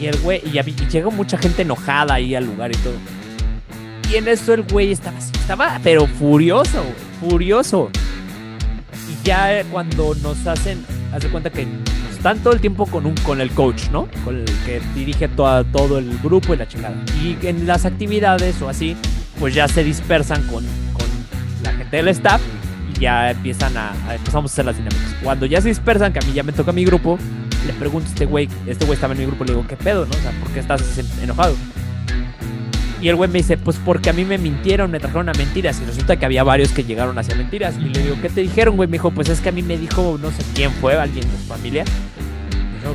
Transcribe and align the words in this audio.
Y 0.00 0.06
el 0.06 0.18
güey, 0.18 0.42
y, 0.44 0.58
y 0.58 0.88
llegó 0.90 1.10
mucha 1.10 1.38
gente 1.38 1.62
enojada 1.62 2.14
ahí 2.14 2.34
al 2.34 2.44
lugar 2.44 2.70
y 2.72 2.76
todo. 2.78 2.94
Y 4.10 4.16
en 4.16 4.28
eso 4.28 4.54
el 4.54 4.62
güey 4.62 4.92
estaba 4.92 5.18
así, 5.18 5.32
estaba, 5.34 5.80
pero 5.82 6.06
furioso, 6.06 6.84
furioso. 7.20 7.90
Y 9.10 9.26
ya 9.26 9.64
cuando 9.72 10.14
nos 10.16 10.46
hacen, 10.46 10.84
hace 11.12 11.28
cuenta 11.28 11.50
que 11.50 11.66
están 12.12 12.38
todo 12.38 12.52
el 12.52 12.60
tiempo 12.60 12.86
con, 12.86 13.06
un, 13.06 13.14
con 13.16 13.40
el 13.40 13.50
coach, 13.50 13.88
¿no? 13.90 14.08
Con 14.24 14.36
el 14.36 14.44
que 14.64 14.80
dirige 14.94 15.28
toda, 15.28 15.64
todo 15.64 15.98
el 15.98 16.18
grupo 16.18 16.54
y 16.54 16.56
la 16.56 16.68
chingada. 16.68 16.94
Y 17.22 17.36
en 17.46 17.66
las 17.66 17.84
actividades 17.84 18.60
o 18.62 18.68
así, 18.68 18.96
pues 19.40 19.54
ya 19.54 19.66
se 19.66 19.82
dispersan 19.82 20.42
con, 20.46 20.64
con 20.92 21.06
la 21.62 21.72
gente 21.72 21.96
del 21.96 22.08
staff 22.08 22.40
y 22.94 23.00
ya 23.00 23.30
empiezan 23.32 23.76
a, 23.76 23.92
a, 24.08 24.14
empezamos 24.14 24.50
a 24.50 24.54
hacer 24.54 24.66
las 24.66 24.76
dinámicas. 24.76 25.16
Cuando 25.22 25.46
ya 25.46 25.60
se 25.60 25.68
dispersan, 25.68 26.12
que 26.12 26.20
a 26.20 26.22
mí 26.22 26.32
ya 26.32 26.42
me 26.44 26.52
toca 26.52 26.70
mi 26.70 26.84
grupo, 26.84 27.18
le 27.66 27.72
pregunto 27.72 28.08
a 28.08 28.12
este 28.12 28.26
güey, 28.26 28.48
este 28.66 28.84
güey 28.84 28.94
estaba 28.94 29.12
en 29.12 29.20
mi 29.20 29.26
grupo, 29.26 29.44
le 29.44 29.52
digo, 29.52 29.66
¿qué 29.66 29.76
pedo, 29.76 30.06
no? 30.06 30.10
O 30.10 30.20
sea, 30.20 30.30
¿por 30.40 30.50
qué 30.50 30.60
estás 30.60 30.82
enojado? 31.22 31.54
Y 33.00 33.08
el 33.08 33.16
güey 33.16 33.28
me 33.28 33.38
dice, 33.38 33.56
pues 33.56 33.78
porque 33.84 34.10
a 34.10 34.12
mí 34.12 34.24
me 34.24 34.38
mintieron, 34.38 34.90
me 34.90 34.98
trajeron 34.98 35.28
a 35.28 35.32
mentiras. 35.34 35.80
Y 35.82 35.84
resulta 35.84 36.16
que 36.16 36.24
había 36.24 36.42
varios 36.44 36.70
que 36.70 36.82
llegaron 36.82 37.18
hacia 37.18 37.34
mentiras. 37.34 37.76
Y 37.78 37.90
le 37.90 38.02
digo, 38.02 38.16
¿qué 38.22 38.30
te 38.30 38.40
dijeron, 38.40 38.76
güey? 38.76 38.88
Me 38.88 38.94
dijo, 38.94 39.10
pues 39.10 39.28
es 39.28 39.40
que 39.40 39.50
a 39.50 39.52
mí 39.52 39.62
me 39.62 39.76
dijo, 39.76 40.18
no 40.20 40.30
sé 40.30 40.42
quién 40.54 40.70
fue, 40.72 40.96
alguien 40.96 41.30
de 41.30 41.36
su 41.36 41.44
familia, 41.44 41.84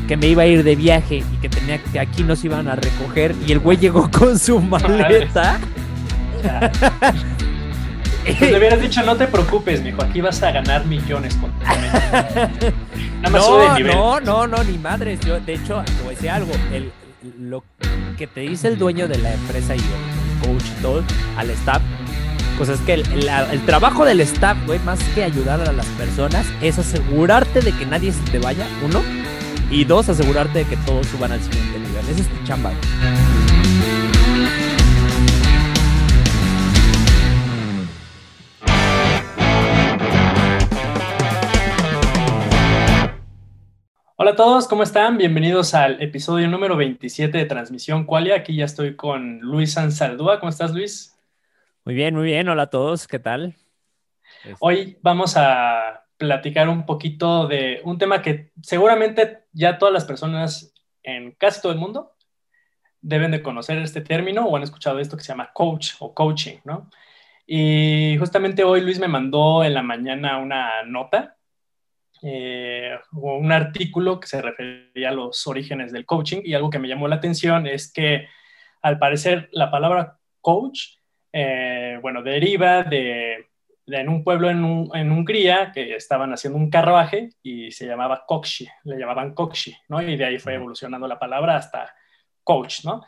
que 0.07 0.17
me 0.17 0.27
iba 0.27 0.43
a 0.43 0.47
ir 0.47 0.63
de 0.63 0.75
viaje 0.75 1.17
y 1.17 1.37
que 1.37 1.49
tenía 1.49 1.77
que 1.77 1.99
aquí 1.99 2.23
nos 2.23 2.43
iban 2.43 2.67
a 2.67 2.75
recoger. 2.75 3.35
Y 3.45 3.51
el 3.51 3.59
güey 3.59 3.77
llegó 3.77 4.09
con 4.09 4.39
su 4.39 4.59
maleta. 4.59 5.59
Pues 8.23 8.41
le 8.41 8.57
hubieras 8.57 8.81
dicho, 8.81 9.01
no 9.03 9.15
te 9.15 9.27
preocupes, 9.27 9.81
mijo, 9.81 10.03
aquí 10.03 10.21
vas 10.21 10.41
a 10.43 10.51
ganar 10.51 10.85
millones 10.85 11.35
con 11.35 11.51
Nada 11.61 13.29
más 13.29 13.31
no, 13.31 13.57
de 13.57 13.73
nivel. 13.75 13.95
no, 13.95 14.19
no, 14.19 14.47
no, 14.47 14.63
ni 14.63 14.77
madres. 14.77 15.19
Yo, 15.21 15.39
de 15.39 15.53
hecho, 15.53 15.83
te 15.85 16.03
voy 16.03 16.07
a 16.07 16.15
decir 16.15 16.29
algo. 16.29 16.51
El, 16.71 16.91
lo 17.39 17.63
que 18.17 18.27
te 18.27 18.41
dice 18.41 18.67
el 18.67 18.77
dueño 18.77 19.07
de 19.07 19.17
la 19.17 19.33
empresa 19.33 19.75
y 19.75 19.79
el 19.79 20.47
coach 20.47 20.63
y 20.65 20.81
todo 20.81 21.03
al 21.37 21.49
staff, 21.51 21.81
pues 22.57 22.69
es 22.69 22.79
que 22.81 22.93
el, 22.95 23.05
el, 23.13 23.29
el 23.51 23.65
trabajo 23.65 24.05
del 24.05 24.21
staff, 24.21 24.57
güey, 24.65 24.79
más 24.79 24.99
que 25.15 25.23
ayudar 25.23 25.61
a 25.61 25.71
las 25.71 25.85
personas, 25.87 26.45
es 26.61 26.79
asegurarte 26.79 27.61
de 27.61 27.71
que 27.73 27.85
nadie 27.85 28.11
se 28.11 28.21
te 28.31 28.39
vaya, 28.39 28.65
uno, 28.83 29.01
y 29.69 29.85
dos, 29.85 30.09
asegurarte 30.09 30.59
de 30.59 30.65
que 30.65 30.77
todos 30.77 31.07
suban 31.07 31.31
al 31.31 31.41
siguiente 31.41 31.79
nivel. 31.79 32.09
Esa 32.09 32.21
es 32.21 32.27
tu 32.27 32.43
chamba. 32.45 32.71
Güey. 32.71 33.40
Hola 44.23 44.33
a 44.33 44.35
todos, 44.35 44.67
¿cómo 44.67 44.83
están? 44.83 45.17
Bienvenidos 45.17 45.73
al 45.73 45.99
episodio 45.99 46.47
número 46.47 46.77
27 46.77 47.35
de 47.35 47.45
Transmisión 47.45 48.05
Qualia. 48.05 48.35
Aquí 48.35 48.55
ya 48.55 48.65
estoy 48.65 48.95
con 48.95 49.39
Luis 49.39 49.75
Ansaldúa. 49.79 50.39
¿Cómo 50.39 50.51
estás, 50.51 50.73
Luis? 50.73 51.19
Muy 51.85 51.95
bien, 51.95 52.13
muy 52.13 52.25
bien. 52.25 52.47
Hola 52.47 52.61
a 52.61 52.69
todos, 52.69 53.07
¿qué 53.07 53.17
tal? 53.17 53.55
Hoy 54.59 54.99
vamos 55.01 55.37
a 55.37 56.05
platicar 56.17 56.69
un 56.69 56.85
poquito 56.85 57.47
de 57.47 57.81
un 57.83 57.97
tema 57.97 58.21
que 58.21 58.51
seguramente 58.61 59.45
ya 59.53 59.79
todas 59.79 59.91
las 59.91 60.05
personas 60.05 60.71
en 61.01 61.31
casi 61.31 61.59
todo 61.59 61.71
el 61.71 61.79
mundo 61.79 62.13
deben 63.01 63.31
de 63.31 63.41
conocer 63.41 63.79
este 63.79 64.01
término 64.01 64.45
o 64.45 64.55
han 64.55 64.61
escuchado 64.61 64.99
esto 64.99 65.17
que 65.17 65.23
se 65.23 65.29
llama 65.29 65.49
coach 65.51 65.93
o 65.97 66.13
coaching, 66.13 66.59
¿no? 66.63 66.91
Y 67.47 68.17
justamente 68.19 68.63
hoy 68.63 68.81
Luis 68.81 68.99
me 68.99 69.07
mandó 69.07 69.63
en 69.63 69.73
la 69.73 69.81
mañana 69.81 70.37
una 70.37 70.83
nota 70.83 71.37
eh, 72.23 72.99
un 73.13 73.51
artículo 73.51 74.19
que 74.19 74.27
se 74.27 74.41
refería 74.41 75.09
a 75.09 75.13
los 75.13 75.47
orígenes 75.47 75.91
del 75.91 76.05
coaching 76.05 76.41
y 76.43 76.53
algo 76.53 76.69
que 76.69 76.77
me 76.77 76.87
llamó 76.87 77.07
la 77.07 77.15
atención 77.15 77.65
es 77.65 77.91
que 77.91 78.27
al 78.81 78.99
parecer 78.99 79.49
la 79.51 79.71
palabra 79.71 80.19
coach, 80.39 80.97
eh, 81.33 81.97
bueno, 82.01 82.21
deriva 82.21 82.83
de, 82.83 83.47
de, 83.85 83.97
en 83.97 84.09
un 84.09 84.23
pueblo 84.23 84.49
en, 84.49 84.63
un, 84.63 84.95
en, 84.95 85.11
Hungría 85.11 85.71
que 85.71 85.95
estaban 85.95 86.31
haciendo 86.33 86.59
un 86.59 86.69
carruaje 86.69 87.29
y 87.41 87.71
se 87.71 87.87
llamaba 87.87 88.25
Kokshi, 88.27 88.67
le 88.83 88.97
llamaban 88.97 89.33
Kokshi, 89.33 89.75
¿no? 89.87 90.01
Y 90.01 90.15
de 90.15 90.25
ahí 90.25 90.39
fue 90.39 90.55
evolucionando 90.55 91.07
la 91.07 91.19
palabra 91.19 91.55
hasta 91.55 91.93
coach, 92.43 92.85
¿no? 92.85 93.03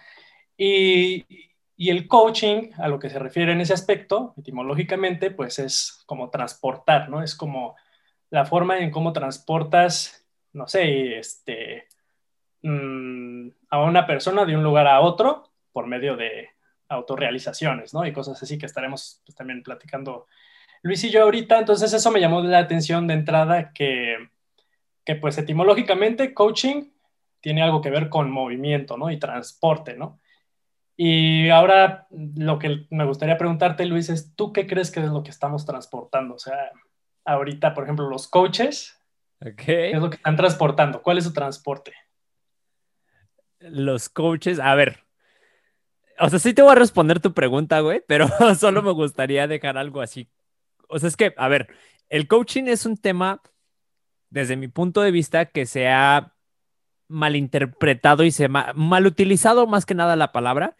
Y, 0.57 1.25
y 1.75 1.89
el 1.89 2.07
coaching, 2.07 2.71
a 2.77 2.88
lo 2.88 2.99
que 2.99 3.09
se 3.09 3.19
refiere 3.19 3.51
en 3.51 3.61
ese 3.61 3.73
aspecto, 3.73 4.33
etimológicamente, 4.38 5.31
pues 5.31 5.59
es 5.59 6.03
como 6.05 6.29
transportar, 6.29 7.09
¿no? 7.09 7.21
Es 7.21 7.35
como 7.35 7.75
la 8.33 8.45
forma 8.45 8.79
en 8.79 8.89
cómo 8.89 9.13
transportas, 9.13 10.25
no 10.53 10.67
sé, 10.67 11.19
este, 11.19 11.88
mmm, 12.63 13.47
a 13.69 13.83
una 13.83 14.07
persona 14.07 14.44
de 14.44 14.57
un 14.57 14.63
lugar 14.63 14.88
a 14.88 15.01
otro 15.01 15.51
por 15.71 15.85
medio 15.85 16.17
de 16.17 16.49
autorrealizaciones, 16.89 17.94
¿no? 17.94 18.07
Y 18.07 18.11
cosas 18.11 18.41
así 18.41 18.57
que 18.57 18.66
estaremos 18.66 19.21
pues, 19.23 19.35
también 19.35 19.61
platicando 19.61 20.25
Luis 20.81 21.03
y 21.03 21.11
yo 21.11 21.21
ahorita. 21.21 21.59
Entonces 21.59 21.94
eso 21.94 22.09
me 22.09 22.19
llamó 22.19 22.41
la 22.41 22.57
atención 22.57 23.05
de 23.05 23.13
entrada 23.13 23.71
que, 23.71 24.17
que 25.05 25.13
pues 25.13 25.38
etimológicamente 25.38 26.33
coaching 26.33 26.85
tiene 27.39 27.61
algo 27.61 27.81
que 27.81 27.91
ver 27.91 28.09
con 28.09 28.31
movimiento, 28.31 28.97
¿no? 28.97 29.11
Y 29.11 29.19
transporte, 29.19 29.95
¿no? 29.95 30.19
Y 30.97 31.50
ahora 31.50 32.07
lo 32.09 32.57
que 32.57 32.88
me 32.89 33.05
gustaría 33.05 33.38
preguntarte, 33.38 33.85
Luis, 33.85 34.09
es, 34.09 34.35
¿tú 34.35 34.51
qué 34.51 34.65
crees 34.65 34.89
que 34.89 35.01
es 35.01 35.09
lo 35.09 35.21
que 35.21 35.29
estamos 35.29 35.67
transportando? 35.67 36.33
O 36.33 36.39
sea, 36.39 36.71
ahorita, 37.25 37.73
por 37.73 37.84
ejemplo, 37.84 38.09
los 38.09 38.28
coaches. 38.28 39.00
Okay. 39.39 39.56
¿Qué 39.66 39.91
es 39.91 40.01
lo 40.01 40.09
que 40.09 40.17
están 40.17 40.35
transportando? 40.35 41.01
¿Cuál 41.01 41.17
es 41.17 41.25
su 41.25 41.34
transporte? 41.34 41.94
Los 43.59 44.09
coaches, 44.09 44.59
a 44.59 44.75
ver. 44.75 45.00
O 46.19 46.29
sea, 46.29 46.39
sí 46.39 46.53
te 46.53 46.62
voy 46.62 46.72
a 46.72 46.75
responder 46.75 47.19
tu 47.19 47.33
pregunta, 47.33 47.79
güey, 47.79 48.03
pero 48.07 48.28
solo 48.59 48.81
me 48.81 48.91
gustaría 48.91 49.47
dejar 49.47 49.78
algo 49.78 50.01
así. 50.01 50.29
O 50.88 51.00
sea, 51.00 51.09
es 51.09 51.17
que, 51.17 51.33
a 51.38 51.47
ver, 51.47 51.69
el 52.09 52.28
coaching 52.28 52.66
es 52.66 52.85
un 52.85 52.97
tema, 52.97 53.41
desde 54.29 54.56
mi 54.56 54.67
punto 54.67 55.01
de 55.01 55.12
vista, 55.12 55.45
que 55.45 55.66
se 55.66 55.89
ha 55.89 56.33
malinterpretado 57.07 58.23
y 58.23 58.31
se 58.31 58.45
ha 58.45 58.73
mal 58.73 59.06
utilizado 59.06 59.67
más 59.67 59.85
que 59.85 59.95
nada 59.95 60.16
la 60.16 60.31
palabra, 60.31 60.75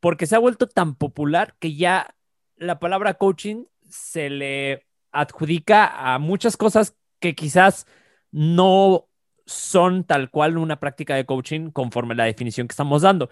porque 0.00 0.26
se 0.26 0.36
ha 0.36 0.38
vuelto 0.38 0.68
tan 0.68 0.94
popular 0.94 1.56
que 1.58 1.74
ya 1.74 2.14
la 2.56 2.78
palabra 2.78 3.14
coaching 3.14 3.64
se 3.88 4.30
le 4.30 4.86
adjudica 5.14 6.14
a 6.14 6.18
muchas 6.18 6.56
cosas 6.56 6.96
que 7.20 7.34
quizás 7.34 7.86
no 8.30 9.08
son 9.46 10.04
tal 10.04 10.30
cual 10.30 10.58
una 10.58 10.80
práctica 10.80 11.14
de 11.14 11.24
coaching 11.24 11.70
conforme 11.70 12.14
la 12.14 12.24
definición 12.24 12.66
que 12.66 12.72
estamos 12.72 13.02
dando. 13.02 13.30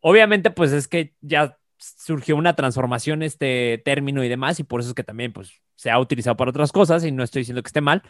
Obviamente, 0.00 0.50
pues 0.50 0.72
es 0.72 0.88
que 0.88 1.14
ya 1.20 1.58
surgió 1.78 2.36
una 2.36 2.56
transformación 2.56 3.22
este 3.22 3.82
término 3.84 4.24
y 4.24 4.28
demás, 4.28 4.60
y 4.60 4.64
por 4.64 4.80
eso 4.80 4.90
es 4.90 4.94
que 4.94 5.04
también 5.04 5.32
pues, 5.32 5.52
se 5.74 5.90
ha 5.90 5.98
utilizado 5.98 6.36
para 6.36 6.50
otras 6.50 6.72
cosas, 6.72 7.04
y 7.04 7.12
no 7.12 7.22
estoy 7.22 7.40
diciendo 7.40 7.62
que 7.62 7.68
esté 7.68 7.80
mal, 7.80 8.02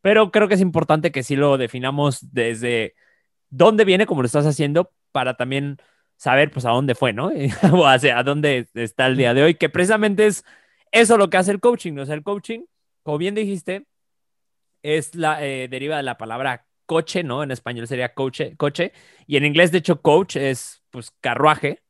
pero 0.00 0.30
creo 0.30 0.48
que 0.48 0.54
es 0.54 0.60
importante 0.60 1.10
que 1.10 1.22
sí 1.22 1.36
lo 1.36 1.58
definamos 1.58 2.32
desde 2.32 2.94
dónde 3.50 3.84
viene, 3.84 4.06
como 4.06 4.22
lo 4.22 4.26
estás 4.26 4.46
haciendo, 4.46 4.92
para 5.12 5.36
también 5.36 5.78
saber 6.16 6.50
pues 6.50 6.64
a 6.64 6.70
dónde 6.70 6.94
fue, 6.94 7.12
¿no? 7.12 7.30
o 7.72 7.86
hacia 7.86 8.18
a 8.18 8.22
dónde 8.22 8.68
está 8.74 9.06
el 9.06 9.16
día 9.16 9.34
de 9.34 9.42
hoy, 9.42 9.54
que 9.54 9.68
precisamente 9.68 10.26
es 10.26 10.44
eso 10.92 11.14
es 11.14 11.18
lo 11.18 11.30
que 11.30 11.36
hace 11.36 11.50
el 11.50 11.60
coaching, 11.60 11.94
¿no? 11.94 12.02
O 12.02 12.06
sea, 12.06 12.14
el 12.14 12.22
coaching, 12.22 12.60
como 13.02 13.18
bien 13.18 13.34
dijiste, 13.34 13.86
es 14.82 15.14
la, 15.14 15.44
eh, 15.44 15.68
deriva 15.68 15.96
de 15.96 16.02
la 16.02 16.18
palabra 16.18 16.66
coche, 16.86 17.22
¿no? 17.22 17.42
En 17.42 17.50
español 17.50 17.86
sería 17.86 18.14
coche, 18.14 18.56
coche, 18.56 18.92
y 19.26 19.36
en 19.36 19.44
inglés, 19.44 19.72
de 19.72 19.78
hecho, 19.78 20.00
coach 20.00 20.36
es, 20.36 20.82
pues, 20.90 21.12
carruaje, 21.20 21.82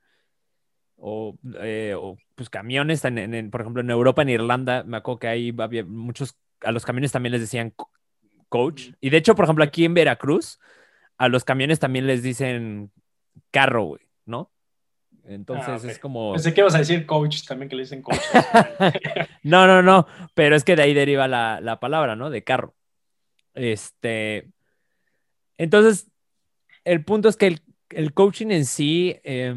o, 0.97 1.37
eh, 1.61 1.95
o 1.97 2.19
pues, 2.35 2.51
camiones, 2.51 3.05
en, 3.05 3.19
en, 3.19 3.51
por 3.51 3.61
ejemplo, 3.61 3.83
en 3.83 3.91
Europa, 3.91 4.23
en 4.23 4.31
Irlanda, 4.31 4.83
me 4.85 4.97
acuerdo 4.97 5.21
que 5.21 5.29
ahí 5.29 5.55
había 5.59 5.85
muchos, 5.85 6.37
a 6.63 6.73
los 6.73 6.85
camiones 6.85 7.13
también 7.13 7.33
les 7.33 7.41
decían 7.41 7.75
coach, 8.49 8.91
y 9.01 9.11
de 9.11 9.17
hecho, 9.19 9.35
por 9.35 9.45
ejemplo, 9.45 9.65
aquí 9.65 9.85
en 9.85 9.95
Veracruz, 9.95 10.59
a 11.17 11.29
los 11.29 11.45
camiones 11.45 11.79
también 11.79 12.07
les 12.07 12.23
dicen 12.23 12.93
carro, 13.51 13.85
güey, 13.85 14.03
¿no? 14.25 14.51
Entonces 15.29 15.69
ah, 15.69 15.77
okay. 15.77 15.91
es 15.91 15.99
como. 15.99 16.33
Pensé 16.33 16.55
que 16.55 16.63
ibas 16.63 16.75
a 16.75 16.79
decir 16.79 17.05
coach 17.05 17.45
también, 17.47 17.69
que 17.69 17.77
le 17.77 17.83
dicen 17.83 18.01
coach. 18.01 18.17
no, 19.43 19.67
no, 19.67 19.83
no. 19.83 20.07
Pero 20.35 20.57
es 20.57 20.65
que 20.65 20.75
de 20.75 20.83
ahí 20.83 20.95
deriva 20.95 21.29
la, 21.29 21.61
la 21.61 21.79
palabra, 21.81 22.17
¿no? 22.17 22.31
De 22.31 22.43
carro. 22.43 22.75
Este. 23.55 24.51
Entonces, 25.59 26.11
el 26.85 27.05
punto 27.05 27.29
es 27.29 27.37
que 27.37 27.49
el, 27.49 27.61
el 27.91 28.15
coaching 28.15 28.47
en 28.49 28.65
sí, 28.65 29.17
eh, 29.23 29.55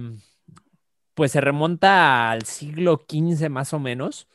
pues 1.13 1.31
se 1.31 1.39
remonta 1.39 2.31
al 2.31 2.43
siglo 2.43 3.05
XV 3.09 3.49
más 3.49 3.73
o 3.73 3.79
menos. 3.79 4.27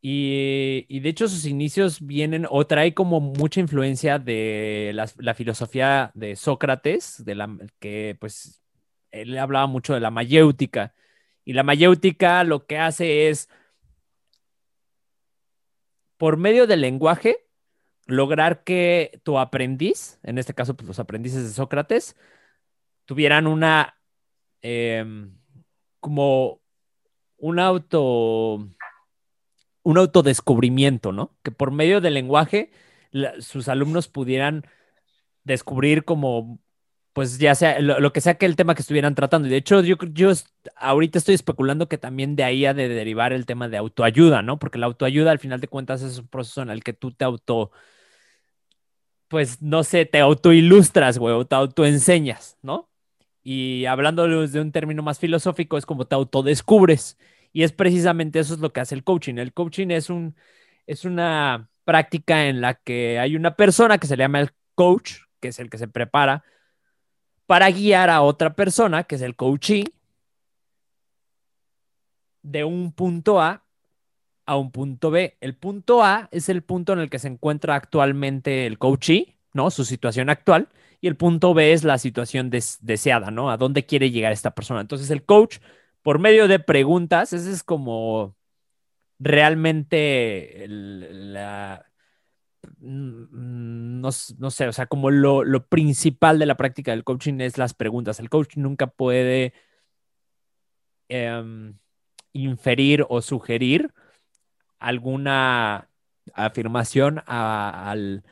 Y, 0.00 0.86
y, 0.88 1.00
de 1.00 1.08
hecho 1.08 1.26
sus 1.26 1.44
inicios 1.44 2.06
vienen 2.06 2.46
o 2.48 2.64
trae 2.68 2.94
como 2.94 3.18
mucha 3.18 3.58
influencia 3.58 4.20
de 4.20 4.92
la, 4.94 5.10
la 5.18 5.34
filosofía 5.34 6.12
de 6.14 6.36
Sócrates, 6.36 7.24
de 7.24 7.34
la 7.34 7.48
que 7.80 8.16
pues 8.20 8.62
él 9.10 9.36
hablaba 9.38 9.66
mucho 9.66 9.94
de 9.94 10.00
la 10.00 10.10
mayéutica. 10.10 10.94
Y 11.44 11.52
la 11.54 11.62
mayéutica 11.62 12.44
lo 12.44 12.66
que 12.66 12.78
hace 12.78 13.28
es, 13.28 13.48
por 16.16 16.36
medio 16.36 16.66
del 16.66 16.80
lenguaje, 16.80 17.48
lograr 18.06 18.64
que 18.64 19.20
tu 19.22 19.38
aprendiz, 19.38 20.18
en 20.22 20.38
este 20.38 20.54
caso 20.54 20.76
pues, 20.76 20.88
los 20.88 20.98
aprendices 20.98 21.44
de 21.44 21.50
Sócrates, 21.50 22.16
tuvieran 23.04 23.46
una, 23.46 23.98
em, 24.62 25.38
como 26.00 26.60
un 27.38 27.58
auto, 27.58 28.68
un 29.82 29.98
autodescubrimiento, 29.98 31.12
¿no? 31.12 31.36
Que 31.42 31.50
por 31.50 31.70
medio 31.70 32.00
del 32.00 32.14
lenguaje 32.14 32.70
sus 33.40 33.68
alumnos 33.68 34.08
pudieran 34.08 34.66
descubrir 35.44 36.04
como 36.04 36.60
pues 37.18 37.36
ya 37.38 37.56
sea 37.56 37.80
lo, 37.80 38.12
que 38.12 38.20
sea 38.20 38.36
que 38.36 38.46
el 38.46 38.54
tema 38.54 38.76
que 38.76 38.82
estuvieran 38.82 39.16
tratando. 39.16 39.48
Y 39.48 39.50
de 39.50 39.56
hecho, 39.56 39.80
yo, 39.82 39.96
yo 40.12 40.30
ahorita 40.76 41.18
estoy 41.18 41.34
especulando 41.34 41.88
que 41.88 41.98
también 41.98 42.36
de 42.36 42.44
ahí 42.44 42.64
ha 42.64 42.74
de 42.74 42.88
derivar 42.88 43.32
el 43.32 43.44
tema 43.44 43.68
de 43.68 43.76
autoayuda, 43.76 44.40
¿no? 44.42 44.60
Porque 44.60 44.78
la 44.78 44.86
autoayuda, 44.86 45.32
al 45.32 45.40
final 45.40 45.60
de 45.60 45.66
cuentas, 45.66 46.00
es 46.02 46.20
un 46.20 46.28
proceso 46.28 46.62
en 46.62 46.70
el 46.70 46.84
que 46.84 46.92
tú 46.92 47.10
te 47.10 47.24
auto, 47.24 47.72
pues 49.26 49.60
no 49.60 49.82
sé, 49.82 50.06
te 50.06 50.20
autoilustras, 50.20 51.18
güey, 51.18 51.34
o 51.34 51.44
te 51.44 51.56
autoenseñas, 51.56 52.56
¿no? 52.62 52.88
Y 53.42 53.86
hablando 53.86 54.46
de 54.46 54.60
un 54.60 54.70
término 54.70 55.02
más 55.02 55.18
filosófico, 55.18 55.76
es 55.76 55.86
como 55.86 56.06
te 56.06 56.14
autodescubres. 56.14 57.18
Y 57.52 57.64
es 57.64 57.72
precisamente 57.72 58.38
eso 58.38 58.54
es 58.54 58.60
lo 58.60 58.72
que 58.72 58.78
hace 58.78 58.94
el 58.94 59.02
coaching. 59.02 59.38
El 59.38 59.52
coaching 59.52 59.88
es 59.90 60.08
un, 60.08 60.36
es 60.86 61.04
una 61.04 61.68
práctica 61.84 62.46
en 62.46 62.60
la 62.60 62.74
que 62.74 63.18
hay 63.18 63.34
una 63.34 63.56
persona 63.56 63.98
que 63.98 64.06
se 64.06 64.16
le 64.16 64.22
llama 64.22 64.40
el 64.40 64.50
coach, 64.76 65.14
que 65.40 65.48
es 65.48 65.58
el 65.58 65.68
que 65.68 65.78
se 65.78 65.88
prepara 65.88 66.44
para 67.48 67.70
guiar 67.70 68.10
a 68.10 68.20
otra 68.20 68.54
persona, 68.54 69.04
que 69.04 69.14
es 69.14 69.22
el 69.22 69.34
coachee, 69.34 69.86
de 72.42 72.62
un 72.64 72.92
punto 72.92 73.40
A 73.40 73.64
a 74.44 74.56
un 74.56 74.70
punto 74.70 75.10
B. 75.10 75.38
El 75.40 75.56
punto 75.56 76.04
A 76.04 76.28
es 76.30 76.50
el 76.50 76.62
punto 76.62 76.92
en 76.92 76.98
el 76.98 77.08
que 77.08 77.18
se 77.18 77.28
encuentra 77.28 77.74
actualmente 77.74 78.66
el 78.66 78.78
coachee, 78.78 79.38
¿no? 79.54 79.70
Su 79.70 79.86
situación 79.86 80.28
actual. 80.28 80.68
Y 81.00 81.08
el 81.08 81.16
punto 81.16 81.54
B 81.54 81.72
es 81.72 81.84
la 81.84 81.96
situación 81.96 82.50
deseada, 82.50 83.30
¿no? 83.30 83.50
A 83.50 83.56
dónde 83.56 83.86
quiere 83.86 84.10
llegar 84.10 84.32
esta 84.32 84.54
persona. 84.54 84.82
Entonces 84.82 85.10
el 85.10 85.24
coach, 85.24 85.58
por 86.02 86.18
medio 86.18 86.48
de 86.48 86.58
preguntas, 86.58 87.32
ese 87.32 87.50
es 87.50 87.62
como 87.62 88.36
realmente 89.18 90.66
la, 90.68 91.87
Mm, 92.80 94.00
no, 94.00 94.12
sé, 94.12 94.68
o 94.68 94.72
sea, 94.72 94.86
como 94.86 95.10
lo, 95.10 95.66
principal 95.68 96.38
de 96.38 96.46
la 96.46 96.56
práctica 96.56 96.92
del 96.92 97.04
coaching 97.04 97.40
es 97.40 97.58
las 97.58 97.74
preguntas. 97.74 98.20
El 98.20 98.30
coach 98.30 98.56
nunca 98.56 98.86
puede 98.88 99.52
em, 101.08 101.78
inferir 102.32 103.04
o 103.08 103.22
sugerir 103.22 103.92
alguna 104.78 105.88
afirmación 106.34 107.22
al, 107.26 108.24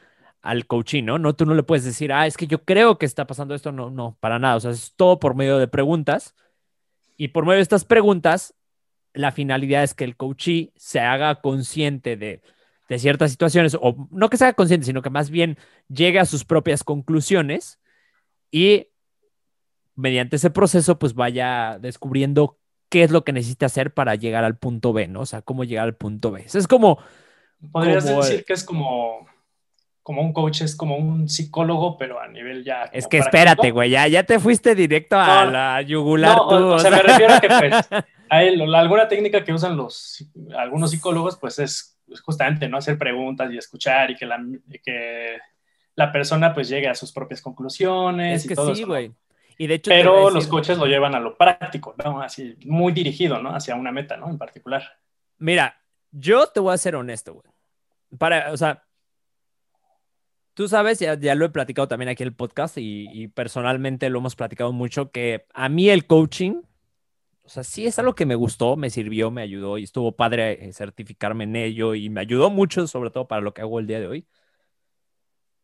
al 0.43 0.67
coaching, 0.67 1.05
¿no? 1.05 1.19
¿no? 1.19 1.35
Tú 1.35 1.47
no 1.47 1.55
le 1.55 1.63
puedes 1.63 1.85
decir, 1.85 2.13
ah, 2.13 2.27
es 2.27 2.37
que 2.37 2.47
yo 2.47 2.65
creo 2.65 2.99
que 2.99 3.07
está 3.07 3.27
pasando 3.27 3.55
esto. 3.55 3.73
No, 3.73 3.91
no, 3.91 4.17
para 4.21 4.39
nada. 4.39 4.57
O 4.57 4.61
sea, 4.61 4.71
es 4.71 4.95
todo 4.97 5.19
por 5.19 5.35
medio 5.35 5.59
de 5.59 5.69
preguntas. 5.69 6.35
Y 7.17 7.29
por 7.29 7.45
medio 7.45 7.57
de 7.57 7.63
estas 7.63 7.85
preguntas, 7.85 8.55
la 9.15 9.33
finalidad 9.33 9.83
es 9.83 9.95
que 9.95 10.05
el 10.05 10.17
coachee 10.17 10.73
se 10.77 11.01
haga 11.01 11.41
consciente 11.41 12.17
de 12.17 12.43
de 12.89 12.99
ciertas 12.99 13.31
situaciones, 13.31 13.77
o 13.81 14.09
no 14.11 14.31
que 14.31 14.37
sea 14.37 14.53
consciente, 14.53 14.87
sino 14.87 15.03
que 15.03 15.11
más 15.11 15.31
bien 15.31 15.59
llegue 15.89 16.19
a 16.19 16.25
sus 16.25 16.45
propias 16.45 16.85
conclusiones 16.85 17.81
y 18.51 18.89
mediante 19.97 20.37
ese 20.37 20.51
proceso 20.51 20.99
pues 20.99 21.15
vaya 21.15 21.79
descubriendo 21.81 22.59
qué 22.89 23.03
es 23.03 23.11
lo 23.11 23.25
que 23.25 23.33
necesita 23.33 23.67
hacer 23.67 23.93
para 23.93 24.15
llegar 24.15 24.45
al 24.45 24.57
punto 24.57 24.93
B, 24.93 25.09
¿no? 25.09 25.21
O 25.21 25.27
sea, 25.27 25.43
cómo 25.43 25.65
llegar 25.65 25.85
al 25.85 25.97
punto 25.97 26.31
B. 26.31 26.45
es 26.47 26.69
como... 26.69 26.99
Podrías 27.73 28.05
decir 28.05 28.45
que 28.45 28.53
es 28.53 28.63
como, 28.63 29.27
como 30.03 30.23
un 30.23 30.33
coach, 30.33 30.61
es 30.61 30.77
como 30.77 30.97
un 30.97 31.29
psicólogo, 31.29 31.97
pero 31.97 32.21
a 32.21 32.29
nivel 32.29 32.63
ya... 32.63 32.85
Es 32.93 33.09
que 33.09 33.19
espérate, 33.19 33.71
güey, 33.71 33.91
ya, 33.91 34.07
ya 34.07 34.23
te 34.23 34.39
fuiste 34.39 34.75
directo 34.75 35.17
a 35.19 35.47
la 35.47 35.83
yugular. 35.83 36.37
No, 36.37 36.75
o, 36.75 36.79
sea, 36.79 36.91
me 36.91 37.03
refiero 37.03 37.35
a 37.35 37.41
que 37.41 37.49
pues, 37.49 38.05
alguna 38.75 39.09
técnica 39.09 39.43
que 39.43 39.53
usan 39.53 39.77
los, 39.77 40.25
algunos 40.57 40.91
psicólogos 40.91 41.37
pues 41.37 41.59
es 41.59 41.96
pues, 42.07 42.21
justamente, 42.21 42.69
¿no? 42.69 42.79
Hacer 42.79 42.99
preguntas 42.99 43.51
y 43.53 43.59
escuchar 43.59 44.11
y 44.11 44.17
que 44.17 44.27
la, 44.27 44.45
que 44.83 45.39
la 45.95 46.13
persona 46.13 46.55
pues 46.55 46.69
llegue 46.69 46.89
a 46.89 46.95
sus 46.95 47.13
propias 47.13 47.43
conclusiones. 47.43 48.43
Es 48.43 48.49
que 48.49 48.55
todo 48.55 48.75
sí, 48.75 48.85
güey. 48.85 49.13
Y 49.59 49.67
de 49.67 49.75
hecho, 49.75 49.91
Pero 49.91 50.31
los 50.31 50.47
coches 50.47 50.77
lo 50.77 50.87
llevan 50.87 51.15
a 51.15 51.21
lo 51.21 51.37
práctico, 51.37 51.95
¿no? 52.05 52.21
Así, 52.21 52.57
muy 52.67 52.93
dirigido, 52.93 53.41
¿no? 53.41 53.55
Hacia 53.55 53.75
una 53.75 53.91
meta, 53.91 54.17
¿no? 54.17 54.29
En 54.29 54.37
particular. 54.37 54.83
Mira, 55.39 55.83
yo 56.11 56.47
te 56.49 56.61
voy 56.61 56.75
a 56.75 56.79
ser 56.79 56.95
honesto, 56.95 57.35
güey. 57.35 57.47
Para, 58.19 58.53
o 58.53 58.57
sea, 58.57 58.85
tú 60.53 60.69
sabes, 60.69 60.99
ya, 60.99 61.19
ya 61.19 61.35
lo 61.35 61.47
he 61.47 61.51
platicado 61.51 61.89
también 61.89 62.11
aquí 62.11 62.23
en 62.23 62.29
el 62.29 62.35
podcast 62.35 62.77
y, 62.77 63.09
y 63.11 63.29
personalmente 63.29 64.11
lo 64.11 64.19
hemos 64.19 64.37
platicado 64.37 64.73
mucho, 64.73 65.11
que 65.11 65.47
a 65.55 65.71
mí 65.71 65.89
el 65.89 66.07
coaching 66.07 66.63
o 67.47 67.49
sea, 67.49 67.63
sí 67.63 67.87
es 67.87 67.97
algo 68.01 68.17
que 68.17 68.27
me 68.27 68.35
gustó, 68.35 68.77
me 68.77 68.91
sirvió, 68.91 69.31
me 69.31 69.41
ayudó 69.41 69.79
y 69.79 69.85
estuvo 69.85 70.17
padre 70.17 70.67
eh, 70.67 70.73
certificarme 70.73 71.45
en 71.45 71.55
ello 71.55 71.95
y 71.95 72.11
me 72.11 72.21
ayudó 72.21 72.51
mucho, 72.51 72.89
sobre 72.89 73.11
todo 73.11 73.29
para 73.29 73.41
lo 73.41 73.55
que 73.55 73.63
hago 73.63 73.79
el 73.79 73.87
día 73.87 74.01
de 74.01 74.09
hoy. 74.09 74.27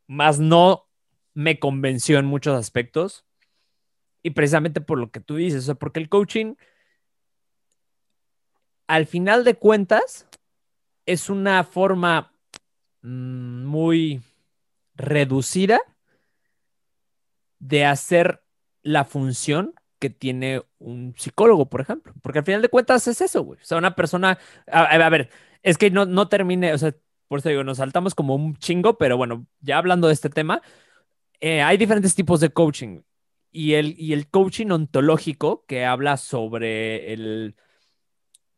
Más 0.06 0.38
no 0.38 0.88
me 1.34 1.58
convenció 1.58 2.20
en 2.20 2.26
muchos 2.26 2.56
aspectos 2.56 3.26
y 4.22 4.30
precisamente 4.30 4.80
por 4.80 4.98
lo 4.98 5.10
que 5.10 5.18
tú 5.18 5.34
dices, 5.36 5.68
o 5.68 5.74
porque 5.74 5.98
el 5.98 6.08
coaching, 6.08 6.54
al 8.86 9.06
final 9.06 9.42
de 9.42 9.56
cuentas, 9.56 10.28
es 11.04 11.30
una 11.30 11.64
forma 11.64 12.32
mm, 13.02 13.64
muy 13.64 14.22
reducida 14.94 15.80
de 17.58 17.86
hacer 17.86 18.44
la 18.82 19.04
función 19.04 19.74
que 20.02 20.10
tiene 20.10 20.60
un 20.80 21.14
psicólogo, 21.16 21.70
por 21.70 21.80
ejemplo. 21.80 22.12
Porque 22.22 22.40
al 22.40 22.44
final 22.44 22.60
de 22.60 22.68
cuentas 22.68 23.06
es 23.06 23.20
eso, 23.20 23.44
güey. 23.44 23.60
O 23.62 23.64
sea, 23.64 23.78
una 23.78 23.94
persona. 23.94 24.36
A, 24.66 25.08
ver, 25.08 25.30
es 25.62 25.78
que 25.78 25.92
no, 25.92 26.06
no 26.06 26.28
termine, 26.28 26.74
o 26.74 26.78
sea, 26.78 26.92
por 27.28 27.38
eso 27.38 27.48
digo, 27.50 27.62
nos 27.62 27.78
saltamos 27.78 28.16
como 28.16 28.34
un 28.34 28.56
chingo, 28.56 28.98
pero 28.98 29.16
bueno, 29.16 29.46
ya 29.60 29.78
hablando 29.78 30.08
de 30.08 30.14
este 30.14 30.28
tema, 30.28 30.60
eh, 31.40 31.62
hay 31.62 31.76
diferentes 31.76 32.16
tipos 32.16 32.40
de 32.40 32.50
coaching. 32.50 33.02
Y 33.52 33.74
el, 33.74 33.94
y 33.96 34.12
el 34.12 34.28
coaching 34.28 34.70
ontológico, 34.70 35.64
que 35.66 35.84
habla 35.84 36.16
sobre 36.16 37.12
el, 37.12 37.54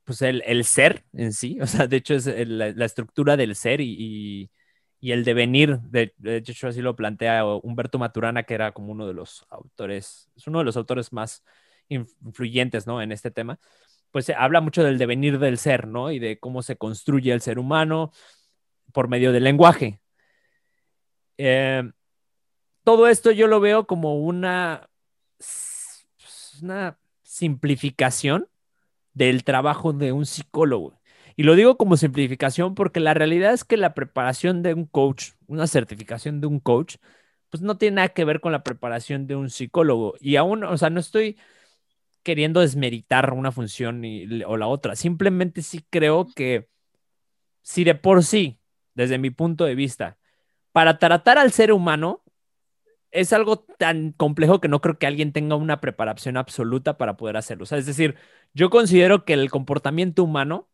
pues 0.04 0.22
el, 0.22 0.42
el 0.46 0.64
ser 0.64 1.04
en 1.12 1.34
sí, 1.34 1.58
o 1.62 1.66
sea, 1.66 1.86
de 1.86 1.96
hecho 1.98 2.14
es 2.14 2.26
la, 2.26 2.84
estructura 2.86 3.36
del 3.36 3.54
ser 3.54 3.82
y 3.82 3.96
y 3.98 4.50
el 5.12 5.24
devenir, 5.24 5.80
de, 5.80 6.14
de 6.18 6.36
hecho 6.38 6.68
así 6.68 6.80
lo 6.80 6.96
plantea 6.96 7.44
Humberto 7.44 7.98
Maturana, 7.98 8.44
que 8.44 8.54
era 8.54 8.72
como 8.72 8.92
uno 8.92 9.06
de 9.06 9.14
los 9.14 9.46
autores, 9.50 10.30
es 10.36 10.46
uno 10.46 10.60
de 10.60 10.64
los 10.64 10.76
autores 10.76 11.12
más 11.12 11.44
influyentes, 11.88 12.86
¿no? 12.86 13.02
En 13.02 13.12
este 13.12 13.30
tema, 13.30 13.58
pues 14.10 14.26
se 14.26 14.34
habla 14.34 14.60
mucho 14.60 14.82
del 14.82 14.98
devenir 14.98 15.38
del 15.38 15.58
ser, 15.58 15.86
¿no? 15.86 16.10
Y 16.10 16.18
de 16.18 16.38
cómo 16.38 16.62
se 16.62 16.76
construye 16.76 17.32
el 17.32 17.40
ser 17.40 17.58
humano 17.58 18.12
por 18.92 19.08
medio 19.08 19.32
del 19.32 19.44
lenguaje. 19.44 20.00
Eh, 21.36 21.82
todo 22.84 23.08
esto 23.08 23.30
yo 23.30 23.46
lo 23.46 23.60
veo 23.60 23.86
como 23.86 24.20
una, 24.20 24.88
una 26.62 26.98
simplificación 27.22 28.48
del 29.14 29.44
trabajo 29.44 29.92
de 29.92 30.12
un 30.12 30.26
psicólogo. 30.26 31.00
Y 31.36 31.42
lo 31.42 31.56
digo 31.56 31.76
como 31.76 31.96
simplificación 31.96 32.74
porque 32.74 33.00
la 33.00 33.14
realidad 33.14 33.52
es 33.52 33.64
que 33.64 33.76
la 33.76 33.94
preparación 33.94 34.62
de 34.62 34.74
un 34.74 34.86
coach, 34.86 35.30
una 35.46 35.66
certificación 35.66 36.40
de 36.40 36.46
un 36.46 36.60
coach, 36.60 36.96
pues 37.50 37.62
no 37.62 37.76
tiene 37.78 37.96
nada 37.96 38.08
que 38.10 38.24
ver 38.24 38.40
con 38.40 38.52
la 38.52 38.62
preparación 38.62 39.26
de 39.26 39.36
un 39.36 39.50
psicólogo. 39.50 40.14
Y 40.20 40.36
aún, 40.36 40.64
o 40.64 40.76
sea, 40.78 40.90
no 40.90 41.00
estoy 41.00 41.36
queriendo 42.22 42.60
desmeritar 42.60 43.32
una 43.34 43.52
función 43.52 44.02
o 44.46 44.56
la 44.56 44.66
otra. 44.68 44.96
Simplemente 44.96 45.62
sí 45.62 45.84
creo 45.90 46.26
que 46.34 46.68
si 47.62 47.84
de 47.84 47.94
por 47.94 48.24
sí, 48.24 48.60
desde 48.94 49.18
mi 49.18 49.30
punto 49.30 49.64
de 49.64 49.74
vista, 49.74 50.18
para 50.72 50.98
tratar 50.98 51.38
al 51.38 51.52
ser 51.52 51.72
humano, 51.72 52.22
es 53.10 53.32
algo 53.32 53.60
tan 53.78 54.12
complejo 54.12 54.60
que 54.60 54.68
no 54.68 54.80
creo 54.80 54.98
que 54.98 55.06
alguien 55.06 55.32
tenga 55.32 55.56
una 55.56 55.80
preparación 55.80 56.36
absoluta 56.36 56.98
para 56.98 57.16
poder 57.16 57.36
hacerlo. 57.36 57.64
O 57.64 57.66
sea, 57.66 57.78
es 57.78 57.86
decir, 57.86 58.16
yo 58.54 58.70
considero 58.70 59.24
que 59.24 59.34
el 59.34 59.50
comportamiento 59.50 60.24
humano 60.24 60.68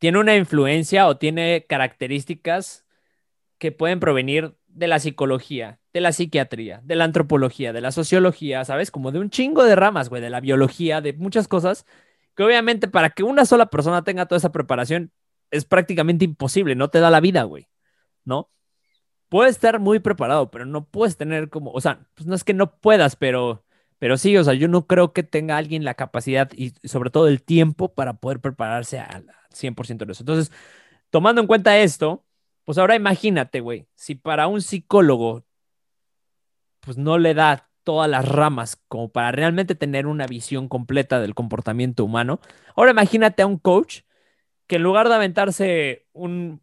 tiene 0.00 0.18
una 0.18 0.34
influencia 0.34 1.06
o 1.06 1.18
tiene 1.18 1.66
características 1.68 2.86
que 3.58 3.70
pueden 3.70 4.00
provenir 4.00 4.56
de 4.66 4.88
la 4.88 4.98
psicología, 4.98 5.78
de 5.92 6.00
la 6.00 6.12
psiquiatría, 6.12 6.80
de 6.82 6.96
la 6.96 7.04
antropología, 7.04 7.72
de 7.74 7.82
la 7.82 7.92
sociología, 7.92 8.64
¿sabes? 8.64 8.90
Como 8.90 9.12
de 9.12 9.18
un 9.20 9.28
chingo 9.30 9.62
de 9.62 9.76
ramas, 9.76 10.08
güey, 10.08 10.22
de 10.22 10.30
la 10.30 10.40
biología, 10.40 11.02
de 11.02 11.12
muchas 11.12 11.48
cosas, 11.48 11.84
que 12.34 12.42
obviamente 12.42 12.88
para 12.88 13.10
que 13.10 13.22
una 13.22 13.44
sola 13.44 13.66
persona 13.66 14.02
tenga 14.02 14.26
toda 14.26 14.38
esa 14.38 14.52
preparación 14.52 15.12
es 15.50 15.66
prácticamente 15.66 16.24
imposible, 16.24 16.74
no 16.74 16.88
te 16.88 17.00
da 17.00 17.10
la 17.10 17.20
vida, 17.20 17.42
güey, 17.42 17.68
¿no? 18.24 18.50
Puedes 19.28 19.56
estar 19.56 19.80
muy 19.80 19.98
preparado, 20.00 20.50
pero 20.50 20.64
no 20.64 20.86
puedes 20.86 21.18
tener 21.18 21.50
como, 21.50 21.72
o 21.72 21.80
sea, 21.82 22.06
pues 22.14 22.26
no 22.26 22.34
es 22.34 22.42
que 22.44 22.54
no 22.54 22.78
puedas, 22.80 23.16
pero, 23.16 23.64
pero 24.00 24.16
sí, 24.18 24.36
o 24.38 24.44
sea, 24.44 24.54
yo 24.54 24.68
no 24.68 24.86
creo 24.88 25.12
que 25.12 25.22
tenga 25.24 25.58
alguien 25.58 25.84
la 25.84 25.94
capacidad 25.94 26.50
y 26.56 26.72
sobre 26.88 27.10
todo 27.10 27.28
el 27.28 27.42
tiempo 27.42 27.94
para 27.94 28.14
poder 28.14 28.40
prepararse 28.40 28.98
a, 29.00 29.22
100% 29.52 30.06
de 30.06 30.12
eso. 30.12 30.22
Entonces, 30.22 30.52
tomando 31.10 31.40
en 31.42 31.46
cuenta 31.48 31.78
esto, 31.78 32.24
Pues 32.64 32.78
ahora 32.78 32.96
imagínate, 32.96 33.60
güey, 33.60 33.88
si 33.96 34.14
para 34.16 34.46
un 34.48 34.62
psicólogo, 34.62 35.44
pues 36.80 36.96
no 36.96 37.18
le 37.18 37.34
da 37.34 37.68
todas 37.84 38.08
las 38.10 38.26
ramas 38.28 38.80
como 38.88 39.10
para 39.10 39.32
realmente 39.32 39.74
tener 39.74 40.06
una 40.06 40.26
visión 40.26 40.68
completa 40.68 41.20
del 41.20 41.34
comportamiento 41.34 42.04
humano. 42.04 42.40
Ahora 42.76 42.92
imagínate 42.92 43.42
a 43.42 43.46
un 43.46 43.58
coach 43.58 44.02
que 44.66 44.76
en 44.76 44.82
lugar 44.84 45.08
de 45.08 45.14
aventarse 45.16 46.06
un, 46.12 46.62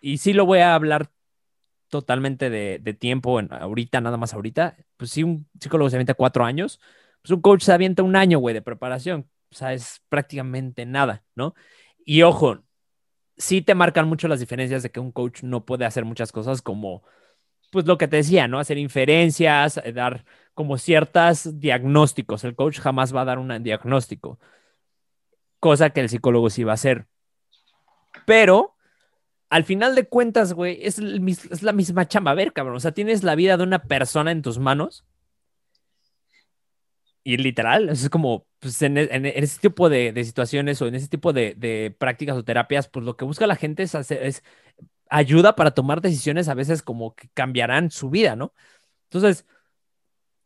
y 0.00 0.18
sí 0.18 0.32
lo 0.32 0.46
voy 0.46 0.60
a 0.60 0.74
hablar 0.74 1.10
totalmente 1.90 2.50
de, 2.50 2.94
tiempo, 2.94 3.40
en, 3.40 3.52
ahorita, 3.52 4.00
nada 4.00 4.16
más 4.16 4.34
ahorita, 4.34 4.76
pues 4.96 5.10
si 5.10 5.22
un 5.22 5.48
psicólogo 5.60 5.90
se 5.90 5.96
avienta 5.96 6.14
cuatro 6.14 6.44
años, 6.44 6.80
pues 7.22 7.32
un 7.32 7.42
coach 7.42 7.62
se 7.62 7.72
avienta 7.72 8.02
un 8.02 8.16
año, 8.16 8.38
güey, 8.38 8.54
de 8.54 8.62
preparación. 8.62 9.28
O 9.52 9.54
sea, 9.54 9.74
es 9.74 10.02
prácticamente 10.08 10.86
nada, 10.86 11.24
¿no? 11.34 11.54
Y 12.04 12.22
ojo, 12.22 12.62
sí 13.36 13.62
te 13.62 13.74
marcan 13.74 14.08
mucho 14.08 14.28
las 14.28 14.40
diferencias 14.40 14.82
de 14.82 14.90
que 14.90 15.00
un 15.00 15.12
coach 15.12 15.42
no 15.42 15.64
puede 15.64 15.84
hacer 15.86 16.04
muchas 16.04 16.32
cosas 16.32 16.62
como, 16.62 17.02
pues 17.70 17.86
lo 17.86 17.98
que 17.98 18.08
te 18.08 18.16
decía, 18.18 18.48
¿no? 18.48 18.58
Hacer 18.60 18.78
inferencias, 18.78 19.78
eh, 19.84 19.92
dar 19.92 20.24
como 20.54 20.78
ciertos 20.78 21.60
diagnósticos. 21.60 22.44
El 22.44 22.54
coach 22.56 22.80
jamás 22.80 23.14
va 23.14 23.22
a 23.22 23.24
dar 23.26 23.38
un 23.38 23.62
diagnóstico, 23.62 24.38
cosa 25.60 25.90
que 25.90 26.00
el 26.00 26.08
psicólogo 26.08 26.50
sí 26.50 26.64
va 26.64 26.72
a 26.72 26.74
hacer. 26.74 27.06
Pero 28.26 28.76
al 29.50 29.64
final 29.64 29.96
de 29.96 30.08
cuentas, 30.08 30.52
güey, 30.52 30.78
es, 30.82 30.98
la 30.98 31.72
misma 31.72 32.08
chamba. 32.08 32.30
A 32.30 32.34
ver, 32.34 32.52
cabrón, 32.52 32.76
o 32.76 32.80
sea, 32.80 32.92
tienes 32.92 33.24
la 33.24 33.34
vida 33.34 33.56
de 33.56 33.64
una 33.64 33.82
persona 33.82 34.30
en 34.30 34.42
tus 34.42 34.58
manos. 34.58 35.04
Y 37.22 37.36
literal, 37.36 37.88
es 37.90 38.08
como, 38.08 38.46
pues 38.60 38.80
en, 38.82 38.96
ese 38.96 39.60
tipo 39.60 39.88
de, 39.90 40.14
situaciones 40.24 40.80
o 40.80 40.86
en 40.86 40.94
ese 40.94 41.08
tipo 41.08 41.32
de, 41.32 41.94
prácticas 41.98 42.36
o 42.36 42.44
terapias, 42.44 42.88
pues 42.88 43.04
lo 43.04 43.16
que 43.16 43.24
busca 43.24 43.46
la 43.46 43.56
gente 43.56 43.82
es, 43.82 43.94
hacer, 43.94 44.22
es 44.24 44.42
ayuda 45.10 45.56
para 45.56 45.72
tomar 45.72 46.00
decisiones 46.00 46.48
a 46.48 46.54
veces 46.54 46.82
como 46.82 47.14
que 47.14 47.28
cambiarán 47.34 47.90
su 47.90 48.08
vida, 48.10 48.36
¿no? 48.36 48.54
Entonces, 49.10 49.46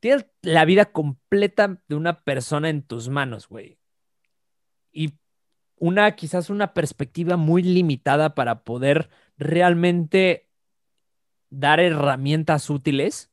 tienes 0.01 0.27
la 0.43 0.65
vida 0.65 0.87
completa 0.87 1.81
de 1.89 1.95
una 1.95 2.23
persona 2.23 2.71
en 2.71 2.83
tus 2.83 3.09
manos, 3.09 3.49
güey. 3.49 3.79
Y 4.93 5.15
una, 5.79 6.15
quizás 6.17 6.51
una 6.51 6.75
perspectiva 6.75 7.37
muy 7.37 7.63
limitada 7.63 8.35
para 8.35 8.65
poder 8.65 9.11
realmente 9.39 10.49
dar 11.51 11.81
herramientas 11.81 12.71
útiles. 12.71 13.31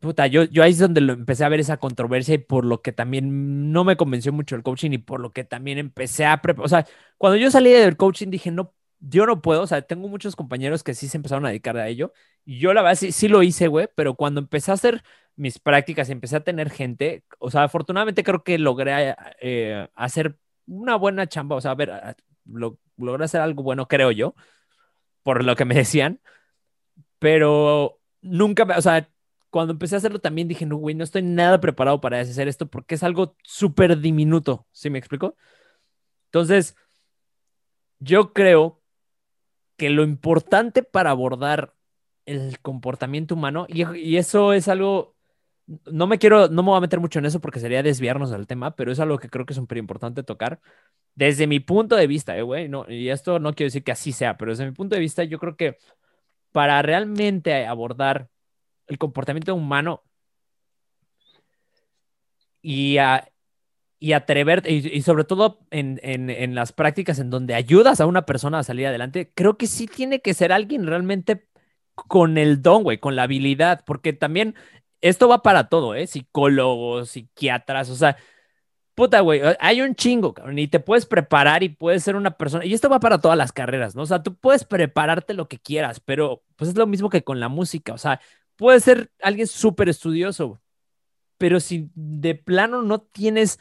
Puta, 0.00 0.28
yo, 0.28 0.44
yo 0.44 0.62
ahí 0.62 0.70
es 0.70 0.78
donde 0.78 1.00
lo 1.00 1.12
empecé 1.12 1.44
a 1.44 1.48
ver 1.48 1.58
esa 1.58 1.78
controversia 1.78 2.34
y 2.34 2.38
por 2.38 2.64
lo 2.64 2.82
que 2.82 2.92
también 2.92 3.72
no 3.72 3.82
me 3.82 3.96
convenció 3.96 4.32
mucho 4.32 4.54
el 4.54 4.62
coaching 4.62 4.92
y 4.92 4.98
por 4.98 5.18
lo 5.18 5.32
que 5.32 5.42
también 5.42 5.78
empecé 5.78 6.24
a 6.24 6.40
preparar. 6.40 6.66
O 6.66 6.68
sea, 6.68 6.86
cuando 7.16 7.36
yo 7.36 7.50
salí 7.50 7.70
del 7.70 7.96
coaching 7.96 8.28
dije, 8.30 8.52
no, 8.52 8.74
yo 9.00 9.26
no 9.26 9.42
puedo. 9.42 9.62
O 9.62 9.66
sea, 9.66 9.82
tengo 9.82 10.08
muchos 10.08 10.36
compañeros 10.36 10.84
que 10.84 10.94
sí 10.94 11.08
se 11.08 11.16
empezaron 11.16 11.44
a 11.46 11.48
dedicar 11.48 11.76
a 11.76 11.88
ello. 11.88 12.12
Y 12.44 12.60
yo 12.60 12.72
la 12.74 12.82
verdad 12.82 12.96
sí, 12.96 13.10
sí 13.12 13.26
lo 13.28 13.42
hice, 13.42 13.66
güey, 13.68 13.88
pero 13.96 14.14
cuando 14.14 14.40
empecé 14.40 14.70
a 14.70 14.74
hacer 14.74 15.02
mis 15.34 15.58
prácticas 15.58 16.08
y 16.08 16.12
empecé 16.12 16.36
a 16.36 16.44
tener 16.44 16.70
gente, 16.70 17.24
o 17.38 17.50
sea, 17.50 17.64
afortunadamente 17.64 18.24
creo 18.24 18.44
que 18.44 18.58
logré 18.58 19.14
eh, 19.40 19.88
hacer 19.94 20.38
una 20.68 20.96
buena 20.96 21.26
chamba, 21.26 21.56
o 21.56 21.60
sea, 21.60 21.72
a 21.72 21.74
ver, 21.74 22.16
logré 22.44 23.24
hacer 23.24 23.40
algo 23.40 23.62
bueno, 23.62 23.88
creo 23.88 24.10
yo, 24.12 24.34
por 25.22 25.44
lo 25.44 25.56
que 25.56 25.64
me 25.64 25.74
decían, 25.74 26.20
pero 27.18 28.00
nunca, 28.20 28.64
o 28.76 28.82
sea, 28.82 29.08
cuando 29.50 29.72
empecé 29.72 29.94
a 29.96 29.98
hacerlo 29.98 30.20
también 30.20 30.48
dije, 30.48 30.66
no, 30.66 30.76
güey, 30.76 30.94
no 30.94 31.04
estoy 31.04 31.22
nada 31.22 31.60
preparado 31.60 32.00
para 32.00 32.20
hacer 32.20 32.48
esto 32.48 32.66
porque 32.66 32.94
es 32.94 33.02
algo 33.02 33.36
súper 33.42 33.98
diminuto, 33.98 34.66
¿sí 34.72 34.90
me 34.90 34.98
explico? 34.98 35.36
Entonces, 36.26 36.76
yo 37.98 38.32
creo 38.32 38.82
que 39.76 39.90
lo 39.90 40.02
importante 40.02 40.82
para 40.82 41.10
abordar 41.10 41.74
el 42.26 42.60
comportamiento 42.60 43.34
humano, 43.34 43.66
y 43.68 44.16
eso 44.16 44.52
es 44.52 44.68
algo 44.68 45.17
no 45.86 46.06
me 46.06 46.18
quiero, 46.18 46.48
no 46.48 46.62
me 46.62 46.70
voy 46.70 46.78
a 46.78 46.80
meter 46.80 47.00
mucho 47.00 47.18
en 47.18 47.26
eso 47.26 47.40
porque 47.40 47.60
sería 47.60 47.82
desviarnos 47.82 48.30
del 48.30 48.46
tema, 48.46 48.74
pero 48.74 48.90
es 48.90 49.00
algo 49.00 49.18
que 49.18 49.28
creo 49.28 49.44
que 49.46 49.52
es 49.52 49.56
súper 49.58 49.78
importante 49.78 50.22
tocar. 50.22 50.60
Desde 51.14 51.46
mi 51.46 51.60
punto 51.60 51.96
de 51.96 52.06
vista, 52.06 52.36
eh, 52.38 52.42
güey, 52.42 52.68
no, 52.68 52.86
y 52.88 53.10
esto 53.10 53.38
no 53.38 53.54
quiero 53.54 53.68
decir 53.68 53.84
que 53.84 53.92
así 53.92 54.12
sea, 54.12 54.36
pero 54.38 54.52
desde 54.52 54.66
mi 54.66 54.72
punto 54.72 54.94
de 54.94 55.00
vista, 55.00 55.24
yo 55.24 55.38
creo 55.38 55.56
que 55.56 55.76
para 56.52 56.80
realmente 56.82 57.66
abordar 57.66 58.28
el 58.86 58.98
comportamiento 58.98 59.54
humano 59.54 60.02
y, 62.62 62.98
a, 62.98 63.28
y 63.98 64.12
atreverte, 64.12 64.72
y, 64.72 65.02
sobre 65.02 65.24
todo 65.24 65.60
en, 65.70 66.00
en, 66.02 66.30
en 66.30 66.54
las 66.54 66.72
prácticas 66.72 67.18
en 67.18 67.30
donde 67.30 67.54
ayudas 67.54 68.00
a 68.00 68.06
una 68.06 68.24
persona 68.26 68.60
a 68.60 68.64
salir 68.64 68.86
adelante, 68.86 69.32
creo 69.34 69.58
que 69.58 69.66
sí 69.66 69.86
tiene 69.86 70.20
que 70.20 70.34
ser 70.34 70.52
alguien 70.52 70.86
realmente 70.86 71.46
con 71.94 72.38
el 72.38 72.62
don, 72.62 72.84
güey, 72.84 72.98
con 72.98 73.16
la 73.16 73.24
habilidad, 73.24 73.82
porque 73.84 74.12
también 74.12 74.54
esto 75.00 75.28
va 75.28 75.42
para 75.42 75.68
todo, 75.68 75.94
¿eh? 75.94 76.06
Psicólogos, 76.06 77.10
psiquiatras, 77.10 77.90
o 77.90 77.96
sea, 77.96 78.16
puta, 78.94 79.20
güey, 79.20 79.40
hay 79.60 79.80
un 79.80 79.94
chingo, 79.94 80.34
cabrón, 80.34 80.58
y 80.58 80.68
te 80.68 80.80
puedes 80.80 81.06
preparar 81.06 81.62
y 81.62 81.68
puedes 81.70 82.02
ser 82.02 82.16
una 82.16 82.32
persona, 82.36 82.64
y 82.64 82.74
esto 82.74 82.88
va 82.88 83.00
para 83.00 83.20
todas 83.20 83.38
las 83.38 83.52
carreras, 83.52 83.94
¿no? 83.94 84.02
O 84.02 84.06
sea, 84.06 84.22
tú 84.22 84.34
puedes 84.36 84.64
prepararte 84.64 85.34
lo 85.34 85.48
que 85.48 85.58
quieras, 85.58 86.00
pero 86.00 86.42
pues 86.56 86.70
es 86.70 86.76
lo 86.76 86.86
mismo 86.86 87.10
que 87.10 87.24
con 87.24 87.40
la 87.40 87.48
música, 87.48 87.92
o 87.92 87.98
sea, 87.98 88.20
puedes 88.56 88.84
ser 88.84 89.10
alguien 89.22 89.46
súper 89.46 89.88
estudioso, 89.88 90.60
pero 91.38 91.60
si 91.60 91.90
de 91.94 92.34
plano 92.34 92.82
no 92.82 93.00
tienes 93.00 93.60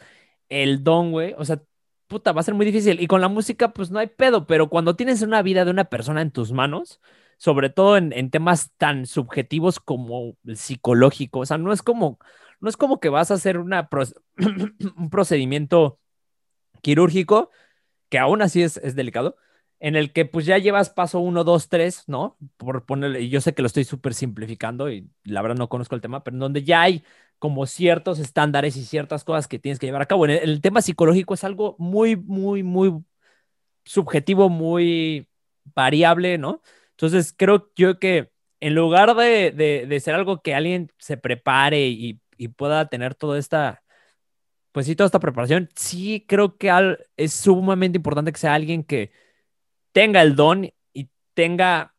el 0.50 0.84
don, 0.84 1.12
güey, 1.12 1.36
o 1.38 1.46
sea, 1.46 1.62
puta, 2.08 2.32
va 2.32 2.42
a 2.42 2.44
ser 2.44 2.54
muy 2.56 2.66
difícil. 2.66 3.00
Y 3.02 3.08
con 3.08 3.22
la 3.22 3.28
música, 3.28 3.74
pues 3.74 3.92
no 3.92 4.00
hay 4.00 4.08
pedo, 4.08 4.48
pero 4.48 4.70
cuando 4.70 4.96
tienes 4.96 5.22
una 5.22 5.42
vida 5.42 5.66
de 5.66 5.72
una 5.72 5.86
persona 5.86 6.22
en 6.22 6.32
tus 6.32 6.52
manos, 6.52 7.00
sobre 7.38 7.70
todo 7.70 7.98
en, 7.98 8.30
temas 8.32 8.72
tan 8.78 9.06
subjetivos 9.06 9.80
como 9.80 10.36
el 10.46 10.58
psicológico. 10.58 11.40
O 11.40 11.46
sea, 11.46 11.58
no 11.58 11.72
es 11.74 11.82
como, 11.84 12.20
no 12.60 12.70
es 12.70 12.78
como 12.78 13.00
que 13.00 13.10
vas 13.10 13.32
a 13.32 13.36
hacer 13.36 13.60
una 13.60 13.90
un 14.98 15.10
procedimiento 15.10 16.00
quirúrgico, 16.82 17.52
que 18.10 18.20
aún 18.20 18.42
así 18.42 18.64
es, 18.64 18.78
es, 18.78 18.96
delicado, 18.96 19.38
en 19.80 19.96
el 19.96 20.14
que 20.14 20.26
pues 20.26 20.46
ya 20.46 20.58
llevas 20.58 20.90
paso 20.90 21.20
uno, 21.20 21.44
dos, 21.44 21.70
tres, 21.70 22.04
¿no? 22.08 22.38
Por 22.58 22.86
ponerle, 22.86 23.30
yo 23.30 23.42
sé 23.42 23.54
que 23.54 23.62
lo 23.62 23.68
estoy 23.68 23.84
súper 23.84 24.14
simplificando 24.14 24.90
y 24.92 25.10
la 25.24 25.42
verdad 25.42 25.58
no 25.58 25.70
conozco 25.70 25.96
el 25.96 26.02
tema, 26.02 26.24
pero 26.24 26.36
en 26.36 26.40
donde 26.40 26.64
ya 26.64 26.82
hay 26.82 27.04
como 27.40 27.66
ciertos 27.68 28.20
estándares 28.20 28.76
y 28.78 28.86
ciertas 28.86 29.24
cosas 29.24 29.48
que 29.48 29.60
tienes 29.60 29.80
que 29.80 29.86
llevar 29.88 30.02
a 30.02 30.08
cabo. 30.08 30.26
En 30.26 30.32
el 30.32 30.62
tema 30.62 30.82
psicológico 30.82 31.34
es 31.36 31.44
algo 31.44 31.76
muy, 31.80 32.16
muy, 32.16 32.64
muy 32.64 33.04
subjetivo, 33.86 34.50
muy 34.50 35.28
variable, 35.76 36.38
¿no? 36.38 36.62
Entonces, 36.98 37.34
creo 37.38 37.72
yo 37.76 38.00
que 38.00 38.32
en 38.60 38.74
lugar 38.74 39.16
de, 39.16 40.00
ser 40.02 40.16
algo 40.16 40.42
que 40.42 40.56
alguien 40.56 40.92
se 40.98 41.16
prepare 41.18 41.88
y, 41.88 42.20
pueda 42.56 42.90
tener 42.90 43.16
toda 43.16 43.38
esta, 43.40 43.84
pues 44.72 44.88
sí, 44.88 44.96
toda 44.96 45.08
esta 45.08 45.20
preparación, 45.20 45.70
sí 45.76 46.26
creo 46.28 46.58
que 46.58 46.72
es 47.18 47.34
sumamente 47.34 47.98
importante 47.98 48.32
que 48.32 48.40
sea 48.40 48.56
alguien 48.56 48.84
que 48.84 49.12
tenga 49.92 50.22
el 50.24 50.36
don 50.36 50.72
y 50.94 51.10
tenga, 51.36 51.96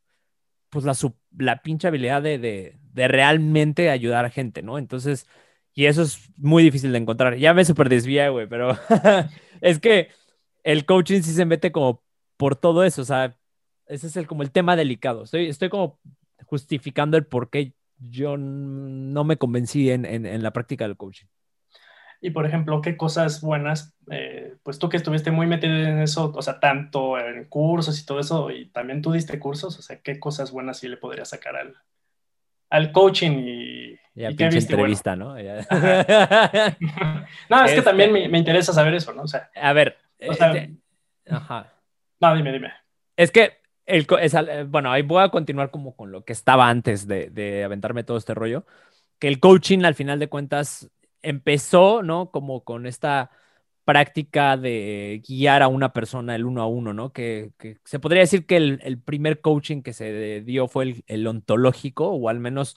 pues, 0.71 0.85
la, 0.85 0.95
la 1.39 1.63
pinche 1.63 1.89
habilidad 1.89 2.23
de, 2.23 2.77
realmente 2.95 3.91
ayudar 3.91 4.25
a 4.25 4.31
gente, 4.31 4.63
¿no? 4.63 4.79
Entonces, 4.79 5.27
y 5.75 5.87
eso 5.87 6.03
es 6.03 6.31
muy 6.37 6.65
difícil 6.65 6.93
de 6.93 6.99
encontrar. 6.99 7.37
Ya 7.37 7.55
me 7.55 7.65
super 7.65 7.89
desvía, 7.89 8.31
güey, 8.31 8.49
pero 8.49 8.77
es 9.61 9.79
que 9.79 10.09
el 10.65 10.87
coaching 10.87 11.23
sí 11.23 11.33
se 11.33 11.45
mete 11.45 11.73
como 11.73 12.03
por 12.37 12.57
todo 12.57 12.85
eso, 12.85 13.03
o 13.03 13.05
sea, 13.05 13.39
ese 13.89 14.07
es 14.07 14.17
el, 14.17 14.27
como 14.27 14.43
el 14.43 14.51
tema 14.51 14.77
delicado. 14.77 15.25
Estoy, 15.25 15.49
estoy 15.49 15.69
como 15.69 15.99
justificando 16.47 17.17
el 17.17 17.27
por 17.27 17.51
qué 17.51 17.73
yo 17.99 18.37
no 18.37 19.25
me 19.25 19.37
convencí 19.37 19.91
en, 19.91 20.05
en, 20.05 20.43
la 20.43 20.53
práctica 20.53 20.87
del 20.87 20.97
coaching. 20.97 21.27
Y 22.21 22.31
por 22.31 22.47
ejemplo, 22.47 22.81
¿qué 22.81 22.97
cosas 22.97 23.41
buenas? 23.41 23.95
Eh, 24.11 24.55
pues 24.63 24.79
tú 24.79 24.89
que 24.89 24.97
estuviste 24.97 25.31
muy 25.31 25.47
metido 25.47 25.75
en 25.75 26.01
eso, 26.01 26.33
o 26.35 26.43
sea, 26.43 26.61
tanto 26.61 27.19
en 27.19 27.45
cursos 27.45 28.01
y 28.01 28.07
todo 28.07 28.21
eso, 28.21 28.51
y 28.51 28.71
también 28.71 29.03
tú 29.03 29.13
diste 29.13 29.39
cursos, 29.39 29.79
o 29.79 29.83
sea, 29.83 30.01
¿qué 30.01 30.19
cosas 30.19 30.53
buenas 30.53 30.79
sí 30.79 30.89
le 30.89 30.97
podrías 30.97 31.29
sacar 31.29 31.57
al, 31.57 31.77
al 32.71 32.93
coaching 32.93 33.43
y, 33.45 33.99
ya, 34.15 34.29
pinche 34.31 34.59
entrevista, 34.59 35.17
¿no? 35.17 35.35
no, 35.35 35.41
es 35.41 35.51
que 35.51 35.57
este 37.67 37.83
también 37.83 38.13
me, 38.13 38.29
me, 38.29 38.39
interesa 38.39 38.73
saber 38.73 38.95
eso, 38.95 39.13
¿no? 39.13 39.23
O 39.23 39.29
sea, 39.29 39.51
a 39.55 39.73
ver, 39.73 39.97
este, 40.19 40.75
ajá. 41.29 41.73
No, 42.21 42.35
dime, 42.35 42.53
dime. 42.53 42.73
Es 43.17 43.31
que 43.31 43.59
el, 43.89 44.07
eh, 44.11 44.65
bueno, 44.69 44.93
ahí 44.93 45.03
voy 45.03 45.23
a 45.23 45.31
continuar 45.31 45.71
como 45.71 45.97
con 45.97 46.13
lo 46.13 46.25
que 46.25 46.33
estaba 46.33 46.69
antes 46.69 47.07
de, 47.07 47.31
de, 47.31 47.65
aventarme 47.65 48.05
todo 48.05 48.19
este 48.19 48.35
rollo, 48.35 48.67
que 49.19 49.29
el 49.29 49.41
coaching 49.41 49.85
al 49.85 49.95
final 49.95 50.19
de 50.19 50.29
cuentas 50.29 50.91
empezó, 51.23 52.03
¿no? 52.03 52.31
Como 52.31 52.65
con 52.65 52.87
esta 52.87 53.31
práctica 53.85 54.57
de 54.59 55.23
guiar 55.27 55.63
a 55.63 55.69
una 55.69 55.93
persona 55.93 56.37
el 56.37 56.45
uno 56.45 56.63
a 56.63 56.67
uno, 56.67 56.93
¿no? 56.93 57.13
Que, 57.13 57.53
que 57.59 57.79
se 57.85 57.99
podría 57.99 58.21
decir 58.21 58.47
que 58.47 58.57
el, 58.59 58.81
el, 58.83 59.01
primer 59.01 59.41
coaching 59.41 59.83
que 59.83 59.95
se 59.95 60.43
dio 60.43 60.69
fue 60.69 60.85
el, 60.85 61.05
el, 61.07 61.27
ontológico, 61.27 62.11
o 62.11 62.29
al 62.29 62.41
menos 62.41 62.77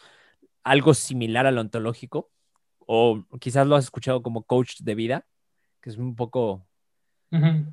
algo 0.64 0.94
similar 0.94 1.46
al 1.48 1.58
ontológico, 1.58 2.32
o 2.80 3.26
quizás 3.40 3.68
lo 3.68 3.76
has 3.76 3.86
escuchado 3.86 4.24
como 4.24 4.44
coach 4.44 4.80
de 4.82 4.96
vida, 4.96 5.26
que 5.82 5.90
es 5.90 5.98
un 5.98 6.16
poco 6.16 6.66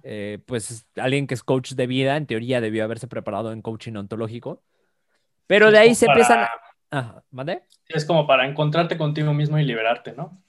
eh, 0.02 0.38
pues 0.46 0.86
alguien 0.96 1.26
que 1.26 1.34
es 1.34 1.42
coach 1.42 1.72
de 1.72 1.86
vida, 1.86 2.16
en 2.16 2.26
teoría 2.26 2.60
debió 2.60 2.84
haberse 2.84 3.08
preparado 3.08 3.52
en 3.52 3.62
coaching 3.62 3.94
ontológico. 3.94 4.62
Pero 5.46 5.70
de 5.70 5.78
ahí 5.78 5.94
se 5.94 6.06
empiezan... 6.06 6.46
A... 6.90 7.22
Es 7.88 8.04
como 8.04 8.26
para 8.26 8.46
encontrarte 8.46 8.96
contigo 8.96 9.34
mismo 9.34 9.58
y 9.58 9.64
liberarte, 9.64 10.12
¿no? 10.12 10.42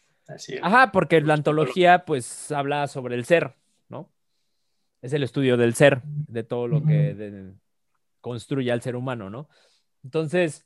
Ajá, 0.62 0.92
porque 0.92 1.22
la 1.22 1.34
ontología 1.34 2.06
pues 2.06 2.52
habla 2.52 2.88
sobre 2.88 3.16
el 3.16 3.26
ser, 3.26 3.56
¿no? 3.88 4.12
Es 5.02 5.14
el 5.14 5.24
estudio 5.24 5.58
del 5.58 5.74
ser, 5.74 6.02
de 6.04 6.44
todo 6.44 6.68
lo 6.68 6.84
que 6.84 7.54
construye 8.22 8.72
al 8.72 8.82
ser 8.82 8.96
humano, 8.96 9.30
¿no? 9.30 9.50
Entonces, 10.04 10.66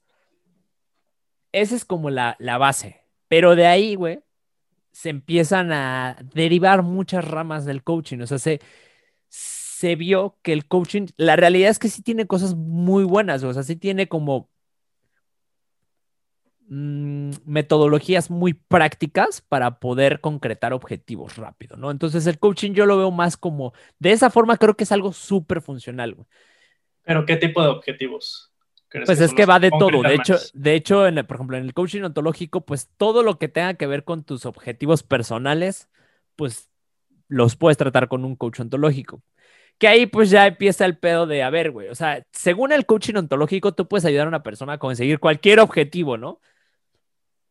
esa 1.51 1.75
es 1.75 1.85
como 1.85 2.09
la, 2.09 2.35
la 2.39 2.57
base. 2.57 3.01
Pero 3.27 3.55
de 3.55 3.67
ahí, 3.67 3.95
güey, 3.95 4.19
se 4.93 5.09
empiezan 5.09 5.73
a 5.73 6.15
derivar 6.33 6.83
muchas 6.83 7.27
ramas 7.27 7.65
del 7.65 7.83
coaching. 7.83 8.19
O 8.19 8.27
sea, 8.27 8.37
se, 8.37 8.61
se 9.27 9.95
vio 9.95 10.37
que 10.43 10.53
el 10.53 10.67
coaching, 10.67 11.07
la 11.17 11.35
realidad 11.35 11.71
es 11.71 11.79
que 11.79 11.89
sí 11.89 12.01
tiene 12.01 12.27
cosas 12.27 12.55
muy 12.55 13.03
buenas, 13.03 13.43
o 13.43 13.53
sea, 13.53 13.63
sí 13.63 13.75
tiene 13.75 14.07
como 14.07 14.49
mm, 16.67 17.31
metodologías 17.45 18.29
muy 18.29 18.53
prácticas 18.53 19.41
para 19.41 19.79
poder 19.79 20.21
concretar 20.21 20.73
objetivos 20.73 21.37
rápido, 21.37 21.75
¿no? 21.75 21.91
Entonces 21.91 22.27
el 22.27 22.39
coaching 22.39 22.73
yo 22.73 22.85
lo 22.85 22.97
veo 22.97 23.11
más 23.11 23.35
como, 23.35 23.73
de 23.99 24.11
esa 24.11 24.29
forma 24.29 24.57
creo 24.57 24.75
que 24.77 24.83
es 24.83 24.91
algo 24.91 25.11
súper 25.11 25.61
funcional. 25.61 26.15
Pero 27.01 27.25
¿qué 27.25 27.35
tipo 27.35 27.61
de 27.61 27.69
objetivos? 27.69 28.52
Pues 29.05 29.19
es 29.19 29.33
que 29.33 29.45
va 29.45 29.59
de 29.59 29.71
todo. 29.71 30.01
De 30.01 30.15
hecho, 30.15 30.35
de 30.53 30.75
hecho 30.75 31.07
en 31.07 31.25
por 31.25 31.37
ejemplo, 31.37 31.57
en 31.57 31.63
el 31.63 31.73
coaching 31.73 32.03
ontológico, 32.03 32.61
pues 32.61 32.89
todo 32.97 33.23
lo 33.23 33.39
que 33.39 33.47
tenga 33.47 33.73
que 33.73 33.87
ver 33.87 34.03
con 34.03 34.23
tus 34.23 34.45
objetivos 34.45 35.03
personales, 35.03 35.89
pues 36.35 36.69
los 37.27 37.55
puedes 37.55 37.77
tratar 37.77 38.07
con 38.07 38.25
un 38.25 38.35
coach 38.35 38.59
ontológico. 38.59 39.23
Que 39.79 39.87
ahí 39.87 40.05
pues 40.05 40.29
ya 40.29 40.45
empieza 40.45 40.85
el 40.85 40.97
pedo 40.97 41.25
de, 41.25 41.41
a 41.41 41.49
ver, 41.49 41.71
güey, 41.71 41.89
o 41.89 41.95
sea, 41.95 42.23
según 42.31 42.71
el 42.71 42.85
coaching 42.85 43.15
ontológico, 43.15 43.73
tú 43.73 43.87
puedes 43.87 44.05
ayudar 44.05 44.27
a 44.27 44.29
una 44.29 44.43
persona 44.43 44.73
a 44.73 44.77
conseguir 44.77 45.19
cualquier 45.19 45.59
objetivo, 45.59 46.17
¿no? 46.17 46.39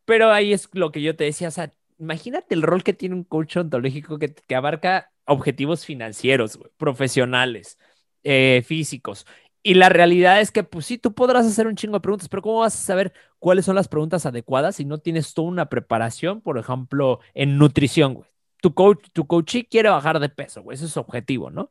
Pero 0.05 0.31
ahí 0.31 0.53
es 0.53 0.69
lo 0.73 0.93
que 0.93 1.03
yo 1.03 1.17
te 1.17 1.25
decía, 1.25 1.49
o 1.49 1.51
sea, 1.51 1.73
imagínate 1.99 2.55
el 2.55 2.63
rol 2.63 2.85
que 2.85 2.93
tiene 2.93 3.15
un 3.15 3.25
coach 3.25 3.57
ontológico 3.57 4.19
que, 4.19 4.35
que 4.35 4.55
abarca 4.55 5.11
objetivos 5.25 5.85
financieros, 5.85 6.59
profesionales, 6.77 7.79
eh, 8.25 8.63
físicos, 8.65 9.27
y 9.63 9.75
la 9.75 9.89
realidad 9.89 10.41
es 10.41 10.51
que, 10.51 10.65
pues 10.65 10.87
sí, 10.87 10.99
tú 10.99 11.15
podrás 11.15 11.47
hacer 11.47 11.67
un 11.67 11.77
chingo 11.77 11.95
de 11.95 12.01
preguntas, 12.01 12.29
pero 12.29 12.43
¿cómo 12.43 12.61
vas 12.61 12.75
a 12.75 12.85
saber 12.85 13.13
cuáles 13.39 13.65
son 13.65 13.77
las 13.77 13.89
preguntas 13.89 14.27
adecuadas 14.27 14.77
si 14.77 14.85
no 14.85 14.99
tienes 14.99 15.35
toda 15.35 15.49
una 15.49 15.69
preparación, 15.69 16.41
por 16.41 16.59
ejemplo, 16.59 17.21
en 17.35 17.59
nutrición, 17.59 18.15
güey? 18.15 18.29
Tu 18.61 18.75
coach, 18.75 19.09
tu 19.13 19.27
coachee 19.27 19.67
quiere 19.67 19.89
bajar 19.89 20.21
de 20.21 20.29
peso, 20.29 20.63
güey, 20.63 20.77
ese 20.77 20.87
es 20.87 20.93
su 20.93 21.01
objetivo, 21.01 21.51
¿no? 21.51 21.71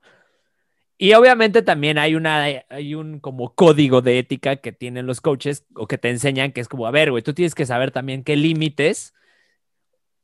Y 0.97 1.13
obviamente 1.13 1.63
también 1.63 1.97
hay 1.97 2.13
una, 2.13 2.45
hay 2.69 2.93
un 2.93 3.19
como 3.19 3.55
código 3.55 4.01
de 4.01 4.19
ética 4.19 4.57
que 4.57 4.71
tienen 4.71 5.07
los 5.07 5.19
coaches 5.19 5.65
o 5.73 5.87
que 5.87 5.97
te 5.97 6.09
enseñan 6.09 6.51
que 6.51 6.61
es 6.61 6.67
como, 6.67 6.85
a 6.85 6.91
ver, 6.91 7.09
güey, 7.09 7.23
tú 7.23 7.33
tienes 7.33 7.55
que 7.55 7.65
saber 7.65 7.89
también 7.89 8.23
qué 8.23 8.35
límites 8.35 9.15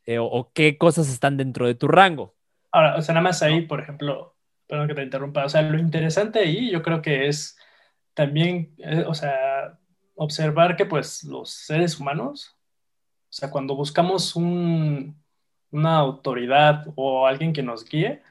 eh, 0.06 0.20
o, 0.20 0.52
qué 0.54 0.78
cosas 0.78 1.10
están 1.10 1.36
dentro 1.36 1.66
de 1.68 1.76
tu 1.76 1.88
rango. 1.88 2.36
Ahora, 2.72 2.96
o 2.96 3.02
sea, 3.02 3.14
nada 3.14 3.24
más 3.24 3.42
ahí, 3.42 3.62
por 3.62 3.82
ejemplo, 3.82 4.37
perdón 4.68 4.88
que 4.88 4.96
te 4.96 5.04
interrumpa, 5.04 5.46
o 5.46 5.50
sea, 5.50 5.62
lo 5.62 5.80
interesante 5.80 6.40
ahí 6.40 6.70
yo 6.72 6.82
creo 6.84 7.02
que 7.02 7.28
es 7.28 7.58
también, 8.14 8.74
eh, 8.80 9.06
o 9.08 9.14
sea, 9.14 9.80
observar 10.16 10.76
que 10.76 10.86
pues 10.86 11.24
los 11.24 11.52
seres 11.52 12.00
humanos, 12.00 12.56
o 13.30 13.34
sea, 13.34 13.50
cuando 13.50 13.76
buscamos 13.76 14.36
un, 14.36 15.22
una 15.72 15.98
autoridad 15.98 16.86
o 16.96 17.28
alguien 17.28 17.54
que 17.54 17.64
nos 17.64 17.86
guíe, 17.86 18.22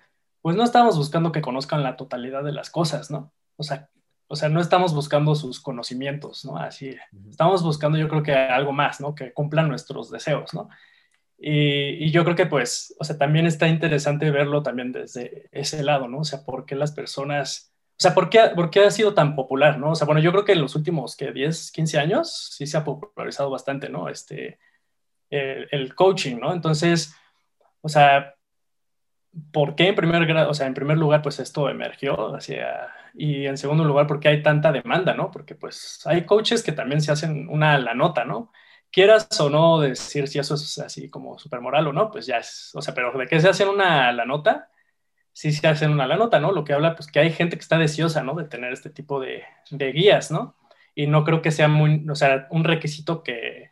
pues 0.42 0.56
no 0.56 0.64
estamos 0.64 0.96
buscando 0.96 1.32
que 1.32 1.42
conozcan 1.42 1.82
la 1.82 1.96
totalidad 1.96 2.44
de 2.44 2.52
las 2.52 2.70
cosas, 2.70 3.10
¿no? 3.10 3.32
O 3.56 3.62
sea, 3.62 3.90
o 4.28 4.36
sea, 4.36 4.48
no 4.48 4.60
estamos 4.60 4.94
buscando 4.94 5.34
sus 5.34 5.60
conocimientos, 5.60 6.44
¿no? 6.44 6.56
Así, 6.56 6.96
estamos 7.28 7.62
buscando 7.62 7.96
yo 7.96 8.08
creo 8.08 8.22
que 8.22 8.34
algo 8.34 8.72
más, 8.72 9.00
¿no? 9.00 9.14
Que 9.14 9.32
cumplan 9.32 9.68
nuestros 9.68 10.10
deseos, 10.10 10.52
¿no? 10.52 10.68
Y, 11.38 12.10
yo 12.10 12.24
creo 12.24 12.36
que 12.36 12.46
pues, 12.46 12.94
o 12.98 13.04
sea, 13.04 13.18
también 13.18 13.46
está 13.46 13.68
interesante 13.68 14.30
verlo 14.30 14.62
también 14.62 14.92
desde 14.92 15.48
ese 15.52 15.82
lado, 15.82 16.08
¿no? 16.08 16.20
O 16.20 16.24
sea, 16.24 16.44
¿por 16.44 16.64
qué 16.66 16.74
las 16.74 16.92
personas, 16.92 17.72
o 17.92 17.96
sea, 17.98 18.14
¿por 18.14 18.30
qué, 18.30 18.80
ha 18.80 18.90
sido 18.90 19.14
tan 19.14 19.36
popular, 19.36 19.78
¿no? 19.78 19.90
O 19.90 19.94
sea, 19.94 20.06
bueno, 20.06 20.20
yo 20.20 20.32
creo 20.32 20.44
que 20.44 20.52
en 20.52 20.62
los 20.62 20.74
últimos, 20.76 21.16
que 21.16 21.32
10, 21.32 21.72
15 21.72 21.98
años 21.98 22.50
sí 22.56 22.66
se 22.66 22.76
ha 22.78 22.84
popularizado 22.84 23.50
bastante, 23.50 23.88
¿no? 23.88 24.08
Este, 24.08 24.58
el, 25.30 25.68
el 25.70 25.94
coaching, 25.94 26.36
¿no? 26.38 26.52
Entonces, 26.52 27.14
o 27.82 27.88
sea, 27.88 28.34
¿por 29.52 29.74
qué 29.74 29.88
en 29.88 29.94
primer 29.94 30.26
grado, 30.26 30.50
o 30.50 30.54
sea, 30.54 30.66
en 30.66 30.74
primer 30.74 30.98
lugar, 30.98 31.22
pues 31.22 31.38
esto 31.40 31.68
emergió 31.68 32.34
hacia, 32.34 32.88
y 33.14 33.46
en 33.46 33.56
segundo 33.56 33.84
lugar, 33.84 34.06
¿por 34.06 34.20
qué 34.20 34.28
hay 34.28 34.42
tanta 34.42 34.72
demanda, 34.72 35.14
¿no? 35.14 35.30
Porque 35.30 35.54
pues 35.54 36.00
hay 36.06 36.24
coaches 36.26 36.62
que 36.62 36.72
también 36.72 37.00
se 37.00 37.12
hacen 37.12 37.48
una 37.48 37.78
la 37.78 37.94
nota, 37.94 38.24
¿no? 38.24 38.52
Quieras 38.90 39.28
o 39.40 39.50
no 39.50 39.80
decir 39.80 40.28
si 40.28 40.38
eso 40.38 40.54
es 40.54 40.78
así 40.78 41.10
como 41.10 41.38
súper 41.38 41.60
moral 41.60 41.86
o 41.88 41.92
no, 41.92 42.10
pues 42.10 42.26
ya 42.26 42.38
es, 42.38 42.70
o 42.74 42.82
sea, 42.82 42.94
pero 42.94 43.12
de 43.12 43.26
que 43.26 43.40
se 43.40 43.48
hacen 43.48 43.68
una 43.68 44.12
la 44.12 44.24
nota, 44.24 44.70
sí 45.32 45.52
se 45.52 45.68
hacen 45.68 45.90
una 45.90 46.06
la 46.06 46.16
nota, 46.16 46.40
¿no? 46.40 46.52
Lo 46.52 46.64
que 46.64 46.72
habla, 46.72 46.96
pues 46.96 47.10
que 47.10 47.20
hay 47.20 47.30
gente 47.30 47.56
que 47.56 47.62
está 47.62 47.78
deseosa, 47.78 48.22
¿no? 48.22 48.34
De 48.34 48.44
tener 48.44 48.72
este 48.72 48.90
tipo 48.90 49.20
de, 49.20 49.44
de 49.70 49.92
guías, 49.92 50.30
¿no? 50.30 50.56
Y 50.94 51.06
no 51.08 51.24
creo 51.24 51.42
que 51.42 51.50
sea 51.50 51.68
muy, 51.68 52.06
o 52.08 52.14
sea, 52.14 52.46
un 52.50 52.64
requisito 52.64 53.22
que 53.22 53.70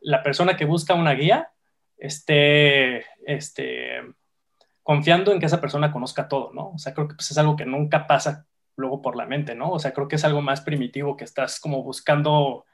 la 0.00 0.22
persona 0.22 0.56
que 0.56 0.64
busca 0.64 0.94
una 0.94 1.12
guía 1.12 1.50
esté, 1.98 3.04
este, 3.26 4.02
confiando 4.82 5.32
en 5.32 5.40
que 5.40 5.46
esa 5.46 5.60
persona 5.60 5.92
conozca 5.92 6.28
todo, 6.28 6.52
¿no? 6.52 6.70
O 6.70 6.78
sea, 6.78 6.94
creo 6.94 7.08
que 7.08 7.16
pues, 7.16 7.30
es 7.30 7.38
algo 7.38 7.56
que 7.56 7.66
nunca 7.66 8.06
pasa 8.06 8.46
luego 8.76 9.02
por 9.02 9.16
la 9.16 9.26
mente, 9.26 9.54
¿no? 9.54 9.70
O 9.70 9.78
sea, 9.78 9.92
creo 9.92 10.08
que 10.08 10.16
es 10.16 10.24
algo 10.24 10.42
más 10.42 10.60
primitivo 10.62 11.16
que 11.16 11.24
estás 11.24 11.60
como 11.60 11.82
buscando 11.82 12.64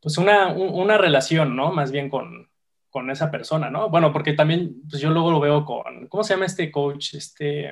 pues 0.00 0.18
una, 0.18 0.48
una 0.48 0.98
relación, 0.98 1.56
¿no? 1.56 1.72
Más 1.72 1.90
bien 1.90 2.08
con, 2.08 2.48
con 2.90 3.10
esa 3.10 3.30
persona, 3.30 3.70
¿no? 3.70 3.90
Bueno, 3.90 4.12
porque 4.12 4.32
también, 4.32 4.82
pues 4.88 5.02
yo 5.02 5.10
luego 5.10 5.30
lo 5.30 5.40
veo 5.40 5.64
con, 5.64 6.06
¿cómo 6.08 6.24
se 6.24 6.34
llama 6.34 6.46
este 6.46 6.70
coach? 6.70 7.14
Este, 7.14 7.70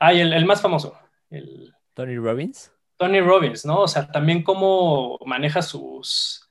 ay, 0.00 0.20
el, 0.20 0.32
el 0.32 0.44
más 0.44 0.62
famoso. 0.62 0.96
El, 1.30 1.74
Tony 1.94 2.16
Robbins. 2.16 2.72
Tony 2.96 3.20
Robbins, 3.20 3.64
¿no? 3.64 3.80
O 3.80 3.88
sea, 3.88 4.06
también 4.10 4.42
cómo 4.42 5.18
maneja 5.26 5.62
sus, 5.62 6.50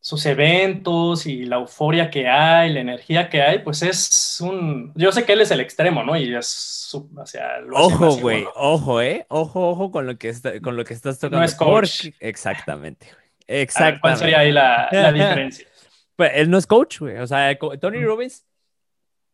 sus 0.00 0.26
eventos 0.26 1.26
y 1.26 1.44
la 1.44 1.56
euforia 1.56 2.10
que 2.10 2.28
hay, 2.28 2.72
la 2.72 2.80
energía 2.80 3.30
que 3.30 3.40
hay, 3.40 3.60
pues 3.60 3.82
es 3.82 4.40
un... 4.40 4.92
Yo 4.94 5.12
sé 5.12 5.24
que 5.24 5.32
él 5.32 5.40
es 5.40 5.50
el 5.50 5.60
extremo, 5.60 6.02
¿no? 6.02 6.16
Y 6.16 6.34
es... 6.34 6.90
O 6.94 7.26
sea, 7.26 7.58
ojo, 7.72 8.16
güey, 8.18 8.44
ojo, 8.54 9.00
¿eh? 9.00 9.26
Ojo, 9.28 9.70
ojo 9.70 9.90
con 9.90 10.06
lo 10.06 10.16
que, 10.18 10.28
está, 10.28 10.60
con 10.60 10.76
lo 10.76 10.84
que 10.84 10.94
estás 10.94 11.18
tocando. 11.18 11.38
No 11.38 11.44
es 11.44 11.54
coach. 11.54 12.06
Exactamente, 12.20 13.08
Exacto. 13.46 14.00
¿Cuál 14.00 14.16
sería 14.16 14.40
ahí 14.40 14.52
la, 14.52 14.88
diferencia? 15.12 15.66
Pues 16.16 16.30
él 16.36 16.48
no 16.48 16.58
es 16.58 16.66
coach, 16.68 17.00
güey. 17.00 17.18
O 17.18 17.26
sea, 17.26 17.58
Tony 17.58 17.98
mm. 17.98 18.04
Robbins 18.04 18.46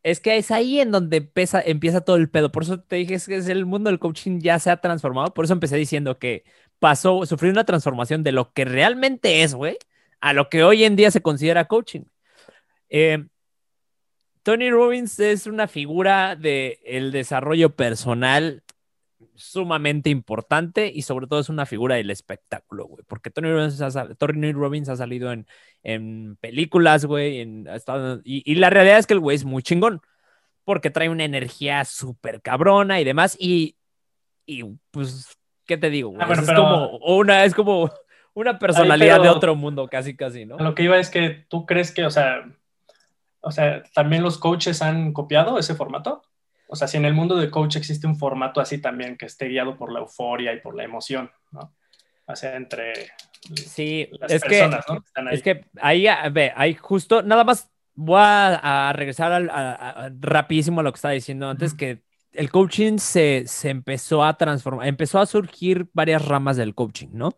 es 0.03 0.21
que 0.21 0.39
es 0.39 0.51
ahí 0.51 0.81
en 0.81 0.91
donde 0.91 1.19
empieza, 1.19 1.61
empieza 1.61 2.01
todo 2.01 2.17
el 2.17 2.31
pedo. 2.31 2.51
Por 2.51 2.63
eso 2.63 2.81
te 2.81 2.97
dije 2.97 3.19
que 3.27 3.37
es 3.37 3.49
el 3.49 3.67
mundo 3.67 3.91
del 3.91 3.99
coaching 3.99 4.41
ya 4.41 4.59
se 4.59 4.71
ha 4.71 4.79
transformado. 4.79 5.35
Por 5.35 5.45
eso 5.45 5.53
empecé 5.53 5.77
diciendo 5.77 6.19
que 6.19 6.45
pasó, 6.79 7.27
sufrió 7.27 7.53
una 7.53 7.65
transformación 7.65 8.23
de 8.23 8.33
lo 8.33 8.53
que 8.53 8.65
realmente 8.65 9.43
es, 9.43 9.55
güey, 9.55 9.77
a 10.21 10.33
lo 10.33 10.49
que 10.49 10.65
hoy 10.65 10.85
en 10.85 10.97
día 10.97 11.11
se 11.11 11.21
considera 11.21 11.67
coaching. 11.67 12.05
Eh, 12.89 13.27
Tony 14.43 14.71
Robbins 14.71 15.19
es 15.21 15.47
una 15.47 15.69
figura 15.69 16.35
del 16.35 16.79
el 16.85 17.13
desarrollo 17.13 17.77
personal 17.77 18.63
sumamente 19.35 20.11
importante 20.11 20.91
y 20.93 21.03
sobre 21.03 21.27
todo 21.27 21.41
es 21.41 21.49
una 21.49 21.67
figura 21.67 21.97
del 21.97 22.11
espectáculo, 22.11 22.87
güey. 22.87 23.05
Porque 23.07 23.31
Tony 23.31 23.51
Robbins 23.51 23.81
ha, 23.81 24.15
Tony 24.15 24.53
Robbins 24.53 24.89
ha 24.89 24.97
salido 24.97 25.33
en, 25.33 25.47
en 25.83 26.37
películas, 26.37 27.05
güey, 27.05 27.41
en, 27.41 27.69
y, 28.25 28.43
y, 28.51 28.55
la 28.57 28.71
realidad 28.71 28.99
es 28.99 29.07
que 29.07 29.15
el 29.15 29.21
güey 29.21 29.37
es 29.37 29.45
muy 29.45 29.63
chingón. 29.63 30.01
Porque 30.65 30.91
trae 30.91 31.09
una 31.09 31.25
energía 31.25 31.85
súper 31.85 32.43
cabrona 32.43 33.01
y 33.01 33.05
demás. 33.05 33.37
Y, 33.41 33.77
y 34.47 34.65
pues, 34.91 35.37
¿qué 35.67 35.77
te 35.77 35.91
digo? 35.91 36.11
Güey? 36.11 36.23
Ah, 36.23 36.33
es, 36.33 36.53
como 36.53 36.99
una, 36.99 37.45
es 37.45 37.55
como 37.55 37.91
una 38.35 38.59
personalidad 38.59 39.21
de 39.23 39.29
otro 39.29 39.57
mundo, 39.57 39.89
casi, 39.89 40.17
casi, 40.17 40.45
¿no? 40.45 40.59
Lo 40.59 40.75
que 40.75 40.85
iba 40.85 40.99
es 40.99 41.11
que 41.11 41.45
tú 41.49 41.67
crees 41.67 41.93
que, 41.93 42.05
o 42.05 42.11
sea, 42.11 42.45
o 43.41 43.51
sea, 43.51 43.83
también 43.95 44.23
los 44.23 44.39
coaches 44.39 44.83
han 44.83 45.13
copiado 45.13 45.59
ese 45.59 45.75
formato. 45.75 46.23
O 46.73 46.77
sea, 46.77 46.87
si 46.87 46.97
en 46.97 47.05
el 47.05 47.15
mundo 47.15 47.37
de 47.37 47.51
coach 47.51 47.75
existe 47.75 48.07
un 48.07 48.17
formato 48.17 48.61
así 48.61 48.79
también 48.79 49.17
que 49.17 49.27
esté 49.27 49.49
guiado 49.49 49.77
por 49.77 49.93
la 49.93 49.99
euforia 49.99 50.53
y 50.53 50.61
por 50.61 50.77
la 50.77 50.85
emoción, 50.85 51.29
¿no? 51.51 51.75
O 52.27 52.37
sea, 52.37 52.55
entre 52.55 53.11
sí, 53.57 54.09
las 54.21 54.31
es 54.31 54.41
personas, 54.41 54.87
que, 54.87 55.23
¿no? 55.23 55.31
Es 55.31 55.43
que 55.43 55.65
ahí, 55.81 56.07
ve, 56.31 56.53
ahí 56.55 56.75
justo, 56.75 57.23
nada 57.23 57.43
más 57.43 57.69
voy 57.95 58.21
a, 58.23 58.93
regresar 58.95 59.33
al, 59.33 60.17
rapidísimo 60.21 60.79
a 60.79 60.85
lo 60.85 60.93
que 60.93 60.97
estaba 60.97 61.13
diciendo 61.13 61.49
antes, 61.49 61.75
que 61.75 62.05
el 62.33 62.53
coaching 62.53 62.99
se, 62.99 63.43
se, 63.49 63.71
empezó 63.71 64.23
a 64.23 64.37
transformar, 64.37 64.87
empezó 64.87 65.19
a 65.19 65.27
surgir 65.27 65.89
varias 65.93 66.25
ramas 66.25 66.57
del 66.57 66.77
coaching, 66.77 67.09
¿no? 67.13 67.31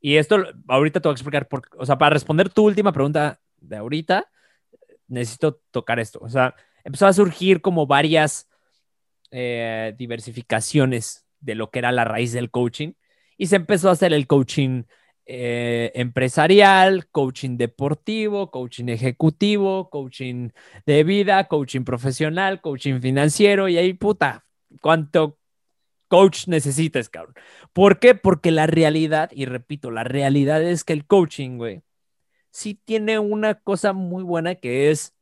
Y 0.00 0.16
esto 0.16 0.42
ahorita 0.66 1.00
te 1.00 1.08
voy 1.08 1.12
a 1.12 1.14
explicar, 1.14 1.46
por, 1.46 1.62
o 1.78 1.86
sea, 1.86 1.96
para 1.96 2.10
responder 2.10 2.48
tu 2.48 2.64
última 2.64 2.92
pregunta 2.92 3.38
de 3.58 3.76
ahorita, 3.76 4.28
necesito 5.06 5.60
tocar 5.70 6.00
esto. 6.00 6.18
O 6.20 6.28
sea, 6.28 6.56
empezó 6.82 7.06
a 7.06 7.12
surgir 7.12 7.60
como 7.60 7.86
varias 7.86 8.48
eh, 9.36 9.94
diversificaciones 9.98 11.26
de 11.40 11.56
lo 11.56 11.70
que 11.70 11.80
era 11.80 11.90
la 11.90 12.04
raíz 12.04 12.32
del 12.32 12.52
coaching 12.52 12.92
y 13.36 13.46
se 13.48 13.56
empezó 13.56 13.88
a 13.88 13.92
hacer 13.92 14.12
el 14.12 14.28
coaching 14.28 14.84
eh, 15.26 15.90
empresarial, 15.96 17.08
coaching 17.10 17.56
deportivo, 17.56 18.52
coaching 18.52 18.88
ejecutivo, 18.88 19.90
coaching 19.90 20.50
de 20.86 21.02
vida, 21.02 21.48
coaching 21.48 21.82
profesional, 21.82 22.60
coaching 22.60 23.00
financiero 23.00 23.68
y 23.68 23.76
ahí 23.76 23.94
puta, 23.94 24.46
cuánto 24.80 25.38
coach 26.06 26.46
necesitas, 26.46 27.08
cabrón. 27.08 27.34
¿Por 27.72 27.98
qué? 27.98 28.14
Porque 28.14 28.52
la 28.52 28.68
realidad, 28.68 29.30
y 29.32 29.46
repito, 29.46 29.90
la 29.90 30.04
realidad 30.04 30.62
es 30.62 30.84
que 30.84 30.92
el 30.92 31.06
coaching, 31.06 31.56
güey, 31.56 31.82
sí 32.50 32.80
tiene 32.84 33.18
una 33.18 33.54
cosa 33.54 33.92
muy 33.92 34.22
buena 34.22 34.54
que 34.54 34.90
es 34.90 35.16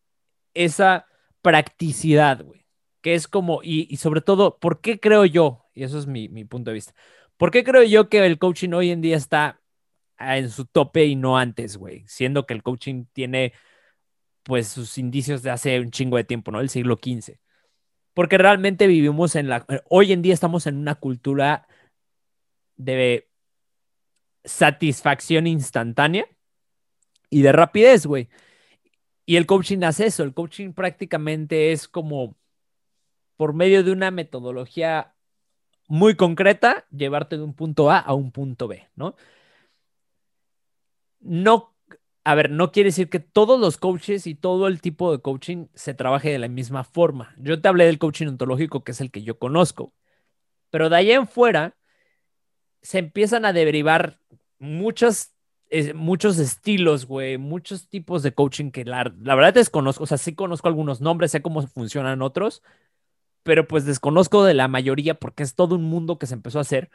esa 0.52 1.06
practicidad, 1.40 2.44
güey, 2.44 2.61
que 3.02 3.14
es 3.14 3.28
como, 3.28 3.60
y, 3.62 3.96
sobre 3.98 4.22
todo, 4.22 4.58
¿por 4.58 4.80
qué 4.80 5.00
creo 5.00 5.24
yo? 5.26 5.66
Y 5.74 5.84
eso 5.84 5.98
es 5.98 6.06
mi, 6.06 6.28
punto 6.46 6.70
de 6.70 6.74
vista. 6.76 6.94
¿Por 7.36 7.50
qué 7.50 7.64
creo 7.64 7.82
yo 7.84 8.08
que 8.08 8.24
el 8.24 8.38
coaching 8.38 8.70
hoy 8.72 8.90
en 8.90 9.00
día 9.02 9.16
está 9.16 9.60
en 10.18 10.50
su 10.50 10.66
tope 10.66 11.06
y 11.06 11.16
no 11.16 11.38
antes, 11.38 11.76
güey? 11.76 12.04
Siendo 12.06 12.46
que 12.46 12.54
el 12.54 12.62
coaching 12.62 13.06
tiene, 13.12 13.52
pues, 14.44 14.68
sus 14.68 14.98
indicios 14.98 15.42
de 15.42 15.50
hace 15.50 15.80
un 15.80 15.90
chingo 15.90 16.16
de 16.16 16.24
tiempo, 16.24 16.52
¿no? 16.52 16.60
El 16.60 16.70
siglo 16.70 16.98
XV 17.02 17.42
porque 18.14 18.38
realmente 18.38 18.86
vivimos 18.86 19.36
en 19.36 19.48
la, 19.48 19.66
hoy 19.88 20.12
en 20.12 20.22
día 20.22 20.34
estamos 20.34 20.66
en 20.66 20.76
una 20.76 20.96
cultura 20.96 21.66
de 22.76 23.28
satisfacción 24.44 25.46
instantánea 25.46 26.26
y 27.30 27.42
de 27.42 27.52
rapidez, 27.52 28.06
güey. 28.06 28.28
Y 29.24 29.36
el 29.36 29.46
coaching 29.46 29.82
hace 29.84 30.06
eso, 30.06 30.24
el 30.24 30.34
coaching 30.34 30.72
prácticamente 30.72 31.72
es 31.72 31.88
como 31.88 32.36
por 33.42 33.54
medio 33.54 33.82
de 33.82 33.90
una 33.90 34.12
metodología 34.12 35.16
muy 35.88 36.14
concreta, 36.14 36.86
llevarte 36.92 37.36
de 37.36 37.42
un 37.42 37.54
punto 37.54 37.90
A 37.90 37.98
a 37.98 38.14
un 38.14 38.30
punto 38.30 38.68
B, 38.68 38.88
¿no? 38.94 39.16
No 41.18 41.74
a 42.22 42.36
ver, 42.36 42.52
no 42.52 42.70
quiere 42.70 42.90
decir 42.90 43.10
que 43.10 43.18
todos 43.18 43.58
los 43.58 43.78
coaches 43.78 44.28
y 44.28 44.36
todo 44.36 44.68
el 44.68 44.80
tipo 44.80 45.10
de 45.10 45.20
coaching 45.20 45.66
se 45.74 45.92
trabaje 45.92 46.30
de 46.30 46.38
la 46.38 46.46
misma 46.46 46.84
forma. 46.84 47.34
Yo 47.36 47.60
te 47.60 47.66
hablé 47.66 47.86
del 47.86 47.98
coaching 47.98 48.28
ontológico, 48.28 48.84
que 48.84 48.92
es 48.92 49.00
el 49.00 49.10
que 49.10 49.24
yo 49.24 49.40
conozco, 49.40 49.92
pero 50.70 50.88
de 50.88 50.98
ahí 50.98 51.10
en 51.10 51.26
fuera 51.26 51.74
se 52.80 53.00
empiezan 53.00 53.44
a 53.44 53.52
derivar 53.52 54.20
muchos, 54.60 55.32
muchos 55.96 56.38
estilos, 56.38 57.06
güey, 57.06 57.38
muchos 57.38 57.88
tipos 57.88 58.22
de 58.22 58.34
coaching 58.34 58.70
que 58.70 58.84
la, 58.84 59.12
la 59.20 59.34
verdad 59.34 59.54
desconozco, 59.54 60.04
o 60.04 60.06
sea, 60.06 60.16
sí 60.16 60.32
conozco 60.32 60.68
algunos 60.68 61.00
nombres, 61.00 61.32
sé 61.32 61.42
cómo 61.42 61.66
funcionan 61.66 62.22
otros, 62.22 62.62
pero 63.42 63.66
pues 63.66 63.84
desconozco 63.84 64.44
de 64.44 64.54
la 64.54 64.68
mayoría 64.68 65.14
porque 65.14 65.42
es 65.42 65.54
todo 65.54 65.74
un 65.74 65.84
mundo 65.84 66.18
que 66.18 66.26
se 66.26 66.34
empezó 66.34 66.58
a 66.58 66.62
hacer. 66.62 66.90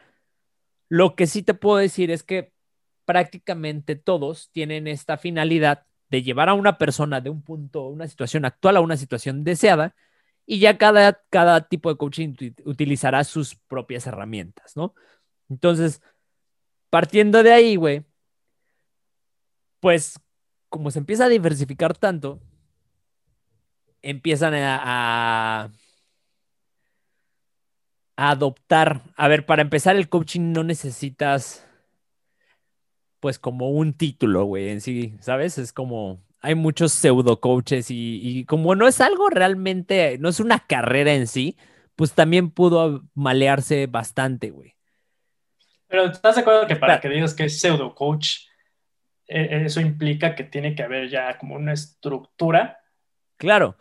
Lo 0.90 1.16
que 1.16 1.28
sí 1.28 1.44
te 1.44 1.54
puedo 1.54 1.78
decir 1.78 2.12
es 2.12 2.24
que 2.24 2.54
prácticamente 3.06 3.96
todos 3.96 4.50
tienen 4.52 4.88
esta 4.88 5.18
finalidad 5.18 5.86
de 6.10 6.24
llevar 6.24 6.50
a 6.50 6.54
una 6.54 6.78
persona 6.78 7.22
de 7.22 7.30
un 7.30 7.42
punto, 7.42 7.88
una 7.88 8.08
situación 8.08 8.46
actual 8.46 8.78
a 8.78 8.82
una 8.82 8.98
situación 8.98 9.44
deseada, 9.44 9.96
y 10.46 10.60
ya 10.60 10.78
cada, 10.78 11.22
cada 11.30 11.68
tipo 11.68 11.90
de 11.90 11.98
coaching 11.98 12.34
utilizará 12.64 13.24
sus 13.26 13.56
propias 13.68 14.08
herramientas, 14.08 14.78
¿no? 14.78 14.96
Entonces, 15.50 16.02
partiendo 16.90 17.44
de 17.44 17.52
ahí, 17.52 17.76
güey, 17.76 18.06
pues 19.82 20.20
como 20.70 20.92
se 20.92 21.00
empieza 21.00 21.26
a 21.26 21.30
diversificar 21.30 21.98
tanto, 21.98 22.42
empiezan 24.02 24.54
a, 24.56 25.70
adoptar, 28.18 29.04
a 29.16 29.28
ver, 29.28 29.46
para 29.46 29.62
empezar 29.62 29.96
el 29.96 30.10
coaching 30.10 30.52
no 30.52 30.64
necesitas 30.64 31.64
pues 33.20 33.40
como 33.40 33.70
un 33.70 33.94
título, 33.94 34.46
güey, 34.46 34.70
en 34.70 34.82
sí, 34.82 35.16
¿sabes? 35.22 35.58
Es 35.58 35.72
como, 35.72 36.22
hay 36.42 36.56
muchos 36.56 36.92
pseudo 36.92 37.40
coaches 37.40 37.88
y, 37.90 38.44
como 38.46 38.76
no 38.76 38.88
es 38.88 39.02
algo 39.02 39.30
realmente, 39.30 40.18
no 40.20 40.30
es 40.30 40.40
una 40.40 40.60
carrera 40.60 41.14
en 41.14 41.28
sí, 41.28 41.58
pues 41.96 42.14
también 42.14 42.52
pudo 42.52 43.04
malearse 43.14 43.88
bastante, 43.88 44.50
güey. 44.50 44.76
Pero 45.88 46.06
¿estás 46.06 46.36
de 46.36 46.42
acuerdo 46.42 46.68
que 46.68 46.76
para 46.76 47.00
que 47.00 47.10
digas 47.10 47.34
que 47.34 47.46
es 47.46 47.60
pseudo 47.60 47.96
coach, 47.96 48.48
e, 49.28 49.64
eso 49.66 49.80
implica 49.80 50.36
que 50.36 50.44
tiene 50.44 50.76
que 50.76 50.84
haber 50.84 51.10
ya 51.10 51.38
como 51.38 51.56
una 51.56 51.74
estructura? 51.74 52.80
Claro. 53.38 53.78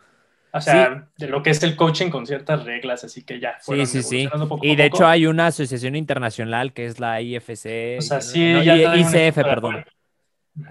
O 0.57 0.61
sea, 0.61 1.09
de 1.17 1.27
lo 1.27 1.43
que 1.43 1.51
es 1.51 1.61
el 1.63 1.75
coaching 1.75 2.09
con 2.09 2.25
ciertas 2.25 2.63
reglas, 2.63 3.03
así 3.03 3.23
que 3.23 3.39
ya. 3.39 3.57
Sí, 3.59 3.85
sí, 3.85 4.03
sí. 4.03 4.29
y 4.61 4.75
de 4.75 4.85
hecho 4.85 5.07
hay 5.07 5.25
una 5.25 5.47
asociación 5.47 5.95
internacional 5.95 6.73
que 6.73 6.85
es 6.85 6.99
la 6.99 7.21
IFC. 7.21 7.97
O 7.99 8.01
sea, 8.01 8.21
sí, 8.21 8.53
ya 8.63 8.95
ICF, 8.95 9.35
perdón. 9.35 9.85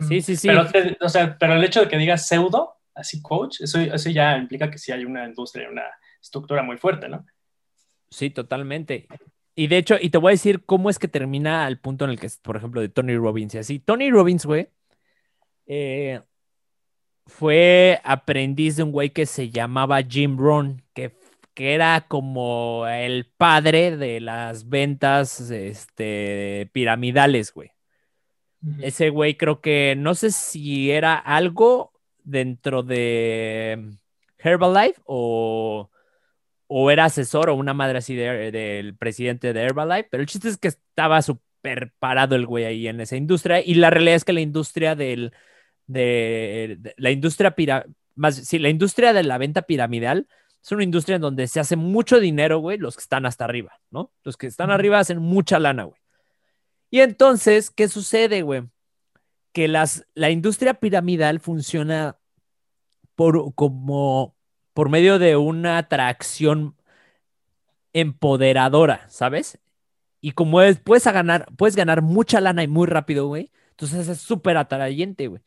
Sí, 0.09 0.21
sí, 0.21 0.37
sí. 0.37 0.49
Pero, 0.49 0.67
o 1.01 1.09
sea, 1.09 1.37
pero 1.39 1.55
el 1.55 1.65
hecho 1.65 1.81
de 1.81 1.89
que 1.89 1.97
digas 1.97 2.27
pseudo, 2.27 2.77
así 2.95 3.23
coach, 3.23 3.61
eso, 3.61 3.81
eso 3.81 4.11
ya 4.11 4.37
implica 4.37 4.71
que 4.71 4.79
sí 4.79 4.93
hay 4.93 5.05
una 5.05 5.25
industria, 5.27 5.69
una 5.71 5.85
estructura 6.21 6.63
muy 6.63 6.77
fuerte, 6.77 7.09
¿no? 7.09 7.25
Sí, 8.11 8.31
totalmente. 8.31 9.07
Y 9.55 9.69
de 9.69 9.79
hecho, 9.79 9.97
y 10.01 10.11
te 10.11 10.19
voy 10.19 10.31
a 10.31 10.33
decir 10.33 10.65
cómo 10.65 10.91
es 10.91 10.99
que 10.99 11.09
termina 11.09 11.65
al 11.67 11.79
punto 11.79 12.05
en 12.05 12.11
el 12.11 12.21
que, 12.21 12.29
por 12.43 12.57
ejemplo, 12.57 12.81
de 12.81 12.89
Tony 12.89 13.17
Robbins 13.17 13.55
y 13.55 13.59
así. 13.59 13.79
Tony 13.79 14.11
Robbins, 14.11 14.45
güey, 14.45 14.69
eh, 15.67 16.21
fue 17.27 18.01
aprendiz 18.05 18.77
de 18.77 18.85
un 18.85 18.93
güey 18.93 19.11
que 19.11 19.27
se 19.27 19.51
llamaba 19.51 20.03
Jim 20.03 20.39
Rohn, 20.39 20.83
que, 20.95 21.17
que 21.55 21.75
era 21.75 22.07
como 22.09 22.87
el 22.87 23.27
padre 23.27 23.97
de 23.97 24.21
las 24.21 24.69
ventas 24.69 25.51
este, 25.51 26.71
piramidales, 26.73 27.53
güey. 27.53 27.73
Ese 28.81 29.11
güey 29.11 29.37
creo 29.37 29.61
que, 29.61 29.95
no 29.97 30.15
sé 30.15 30.31
si 30.31 30.91
era 30.91 31.15
algo 31.15 31.93
dentro 32.25 32.83
de 32.83 33.93
Herbalife 34.39 35.01
o, 35.05 35.91
o 36.67 36.91
era 36.91 37.05
asesor 37.05 37.51
o 37.51 37.55
una 37.55 37.75
madre 37.75 37.99
así 37.99 38.15
del 38.17 38.97
presidente 38.97 39.53
de 39.53 39.63
Herbalife, 39.63 40.09
pero 40.11 40.23
el 40.23 40.29
chiste 40.29 40.49
es 40.49 40.57
que 40.57 40.69
estaba 40.69 41.23
súper 41.23 41.93
parado 41.99 42.35
el 42.35 42.47
güey 42.47 42.65
ahí 42.65 42.89
en 42.89 43.01
esa 43.01 43.17
industria 43.17 43.61
y 43.61 43.75
la 43.75 43.91
realidad 43.91 44.17
es 44.17 44.25
que 44.25 44.33
la 44.33 44.41
industria 44.41 44.95
del 44.97 45.33
de, 45.87 46.95
la 46.97 47.11
industria 47.11 47.55
más, 48.15 48.37
sí, 48.37 48.59
la 48.59 48.69
industria 48.69 49.13
de 49.13 49.23
la 49.23 49.39
venta 49.39 49.63
piramidal 49.63 50.27
es 50.63 50.73
una 50.73 50.83
industria 50.83 51.17
en 51.17 51.23
donde 51.23 51.47
se 51.47 51.61
hace 51.61 51.77
mucho 51.77 52.19
dinero, 52.19 52.59
güey, 52.59 52.79
los 52.79 52.97
que 52.97 53.03
están 53.03 53.25
hasta 53.25 53.45
arriba, 53.45 53.79
¿no? 53.91 54.11
Los 54.25 54.37
que 54.37 54.49
están 54.49 54.71
arriba 54.71 54.99
hacen 54.99 55.19
mucha 55.19 55.61
lana, 55.61 55.85
güey. 55.85 56.01
Y 56.91 57.01
entonces, 57.01 57.71
¿qué 57.71 57.89
sucede, 57.89 58.43
güey? 58.43 58.65
Que 59.53 59.69
las, 59.69 60.07
la 60.15 60.31
industria 60.31 60.75
piramidal 60.75 61.41
funciona 61.41 62.19
por, 63.15 63.55
como, 63.55 64.35
por 64.73 64.89
medio 64.89 65.19
de 65.19 65.37
una 65.37 65.79
atracción 65.79 66.77
empoderadora, 67.93 69.09
¿sabes? 69.09 69.59
Y 70.21 70.33
como 70.33 70.63
es, 70.63 70.81
puedes, 70.81 71.05
ganar, 71.05 71.47
puedes 71.57 71.77
ganar 71.77 72.03
mucha 72.03 72.41
lana 72.41 72.63
y 72.63 72.69
muy 72.69 72.87
rápido, 72.87 73.29
güey. 73.29 73.53
Entonces 73.71 74.09
es 74.09 74.19
súper 74.19 74.57
atrayente, 74.57 75.29
güey. 75.29 75.43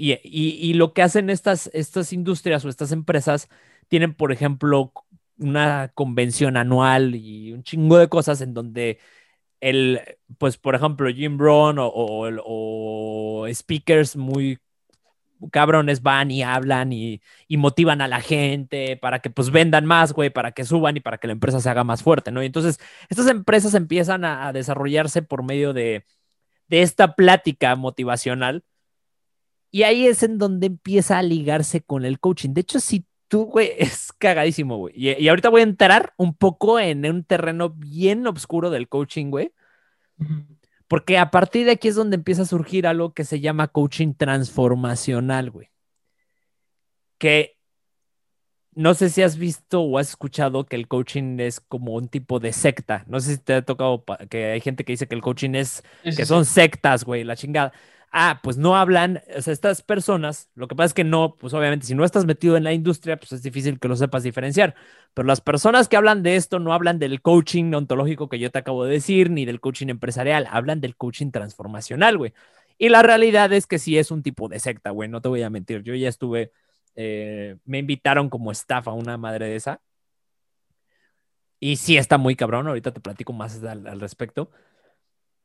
Y, 0.00 0.74
lo 0.74 0.92
que 0.94 1.02
hacen 1.02 1.28
estas, 1.28 1.68
estas 1.74 2.12
industrias 2.12 2.64
o 2.64 2.68
estas 2.68 2.92
empresas 2.92 3.48
tienen, 3.88 4.14
por 4.14 4.32
ejemplo, 4.32 4.92
una 5.38 5.90
convención 5.94 6.56
anual 6.56 7.16
y 7.16 7.52
un 7.52 7.64
chingo 7.64 7.98
de 7.98 8.08
cosas 8.08 8.40
en 8.40 8.54
donde 8.54 9.00
el, 9.60 10.00
pues, 10.38 10.56
por 10.58 10.74
ejemplo, 10.76 11.10
Jim 11.12 11.36
Brown 11.38 11.78
o, 11.80 11.90
o, 11.94 13.46
speakers 13.52 14.16
muy 14.16 14.58
cabrones 15.52 16.02
van 16.02 16.30
y 16.30 16.42
hablan 16.42 16.92
y, 16.92 17.20
y, 17.48 17.56
motivan 17.56 18.00
a 18.00 18.08
la 18.08 18.20
gente 18.20 18.96
para 18.96 19.20
que 19.20 19.30
pues 19.30 19.50
vendan 19.50 19.86
más, 19.86 20.12
güey, 20.12 20.30
para 20.30 20.52
que 20.52 20.64
suban 20.64 20.96
y 20.96 21.00
para 21.00 21.18
que 21.18 21.28
la 21.28 21.32
empresa 21.34 21.60
se 21.60 21.70
haga 21.70 21.84
más 21.84 22.02
fuerte, 22.02 22.30
¿no? 22.32 22.42
Y 22.42 22.46
entonces, 22.46 22.80
estas 23.08 23.28
empresas 23.28 23.74
empiezan 23.74 24.24
a, 24.24 24.48
a 24.48 24.52
desarrollarse 24.52 25.22
por 25.22 25.44
medio 25.44 25.72
de, 25.72 26.04
de 26.68 26.82
esta 26.82 27.14
plática 27.16 27.76
motivacional 27.76 28.64
y 29.70 29.82
ahí 29.82 30.06
es 30.06 30.22
en 30.22 30.38
donde 30.38 30.66
empieza 30.66 31.18
a 31.18 31.22
ligarse 31.22 31.82
con 31.82 32.04
el 32.04 32.20
coaching. 32.20 32.50
De 32.50 32.62
hecho, 32.62 32.80
si 32.80 33.06
tú, 33.28 33.44
güey, 33.44 33.72
es 33.78 34.12
cagadísimo, 34.12 34.76
güey. 34.76 34.94
Y, 34.96 35.28
ahorita 35.28 35.50
voy 35.50 35.60
a 35.60 35.64
entrar 35.64 36.14
un 36.16 36.34
poco 36.34 36.80
en 36.80 37.04
un 37.06 37.24
terreno 37.24 37.70
bien 37.70 38.26
oscuro 38.26 38.70
del 38.70 38.88
coaching, 38.88 39.30
güey. 39.30 39.52
Porque 40.88 41.18
a 41.18 41.30
partir 41.30 41.66
de 41.66 41.72
aquí 41.72 41.88
es 41.88 41.94
donde 41.94 42.16
empieza 42.16 42.42
a 42.42 42.46
surgir 42.46 42.86
algo 42.86 43.12
que 43.12 43.24
se 43.24 43.40
llama 43.40 43.68
coaching 43.68 44.14
transformacional, 44.14 45.50
güey. 45.50 45.70
Que 47.18 47.58
no 48.74 48.94
sé 48.94 49.10
si 49.10 49.22
has 49.22 49.36
visto 49.36 49.82
o 49.82 49.98
has 49.98 50.10
escuchado 50.10 50.64
que 50.66 50.76
el 50.76 50.88
coaching 50.88 51.40
es 51.40 51.60
como 51.60 51.94
un 51.94 52.08
tipo 52.08 52.38
de 52.40 52.52
secta. 52.52 53.04
No 53.08 53.20
sé 53.20 53.32
si 53.32 53.38
te 53.38 53.54
ha 53.54 53.62
tocado 53.62 54.04
que 54.30 54.52
hay 54.52 54.60
gente 54.60 54.84
que 54.84 54.92
dice 54.92 55.08
que 55.08 55.14
el 55.14 55.20
coaching 55.20 55.54
es, 55.54 55.82
que 56.02 56.24
son 56.24 56.44
sectas, 56.44 57.04
güey, 57.04 57.24
la 57.24 57.36
chingada. 57.36 57.72
Ah, 58.12 58.40
pues 58.42 58.56
no 58.56 58.76
hablan, 58.76 59.22
o 59.36 59.42
sea, 59.42 59.52
estas 59.52 59.82
personas, 59.82 60.48
lo 60.54 60.68
que 60.68 60.74
pasa 60.74 60.86
es 60.86 60.94
que 60.94 61.04
no, 61.04 61.36
pues 61.36 61.52
obviamente 61.54 61.86
si 61.86 61.94
no 61.94 62.04
estás 62.04 62.24
metido 62.24 62.56
en 62.56 62.64
la 62.64 62.72
industria, 62.72 63.16
pues 63.18 63.32
es 63.32 63.42
difícil 63.42 63.78
que 63.78 63.88
lo 63.88 63.96
sepas 63.96 64.22
diferenciar, 64.22 64.74
pero 65.14 65.26
las 65.26 65.40
personas 65.40 65.88
que 65.88 65.96
hablan 65.96 66.22
de 66.22 66.36
esto 66.36 66.58
no 66.58 66.72
hablan 66.72 66.98
del 66.98 67.20
coaching 67.20 67.72
ontológico 67.74 68.28
que 68.28 68.38
yo 68.38 68.50
te 68.50 68.58
acabo 68.58 68.84
de 68.84 68.92
decir, 68.92 69.30
ni 69.30 69.44
del 69.44 69.60
coaching 69.60 69.88
empresarial, 69.88 70.46
hablan 70.50 70.80
del 70.80 70.96
coaching 70.96 71.30
transformacional, 71.30 72.18
güey. 72.18 72.32
Y 72.78 72.88
la 72.90 73.02
realidad 73.02 73.52
es 73.52 73.66
que 73.66 73.78
sí 73.78 73.98
es 73.98 74.10
un 74.10 74.22
tipo 74.22 74.48
de 74.48 74.60
secta, 74.60 74.90
güey, 74.90 75.08
no 75.08 75.20
te 75.20 75.28
voy 75.28 75.42
a 75.42 75.50
mentir, 75.50 75.82
yo 75.82 75.94
ya 75.94 76.08
estuve, 76.08 76.52
eh, 76.94 77.56
me 77.64 77.78
invitaron 77.78 78.30
como 78.30 78.52
staff 78.52 78.88
a 78.88 78.92
una 78.92 79.16
madre 79.18 79.46
de 79.48 79.56
esa. 79.56 79.80
Y 81.60 81.76
sí 81.76 81.96
está 81.96 82.18
muy 82.18 82.36
cabrón, 82.36 82.68
ahorita 82.68 82.92
te 82.92 83.00
platico 83.00 83.32
más 83.32 83.62
al, 83.64 83.86
al 83.86 84.00
respecto. 84.00 84.50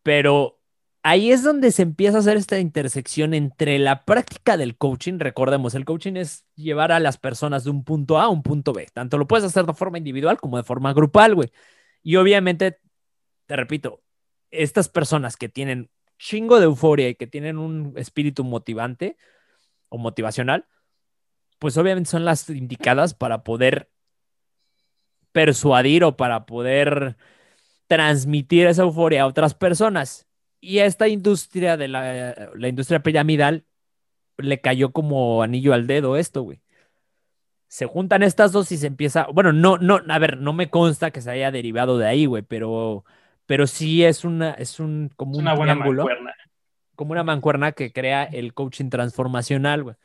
Pero 0.04 0.60
ahí 1.04 1.32
es 1.32 1.44
donde 1.44 1.72
se 1.72 1.84
empieza 1.84 2.18
a 2.18 2.20
hacer 2.22 2.38
esta 2.38 2.60
intersección 2.60 3.34
entre 3.34 3.78
la 3.80 4.06
práctica 4.06 4.58
del 4.58 4.78
coaching. 4.78 5.20
Recordemos, 5.20 5.76
el 5.76 5.86
coaching 5.86 6.16
es 6.16 6.46
llevar 6.56 6.92
a 6.92 7.00
las 7.00 7.18
personas 7.18 7.66
de 7.66 7.70
un 7.70 7.84
punto 7.84 8.20
A 8.20 8.24
a 8.24 8.30
un 8.30 8.42
punto 8.42 8.74
B. 8.74 8.88
Tanto 8.94 9.18
lo 9.18 9.28
puedes 9.28 9.46
hacer 9.46 9.66
de 9.66 9.74
forma 9.74 9.98
individual 9.98 10.40
como 10.40 10.58
de 10.58 10.64
forma 10.64 10.94
grupal, 10.94 11.36
güey. 11.36 11.52
Y 12.02 12.16
obviamente, 12.16 12.80
te 13.46 13.56
repito, 13.56 14.02
estas 14.50 14.90
personas 14.90 15.38
que 15.38 15.50
tienen 15.50 15.90
chingo 16.18 16.60
de 16.60 16.66
euforia 16.66 17.10
y 17.10 17.16
que 17.16 17.28
tienen 17.28 17.58
un 17.58 17.94
espíritu 17.98 18.44
motivante 18.44 19.18
o 19.90 19.98
motivacional, 19.98 20.68
pues 21.60 21.78
obviamente 21.78 22.10
son 22.10 22.26
las 22.26 22.50
indicadas 22.50 23.14
para 23.14 23.44
poder 23.44 23.90
persuadir 25.32 26.04
o 26.04 26.16
para 26.16 26.46
poder 26.46 27.18
transmitir 27.88 28.68
esa 28.68 28.84
euforia 28.84 29.24
a 29.24 29.28
otras 29.28 29.54
personas. 29.54 30.28
Y 30.66 30.80
a 30.80 30.86
esta 30.86 31.10
industria 31.10 31.76
de 31.76 31.90
la, 31.90 32.52
la 32.56 32.68
industria 32.70 33.04
piramidal 33.04 33.66
le 34.38 34.62
cayó 34.62 34.94
como 34.94 35.44
anillo 35.44 35.74
al 35.74 35.88
dedo 35.88 36.16
esto, 36.16 36.42
güey. 36.44 36.62
Se 37.68 37.86
juntan 37.86 38.24
estas 38.24 38.54
dos 38.54 38.72
y 38.72 38.78
se 38.78 38.88
empieza, 38.88 39.28
bueno, 39.34 39.52
no, 39.52 39.78
no, 39.78 40.00
a 40.08 40.20
ver, 40.20 40.38
no 40.38 40.54
me 40.54 40.70
consta 40.70 41.12
que 41.12 41.20
se 41.22 41.32
haya 41.32 41.52
derivado 41.52 41.98
de 41.98 42.08
ahí, 42.08 42.26
güey, 42.28 42.44
pero, 42.44 43.04
pero 43.46 43.68
sí 43.68 44.06
es 44.06 44.24
una, 44.24 44.52
es 44.54 44.80
un, 44.80 45.10
como 45.18 45.34
Es 45.34 45.38
un 45.40 45.44
una 45.44 45.54
buena 45.54 45.74
triángulo, 45.74 46.06
mancuerna. 46.06 46.34
como 46.96 47.12
una 47.12 47.24
mancuerna 47.24 47.72
que 47.74 47.92
crea 47.92 48.24
el 48.24 48.54
coaching 48.54 48.90
transformacional, 48.90 49.84
güey. 49.84 49.96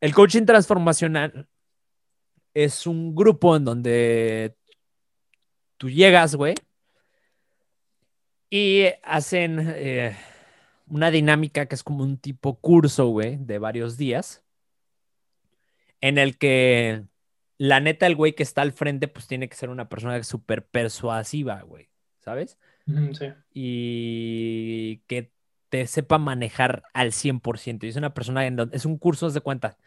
El 0.00 0.14
coaching 0.14 0.44
transformacional 0.44 1.48
es 2.52 2.86
un 2.86 3.16
grupo 3.16 3.56
en 3.56 3.64
donde 3.64 4.54
tú 5.76 5.90
llegas, 5.90 6.36
güey, 6.36 6.54
y 8.54 8.86
hacen 9.02 9.74
eh, 9.74 10.16
una 10.86 11.10
dinámica 11.10 11.66
que 11.66 11.74
es 11.74 11.82
como 11.82 12.04
un 12.04 12.18
tipo 12.18 12.60
curso, 12.60 13.08
güey, 13.08 13.36
de 13.36 13.58
varios 13.58 13.96
días, 13.96 14.44
en 16.00 16.18
el 16.18 16.38
que 16.38 17.02
la 17.58 17.80
neta, 17.80 18.06
el 18.06 18.14
güey 18.14 18.36
que 18.36 18.44
está 18.44 18.62
al 18.62 18.70
frente, 18.70 19.08
pues 19.08 19.26
tiene 19.26 19.48
que 19.48 19.56
ser 19.56 19.70
una 19.70 19.88
persona 19.88 20.22
súper 20.22 20.64
persuasiva, 20.64 21.62
güey, 21.62 21.88
¿sabes? 22.20 22.56
Sí. 22.86 23.26
Y 23.52 24.98
que 25.08 25.32
te 25.68 25.88
sepa 25.88 26.18
manejar 26.18 26.84
al 26.92 27.10
100%. 27.10 27.82
Y 27.82 27.88
es 27.88 27.96
una 27.96 28.14
persona, 28.14 28.46
en 28.46 28.54
donde, 28.54 28.76
es 28.76 28.84
un 28.84 28.98
curso, 28.98 29.26
haz 29.26 29.34
de 29.34 29.40
cuenta, 29.40 29.78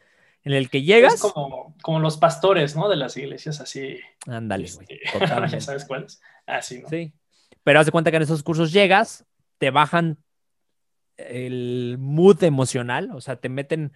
en 0.44 0.52
el 0.52 0.70
que 0.70 0.84
llegas, 0.84 1.14
Es 1.14 1.22
como, 1.22 1.74
como 1.82 2.02
los 2.02 2.18
pastores, 2.18 2.76
¿no? 2.76 2.90
De 2.90 2.98
las 2.98 3.16
iglesias 3.16 3.62
así. 3.62 3.98
ándale, 4.26 4.70
güey, 4.74 4.88
este, 4.90 5.62
sabes 5.62 5.86
cuáles. 5.86 6.22
Así, 6.46 6.82
¿no? 6.82 6.90
Sí. 6.90 7.14
Pero 7.68 7.82
haz 7.82 7.86
de 7.86 7.92
cuenta 7.92 8.12
que 8.12 8.16
en 8.16 8.24
esos 8.24 8.44
cursos 8.44 8.72
llegas, 8.72 9.26
te 9.58 9.72
bajan 9.72 10.20
el 11.18 11.98
mood 12.00 12.42
emocional, 12.46 13.10
o 13.14 13.20
sea, 13.20 13.42
te 13.42 13.50
meten 13.50 13.92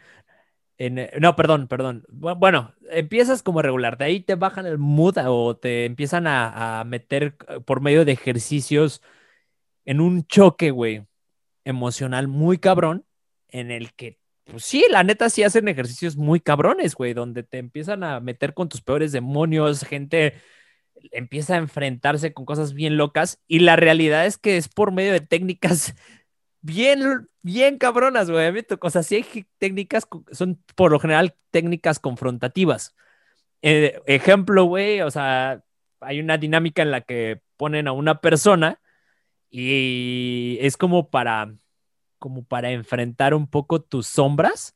en... 0.78 1.08
No, 1.22 1.38
perdón, 1.38 1.70
perdón. 1.70 2.04
Bu- 2.10 2.38
Bueno, 2.38 2.74
empiezas 2.90 3.44
como 3.44 3.62
regular, 3.62 3.98
de 3.98 4.04
ahí 4.04 4.20
te 4.20 4.36
bajan 4.36 4.66
el 4.66 4.78
mood 4.78 5.16
o 5.26 5.56
te 5.56 5.86
empiezan 5.86 6.28
a, 6.28 6.82
a 6.82 6.84
meter 6.84 7.38
por 7.66 7.80
medio 7.80 8.04
de 8.04 8.12
ejercicios 8.12 9.02
en 9.86 10.02
un 10.02 10.26
choque, 10.28 10.72
güey, 10.72 11.06
emocional 11.64 12.28
muy 12.28 12.58
cabrón, 12.58 13.06
en 13.48 13.72
el 13.72 13.94
que, 13.94 14.20
pues 14.44 14.66
sí, 14.66 14.86
la 14.90 15.06
neta 15.06 15.30
sí 15.30 15.44
hacen 15.44 15.70
ejercicios 15.70 16.18
muy 16.18 16.42
cabrones, 16.42 16.94
güey, 16.94 17.14
donde 17.14 17.44
te 17.44 17.60
empiezan 17.60 18.04
a 18.04 18.20
meter 18.20 18.54
con 18.54 18.68
tus 18.68 18.82
peores 18.82 19.14
demonios, 19.14 19.86
gente 19.86 20.34
empieza 21.12 21.56
a 21.56 21.58
enfrentarse 21.58 22.34
con 22.34 22.46
cosas 22.46 22.74
bien 22.74 22.98
locas 22.98 23.40
y 23.48 23.60
la 23.60 23.76
realidad 23.76 24.26
es 24.26 24.38
que 24.38 24.58
es 24.58 24.70
por 24.70 24.92
medio 24.92 25.12
de 25.14 25.22
técnicas 25.22 25.96
bien, 26.62 27.30
bien 27.42 27.78
cabronas, 27.78 28.30
güey. 28.30 28.66
O 28.82 28.90
sea, 28.90 29.04
sí 29.04 29.16
hay 29.16 29.46
técnicas, 29.58 30.08
son 30.32 30.64
por 30.76 30.92
lo 30.92 31.00
general 31.00 31.36
técnicas 31.52 32.00
confrontativas. 32.00 32.96
Eh, 33.62 34.02
ejemplo, 34.08 34.66
güey, 34.66 35.02
o 35.02 35.12
sea, 35.12 35.64
hay 36.00 36.20
una 36.20 36.38
dinámica 36.38 36.82
en 36.82 36.92
la 36.92 37.02
que 37.02 37.42
ponen 37.58 37.88
a 37.88 37.92
una 37.92 38.22
persona 38.22 38.82
y 39.50 40.58
es 40.62 40.78
como 40.78 41.10
para, 41.10 41.54
como 42.20 42.44
para 42.44 42.72
enfrentar 42.72 43.34
un 43.34 43.48
poco 43.48 43.82
tus 43.82 44.08
sombras. 44.08 44.76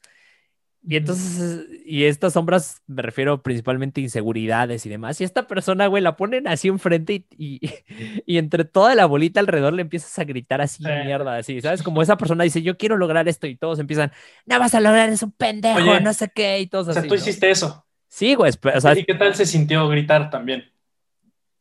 Y 0.88 0.98
entonces, 0.98 1.65
y 1.84 2.04
estas 2.04 2.34
sombras 2.34 2.84
me 2.86 3.02
refiero 3.02 3.41
principalmente 3.41 4.02
a 4.02 4.04
inseguridades 4.04 4.86
y 4.86 4.89
demás. 4.89 5.19
Y 5.19 5.24
esta 5.24 5.48
persona, 5.48 5.88
güey, 5.88 6.04
la 6.04 6.15
ponen 6.15 6.48
así 6.48 6.67
enfrente 6.67 7.13
y, 7.13 7.26
y, 7.38 7.60
y 8.28 8.38
entre 8.38 8.65
toda 8.65 8.93
la 8.93 9.08
bolita 9.08 9.39
alrededor 9.39 9.74
le 9.74 9.82
empiezas 9.82 10.17
a 10.19 10.24
gritar 10.26 10.62
así, 10.62 10.84
Sí. 10.84 10.89
mierda, 11.06 11.38
así, 11.38 11.60
¿sabes? 11.62 11.82
Como 11.82 12.02
esa 12.04 12.17
persona 12.17 12.43
dice, 12.43 12.62
yo 12.62 12.78
quiero 12.78 12.98
lograr 12.98 13.28
esto 13.28 13.48
y 13.48 13.56
todos 13.56 13.80
empiezan, 13.80 14.12
no 14.45 14.60
vas 14.60 14.76
a 14.76 14.80
lograr, 14.80 15.10
es 15.10 15.24
un 15.24 15.32
pendejo, 15.32 15.80
Oye, 15.80 16.02
no 16.02 16.13
sé 16.13 16.30
qué, 16.34 16.60
y 16.60 16.67
todos 16.67 16.88
O 16.89 16.93
sea, 16.93 17.00
así. 17.00 17.10
tú 17.10 17.15
¿no? 17.15 17.19
hiciste 17.21 17.50
eso. 17.50 17.86
Sí, 18.08 18.36
güey, 18.36 18.52
o 18.76 18.80
sea, 18.82 18.98
¿Y 18.98 19.04
qué 19.06 19.15
tal 19.15 19.34
se 19.34 19.45
sintió 19.48 19.88
gritar 19.89 20.30
también? 20.30 20.65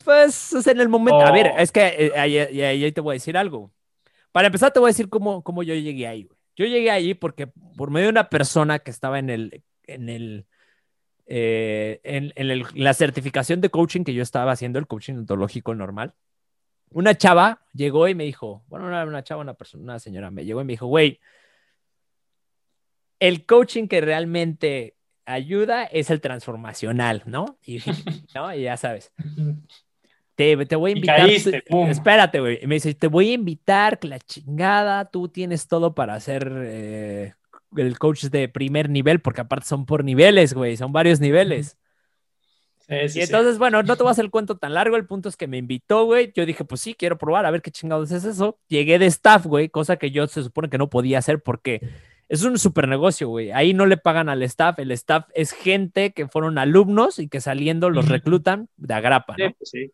pues 0.05 0.53
o 0.53 0.61
sea, 0.61 0.73
en 0.73 0.81
el 0.81 0.89
momento, 0.89 1.21
a 1.21 1.31
ver, 1.33 1.53
Oh. 1.55 1.59
es 1.59 1.73
que 1.73 1.81
eh, 1.87 2.13
ahí, 2.17 2.37
ahí- 2.39 2.61
ahí 2.85 2.93
te 2.93 3.01
voy 3.01 3.15
a 3.15 3.17
decir 3.17 3.37
algo. 3.39 3.73
Para 4.33 4.49
empezar, 4.49 4.71
te 4.73 4.81
voy 4.81 4.89
a 4.89 4.91
decir 4.91 5.09
cómo, 5.09 5.43
cómo 5.43 5.63
yo 5.63 5.75
llegué 5.75 6.07
ahí, 6.07 6.25
güey. 6.25 6.34
Yo 6.57 6.67
llegué 6.67 6.91
ahí 6.91 7.15
porque 7.15 7.49
por 7.77 7.91
medio 7.91 8.07
de 8.07 8.11
una 8.13 8.29
persona 8.29 8.79
que 8.79 8.91
estaba 8.91 9.19
en 9.19 9.31
el, 9.31 9.63
en 9.85 10.09
el, 10.09 10.47
eh, 11.27 12.01
en, 12.05 12.33
en 12.37 12.51
el- 12.51 12.67
la 12.75 12.95
certificación 12.95 13.61
de 13.61 13.71
coaching 13.71 14.05
que 14.05 14.15
yo 14.15 14.23
estaba 14.23 14.53
haciendo, 14.53 14.79
el 14.79 14.87
coaching 14.87 15.15
ontológico 15.15 15.75
normal, 15.75 16.15
una 16.91 17.17
chava 17.17 17.63
llegó 17.73 18.07
y 18.09 18.15
me 18.15 18.25
dijo, 18.25 18.65
bueno, 18.69 18.89
no 18.89 18.95
era 18.97 19.05
una 19.07 19.25
chava, 19.25 19.41
una 19.43 19.55
persona, 19.55 19.83
una 19.83 19.99
señora, 19.99 20.31
me 20.31 20.45
llegó 20.45 20.61
y 20.61 20.65
me 20.65 20.75
dijo, 20.75 20.87
güey, 20.87 21.19
el 23.21 23.47
coaching 23.47 23.89
que 23.89 24.01
realmente 24.01 24.97
ayuda 25.25 25.85
es 25.85 26.11
el 26.11 26.21
transformacional, 26.21 27.23
¿no? 27.27 27.59
Y, 27.65 27.79
¿no? 28.35 28.55
y 28.55 28.63
ya 28.63 28.77
sabes. 28.77 29.13
Te, 30.35 30.67
te 30.67 30.77
voy 30.77 30.93
a 30.93 30.95
invitar. 30.95 31.17
caíste, 31.19 31.63
pum. 31.69 31.89
espérate, 31.91 32.41
güey. 32.41 32.59
Y 32.63 32.67
Me 32.67 32.75
dice, 32.77 32.95
te 32.95 33.07
voy 33.07 33.31
a 33.31 33.35
invitar, 33.35 33.99
que 33.99 34.09
la 34.09 34.19
chingada, 34.19 35.05
tú 35.07 35.29
tienes 35.29 35.69
todo 35.69 35.95
para 35.95 36.15
hacer 36.15 36.51
eh, 36.65 37.35
el 37.77 37.99
coach 37.99 38.25
de 38.25 38.49
primer 38.49 38.91
nivel, 38.91 39.21
porque 39.21 39.43
aparte 39.43 39.67
son 39.67 39.87
por 39.87 40.05
niveles, 40.05 40.55
güey, 40.55 40.77
son 40.77 40.93
varios 40.93 41.21
niveles. 41.21 41.77
Sí, 42.81 42.95
sí, 42.95 43.05
Y 43.05 43.09
sí. 43.09 43.21
entonces, 43.23 43.59
bueno, 43.59 43.83
no 43.83 43.97
te 43.97 44.03
voy 44.03 44.11
a 44.11 44.13
hacer 44.13 44.27
el 44.27 44.31
cuento 44.31 44.59
tan 44.59 44.75
largo, 44.75 44.97
el 44.97 45.07
punto 45.07 45.29
es 45.29 45.37
que 45.37 45.47
me 45.47 45.57
invitó, 45.57 46.05
güey. 46.05 46.33
Yo 46.35 46.45
dije, 46.45 46.65
pues 46.65 46.81
sí, 46.83 46.95
quiero 46.95 47.17
probar, 47.17 47.47
a 47.47 47.51
ver 47.51 47.63
qué 47.63 47.71
chingados 47.71 48.11
es 48.11 48.25
eso. 48.25 48.59
Llegué 48.69 48.99
de 48.99 49.07
staff, 49.07 49.47
güey, 49.47 49.69
cosa 49.71 49.97
que 49.97 50.11
yo 50.11 50.27
se 50.27 50.43
supone 50.43 50.69
que 50.69 50.77
no 50.79 50.91
podía 50.91 51.19
hacer 51.19 51.43
porque 51.43 51.81
es 52.29 52.43
un 52.43 52.59
super 52.59 52.87
negocio, 52.89 53.29
güey. 53.29 53.53
Ahí 53.53 53.73
no 53.73 53.87
le 53.87 53.97
pagan 53.97 54.29
al 54.29 54.43
staff, 54.43 54.79
el 54.79 54.91
staff 54.91 55.27
es 55.35 55.53
gente 55.53 56.13
que 56.13 56.29
fueron 56.29 56.59
alumnos 56.59 57.19
y 57.19 57.29
que 57.29 57.41
saliendo 57.41 57.89
los 57.89 58.09
reclutan 58.09 58.69
de 58.77 58.95
agrapa, 58.95 59.35
¿no? 59.39 59.47
Sí, 59.49 59.55
pues 59.59 59.71
sí. 59.71 59.93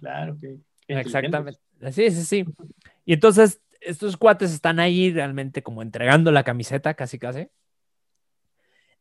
Claro 0.00 0.36
que. 0.40 0.56
que 0.86 1.00
Exactamente. 1.00 1.60
Sí, 1.92 2.10
sí, 2.10 2.24
sí. 2.24 2.44
Y 3.04 3.14
entonces, 3.14 3.60
estos 3.80 4.16
cuates 4.16 4.52
están 4.52 4.80
ahí 4.80 5.12
realmente 5.12 5.62
como 5.62 5.82
entregando 5.82 6.32
la 6.32 6.44
camiseta, 6.44 6.94
casi, 6.94 7.18
casi. 7.18 7.48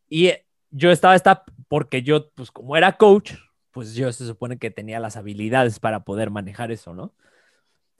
Y 0.09 0.31
yo 0.71 0.91
estaba 0.91 1.15
esta 1.15 1.43
porque 1.67 2.01
yo, 2.03 2.29
pues 2.31 2.51
como 2.51 2.77
era 2.77 2.97
coach, 2.97 3.33
pues 3.71 3.93
yo 3.93 4.11
se 4.11 4.25
supone 4.25 4.57
que 4.57 4.71
tenía 4.71 4.99
las 4.99 5.17
habilidades 5.17 5.79
para 5.79 6.03
poder 6.03 6.31
manejar 6.31 6.71
eso, 6.71 6.93
¿no? 6.93 7.13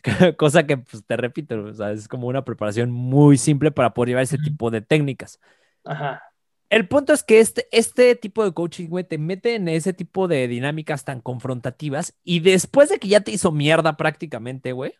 Cosa 0.38 0.66
que, 0.66 0.78
pues 0.78 1.04
te 1.06 1.18
repito, 1.18 1.64
o 1.64 1.74
sea, 1.74 1.92
es 1.92 2.08
como 2.08 2.28
una 2.28 2.46
preparación 2.46 2.92
muy 2.92 3.38
simple 3.38 3.72
para 3.72 3.94
poder 3.94 4.10
llevar 4.10 4.24
ese 4.24 4.38
tipo 4.38 4.72
de 4.72 4.82
técnicas. 4.82 5.40
Ajá. 5.84 6.22
El 6.70 6.88
punto 6.88 7.14
es 7.14 7.24
que 7.24 7.40
este, 7.40 7.68
este 7.72 8.16
tipo 8.16 8.44
de 8.44 8.54
coaching, 8.54 8.88
güey, 8.88 9.06
te 9.06 9.18
mete 9.18 9.56
en 9.56 9.70
ese 9.70 9.94
tipo 9.94 10.28
de 10.28 10.48
dinámicas 10.48 11.06
tan 11.06 11.22
confrontativas 11.22 12.18
y 12.24 12.42
después 12.42 12.90
de 12.90 13.00
que 13.00 13.08
ya 13.08 13.22
te 13.22 13.32
hizo 13.32 13.52
mierda 13.52 13.96
prácticamente, 13.96 14.74
güey, 14.74 14.94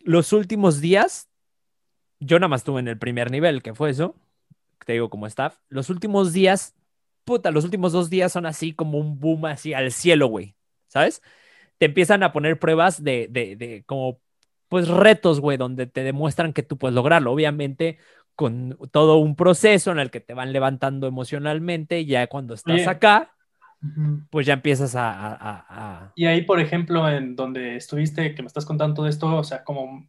los 0.00 0.32
últimos 0.32 0.80
días, 0.80 1.28
yo 2.18 2.38
nada 2.40 2.48
más 2.48 2.62
estuve 2.62 2.80
en 2.80 2.88
el 2.88 2.98
primer 2.98 3.30
nivel, 3.30 3.62
que 3.62 3.74
fue 3.74 3.90
eso, 3.90 4.16
te 4.84 4.94
digo 4.94 5.10
como 5.10 5.26
staff, 5.26 5.58
los 5.68 5.90
últimos 5.90 6.32
días, 6.32 6.74
puta, 7.24 7.52
los 7.52 7.64
últimos 7.64 7.92
dos 7.92 8.10
días 8.10 8.32
son 8.32 8.46
así 8.46 8.72
como 8.72 8.98
un 8.98 9.20
boom 9.20 9.46
así 9.46 9.74
al 9.74 9.92
cielo, 9.92 10.26
güey, 10.26 10.56
¿sabes? 10.88 11.22
Te 11.78 11.86
empiezan 11.86 12.24
a 12.24 12.32
poner 12.32 12.58
pruebas 12.58 13.04
de, 13.04 13.28
de, 13.30 13.54
de 13.54 13.84
como 13.84 14.20
pues 14.68 14.88
retos, 14.88 15.40
güey, 15.40 15.56
donde 15.56 15.86
te 15.86 16.02
demuestran 16.02 16.52
que 16.52 16.62
tú 16.62 16.76
puedes 16.78 16.94
lograrlo. 16.94 17.32
Obviamente 17.32 17.98
con 18.38 18.78
todo 18.92 19.16
un 19.16 19.34
proceso 19.34 19.90
en 19.90 19.98
el 19.98 20.12
que 20.12 20.20
te 20.20 20.32
van 20.32 20.52
levantando 20.52 21.08
emocionalmente 21.08 21.98
y 21.98 22.06
ya 22.06 22.28
cuando 22.28 22.54
estás 22.54 22.76
Oye. 22.76 22.88
acá, 22.88 23.34
pues 24.30 24.46
ya 24.46 24.52
empiezas 24.52 24.94
a, 24.94 25.10
a- 25.10 25.66
a- 25.68 26.12
Y 26.14 26.26
ahí, 26.26 26.42
por 26.42 26.60
ejemplo, 26.60 27.08
en 27.10 27.34
donde 27.34 27.74
estuviste, 27.74 28.36
que 28.36 28.42
me 28.42 28.46
estás 28.46 28.64
contando 28.64 28.94
todo 28.94 29.08
esto, 29.08 29.34
o 29.38 29.42
sea, 29.42 29.64
como, 29.64 30.06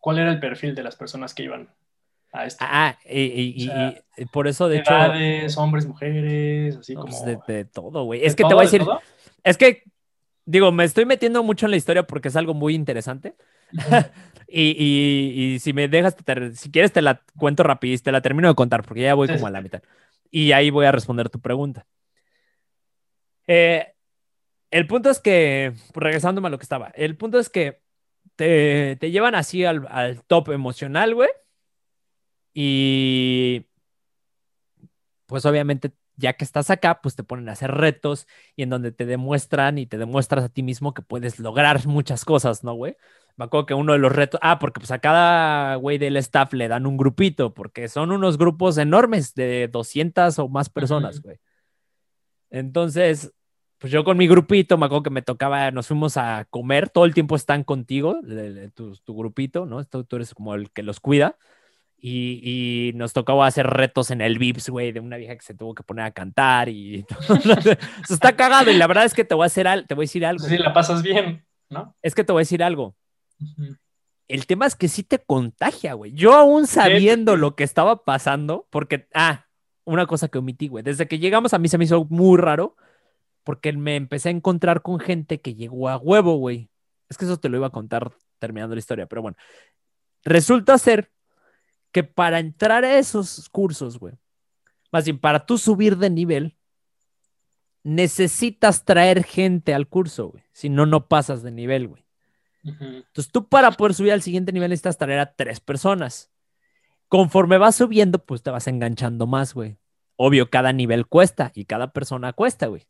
¿cuál 0.00 0.18
era 0.18 0.30
el 0.30 0.38
perfil 0.38 0.74
de 0.74 0.82
las 0.82 0.96
personas 0.96 1.32
que 1.32 1.44
iban 1.44 1.70
a 2.34 2.44
esto? 2.44 2.62
Ah, 2.68 2.98
y, 3.08 3.54
y- 3.56 3.68
O 3.70 3.72
sea, 3.72 3.94
y 4.18 4.26
por 4.26 4.48
eso, 4.48 4.68
de 4.68 4.76
hecho, 4.76 4.92
hombres, 5.56 5.86
mujeres, 5.86 6.76
así 6.76 6.94
no, 6.94 7.06
como... 7.06 7.24
pues, 7.24 7.46
de, 7.46 7.54
de 7.54 7.64
todo, 7.64 8.04
güey. 8.04 8.20
¿De 8.20 8.26
Es 8.26 8.34
que 8.36 8.42
te 8.42 8.48
todo, 8.50 8.56
voy 8.56 8.66
a 8.66 8.70
de 8.70 8.72
decir, 8.72 8.86
todo? 8.86 9.00
es 9.44 9.56
que, 9.56 9.82
digo, 10.44 10.72
me 10.72 10.84
estoy 10.84 11.06
metiendo 11.06 11.42
mucho 11.42 11.64
en 11.64 11.70
la 11.70 11.78
historia 11.78 12.06
porque 12.06 12.28
es 12.28 12.36
algo 12.36 12.52
muy 12.52 12.74
interesante. 12.74 13.34
Y, 14.54 14.76
y- 14.78 15.54
y 15.54 15.58
si 15.60 15.72
me 15.72 15.88
dejas, 15.88 16.14
te 16.14 16.54
si 16.54 16.70
quieres 16.70 16.92
te 16.92 17.00
la 17.00 17.22
cuento 17.38 17.62
rapidito, 17.62 18.02
te 18.02 18.12
la 18.12 18.20
termino 18.20 18.48
de 18.48 18.54
contar 18.54 18.82
porque 18.82 19.00
ya 19.00 19.14
voy 19.14 19.26
como 19.28 19.46
a 19.46 19.50
la 19.50 19.62
mitad. 19.62 19.82
Y 20.30 20.52
ahí 20.52 20.68
voy 20.68 20.84
a 20.84 20.92
responder 20.92 21.30
tu 21.30 21.40
pregunta. 21.40 21.86
Eh, 23.46 23.86
el 24.70 24.86
punto 24.86 25.08
es 25.10 25.20
que, 25.20 25.72
pues, 25.94 26.04
regresándome 26.04 26.48
a 26.48 26.50
lo 26.50 26.58
que 26.58 26.64
estaba, 26.64 26.88
el 26.94 27.16
punto 27.16 27.38
es 27.38 27.48
que 27.48 27.80
te, 28.36 28.96
te 28.96 29.10
llevan 29.10 29.34
así 29.34 29.64
al, 29.64 29.86
al 29.90 30.22
top 30.24 30.50
emocional, 30.50 31.14
güey. 31.14 31.30
Y 32.54 33.66
pues 35.26 35.44
obviamente 35.46 35.92
ya 36.22 36.34
que 36.34 36.44
estás 36.44 36.70
acá, 36.70 37.00
pues 37.02 37.16
te 37.16 37.24
ponen 37.24 37.48
a 37.48 37.52
hacer 37.52 37.72
retos 37.72 38.28
y 38.56 38.62
en 38.62 38.70
donde 38.70 38.92
te 38.92 39.04
demuestran 39.04 39.76
y 39.76 39.86
te 39.86 39.98
demuestras 39.98 40.44
a 40.44 40.48
ti 40.48 40.62
mismo 40.62 40.94
que 40.94 41.02
puedes 41.02 41.40
lograr 41.40 41.84
muchas 41.86 42.24
cosas, 42.24 42.64
¿no, 42.64 42.74
güey? 42.74 42.96
Me 43.36 43.46
acuerdo 43.46 43.66
que 43.66 43.74
uno 43.74 43.92
de 43.92 43.98
los 43.98 44.12
retos, 44.12 44.38
ah, 44.42 44.58
porque 44.58 44.78
pues 44.78 44.92
a 44.92 45.00
cada 45.00 45.74
güey 45.76 45.98
del 45.98 46.16
staff 46.18 46.52
le 46.52 46.68
dan 46.68 46.86
un 46.86 46.96
grupito, 46.96 47.52
porque 47.54 47.88
son 47.88 48.12
unos 48.12 48.38
grupos 48.38 48.78
enormes 48.78 49.34
de 49.34 49.68
200 49.68 50.38
o 50.38 50.48
más 50.48 50.68
personas, 50.68 51.20
güey. 51.20 51.38
Entonces, 52.50 53.32
pues 53.78 53.92
yo 53.92 54.04
con 54.04 54.16
mi 54.16 54.28
grupito, 54.28 54.78
me 54.78 54.86
acuerdo 54.86 55.02
que 55.02 55.10
me 55.10 55.22
tocaba, 55.22 55.70
nos 55.70 55.88
fuimos 55.88 56.16
a 56.18 56.46
comer, 56.50 56.88
todo 56.90 57.04
el 57.04 57.14
tiempo 57.14 57.34
están 57.34 57.64
contigo, 57.64 58.20
tu, 58.74 58.94
tu 58.96 59.16
grupito, 59.16 59.66
¿no? 59.66 59.84
Tú, 59.86 60.04
tú 60.04 60.16
eres 60.16 60.34
como 60.34 60.54
el 60.54 60.70
que 60.70 60.82
los 60.84 61.00
cuida. 61.00 61.36
Y, 62.04 62.40
y 62.42 62.92
nos 62.94 63.12
tocaba 63.12 63.46
hacer 63.46 63.64
retos 63.64 64.10
en 64.10 64.20
el 64.22 64.36
Vips, 64.36 64.70
güey, 64.70 64.90
de 64.90 64.98
una 64.98 65.16
vieja 65.18 65.36
que 65.36 65.42
se 65.42 65.54
tuvo 65.54 65.72
que 65.72 65.84
poner 65.84 66.04
a 66.04 66.10
cantar 66.10 66.68
y 66.68 67.06
Eso 68.02 68.14
está 68.14 68.34
cagado 68.34 68.72
y 68.72 68.76
la 68.76 68.88
verdad 68.88 69.04
es 69.04 69.14
que 69.14 69.24
te 69.24 69.36
voy 69.36 69.44
a 69.44 69.46
hacer 69.46 69.68
al- 69.68 69.86
te 69.86 69.94
voy 69.94 70.02
a 70.02 70.06
decir 70.06 70.26
algo. 70.26 70.44
Sí, 70.44 70.58
la 70.58 70.72
pasas 70.72 71.00
bien, 71.00 71.46
¿no? 71.70 71.94
Es 72.02 72.16
que 72.16 72.24
te 72.24 72.32
voy 72.32 72.40
a 72.40 72.42
decir 72.42 72.64
algo. 72.64 72.96
Ujú. 73.40 73.76
El 74.26 74.46
tema 74.46 74.66
es 74.66 74.74
que 74.74 74.88
sí 74.88 75.04
te 75.04 75.20
contagia, 75.20 75.94
güey. 75.94 76.12
Yo 76.12 76.34
aún 76.34 76.66
sabiendo 76.66 77.34
sí. 77.34 77.38
lo 77.38 77.54
que 77.54 77.62
estaba 77.62 78.02
pasando, 78.02 78.66
porque, 78.70 79.06
ah, 79.14 79.46
una 79.84 80.06
cosa 80.06 80.26
que 80.26 80.38
omití, 80.38 80.66
güey. 80.66 80.82
Desde 80.82 81.06
que 81.06 81.20
llegamos 81.20 81.54
a 81.54 81.58
mí 81.60 81.68
se 81.68 81.78
me 81.78 81.84
hizo 81.84 82.04
muy 82.10 82.36
raro, 82.36 82.74
porque 83.44 83.72
me 83.72 83.94
empecé 83.94 84.28
a 84.30 84.32
encontrar 84.32 84.82
con 84.82 84.98
gente 84.98 85.40
que 85.40 85.54
llegó 85.54 85.88
a 85.88 85.98
huevo, 85.98 86.34
güey. 86.36 86.68
Es 87.08 87.16
que 87.16 87.26
eso 87.26 87.38
te 87.38 87.48
lo 87.48 87.58
iba 87.58 87.68
a 87.68 87.70
contar 87.70 88.10
terminando 88.40 88.74
la 88.74 88.80
historia, 88.80 89.06
pero 89.06 89.22
bueno. 89.22 89.36
Resulta 90.24 90.78
ser 90.78 91.12
que 91.92 92.02
para 92.02 92.38
entrar 92.40 92.84
a 92.84 92.98
esos 92.98 93.48
cursos, 93.50 93.98
güey, 93.98 94.14
más 94.90 95.04
bien 95.04 95.18
para 95.18 95.46
tú 95.46 95.58
subir 95.58 95.96
de 95.98 96.10
nivel, 96.10 96.56
necesitas 97.82 98.84
traer 98.84 99.24
gente 99.24 99.74
al 99.74 99.88
curso, 99.88 100.28
güey. 100.28 100.44
Si 100.52 100.68
no, 100.68 100.86
no 100.86 101.08
pasas 101.08 101.42
de 101.42 101.50
nivel, 101.50 101.88
güey. 101.88 102.04
Entonces 102.64 103.30
tú 103.32 103.48
para 103.48 103.72
poder 103.72 103.94
subir 103.94 104.12
al 104.12 104.22
siguiente 104.22 104.52
nivel 104.52 104.70
necesitas 104.70 104.98
traer 104.98 105.18
a 105.18 105.34
tres 105.34 105.60
personas. 105.60 106.30
Conforme 107.08 107.58
vas 107.58 107.76
subiendo, 107.76 108.24
pues 108.24 108.42
te 108.42 108.50
vas 108.50 108.68
enganchando 108.68 109.26
más, 109.26 109.52
güey. 109.52 109.76
Obvio, 110.16 110.48
cada 110.48 110.72
nivel 110.72 111.06
cuesta 111.06 111.50
y 111.54 111.64
cada 111.64 111.92
persona 111.92 112.32
cuesta, 112.32 112.68
güey. 112.68 112.86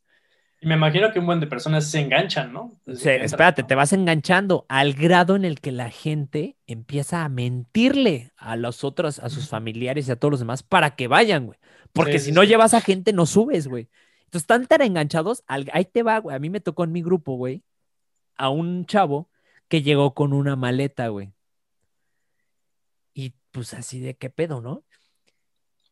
Y 0.63 0.67
me 0.67 0.75
imagino 0.75 1.11
que 1.11 1.19
un 1.19 1.25
buen 1.25 1.41
de 1.41 1.47
personas 1.47 1.89
se 1.91 1.99
enganchan, 1.99 2.53
¿no? 2.53 2.79
Que 2.85 2.91
entran, 3.25 3.25
espérate, 3.25 3.61
¿no? 3.61 3.67
te 3.67 3.75
vas 3.75 3.91
enganchando 3.93 4.65
al 4.69 4.93
grado 4.93 5.35
en 5.35 5.43
el 5.45 5.59
que 5.59 5.71
la 5.73 5.89
gente 5.89 6.57
empieza 6.67 7.25
a 7.25 7.29
mentirle 7.29 8.31
a 8.37 8.55
los 8.55 8.83
otros, 8.85 9.19
a 9.19 9.29
sus 9.29 9.49
familiares 9.49 10.07
y 10.07 10.11
a 10.11 10.15
todos 10.15 10.31
los 10.31 10.39
demás 10.39 10.63
para 10.63 10.95
que 10.95 11.07
vayan, 11.09 11.47
güey. 11.47 11.59
Porque 11.91 12.19
Sí, 12.19 12.19
si 12.19 12.25
sí, 12.27 12.31
no 12.31 12.43
sí. 12.43 12.47
llevas 12.47 12.73
a 12.73 12.81
gente, 12.81 13.11
no 13.13 13.25
subes, 13.25 13.67
güey. 13.67 13.89
Entonces 14.25 14.43
están 14.43 14.67
tan 14.67 14.81
enganchados, 14.81 15.43
al- 15.47 15.69
ahí 15.73 15.85
te 15.85 16.01
va, 16.03 16.19
güey. 16.19 16.35
A 16.35 16.39
mí 16.39 16.49
me 16.49 16.61
tocó 16.61 16.85
en 16.85 16.91
mi 16.93 17.01
grupo, 17.01 17.35
güey, 17.35 17.63
a 18.37 18.49
un 18.49 18.85
chavo 18.87 19.29
que 19.69 19.83
llegó 19.83 20.13
con 20.15 20.33
una 20.33 20.55
maleta, 20.55 21.09
güey. 21.09 21.33
Y 23.13 23.33
pues 23.51 23.73
así 23.73 23.99
de 23.99 24.15
qué 24.17 24.29
pedo, 24.29 24.61
¿no? 24.61 24.83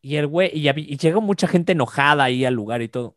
Y 0.00 0.16
el 0.16 0.26
güey, 0.26 0.50
y, 0.54 0.68
y 0.68 0.96
llegó 0.98 1.20
mucha 1.20 1.46
gente 1.48 1.72
enojada 1.72 2.24
ahí 2.24 2.44
al 2.44 2.54
lugar 2.54 2.82
y 2.82 2.88
todo. 2.88 3.16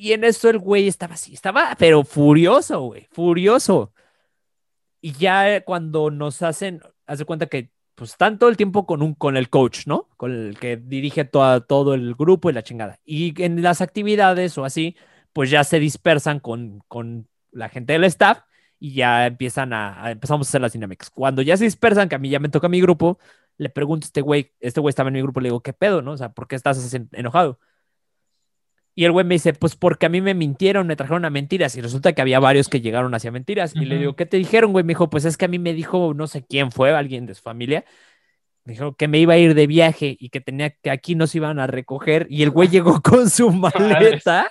Y 0.00 0.12
en 0.12 0.22
eso 0.22 0.48
el 0.48 0.58
güey 0.60 0.86
estaba 0.86 1.14
así, 1.14 1.34
estaba, 1.34 1.74
pero 1.76 2.04
furioso, 2.04 2.80
güey, 2.82 3.08
furioso. 3.10 3.92
Y 5.00 5.12
ya 5.12 5.64
cuando 5.64 6.10
nos 6.10 6.42
hacen, 6.42 6.80
hace 7.06 7.24
cuenta 7.24 7.46
que 7.46 7.72
pues 7.96 8.10
están 8.12 8.38
todo 8.38 8.48
el 8.48 8.56
tiempo 8.56 8.86
con 8.86 9.02
un, 9.02 9.14
con 9.14 9.36
el 9.36 9.50
coach, 9.50 9.86
¿no? 9.88 10.08
Con 10.16 10.30
el 10.32 10.58
que 10.60 10.76
dirige 10.76 11.24
toda- 11.24 11.60
todo 11.66 11.94
el 11.94 12.14
grupo 12.14 12.48
y 12.48 12.52
la 12.52 12.62
chingada. 12.62 13.00
Y 13.04 13.42
en 13.42 13.60
las 13.62 13.80
actividades 13.80 14.56
o 14.56 14.64
así, 14.64 14.96
pues 15.32 15.50
ya 15.50 15.64
se 15.64 15.80
dispersan 15.80 16.38
con, 16.38 16.78
con 16.86 17.28
la 17.50 17.68
gente 17.68 17.94
del 17.94 18.04
staff 18.04 18.42
y 18.78 18.94
ya 18.94 19.26
empiezan 19.26 19.72
a, 19.72 20.04
a- 20.04 20.10
empezamos 20.12 20.46
a 20.46 20.50
hacer 20.50 20.60
las 20.60 20.74
dinámicas. 20.74 21.10
Cuando 21.10 21.42
ya 21.42 21.56
se 21.56 21.64
dispersan, 21.64 22.08
que 22.08 22.14
a 22.14 22.18
mí 22.20 22.28
ya 22.30 22.38
me 22.38 22.48
toca 22.50 22.68
mi 22.68 22.80
grupo, 22.80 23.18
le 23.56 23.68
pregunto 23.68 24.04
a 24.04 24.06
este 24.08 24.20
güey, 24.20 24.52
este 24.60 24.80
güey 24.80 24.90
estaba 24.90 25.08
en 25.08 25.14
mi 25.14 25.22
grupo, 25.22 25.40
le 25.40 25.48
digo, 25.48 25.60
¿qué 25.62 25.72
pedo, 25.72 26.00
no? 26.02 26.12
O 26.12 26.16
sea, 26.16 26.32
¿por 26.32 26.46
qué 26.46 26.54
estás 26.54 26.94
enojado? 27.12 27.58
Y 28.98 29.04
el 29.04 29.12
güey 29.12 29.24
me 29.24 29.36
dice, 29.36 29.52
pues 29.52 29.76
porque 29.76 30.06
a 30.06 30.08
mí 30.08 30.20
me 30.20 30.34
mintieron, 30.34 30.88
me 30.88 30.96
trajeron 30.96 31.24
a 31.24 31.30
mentiras. 31.30 31.76
Y 31.76 31.80
resulta 31.80 32.14
que 32.14 32.20
había 32.20 32.40
varios 32.40 32.68
que 32.68 32.80
llegaron 32.80 33.14
hacia 33.14 33.30
mentiras. 33.30 33.76
Y 33.76 33.84
le 33.84 33.96
digo, 33.96 34.16
¿qué 34.16 34.26
te 34.26 34.38
dijeron, 34.38 34.72
güey? 34.72 34.84
Me 34.84 34.90
dijo, 34.90 35.08
pues 35.08 35.24
es 35.24 35.36
que 35.36 35.44
a 35.44 35.48
mí 35.48 35.60
me 35.60 35.72
dijo, 35.72 36.14
no 36.14 36.26
sé 36.26 36.44
quién 36.44 36.72
fue, 36.72 36.90
alguien 36.90 37.24
de 37.24 37.36
su 37.36 37.42
familia. 37.42 37.84
Me 38.64 38.72
dijo 38.72 38.96
que 38.96 39.06
me 39.06 39.20
iba 39.20 39.34
a 39.34 39.38
ir 39.38 39.54
de 39.54 39.68
viaje 39.68 40.16
y 40.18 40.30
que 40.30 40.40
tenía 40.40 40.70
que 40.70 40.90
aquí 40.90 41.14
nos 41.14 41.32
iban 41.36 41.60
a 41.60 41.68
recoger. 41.68 42.26
Y 42.28 42.42
el 42.42 42.50
güey 42.50 42.70
llegó 42.70 43.00
con 43.00 43.30
su 43.30 43.52
maleta. 43.52 44.50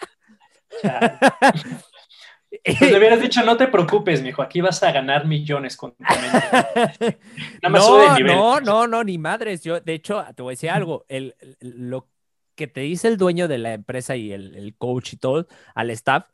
Pues 2.63 2.81
le 2.89 2.97
hubieras 2.97 3.19
dicho, 3.21 3.43
no 3.43 3.57
te 3.57 3.67
preocupes, 3.67 4.21
mijo, 4.23 4.41
aquí 4.41 4.61
vas 4.61 4.81
a 4.81 4.93
ganar 4.93 5.25
millones 5.25 5.75
con 5.75 5.91
tu 5.93 6.05
mente. 6.05 7.19
Nada 7.61 7.69
más 7.69 7.85
sube 7.85 8.03
de 8.03 8.07
no, 8.07 8.15
nivel. 8.15 8.35
no, 8.37 8.61
no, 8.61 8.87
no, 8.87 9.03
ni 9.03 9.17
madres. 9.17 9.61
Yo, 9.61 9.81
de 9.81 9.93
hecho, 9.93 10.23
te 10.33 10.41
voy 10.41 10.51
a 10.51 10.53
decir 10.53 10.69
algo. 10.69 11.05
El, 11.09 11.35
el- 11.41 11.57
lo 11.89 12.07
que 12.57 12.67
te 12.67 12.81
dice 12.81 13.07
el 13.07 13.15
dueño 13.15 13.47
de 13.47 13.57
la 13.59 13.73
empresa 13.73 14.17
y 14.17 14.33
el, 14.33 14.55
el 14.55 14.75
coach 14.75 15.13
y 15.13 15.17
todo 15.17 15.47
al 15.75 15.89
staff, 15.91 16.25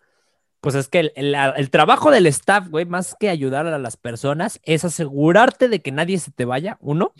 pues 0.62 0.74
es 0.74 0.88
que 0.88 1.00
el, 1.02 1.12
el- 1.16 1.36
el 1.36 1.70
trabajo 1.70 2.10
del 2.10 2.26
staff, 2.26 2.68
güey, 2.70 2.86
más 2.86 3.16
que 3.20 3.30
ayudar 3.30 3.68
a 3.68 3.78
las 3.78 3.98
personas, 3.98 4.60
es 4.64 4.84
asegurarte 4.86 5.68
de 5.70 5.82
que 5.82 5.92
nadie 5.92 6.18
se 6.18 6.32
te 6.32 6.46
vaya, 6.46 6.78
uno, 6.80 7.14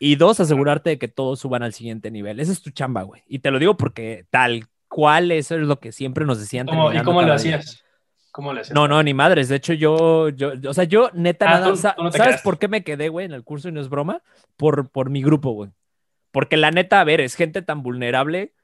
y 0.00 0.16
dos, 0.16 0.40
asegurarte 0.40 0.90
de 0.90 0.98
que 0.98 1.08
todos 1.08 1.38
suban 1.40 1.62
al 1.62 1.72
siguiente 1.74 2.10
nivel. 2.10 2.40
Esa 2.40 2.52
es 2.52 2.62
tu 2.62 2.70
chamba, 2.70 3.02
güey. 3.02 3.22
Y 3.28 3.40
te 3.40 3.50
lo 3.50 3.58
digo 3.58 3.76
porque 3.76 4.26
tal 4.30 4.66
cual 4.88 5.30
eso 5.32 5.54
es 5.56 5.60
lo 5.62 5.78
que 5.80 5.92
siempre 5.92 6.24
nos 6.24 6.38
decían. 6.40 6.66
¿Cómo- 6.66 6.92
¿Y 6.92 7.02
cómo 7.02 7.20
lo 7.20 7.26
día. 7.26 7.34
hacías? 7.34 7.84
¿Cómo 8.30 8.52
lo 8.52 8.60
hacías? 8.60 8.74
No, 8.74 8.86
no, 8.88 9.02
ni 9.02 9.12
madres. 9.12 9.48
De 9.48 9.56
hecho, 9.56 9.72
yo, 9.74 10.28
yo, 10.28 10.52
o 10.68 10.72
sea, 10.72 10.84
yo 10.84 11.10
neta 11.14 11.46
Ah, 11.46 11.50
nada, 11.54 11.68
tú- 11.70 11.76
sa- 11.76 11.94
tú 11.96 12.04
no 12.04 12.12
¿sabes 12.12 12.26
quedaste. 12.26 12.44
por 12.44 12.58
qué 12.58 12.68
me 12.68 12.84
quedé, 12.84 13.08
güey, 13.08 13.26
en 13.26 13.32
el 13.32 13.42
curso 13.42 13.68
y 13.68 13.72
no 13.72 13.80
es 13.80 13.88
broma? 13.88 14.22
Por, 14.56 14.88
por 14.88 15.10
mi 15.10 15.20
grupo, 15.22 15.50
güey. 15.50 15.70
Porque 16.30 16.56
la 16.56 16.70
neta, 16.70 17.00
a 17.00 17.04
ver, 17.04 17.20
es 17.20 17.34
gente 17.34 17.62
tan 17.62 17.82
vulnerable. 17.82 18.54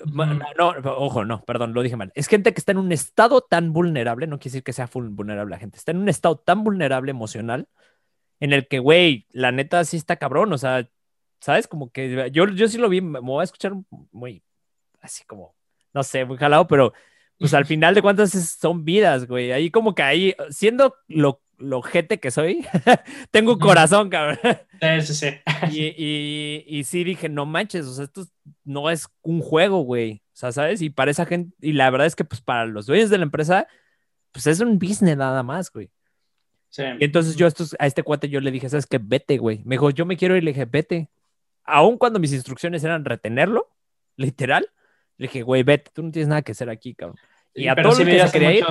Ujú. 0.00 0.38
No, 0.58 0.68
ojo, 0.98 1.24
no, 1.24 1.42
perdón, 1.44 1.72
lo 1.72 1.82
dije 1.82 1.96
mal. 1.96 2.12
Es 2.14 2.26
gente 2.28 2.52
que 2.52 2.60
está 2.60 2.72
en 2.72 2.78
un 2.78 2.92
estado 2.92 3.40
tan 3.40 3.72
vulnerable, 3.72 4.26
no 4.26 4.38
quiere 4.38 4.52
decir 4.52 4.62
que 4.62 4.72
sea 4.74 4.90
vulnerable 4.92 5.50
la 5.50 5.58
gente, 5.58 5.78
está 5.78 5.92
en 5.92 5.98
un 5.98 6.08
estado 6.08 6.36
tan 6.36 6.64
vulnerable 6.64 7.10
emocional 7.10 7.68
en 8.40 8.52
el 8.52 8.68
que, 8.68 8.78
güey, 8.78 9.26
la 9.30 9.52
neta 9.52 9.84
sí 9.84 9.96
está 9.96 10.16
cabrón, 10.16 10.52
o 10.52 10.58
sea, 10.58 10.88
¿sabes? 11.40 11.68
Como 11.68 11.90
que 11.90 12.30
yo, 12.32 12.46
yo 12.48 12.68
sí 12.68 12.78
lo 12.78 12.88
vi, 12.88 13.00
me 13.00 13.20
voy 13.20 13.40
a 13.40 13.44
escuchar 13.44 13.72
muy, 14.12 14.42
así 15.00 15.24
como, 15.24 15.54
no 15.94 16.02
sé, 16.02 16.24
muy 16.24 16.36
jalado, 16.36 16.66
pero 16.66 16.92
pues 17.38 17.54
al 17.54 17.64
final 17.66 17.94
de 17.94 18.02
cuentas 18.02 18.30
son 18.32 18.84
vidas, 18.84 19.26
güey. 19.26 19.52
Ahí 19.52 19.70
como 19.70 19.94
que 19.94 20.02
ahí, 20.02 20.34
siendo 20.50 20.94
lo, 21.08 21.42
lo 21.58 21.82
gente 21.82 22.18
que 22.18 22.30
soy, 22.30 22.66
tengo 23.30 23.52
Ujú. 23.52 23.60
corazón, 23.60 24.10
cabrón. 24.10 24.38
Sí, 24.80 25.00
sí, 25.02 25.14
sí. 25.14 25.28
Y, 25.72 25.94
y, 25.96 26.64
y 26.66 26.84
sí 26.84 27.04
dije, 27.04 27.28
no 27.28 27.46
manches, 27.46 27.86
o 27.86 27.94
sea, 27.94 28.04
esto 28.04 28.26
no 28.64 28.90
es 28.90 29.08
un 29.22 29.40
juego, 29.40 29.80
güey. 29.80 30.22
O 30.34 30.36
sea, 30.36 30.52
¿sabes? 30.52 30.82
Y 30.82 30.90
para 30.90 31.10
esa 31.10 31.24
gente, 31.24 31.56
y 31.60 31.72
la 31.72 31.88
verdad 31.90 32.06
es 32.06 32.14
que 32.14 32.24
pues 32.24 32.40
para 32.40 32.66
los 32.66 32.86
dueños 32.86 33.08
de 33.10 33.18
la 33.18 33.24
empresa, 33.24 33.66
pues 34.32 34.46
es 34.46 34.60
un 34.60 34.78
business 34.78 35.16
nada 35.16 35.42
más, 35.42 35.72
güey. 35.72 35.90
Sí. 36.68 36.82
Y 37.00 37.04
entonces 37.04 37.36
yo 37.36 37.46
a, 37.46 37.48
estos, 37.48 37.74
a 37.78 37.86
este 37.86 38.02
cuate 38.02 38.28
yo 38.28 38.40
le 38.40 38.50
dije, 38.50 38.68
¿sabes 38.68 38.86
qué? 38.86 38.98
Vete, 39.02 39.38
güey. 39.38 39.62
Me 39.64 39.76
dijo, 39.76 39.88
yo 39.90 40.04
me 40.04 40.16
quiero 40.16 40.36
ir, 40.36 40.44
le 40.44 40.52
dije, 40.52 40.66
vete. 40.66 41.08
Aún 41.64 41.96
cuando 41.96 42.18
mis 42.18 42.32
instrucciones 42.32 42.84
eran 42.84 43.04
retenerlo, 43.04 43.70
literal, 44.16 44.68
le 45.16 45.26
dije, 45.28 45.42
güey, 45.42 45.62
vete, 45.62 45.90
tú 45.94 46.02
no 46.02 46.10
tienes 46.10 46.28
nada 46.28 46.42
que 46.42 46.52
hacer 46.52 46.68
aquí, 46.68 46.94
cabrón. 46.94 47.18
Y 47.54 47.68
a 47.68 47.74
Pero 47.74 47.88
todo 47.88 47.96
sí 47.96 48.02
el 48.02 48.10
que 48.10 48.26
se 48.26 48.32
quería 48.32 48.52
ir, 48.52 48.64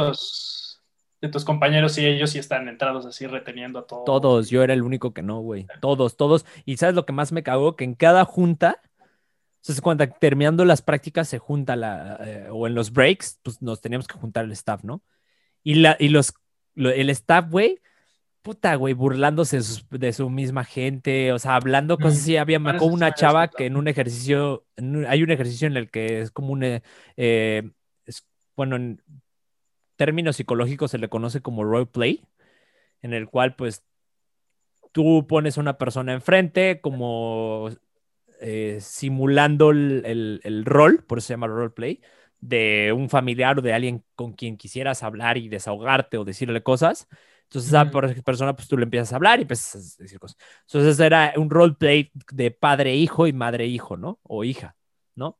de 1.25 1.31
tus 1.31 1.45
compañeros 1.45 1.97
y 1.97 2.05
ellos 2.05 2.31
sí 2.31 2.39
están 2.39 2.67
entrados 2.67 3.05
así 3.05 3.27
reteniendo 3.27 3.79
a 3.79 3.87
todos. 3.87 4.05
Todos, 4.05 4.49
yo 4.49 4.63
era 4.63 4.73
el 4.73 4.81
único 4.81 5.13
que 5.13 5.21
no, 5.21 5.39
güey. 5.39 5.67
Todos, 5.81 6.17
todos. 6.17 6.45
Y 6.65 6.77
sabes 6.77 6.95
lo 6.95 7.05
que 7.05 7.13
más 7.13 7.31
me 7.31 7.43
cagó, 7.43 7.75
que 7.75 7.83
en 7.83 7.95
cada 7.95 8.25
junta, 8.25 8.81
entonces 9.57 9.81
cuando 9.81 10.07
terminando 10.07 10.63
las 10.65 10.81
prácticas 10.81 11.27
se 11.27 11.39
junta 11.39 11.75
la, 11.75 12.17
eh, 12.21 12.47
o 12.51 12.67
en 12.67 12.75
los 12.75 12.91
breaks, 12.91 13.39
pues 13.43 13.61
nos 13.61 13.81
teníamos 13.81 14.07
que 14.07 14.17
juntar 14.17 14.45
el 14.45 14.51
staff, 14.51 14.83
¿no? 14.83 15.01
Y, 15.63 15.75
la, 15.75 15.97
y 15.99 16.09
los, 16.09 16.33
el 16.75 17.09
staff, 17.09 17.49
güey, 17.49 17.81
puta, 18.43 18.75
güey, 18.75 18.93
burlándose 18.93 19.59
de, 19.89 20.13
su 20.13 20.29
misma 20.29 20.63
gente, 20.63 21.33
o 21.33 21.39
sea, 21.39 21.55
hablando 21.55 21.97
cosas 21.97 22.19
así. 22.19 22.37
Había 22.37 22.59
me 22.59 22.77
una 22.79 23.15
chava 23.15 23.47
que 23.47 23.65
en 23.65 23.75
un 23.75 23.87
ejercicio, 23.87 24.67
hay 25.07 25.23
un 25.23 25.31
ejercicio 25.31 25.65
en 25.65 25.77
el 25.77 25.89
que 25.89 26.21
es 26.21 26.29
como 26.29 26.53
un, 26.53 26.63
eh, 26.63 26.83
eh, 27.17 27.63
bueno, 28.55 28.75
en 28.75 29.01
términos 29.95 30.37
psicológicos 30.37 30.91
se 30.91 30.97
le 30.97 31.09
conoce 31.09 31.41
como 31.41 31.63
roleplay, 31.63 32.23
en 33.01 33.13
el 33.13 33.27
cual 33.27 33.55
pues 33.55 33.83
tú 34.91 35.27
pones 35.27 35.57
a 35.57 35.61
una 35.61 35.77
persona 35.77 36.13
enfrente 36.13 36.79
como 36.81 37.69
eh, 38.39 38.79
simulando 38.81 39.71
el, 39.71 40.41
el, 40.43 40.65
rol, 40.65 41.03
por 41.03 41.17
eso 41.17 41.27
se 41.27 41.33
llama 41.33 41.47
roleplay, 41.47 42.01
de 42.39 42.93
un 42.95 43.09
familiar 43.09 43.59
o 43.59 43.61
de 43.61 43.73
alguien 43.73 44.03
con 44.15 44.33
quien 44.33 44.57
quisieras 44.57 45.03
hablar 45.03 45.37
y 45.37 45.49
desahogarte 45.49 46.17
o 46.17 46.25
decirle 46.25 46.63
cosas. 46.63 47.07
Entonces, 47.43 47.73
a 47.73 47.83
esa 47.83 48.21
persona, 48.23 48.55
pues 48.55 48.67
tú 48.67 48.77
le 48.77 48.83
empiezas 48.83 49.13
a 49.13 49.17
hablar 49.17 49.39
y 49.39 49.43
empiezas 49.43 49.97
a 49.99 50.03
decir 50.03 50.19
cosas. 50.19 50.37
Entonces, 50.67 50.99
era 50.99 51.33
un 51.37 51.49
roleplay 51.49 52.11
de 52.31 52.51
padre-hijo 52.51 53.27
y 53.27 53.33
madre-hijo, 53.33 53.97
¿no? 53.97 54.19
O 54.23 54.43
hija, 54.43 54.75
¿no? 55.15 55.37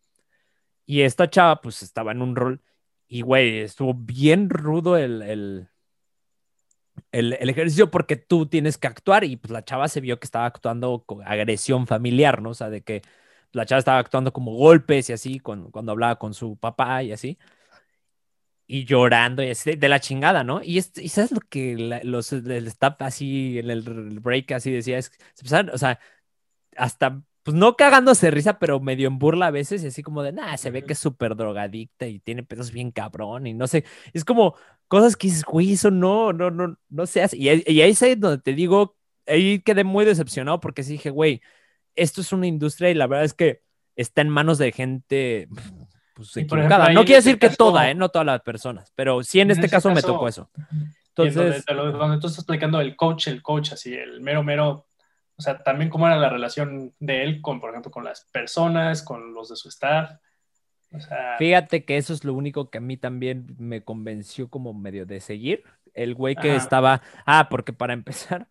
Y 0.86 1.02
esta 1.02 1.30
chava, 1.30 1.62
pues 1.62 1.82
estaba 1.82 2.12
en 2.12 2.22
un 2.22 2.36
rol 2.36 2.62
y, 3.08 3.22
güey, 3.22 3.60
estuvo 3.60 3.94
bien 3.94 4.50
rudo 4.50 4.98
el, 4.98 5.22
el, 5.22 5.70
el, 7.12 7.50
ejercicio 7.50 7.92
porque 7.92 8.16
tú 8.16 8.48
tienes 8.48 8.78
que 8.78 8.88
actuar 8.88 9.24
y 9.24 9.38
pues 9.38 9.52
la 9.52 9.64
chava 9.64 9.88
se 9.88 10.02
vio 10.02 10.20
que 10.20 10.26
estaba 10.26 10.46
actuando 10.46 11.04
con 11.06 11.22
agresión 11.28 11.88
familiar, 11.88 12.42
¿no? 12.42 12.52
O 12.52 12.54
sea, 12.54 12.70
de 12.70 12.82
que 12.84 13.02
la 13.52 13.66
chava 13.66 13.80
estaba 13.80 14.00
actuando 14.00 14.34
como 14.34 14.54
golpes 14.56 15.10
y 15.10 15.14
así 15.14 15.40
cuando, 15.40 15.72
cuando 15.72 15.92
hablaba 15.94 16.18
con 16.18 16.34
su 16.34 16.58
papá 16.58 17.04
y 17.04 17.12
así 17.12 17.38
y 18.68 18.86
llorando 18.86 19.44
y 19.44 19.50
así 19.52 19.76
de, 19.76 19.90
la 19.90 20.00
chingada, 20.00 20.44
¿no? 20.44 20.62
Y, 20.64 20.78
y 20.78 21.10
sabes 21.10 21.32
lo 21.32 21.40
que 21.42 22.02
los 22.04 22.34
el 22.34 22.68
staff 22.68 22.96
así 23.02 23.60
en 23.60 23.70
el 23.70 23.82
break 24.22 24.52
así 24.54 24.72
decía, 24.72 24.98
es, 24.98 25.12
o 25.72 25.78
sea, 25.78 26.00
hasta 26.78 27.24
pues 27.46 27.56
no 27.56 27.76
cagándose 27.76 28.32
risa, 28.32 28.58
pero 28.58 28.80
medio 28.80 29.08
en 29.08 29.20
burla 29.20 29.48
a 29.48 29.52
veces, 29.52 29.84
y 29.84 29.88
así 29.88 30.02
como 30.02 30.24
de, 30.24 30.34
nada, 30.34 30.58
se 30.58 30.72
ve 30.72 30.82
que 30.82 30.94
es 30.94 31.00
súper 31.00 31.36
drogadicta 31.36 32.08
y 32.08 32.18
tiene 32.18 32.42
pedos 32.42 32.72
bien 32.72 32.90
cabrón, 32.90 33.46
y 33.46 33.54
no 33.54 33.68
sé, 33.68 33.86
es 34.14 34.26
como 34.26 34.56
cosas 34.88 35.16
que 35.16 35.28
dices, 35.28 35.44
güey, 35.44 35.74
eso 35.74 35.92
no, 35.92 36.34
no, 36.34 36.50
no, 36.50 36.76
no 36.90 37.06
se 37.06 37.22
hace. 37.22 37.38
Y, 37.38 37.50
y 37.72 37.82
ahí 37.82 37.92
es 37.92 38.20
donde 38.20 38.40
te 38.40 38.54
digo, 38.54 38.96
ahí 39.28 39.60
quedé 39.60 39.84
muy 39.84 40.06
decepcionado 40.06 40.60
porque 40.60 40.82
sí 40.82 40.94
dije, 40.94 41.12
güey, 41.12 41.40
esto 41.96 42.22
es 42.22 42.34
una 42.34 42.48
industria 42.48 42.90
y 42.90 42.96
la 42.96 43.06
verdad 43.06 43.26
es 43.26 43.36
que 43.36 43.62
está 43.96 44.22
en 44.22 44.30
manos 44.30 44.58
de 44.58 44.72
gente 44.72 45.48
pues, 46.16 46.36
equivocada. 46.38 46.94
no 46.94 47.06
quiere 47.06 47.22
decir 47.22 47.38
que 47.38 47.52
toda, 47.52 47.92
¿eh? 47.92 47.94
no 47.94 48.10
todas 48.10 48.26
las 48.26 48.42
personas, 48.42 48.92
pero 48.96 49.22
sí 49.22 49.40
en, 49.40 49.52
este 49.52 49.70
caso, 49.70 49.92
me 49.92 50.02
tocó 50.02 50.28
eso. 50.28 50.50
Entonces, 51.10 51.64
donde, 51.68 52.18
tú 52.20 52.26
estás 52.26 52.40
explicando 52.40 52.82
el 52.82 52.96
coach, 52.96 53.28
el 53.28 53.44
coach, 53.44 53.74
así, 53.74 53.94
el 53.94 54.20
mero, 54.22 54.42
mero, 54.42 54.88
o 55.38 55.42
sea, 55.42 55.62
también 55.64 55.90
cómo 55.90 56.08
era 56.08 56.18
la 56.18 56.30
relación 56.30 56.94
de 57.00 57.24
él 57.24 57.42
con, 57.42 57.60
por 57.60 57.72
ejemplo, 57.72 57.92
con 57.92 58.04
las 58.04 58.26
personas, 58.32 59.04
con 59.04 59.34
los 59.34 59.50
de 59.50 59.56
su 59.56 59.70
staff. 59.70 60.12
Fíjate 61.38 61.84
que 61.84 61.98
eso 61.98 62.14
es 62.14 62.24
lo 62.24 62.34
único 62.34 62.70
que 62.70 62.78
a 62.78 62.82
mí 62.82 62.96
también 62.96 63.56
me 63.58 63.84
convenció 63.84 64.50
como 64.50 64.74
medio 64.74 65.06
de 65.06 65.20
seguir. 65.20 65.64
El 65.94 66.16
güey 66.16 66.36
que 66.36 66.56
estaba, 66.56 67.02
ah, 67.26 67.48
porque 67.50 67.74
para 67.74 67.94
empezar, 67.94 68.48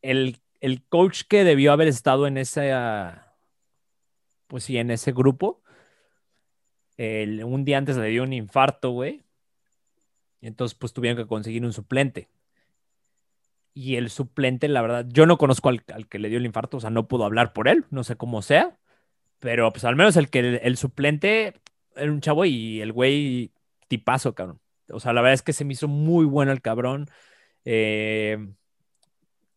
el, 0.00 0.38
el 0.60 0.82
coach 0.84 1.22
que 1.28 1.44
debió 1.44 1.72
haber 1.72 1.88
estado 1.88 2.26
en 2.26 2.38
ese, 2.38 2.72
pues 4.46 4.64
sí, 4.64 4.78
en 4.78 4.90
ese 4.90 5.12
grupo, 5.12 5.62
un 6.96 7.64
día 7.64 7.78
antes 7.78 7.96
le 7.96 8.08
dio 8.08 8.22
un 8.22 8.32
infarto, 8.32 8.90
güey. 8.90 9.24
Y 10.40 10.46
entonces, 10.46 10.76
pues 10.76 10.92
tuvieron 10.92 11.16
que 11.16 11.28
conseguir 11.28 11.64
un 11.64 11.72
suplente. 11.72 12.28
Y 13.74 13.96
el 13.96 14.10
suplente, 14.10 14.68
la 14.68 14.82
verdad, 14.82 15.06
yo 15.08 15.26
no 15.26 15.38
conozco 15.38 15.70
al, 15.70 15.82
que 15.82 16.18
le 16.18 16.28
dio 16.28 16.38
el 16.38 16.46
infarto, 16.46 16.76
o 16.76 16.80
sea, 16.80 16.90
no 16.90 17.08
puedo 17.08 17.24
hablar 17.24 17.52
por 17.52 17.68
él, 17.68 17.86
no 17.90 18.04
sé 18.04 18.16
cómo 18.16 18.42
sea. 18.42 18.78
Pero 19.40 19.72
pues 19.72 19.84
al 19.84 19.96
menos 19.96 20.16
el 20.16 20.30
que 20.30 20.60
el, 20.62 20.76
suplente 20.76 21.54
era 21.96 22.12
un 22.12 22.20
chavo 22.20 22.44
y 22.44 22.80
el 22.80 22.92
güey 22.92 23.52
tipazo, 23.88 24.34
cabrón. 24.34 24.60
O 24.90 25.00
sea, 25.00 25.12
la 25.12 25.22
verdad 25.22 25.34
es 25.34 25.42
que 25.42 25.52
se 25.52 25.64
me 25.64 25.72
hizo 25.74 25.88
muy 25.88 26.26
bueno 26.26 26.52
el 26.52 26.62
cabrón. 26.62 27.08
Eh, 27.64 28.38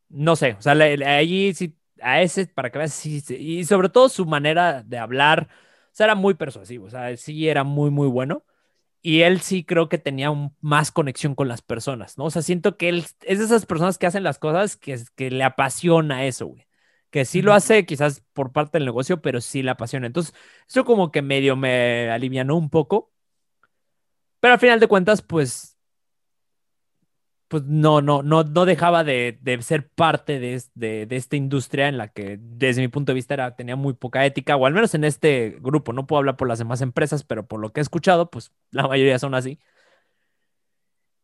no 0.09 0.35
sé, 0.35 0.53
o 0.57 0.61
sea, 0.61 0.73
allí 0.73 1.53
sí, 1.53 1.75
a 2.01 2.21
ese, 2.21 2.47
para 2.47 2.71
que 2.71 2.79
veas, 2.79 2.93
sí, 2.93 3.23
y 3.37 3.65
sobre 3.65 3.89
todo 3.89 4.09
su 4.09 4.25
manera 4.25 4.83
de 4.83 4.97
hablar, 4.97 5.49
o 5.51 5.89
sea, 5.91 6.05
era 6.05 6.15
muy 6.15 6.35
persuasivo, 6.35 6.85
o 6.85 6.89
sea, 6.89 7.15
sí 7.17 7.49
era 7.49 7.63
muy, 7.63 7.91
muy 7.91 8.07
bueno. 8.07 8.43
Y 9.07 9.21
él 9.21 9.41
sí 9.41 9.63
creo 9.63 9.87
que 9.87 9.99
tenía 9.99 10.31
más 10.61 10.91
conexión 10.91 11.35
con 11.35 11.47
las 11.47 11.61
personas, 11.61 12.17
¿no? 12.17 12.25
O 12.25 12.31
sea, 12.31 12.41
siento 12.41 12.75
que 12.75 12.89
él 12.89 13.05
es 13.21 13.37
de 13.37 13.45
esas 13.45 13.67
personas 13.67 13.99
que 13.99 14.07
hacen 14.07 14.23
las 14.23 14.39
cosas 14.39 14.77
que, 14.77 14.99
que 15.15 15.29
le 15.29 15.43
apasiona 15.43 16.25
eso, 16.25 16.47
güey. 16.47 16.65
Que 17.11 17.23
sí 17.23 17.43
lo 17.43 17.53
hace 17.53 17.85
quizás 17.85 18.23
por 18.33 18.51
parte 18.51 18.79
del 18.79 18.85
negocio, 18.85 19.21
pero 19.21 19.41
sí 19.41 19.61
le 19.61 19.69
apasiona. 19.69 20.07
Entonces, 20.07 20.33
eso 20.67 20.85
como 20.85 21.11
que 21.11 21.21
medio 21.21 21.55
me 21.55 22.09
alivianó 22.09 22.57
un 22.57 22.71
poco. 22.71 23.13
Pero 24.39 24.55
al 24.55 24.59
final 24.59 24.79
de 24.79 24.87
cuentas, 24.87 25.21
pues 25.21 25.74
pues 27.47 27.63
no, 27.63 28.01
no, 28.01 28.23
no, 28.23 28.43
no 28.43 28.65
dejaba 28.65 29.03
de, 29.03 29.37
ser 29.61 29.87
parte 29.89 30.39
de, 30.39 31.07
esta 31.09 31.35
industria 31.35 31.87
en 31.87 31.97
la 31.97 32.07
que 32.09 32.37
desde 32.41 32.81
mi 32.81 32.87
punto 32.87 33.11
de 33.11 33.15
vista 33.15 33.55
tenía 33.55 33.75
muy 33.75 33.93
poca 33.93 34.25
ética, 34.25 34.55
o 34.55 34.65
al 34.65 34.73
menos 34.73 34.95
en 34.95 35.03
este 35.03 35.57
grupo, 35.61 35.93
no 35.93 36.07
puedo 36.07 36.19
hablar 36.19 36.37
por 36.37 36.47
las 36.47 36.59
demás 36.59 36.81
empresas, 36.81 37.23
pero 37.23 37.47
por 37.47 37.59
lo 37.59 37.71
que 37.71 37.81
he 37.81 37.83
escuchado, 37.83 38.29
pues 38.29 38.51
la 38.71 38.87
mayoría 38.87 39.19
son 39.19 39.35
así. 39.35 39.59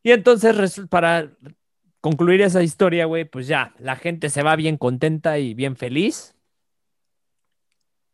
Y 0.03 0.11
entonces, 0.11 0.81
para 0.89 1.31
concluir 2.01 2.41
esa 2.41 2.63
historia, 2.63 3.05
güey, 3.05 3.25
pues 3.25 3.47
ya, 3.47 3.73
la 3.79 3.95
gente 3.95 4.29
se 4.29 4.43
va 4.43 4.55
bien 4.55 4.77
contenta 4.77 5.37
y 5.39 5.53
bien 5.53 5.75
feliz 5.75 6.35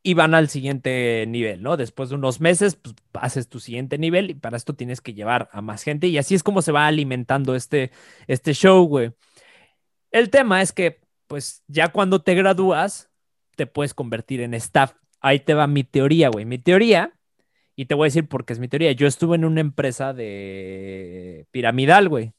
y 0.07 0.13
van 0.13 0.33
al 0.33 0.47
siguiente 0.47 1.25
nivel, 1.27 1.61
¿no? 1.61 1.75
Después 1.75 2.07
de 2.07 2.15
unos 2.15 2.39
meses, 2.39 2.77
pues 2.77 2.95
haces 3.11 3.49
tu 3.49 3.59
siguiente 3.59 3.97
nivel 3.97 4.29
y 4.29 4.35
para 4.35 4.55
esto 4.55 4.73
tienes 4.73 5.01
que 5.01 5.13
llevar 5.13 5.49
a 5.51 5.59
más 5.59 5.83
gente 5.83 6.07
y 6.07 6.17
así 6.17 6.33
es 6.33 6.43
como 6.43 6.61
se 6.61 6.71
va 6.71 6.87
alimentando 6.87 7.55
este, 7.55 7.91
este 8.25 8.53
show, 8.53 8.85
güey. 8.85 9.11
El 10.11 10.29
tema 10.29 10.61
es 10.61 10.71
que, 10.71 11.01
pues 11.27 11.61
ya 11.67 11.89
cuando 11.89 12.21
te 12.21 12.35
gradúas, 12.35 13.09
te 13.57 13.67
puedes 13.67 13.93
convertir 13.93 14.39
en 14.39 14.53
staff. 14.53 14.93
Ahí 15.19 15.41
te 15.41 15.53
va 15.53 15.67
mi 15.67 15.83
teoría, 15.83 16.29
güey. 16.29 16.45
Mi 16.45 16.57
teoría, 16.57 17.11
y 17.75 17.87
te 17.87 17.93
voy 17.93 18.05
a 18.05 18.07
decir 18.07 18.29
por 18.29 18.45
qué 18.45 18.53
es 18.53 18.59
mi 18.59 18.69
teoría. 18.69 18.93
Yo 18.93 19.07
estuve 19.07 19.35
en 19.35 19.43
una 19.43 19.59
empresa 19.59 20.13
de 20.13 21.47
piramidal, 21.51 22.07
güey. 22.07 22.31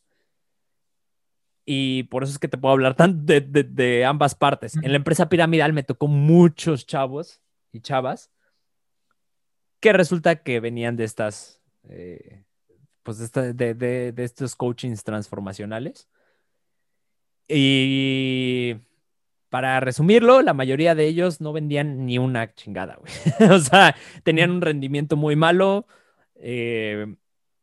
Y 1.67 2.05
por 2.05 2.23
eso 2.23 2.33
es 2.33 2.39
que 2.39 2.49
te 2.49 2.57
puedo 2.57 2.73
hablar 2.73 2.95
tanto 2.95 3.31
de, 3.31 3.43
de 3.43 4.07
ambas 4.07 4.35
partes. 4.35 4.75
En 4.77 4.91
la 4.91 4.97
empresa 4.97 5.29
piramidal 5.29 5.75
me 5.75 5.83
tocó 5.83 6.09
muchos 6.09 6.87
chavos 6.87 7.43
y 7.73 7.81
chavas 7.81 8.31
que 9.81 9.93
resulta 9.93 10.43
que 10.43 10.61
venían 10.61 10.97
de 10.97 11.05
estas, 11.05 11.63
eh, 11.89 12.45
pues 13.03 13.33
de, 13.33 13.55
de, 13.55 13.75
de, 14.13 14.25
estos 14.25 14.57
coachings 14.57 15.05
transformacionales. 15.05 16.09
Y 17.47 18.77
para 19.49 19.81
resumirlo, 19.81 20.43
la 20.43 20.53
mayoría 20.53 20.95
de 20.95 21.07
ellos 21.07 21.41
no 21.41 21.53
vendían 21.53 22.05
ni 22.07 22.19
una 22.19 22.55
chingada, 22.55 22.97
güey. 22.97 23.13
o 23.53 23.59
sea, 23.59 23.95
tenían 24.25 24.51
un 24.51 24.61
rendimiento 24.61 25.17
muy 25.17 25.37
malo 25.37 25.87
eh, 26.35 27.17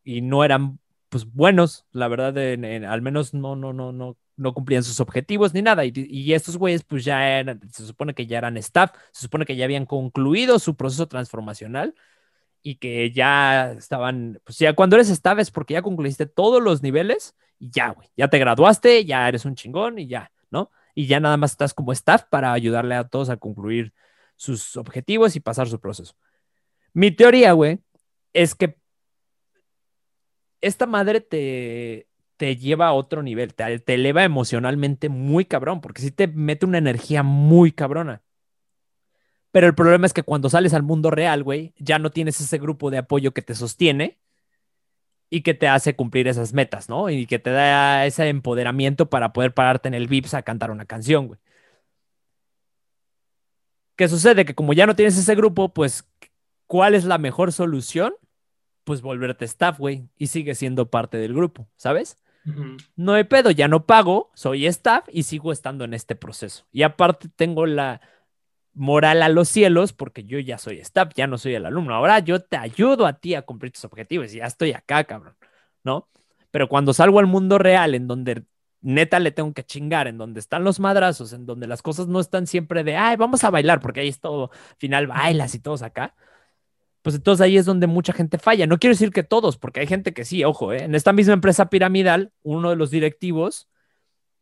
y 0.03 0.22
no 0.22 0.43
eran, 0.43 0.80
pues, 1.10 1.26
buenos, 1.32 1.86
la 1.91 2.08
verdad, 2.08 2.38
al 2.38 3.01
menos 3.01 3.34
no, 3.34 3.56
no, 3.56 3.74
no, 3.74 3.91
no, 3.91 4.18
no 4.38 4.54
cumplían 4.54 4.84
sus 4.84 5.00
objetivos 5.00 5.54
ni 5.54 5.62
nada. 5.62 5.84
Y, 5.86 6.34
estos 6.34 6.58
güeyes, 6.58 6.84
pues 6.84 7.06
ya 7.06 7.44
se 7.72 7.86
supone 7.86 8.14
que 8.14 8.28
ya 8.28 8.38
eran 8.38 8.58
staff, 8.58 8.92
se 9.12 9.22
supone 9.22 9.46
que 9.46 9.56
ya 9.56 9.66
habían 9.66 9.86
concluido 9.86 10.60
su 10.60 10.76
proceso 10.76 11.08
transformacional 11.08 11.96
y 12.62 12.76
que 12.76 13.12
ya 13.12 13.74
estaban, 13.74 14.42
pues 14.44 14.58
ya 14.58 14.74
cuando 14.74 14.96
eres 14.96 15.10
staff 15.10 15.40
es 15.40 15.52
porque 15.52 15.76
ya 15.76 15.82
concluiste 15.82 16.26
todos 16.26 16.62
los 16.62 16.82
niveles 16.82 17.36
y 17.60 17.70
ya, 17.70 17.90
güey, 17.90 18.10
ya 18.18 18.28
te 18.28 18.40
graduaste, 18.40 19.06
ya 19.06 19.28
eres 19.28 19.46
un 19.46 19.56
chingón 19.56 20.00
y 20.00 20.08
ya, 20.08 20.32
¿no? 20.50 20.72
Y 20.96 21.08
ya 21.08 21.20
nada 21.20 21.38
más 21.38 21.52
estás 21.52 21.74
como 21.74 21.92
staff 21.92 22.24
para 22.30 22.54
ayudarle 22.54 22.96
a 22.96 23.08
todos 23.08 23.30
a 23.30 23.38
concluir 23.38 23.94
sus 24.36 24.78
objetivos 24.78 25.36
y 25.36 25.40
pasar 25.40 25.68
su 25.68 25.80
proceso. 25.80 26.16
Mi 26.94 27.12
teoría, 27.12 27.52
güey, 27.54 27.80
es 28.34 28.56
que 28.56 28.78
esta 30.62 30.88
madre 30.88 31.22
te, 31.22 32.08
te 32.38 32.58
lleva 32.58 32.88
a 32.88 32.94
otro 32.94 33.24
nivel, 33.24 33.54
te, 33.54 33.82
eleva 33.94 34.24
emocionalmente 34.24 35.10
muy 35.10 35.46
cabrón, 35.46 35.82
porque 35.82 36.02
sí 36.02 36.12
te 36.12 36.28
mete 36.28 36.66
una 36.66 36.78
energía 36.78 37.24
muy 37.24 37.72
cabrona. 37.72 38.22
Pero 39.52 39.68
el 39.68 39.76
problema 39.76 40.06
es 40.06 40.14
que 40.14 40.24
cuando 40.24 40.50
sales 40.50 40.74
al 40.74 40.84
mundo 40.84 41.12
real, 41.12 41.44
güey, 41.44 41.74
ya 41.78 41.98
no 41.98 42.12
tienes 42.12 42.42
ese 42.42 42.58
grupo 42.58 42.92
de 42.92 42.98
apoyo 42.98 43.34
que 43.34 43.42
te 43.42 43.56
sostiene 43.56 44.20
y 45.30 45.42
que 45.42 45.54
te 45.54 45.68
hace 45.68 45.96
cumplir 45.96 46.28
esas 46.28 46.54
metas, 46.54 46.90
¿no? 46.90 47.10
Y 47.10 47.26
que 47.26 47.40
te 47.40 47.52
da 47.52 48.06
ese 48.06 48.28
empoderamiento 48.30 49.10
para 49.10 49.34
poder 49.34 49.54
pararte 49.54 49.88
en 49.88 49.94
el 49.94 50.08
VIPS 50.08 50.34
a 50.34 50.44
cantar 50.44 50.72
una 50.72 50.86
canción, 50.86 51.28
güey. 51.28 51.40
¿Qué 53.96 54.10
sucede? 54.10 54.46
Que 54.46 54.56
como 54.56 54.74
ya 54.74 54.86
no 54.86 54.96
tienes 54.96 55.18
ese 55.18 55.36
grupo, 55.36 55.70
pues, 55.74 56.06
¿cuál 56.68 56.96
es 56.96 57.06
la 57.06 57.18
mejor 57.18 57.54
solución? 57.54 58.14
Pues 58.84 59.02
volverte 59.02 59.46
staff, 59.46 59.80
güey, 59.80 60.10
y 60.18 60.28
sigue 60.28 60.54
siendo 60.54 60.90
parte 60.90 61.18
del 61.18 61.34
grupo, 61.34 61.68
¿sabes? 61.78 62.18
No 62.96 63.14
hay 63.14 63.24
pedo, 63.24 63.50
ya 63.52 63.68
no 63.68 63.86
pago, 63.86 64.32
soy 64.36 64.68
staff 64.68 65.08
y 65.12 65.24
sigo 65.24 65.52
estando 65.52 65.84
en 65.84 65.93
este 65.93 66.16
proceso. 66.16 66.66
Y 66.72 66.84
aparte 66.84 67.28
tengo 67.36 67.66
la 67.66 68.02
moral 68.74 69.24
a 69.24 69.30
los 69.30 69.50
cielos 69.50 69.93
porque 69.93 70.26
yo 70.26 70.38
ya 70.39 70.58
soy 70.58 70.80
staff, 70.80 71.12
ya 71.16 71.28
no 71.28 71.38
soy 71.38 71.56
el 71.56 71.66
alumno. 71.66 71.96
Ahora 71.96 72.20
yo 72.20 72.41
te 72.41 72.58
ayudo 72.58 73.08
a 73.08 73.14
ti 73.14 73.34
a 73.34 73.41
cumplir 73.41 73.72
tus 73.72 73.86
objetivos 73.86 74.34
y 74.34 74.38
ya 74.38 74.46
estoy 74.46 74.74
acá, 74.74 75.04
cabrón, 75.06 75.36
¿no? 75.84 76.08
Pero 76.52 76.70
cuando 76.70 76.93
salgo 76.93 77.20
al 77.20 77.26
mundo 77.26 77.58
real, 77.58 77.96
en 77.96 78.08
donde 78.08 78.43
neta 78.82 79.20
le 79.20 79.32
tengo 79.32 79.54
que 79.54 79.64
chingar, 79.64 80.08
en 80.08 80.18
donde 80.18 80.39
están 80.39 80.64
los 80.64 80.80
madrazos, 80.80 81.34
en 81.34 81.46
donde 81.46 81.68
las 81.68 81.82
cosas 81.82 82.08
no 82.08 82.20
están 82.20 82.46
siempre 82.46 82.84
de, 82.84 82.96
ay, 82.96 83.16
vamos 83.18 83.43
a 83.43 83.50
bailar, 83.50 83.80
porque 83.80 84.02
ahí 84.02 84.10
es 84.10 84.20
todo, 84.20 84.52
final 84.78 85.08
bailas 85.08 85.56
y 85.56 85.60
todos 85.60 85.82
acá. 85.82 86.16
Pues 87.06 87.14
entonces 87.14 87.43
ahí 87.43 87.56
es 87.56 87.68
donde 87.68 87.86
mucha 87.86 88.14
gente 88.14 88.39
falla. 88.39 88.66
No 88.66 88.80
quiero 88.80 88.95
decir 88.95 89.12
que 89.12 89.22
todos, 89.22 89.60
porque 89.60 89.80
hay 89.80 89.86
gente 89.86 90.12
que 90.12 90.26
sí, 90.26 90.43
ojo, 90.43 90.74
¿eh? 90.74 90.86
en 90.86 90.95
esta 90.95 91.14
misma 91.14 91.34
empresa 91.34 91.70
piramidal, 91.70 92.32
uno 92.41 92.72
de 92.72 92.76
los 92.76 92.89
directivos, 92.89 93.70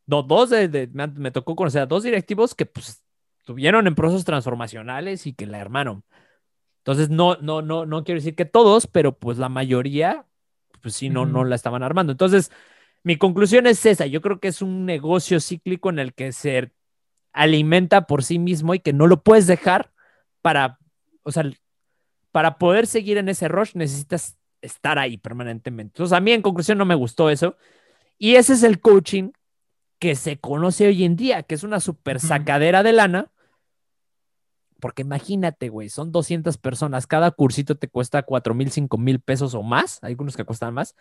no, 0.06 0.24
dos 0.24 0.50
de, 0.50 0.90
me, 0.94 1.08
me, 1.08 1.32
tocó 1.32 1.58
conocer 1.58 1.82
a 1.82 1.88
dos 1.88 2.04
directivos 2.04 2.56
que 2.56 2.66
pues 2.66 3.04
estuvieron 3.40 3.86
en 3.86 3.96
procesos 3.96 4.24
transformacionales 4.24 5.28
y 5.28 5.34
que 5.34 5.46
la 5.46 5.60
hermanon. 5.60 6.06
Entonces, 6.78 7.10
no, 7.10 7.36
no, 7.42 7.62
no, 7.62 7.86
no 7.86 8.06
quiero 8.06 8.22
decir 8.22 8.34
que 8.34 8.46
todos, 8.46 8.88
pero 8.88 9.20
pues 9.20 9.38
la 9.38 9.50
mayoría, 9.50 10.26
pues 10.82 10.96
sí, 10.96 11.10
no, 11.10 11.26
no 11.26 11.44
la 11.44 11.56
estaban 11.56 11.84
armando. 11.84 12.14
Entonces, 12.14 12.50
mi 13.04 13.18
conclusión 13.18 13.68
es 13.68 13.86
esa. 13.86 14.06
Yo 14.06 14.22
creo 14.22 14.40
que 14.40 14.48
es 14.48 14.62
un 14.62 14.86
negocio 14.86 15.42
cíclico 15.42 15.90
en 15.90 16.00
el 16.00 16.14
que 16.14 16.32
se 16.32 16.72
alimenta 17.34 18.08
por 18.08 18.24
sí 18.24 18.40
mismo 18.40 18.74
y 18.74 18.80
que 18.80 18.94
no 18.94 19.08
lo 19.08 19.22
puedes 19.22 19.48
dejar 19.48 19.92
para, 20.42 20.80
o 21.24 21.32
sea, 21.34 21.44
para 22.34 22.58
poder 22.58 22.88
seguir 22.88 23.18
en 23.18 23.30
ese 23.30 23.48
rush 23.48 23.76
necesitas 23.76 24.38
estar 24.62 24.98
ahí 24.98 25.18
permanentemente. 25.18 25.94
Entonces, 25.94 26.18
a 26.18 26.20
mí 26.20 26.32
en 26.32 26.42
conclusión 26.42 26.80
no 26.80 26.86
me 26.86 26.96
gustó 26.96 27.30
eso. 27.30 27.56
Y 28.18 28.36
ese 28.36 28.54
es 28.54 28.64
el 28.64 28.82
coaching 28.82 29.32
que 30.00 30.16
se 30.16 30.40
conoce 30.40 30.88
hoy 30.88 31.04
en 31.04 31.16
día, 31.16 31.44
que 31.44 31.54
es 31.54 31.64
una 31.64 31.80
super 31.80 32.20
sacadera 32.20 32.82
de 32.82 32.92
lana, 32.92 33.32
porque 34.80 35.04
imagínate, 35.04 35.70
güey, 35.70 35.90
son 35.90 36.12
200 36.12 36.58
personas, 36.58 37.06
cada 37.06 37.30
cursito 37.30 37.76
te 37.76 37.88
cuesta 37.88 38.24
4 38.24 38.54
mil, 38.56 38.72
5 38.72 38.98
mil 38.98 39.20
pesos 39.20 39.54
o 39.54 39.62
más, 39.62 40.00
hay 40.02 40.14
algunos 40.14 40.36
que 40.36 40.44
cuestan 40.44 40.74
más. 40.74 40.96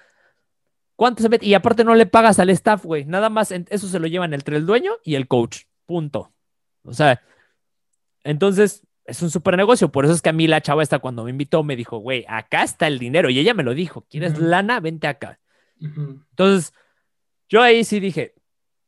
¿Cuánto 0.97 1.23
se 1.23 1.31
mete? 1.31 1.47
Y 1.47 1.55
aparte 1.55 1.83
no 1.83 1.95
le 1.95 2.07
pagas 2.07 2.39
al 2.39 2.51
staff, 2.51 2.85
güey, 2.85 3.07
nada 3.07 3.31
más 3.31 3.51
eso 3.51 3.89
se 3.89 3.99
lo 3.99 4.07
llevan 4.07 4.35
entre 4.35 4.57
el 4.59 4.67
dueño 4.67 4.93
y 5.03 5.15
el 5.15 5.27
coach, 5.27 5.63
punto. 5.87 6.31
O 6.85 6.93
sea, 6.93 7.23
entonces 8.23 8.87
es 9.05 9.23
un 9.23 9.31
super 9.31 9.57
negocio, 9.57 9.91
por 9.91 10.05
eso 10.05 10.15
es 10.15 10.23
que 10.23 10.29
a 10.29 10.33
mí 10.33 10.47
la 10.47 10.61
chava 10.61 10.83
esta 10.83 10.99
cuando 10.99 11.25
me 11.25 11.31
invitó 11.31 11.65
me 11.65 11.77
dijo, 11.77 11.99
güey, 11.99 12.25
acá 12.29 12.63
está 12.63 12.87
el 12.87 12.99
dinero 12.99 13.31
y 13.31 13.39
ella 13.39 13.55
me 13.55 13.63
lo 13.63 13.75
dijo, 13.75 14.07
¿quieres 14.09 14.39
lana? 14.39 14.81
Vente 14.81 15.07
acá. 15.07 15.41
Entonces, 15.81 16.73
yo 17.49 17.63
ahí 17.63 17.85
sí 17.85 17.99
dije, 17.99 18.35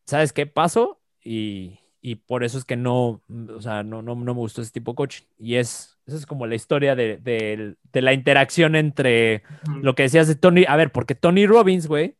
¿sabes 0.06 0.32
qué 0.32 0.46
pasó? 0.46 1.00
Y, 1.22 1.80
y 2.00 2.16
por 2.16 2.44
eso 2.44 2.58
es 2.58 2.64
que 2.64 2.76
no, 2.76 3.22
o 3.48 3.60
sea, 3.60 3.82
no, 3.82 4.02
no, 4.02 4.14
no 4.14 4.34
me 4.34 4.40
gustó 4.40 4.62
ese 4.62 4.70
tipo 4.70 4.92
de 4.92 4.96
coaching. 4.96 5.24
Y 5.38 5.56
es, 5.56 5.98
esa 6.06 6.16
es 6.16 6.26
como 6.26 6.46
la 6.46 6.54
historia 6.54 6.94
de, 6.94 7.16
de, 7.16 7.76
de 7.92 8.02
la 8.02 8.12
interacción 8.12 8.76
entre 8.76 9.42
lo 9.80 9.94
que 9.94 10.04
decías 10.04 10.28
de 10.28 10.36
Tony, 10.36 10.64
a 10.68 10.76
ver, 10.76 10.92
porque 10.92 11.14
Tony 11.14 11.46
Robbins, 11.46 11.86
güey, 11.88 12.16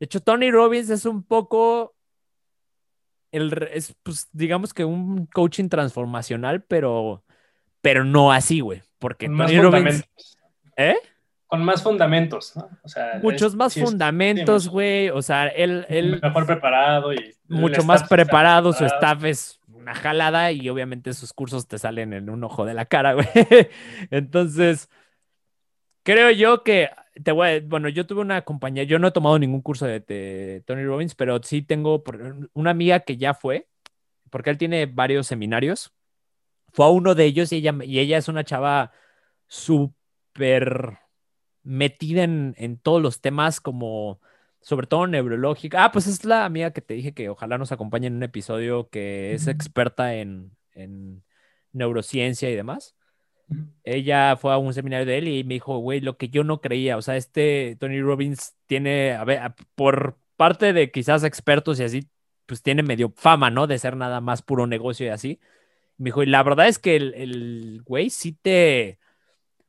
de 0.00 0.06
hecho, 0.06 0.20
Tony 0.20 0.50
Robbins 0.50 0.88
es 0.88 1.04
un 1.04 1.22
poco, 1.22 1.94
el, 3.32 3.68
es, 3.72 3.94
pues, 4.02 4.28
digamos 4.32 4.74
que 4.74 4.84
un 4.84 5.26
coaching 5.26 5.68
transformacional, 5.68 6.62
pero, 6.62 7.24
pero 7.80 8.04
no 8.04 8.32
así, 8.32 8.60
güey, 8.60 8.82
porque 8.98 9.26
Tony 9.28 9.58
Robbins... 9.58 10.04
¿Eh? 10.76 10.96
con 11.50 11.64
más 11.64 11.82
fundamentos, 11.82 12.54
¿no? 12.54 12.70
O 12.84 12.88
sea, 12.88 13.18
Muchos 13.20 13.56
más 13.56 13.74
fundamentos, 13.74 14.68
güey. 14.68 15.10
o 15.10 15.20
sea, 15.20 15.48
él, 15.48 15.84
él. 15.88 16.20
Mejor 16.22 16.46
preparado 16.46 17.12
y. 17.12 17.34
Mucho 17.48 17.82
más 17.82 18.04
preparado, 18.04 18.72
su 18.72 18.84
staff 18.84 19.24
es 19.24 19.58
una 19.66 19.92
jalada 19.92 20.52
y 20.52 20.68
obviamente 20.68 21.12
sus 21.12 21.32
cursos 21.32 21.66
te 21.66 21.78
salen 21.78 22.12
en 22.12 22.30
un 22.30 22.44
ojo 22.44 22.64
de 22.64 22.74
la 22.74 22.84
cara, 22.84 23.14
güey. 23.14 23.26
Entonces, 24.12 24.88
creo 26.02 26.30
yo 26.30 26.62
que. 26.64 26.90
Te 27.24 27.32
voy 27.32 27.60
bueno, 27.60 27.88
yo 27.88 28.06
tuve 28.06 28.22
una 28.22 28.42
compañía, 28.42 28.84
yo 28.84 28.98
no 28.98 29.08
he 29.08 29.12
tomado 29.12 29.38
ningún 29.38 29.60
curso 29.62 29.84
de, 29.86 30.62
Tony 30.66 30.84
Robbins, 30.84 31.14
pero 31.14 31.42
sí 31.42 31.60
tengo 31.62 32.02
una 32.54 32.70
amiga 32.70 33.00
que 33.00 33.16
ya 33.16 33.34
fue, 33.34 33.68
porque 34.30 34.50
él 34.50 34.58
tiene 34.58 34.86
varios 34.86 35.26
seminarios. 35.26 35.92
Fue 36.72 36.86
a 36.86 36.88
uno 36.90 37.14
de 37.14 37.24
ellos 37.24 37.52
y 37.52 37.56
ella, 37.56 37.74
y 37.84 37.98
ella 37.98 38.18
es 38.18 38.28
una 38.28 38.44
chava 38.44 38.92
súper 39.48 40.98
metida 41.62 42.24
en, 42.24 42.78
todos 42.82 43.02
los 43.02 43.20
temas 43.20 43.60
como 43.60 44.20
sobre 44.60 44.86
todo 44.86 45.06
neurológica. 45.06 45.84
Ah, 45.84 45.92
pues 45.92 46.06
es 46.06 46.24
la 46.24 46.44
amiga 46.44 46.72
que 46.72 46.80
te 46.82 46.94
dije 46.94 47.14
que 47.14 47.28
ojalá 47.28 47.58
nos 47.58 47.72
acompañe 47.72 48.06
en 48.08 48.16
un 48.16 48.22
episodio 48.22 48.88
que 48.90 49.34
es 49.34 49.46
experta 49.46 50.14
en, 50.14 50.56
neurociencia 51.72 52.50
y 52.50 52.56
demás. 52.56 52.96
Ella 53.84 54.36
fue 54.36 54.52
a 54.52 54.58
un 54.58 54.74
seminario 54.74 55.06
de 55.06 55.18
él 55.18 55.28
y 55.28 55.44
me 55.44 55.54
dijo, 55.54 55.78
güey, 55.78 56.00
lo 56.00 56.16
que 56.16 56.28
yo 56.28 56.44
no 56.44 56.60
creía, 56.60 56.96
o 56.96 57.02
sea, 57.02 57.16
este 57.16 57.76
Tony 57.80 58.00
Robbins 58.00 58.54
tiene, 58.66 59.12
a 59.14 59.24
ver, 59.24 59.40
por 59.74 60.18
parte 60.36 60.72
de 60.72 60.90
quizás 60.90 61.24
expertos 61.24 61.80
y 61.80 61.84
así, 61.84 62.08
pues 62.46 62.62
tiene 62.62 62.82
medio 62.82 63.12
fama, 63.16 63.50
¿no? 63.50 63.66
De 63.66 63.78
ser 63.78 63.96
nada 63.96 64.20
más 64.20 64.42
puro 64.42 64.66
negocio 64.66 65.06
y 65.06 65.08
así. 65.10 65.40
Me 65.98 66.06
dijo, 66.06 66.22
y 66.22 66.26
la 66.26 66.42
verdad 66.42 66.68
es 66.68 66.78
que 66.78 66.96
el, 66.96 67.14
el 67.14 67.82
güey 67.84 68.10
sí 68.10 68.32
te, 68.32 68.98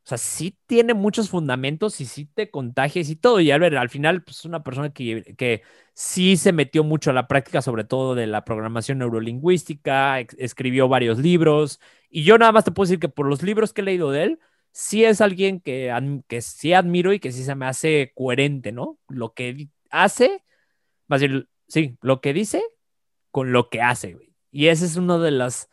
o 0.03 0.09
sea, 0.09 0.17
sí 0.17 0.57
tiene 0.65 0.95
muchos 0.95 1.29
fundamentos 1.29 2.01
y 2.01 2.05
sí 2.05 2.25
te 2.25 2.49
contagias 2.49 3.09
y 3.09 3.15
todo. 3.15 3.39
Y 3.39 3.51
Albert, 3.51 3.77
al 3.77 3.89
final, 3.89 4.23
pues 4.23 4.39
es 4.39 4.45
una 4.45 4.63
persona 4.63 4.91
que, 4.91 5.35
que 5.37 5.61
sí 5.93 6.37
se 6.37 6.53
metió 6.53 6.83
mucho 6.83 7.11
a 7.11 7.13
la 7.13 7.27
práctica, 7.27 7.61
sobre 7.61 7.83
todo 7.83 8.15
de 8.15 8.25
la 8.25 8.43
programación 8.43 8.97
neurolingüística, 8.97 10.19
escribió 10.19 10.87
varios 10.87 11.19
libros. 11.19 11.79
Y 12.09 12.23
yo 12.23 12.37
nada 12.39 12.51
más 12.51 12.63
te 12.65 12.71
puedo 12.71 12.87
decir 12.87 12.99
que 12.99 13.09
por 13.09 13.27
los 13.27 13.43
libros 13.43 13.73
que 13.73 13.81
he 13.81 13.83
leído 13.83 14.11
de 14.11 14.23
él, 14.23 14.39
sí 14.71 15.05
es 15.05 15.21
alguien 15.21 15.59
que, 15.61 15.93
que 16.27 16.41
sí 16.41 16.73
admiro 16.73 17.13
y 17.13 17.19
que 17.19 17.31
sí 17.31 17.43
se 17.43 17.55
me 17.55 17.67
hace 17.67 18.11
coherente, 18.15 18.71
¿no? 18.71 18.97
Lo 19.07 19.33
que 19.33 19.69
hace, 19.91 20.43
más 21.07 21.21
bien, 21.21 21.47
sí, 21.67 21.97
lo 22.01 22.21
que 22.21 22.33
dice 22.33 22.63
con 23.31 23.51
lo 23.53 23.69
que 23.69 23.81
hace, 23.81 24.13
güey. 24.15 24.33
Y 24.51 24.67
ese 24.67 24.85
es 24.85 24.97
uno 24.97 25.19
de 25.19 25.31
los 25.31 25.69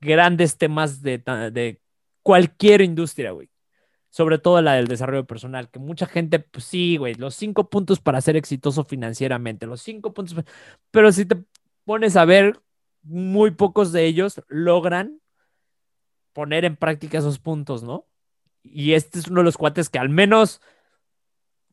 grandes 0.00 0.58
temas 0.58 1.02
de, 1.02 1.18
de 1.18 1.80
cualquier 2.22 2.82
industria, 2.82 3.32
güey 3.32 3.51
sobre 4.12 4.38
todo 4.38 4.60
la 4.60 4.74
del 4.74 4.88
desarrollo 4.88 5.26
personal, 5.26 5.70
que 5.70 5.78
mucha 5.78 6.06
gente, 6.06 6.38
pues 6.38 6.66
sí, 6.66 6.98
güey, 6.98 7.14
los 7.14 7.34
cinco 7.34 7.70
puntos 7.70 7.98
para 7.98 8.20
ser 8.20 8.36
exitoso 8.36 8.84
financieramente, 8.84 9.66
los 9.66 9.80
cinco 9.80 10.12
puntos, 10.12 10.36
pero 10.90 11.10
si 11.12 11.24
te 11.24 11.42
pones 11.84 12.16
a 12.16 12.26
ver, 12.26 12.60
muy 13.02 13.52
pocos 13.52 13.90
de 13.90 14.04
ellos 14.04 14.42
logran 14.48 15.20
poner 16.34 16.66
en 16.66 16.76
práctica 16.76 17.18
esos 17.18 17.38
puntos, 17.38 17.82
¿no? 17.82 18.06
Y 18.62 18.92
este 18.92 19.18
es 19.18 19.28
uno 19.28 19.40
de 19.40 19.44
los 19.44 19.56
cuates 19.56 19.88
que 19.88 19.98
al 19.98 20.10
menos, 20.10 20.60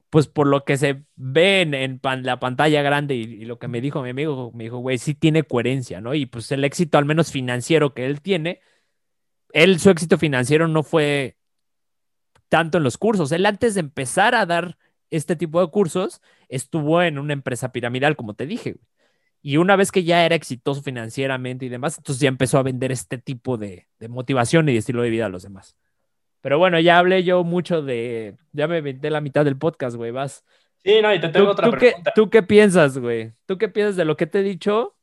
pues 0.10 0.28
por 0.28 0.48
lo 0.48 0.64
que 0.64 0.78
se 0.78 1.04
ve 1.16 1.62
en, 1.62 2.00
la 2.24 2.40
pantalla 2.40 2.82
grande 2.82 3.16
y, 3.16 3.24
y, 3.24 3.46
lo 3.46 3.60
que 3.60 3.68
me 3.68 3.82
dijo 3.82 4.02
mi 4.02 4.12
amigo, 4.12 4.52
me 4.54 4.64
dijo, 4.66 4.78
güey, 4.78 4.98
sí 4.98 5.14
tiene 5.14 5.44
coherencia, 5.44 6.00
¿no? 6.02 6.14
Y 6.16 6.26
pues 6.26 6.52
el 6.54 6.64
éxito, 6.64 6.98
al 6.98 7.06
menos 7.06 7.32
financiero 7.32 7.94
que 7.94 8.06
él 8.06 8.22
tiene, 8.22 8.62
él, 9.54 9.80
su 9.80 9.90
éxito 9.90 10.18
financiero 10.18 10.68
no 10.68 10.84
fue 10.84 11.39
tanto 12.50 12.78
en 12.78 12.84
los 12.84 12.97
cursos. 12.97 13.32
Él 13.32 13.45
antes 13.45 13.76
de 13.76 13.80
empezar 13.80 14.36
a 14.36 14.45
dar 14.45 14.78
este 15.12 15.36
tipo 15.36 15.62
de 15.62 15.72
cursos, 15.72 16.22
estuvo 16.50 17.02
en 17.02 17.18
una 17.18 17.34
empresa 17.34 17.72
piramidal, 17.72 18.16
como 18.16 18.34
te 18.34 18.45
dije. 18.45 18.76
Y 19.41 19.58
una 19.58 19.76
vez 19.76 19.91
que 19.91 20.04
ya 20.04 20.26
era 20.26 20.36
exitoso 20.36 20.82
financieramente 20.82 21.66
y 21.66 21.70
demás, 21.70 21.97
entonces 21.97 22.22
ya 22.22 22.28
empezó 22.28 22.58
a 22.58 22.64
vender 22.64 22.91
este 22.91 23.18
tipo 23.18 23.58
de, 23.58 23.88
motivación 24.10 24.68
y 24.68 24.74
de 24.74 24.80
estilo 24.80 25.02
de 25.02 25.10
vida 25.10 25.28
a 25.28 25.30
los 25.30 25.43
demás. 25.43 25.78
Pero 26.41 26.58
bueno, 26.58 26.80
ya 26.80 26.97
hablé 26.97 27.24
yo 27.24 27.43
mucho 27.43 27.82
de, 27.82 28.36
ya 28.52 28.68
me 28.68 28.82
vendé 28.82 29.10
la 29.10 29.22
mitad 29.22 29.45
del 29.45 29.58
podcast, 29.58 29.95
güey, 29.95 30.12
vas. 30.12 30.43
Sí, 30.84 31.02
no, 31.02 31.14
y 31.14 31.20
te 31.20 31.30
tengo 31.30 31.52
otra 31.52 31.70
pregunta. 31.70 32.12
Qué, 32.12 32.12
¿Tú 32.16 32.30
qué 32.30 32.43
piensas, 32.43 32.97
güey? 32.97 33.34
¿Tú 33.45 33.58
qué 33.58 33.68
piensas 33.70 33.95
de 33.95 34.06
lo 34.06 34.16
que 34.18 34.28
te 34.28 34.39
he 34.39 34.43
dicho? 34.43 34.95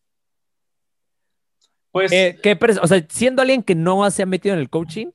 Pues... 1.91 2.13
Eh, 2.13 2.39
o 2.83 2.87
sea, 2.87 3.07
siendo 3.09 3.43
alguien 3.43 3.63
que 3.63 3.75
no 3.75 4.11
se 4.11 4.23
ha 4.23 4.27
metido 4.27 4.55
en 4.55 4.61
el 4.61 4.71
coaching, 4.71 5.11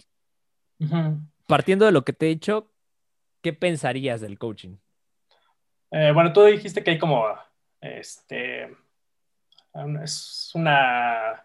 partiendo 1.52 1.86
de 1.86 1.92
lo 1.92 2.06
que 2.06 2.14
te 2.14 2.28
he 2.28 2.30
dicho, 2.30 2.72
¿qué 3.42 3.52
pensarías 3.52 4.22
del 4.22 4.40
coaching? 4.40 4.78
Eh, 5.92 6.14
bueno, 6.14 6.32
tú 6.32 6.44
dijiste 6.44 6.82
que 6.82 6.92
hay 6.92 6.98
como, 6.98 7.26
este, 7.82 8.74
es 10.02 10.52
una, 10.54 11.44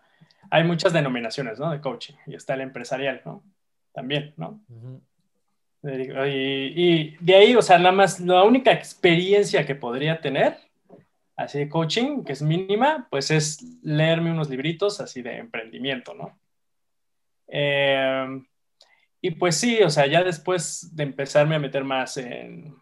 hay 0.49 0.63
muchas 0.63 0.93
denominaciones, 0.93 1.59
¿no? 1.59 1.73
De 1.73 1.81
coaching 1.81 2.15
y 2.29 2.37
está 2.37 2.55
el 2.55 2.61
empresarial, 2.61 3.21
¿no? 3.25 3.43
También, 3.93 4.33
¿no? 4.37 4.61
Y, 5.83 7.17
de 7.17 7.35
ahí, 7.35 7.57
o 7.57 7.63
sea, 7.63 7.77
nada 7.77 7.91
más 7.91 8.21
la 8.21 8.45
única 8.45 8.71
experiencia 8.71 9.67
que 9.67 9.75
podría 9.75 10.21
tener, 10.21 10.57
así 11.35 11.59
de 11.59 11.69
coaching, 11.69 12.23
que 12.23 12.33
es 12.33 12.43
mínima, 12.43 13.09
pues 13.11 13.33
es 13.33 13.61
leerme 13.83 14.31
unos 14.31 14.49
libritos 14.49 15.01
así 15.01 15.21
de 15.21 15.39
emprendimiento, 15.39 16.15
¿no? 16.15 16.39
Eh, 17.49 18.41
y 19.21 19.33
pues 19.33 19.57
sí, 19.57 19.83
o 19.83 19.91
sea, 19.91 20.07
ya 20.07 20.23
después 20.23 20.95
de 20.95 21.03
empezarme 21.03 21.57
a 21.57 21.59
meter 21.59 21.85
más 21.85 22.17
en, 22.17 22.77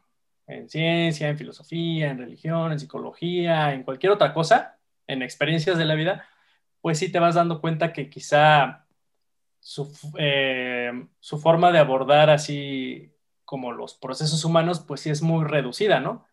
en 0.47 0.68
ciencia, 0.68 1.28
en 1.28 1.39
filosofía, 1.39 2.11
en 2.11 2.18
religión, 2.18 2.72
en 2.72 2.80
psicología, 2.80 3.72
en 3.72 3.82
cualquier 3.82 4.12
otra 4.12 4.35
cosa, 4.35 4.78
en 5.07 5.22
experiencias 5.22 5.78
de 5.78 5.85
la 5.85 5.95
vida, 5.95 6.26
pues 6.80 6.99
sí 6.99 7.11
te 7.11 7.18
vas 7.18 7.35
dando 7.35 7.61
cuenta 7.61 7.93
que 7.93 8.11
quizá 8.11 8.87
su, 9.61 9.91
eh, 10.18 10.93
su, 11.20 11.39
forma 11.39 11.72
de 11.72 11.78
abordar 11.78 12.28
así 12.28 13.11
como 13.45 13.72
los 13.72 13.95
procesos 13.95 14.45
humanos, 14.45 14.80
pues 14.80 15.01
sí 15.01 15.11
es 15.11 15.22
muy 15.22 15.47
reducida, 15.47 16.01
¿no? 16.01 16.26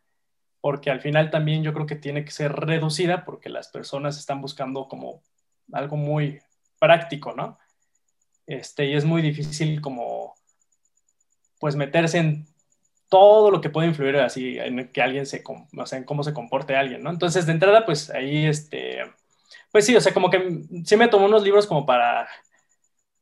Porque 0.60 0.92
al 0.92 1.02
final 1.02 1.30
también 1.32 1.64
yo 1.64 1.74
creo 1.74 1.86
que 1.86 1.96
tiene 1.96 2.26
que 2.26 2.32
ser 2.32 2.52
reducida 2.54 3.24
porque 3.24 3.50
las 3.50 3.70
personas 3.70 4.18
están 4.20 4.42
buscando 4.42 4.88
como 4.88 5.22
algo 5.72 5.96
muy 5.96 6.42
práctico, 6.80 7.34
¿no? 7.34 7.58
Este, 8.52 8.86
y 8.86 8.96
es 8.96 9.06
muy 9.06 9.22
difícil 9.22 9.80
como, 9.82 10.36
pues 11.60 11.76
meterse 11.76 12.18
en 12.18 12.48
todo 13.08 13.50
lo 13.52 13.62
que 13.62 13.70
puede 13.70 13.88
influir 13.88 14.18
así 14.18 14.58
en 14.58 14.90
que 14.92 15.02
alguien 15.02 15.26
se, 15.26 15.44
o 15.46 15.86
sea, 15.86 15.98
en 15.98 16.06
cómo 16.06 16.24
se 16.24 16.34
comporte 16.34 16.76
alguien, 16.76 17.04
¿no? 17.04 17.10
Entonces, 17.12 17.46
de 17.46 17.54
entrada, 17.54 17.86
pues 17.86 18.10
ahí, 18.10 18.46
este, 18.46 19.04
pues 19.72 19.86
sí, 19.86 19.96
o 19.96 20.02
sea, 20.02 20.14
como 20.14 20.30
que 20.30 20.64
sí 20.86 20.98
me 20.98 21.08
tomó 21.08 21.26
unos 21.28 21.44
libros 21.44 21.66
como 21.68 21.86
para, 21.86 22.28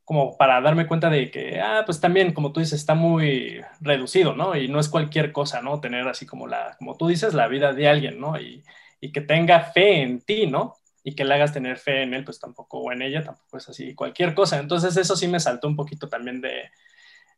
como 0.04 0.36
para 0.36 0.60
darme 0.60 0.88
cuenta 0.88 1.10
de 1.10 1.30
que, 1.30 1.60
ah, 1.60 1.84
pues 1.86 2.00
también, 2.00 2.32
como 2.32 2.52
tú 2.52 2.60
dices, 2.60 2.80
está 2.80 2.94
muy 2.94 3.60
reducido, 3.80 4.34
¿no? 4.34 4.56
Y 4.56 4.68
no 4.68 4.80
es 4.80 4.88
cualquier 4.88 5.32
cosa, 5.32 5.62
¿no? 5.62 5.80
Tener 5.80 6.08
así 6.08 6.26
como 6.26 6.48
la, 6.48 6.76
como 6.78 6.96
tú 6.96 7.08
dices, 7.08 7.34
la 7.34 7.48
vida 7.48 7.72
de 7.72 7.88
alguien, 7.88 8.20
¿no? 8.20 8.40
Y, 8.40 8.64
y 9.00 9.12
que 9.12 9.20
tenga 9.20 9.60
fe 9.60 10.02
en 10.02 10.20
ti, 10.22 10.46
¿no? 10.48 10.79
Y 11.02 11.14
que 11.14 11.24
le 11.24 11.34
hagas 11.34 11.52
tener 11.52 11.78
fe 11.78 12.02
en 12.02 12.14
él, 12.14 12.24
pues 12.24 12.38
tampoco, 12.38 12.78
o 12.78 12.92
en 12.92 13.02
ella, 13.02 13.22
tampoco 13.24 13.56
es 13.56 13.68
así 13.68 13.94
cualquier 13.94 14.34
cosa. 14.34 14.58
Entonces, 14.58 14.96
eso 14.96 15.16
sí 15.16 15.28
me 15.28 15.40
saltó 15.40 15.66
un 15.66 15.76
poquito 15.76 16.08
también 16.08 16.40
de, 16.40 16.70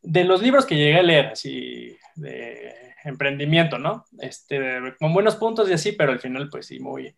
de 0.03 0.25
los 0.25 0.43
libros 0.43 0.67
que 0.67 0.77
llegué 0.77 0.99
a 0.99 1.03
leer, 1.03 1.27
así, 1.27 1.97
de 2.17 2.95
emprendimiento, 3.05 3.79
¿no? 3.79 4.05
Este, 4.19 4.95
con 4.99 5.13
buenos 5.13 5.37
puntos 5.37 5.69
y 5.69 5.73
así, 5.73 5.93
pero 5.93 6.13
al 6.13 6.21
final, 6.21 6.49
pues 6.51 6.67
sí, 6.67 6.81
muy, 6.81 7.15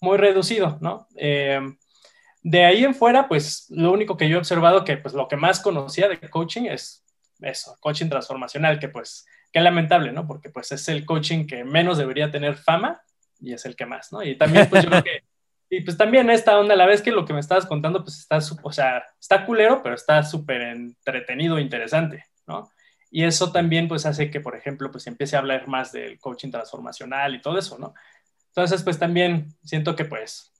muy 0.00 0.16
reducido, 0.18 0.78
¿no? 0.80 1.08
Eh, 1.16 1.60
de 2.42 2.64
ahí 2.64 2.84
en 2.84 2.94
fuera, 2.94 3.28
pues 3.28 3.66
lo 3.70 3.92
único 3.92 4.16
que 4.16 4.28
yo 4.28 4.36
he 4.36 4.38
observado 4.38 4.84
que 4.84 4.96
pues 4.96 5.14
lo 5.14 5.28
que 5.28 5.36
más 5.36 5.60
conocía 5.60 6.08
de 6.08 6.18
coaching 6.30 6.62
es 6.62 7.04
eso, 7.40 7.76
coaching 7.80 8.08
transformacional, 8.08 8.78
que 8.78 8.88
pues 8.88 9.26
qué 9.52 9.60
lamentable, 9.60 10.12
¿no? 10.12 10.26
Porque 10.26 10.50
pues 10.50 10.72
es 10.72 10.88
el 10.88 11.04
coaching 11.04 11.46
que 11.46 11.64
menos 11.64 11.98
debería 11.98 12.30
tener 12.30 12.56
fama 12.56 13.02
y 13.40 13.52
es 13.52 13.64
el 13.64 13.76
que 13.76 13.86
más, 13.86 14.12
¿no? 14.12 14.22
Y 14.22 14.36
también 14.36 14.68
pues 14.68 14.84
yo 14.84 14.90
creo 14.90 15.02
que, 15.04 15.24
y 15.70 15.82
pues 15.82 15.96
también 15.96 16.30
esta 16.30 16.58
onda, 16.58 16.74
la 16.76 16.86
vez 16.86 17.02
que 17.02 17.10
lo 17.10 17.24
que 17.24 17.32
me 17.34 17.40
estabas 17.40 17.66
contando, 17.66 18.02
pues 18.02 18.18
está, 18.18 18.38
o 18.62 18.72
sea, 18.72 19.04
está 19.20 19.44
culero, 19.44 19.82
pero 19.82 19.94
está 19.94 20.22
súper 20.22 20.62
entretenido, 20.62 21.58
interesante, 21.58 22.24
¿no? 22.46 22.70
Y 23.10 23.24
eso 23.24 23.52
también 23.52 23.88
pues 23.88 24.06
hace 24.06 24.30
que, 24.30 24.40
por 24.40 24.56
ejemplo, 24.56 24.90
pues 24.90 25.06
empiece 25.06 25.36
a 25.36 25.40
hablar 25.40 25.66
más 25.68 25.92
del 25.92 26.18
coaching 26.18 26.50
transformacional 26.50 27.34
y 27.34 27.40
todo 27.40 27.58
eso, 27.58 27.78
¿no? 27.78 27.94
Entonces, 28.48 28.82
pues 28.82 28.98
también 28.98 29.54
siento 29.62 29.94
que 29.94 30.04
pues 30.04 30.52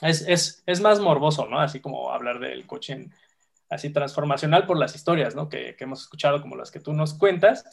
es, 0.00 0.22
es, 0.28 0.62
es 0.66 0.80
más 0.80 1.00
morboso, 1.00 1.46
¿no? 1.46 1.60
Así 1.60 1.80
como 1.80 2.12
hablar 2.12 2.38
del 2.38 2.66
coaching 2.66 3.08
así 3.68 3.90
transformacional 3.90 4.66
por 4.66 4.78
las 4.78 4.94
historias, 4.94 5.34
¿no? 5.34 5.48
Que, 5.48 5.76
que, 5.76 5.84
hemos 5.84 6.02
escuchado 6.02 6.42
como 6.42 6.56
las 6.56 6.70
que 6.70 6.80
tú 6.80 6.92
nos 6.92 7.14
cuentas. 7.14 7.64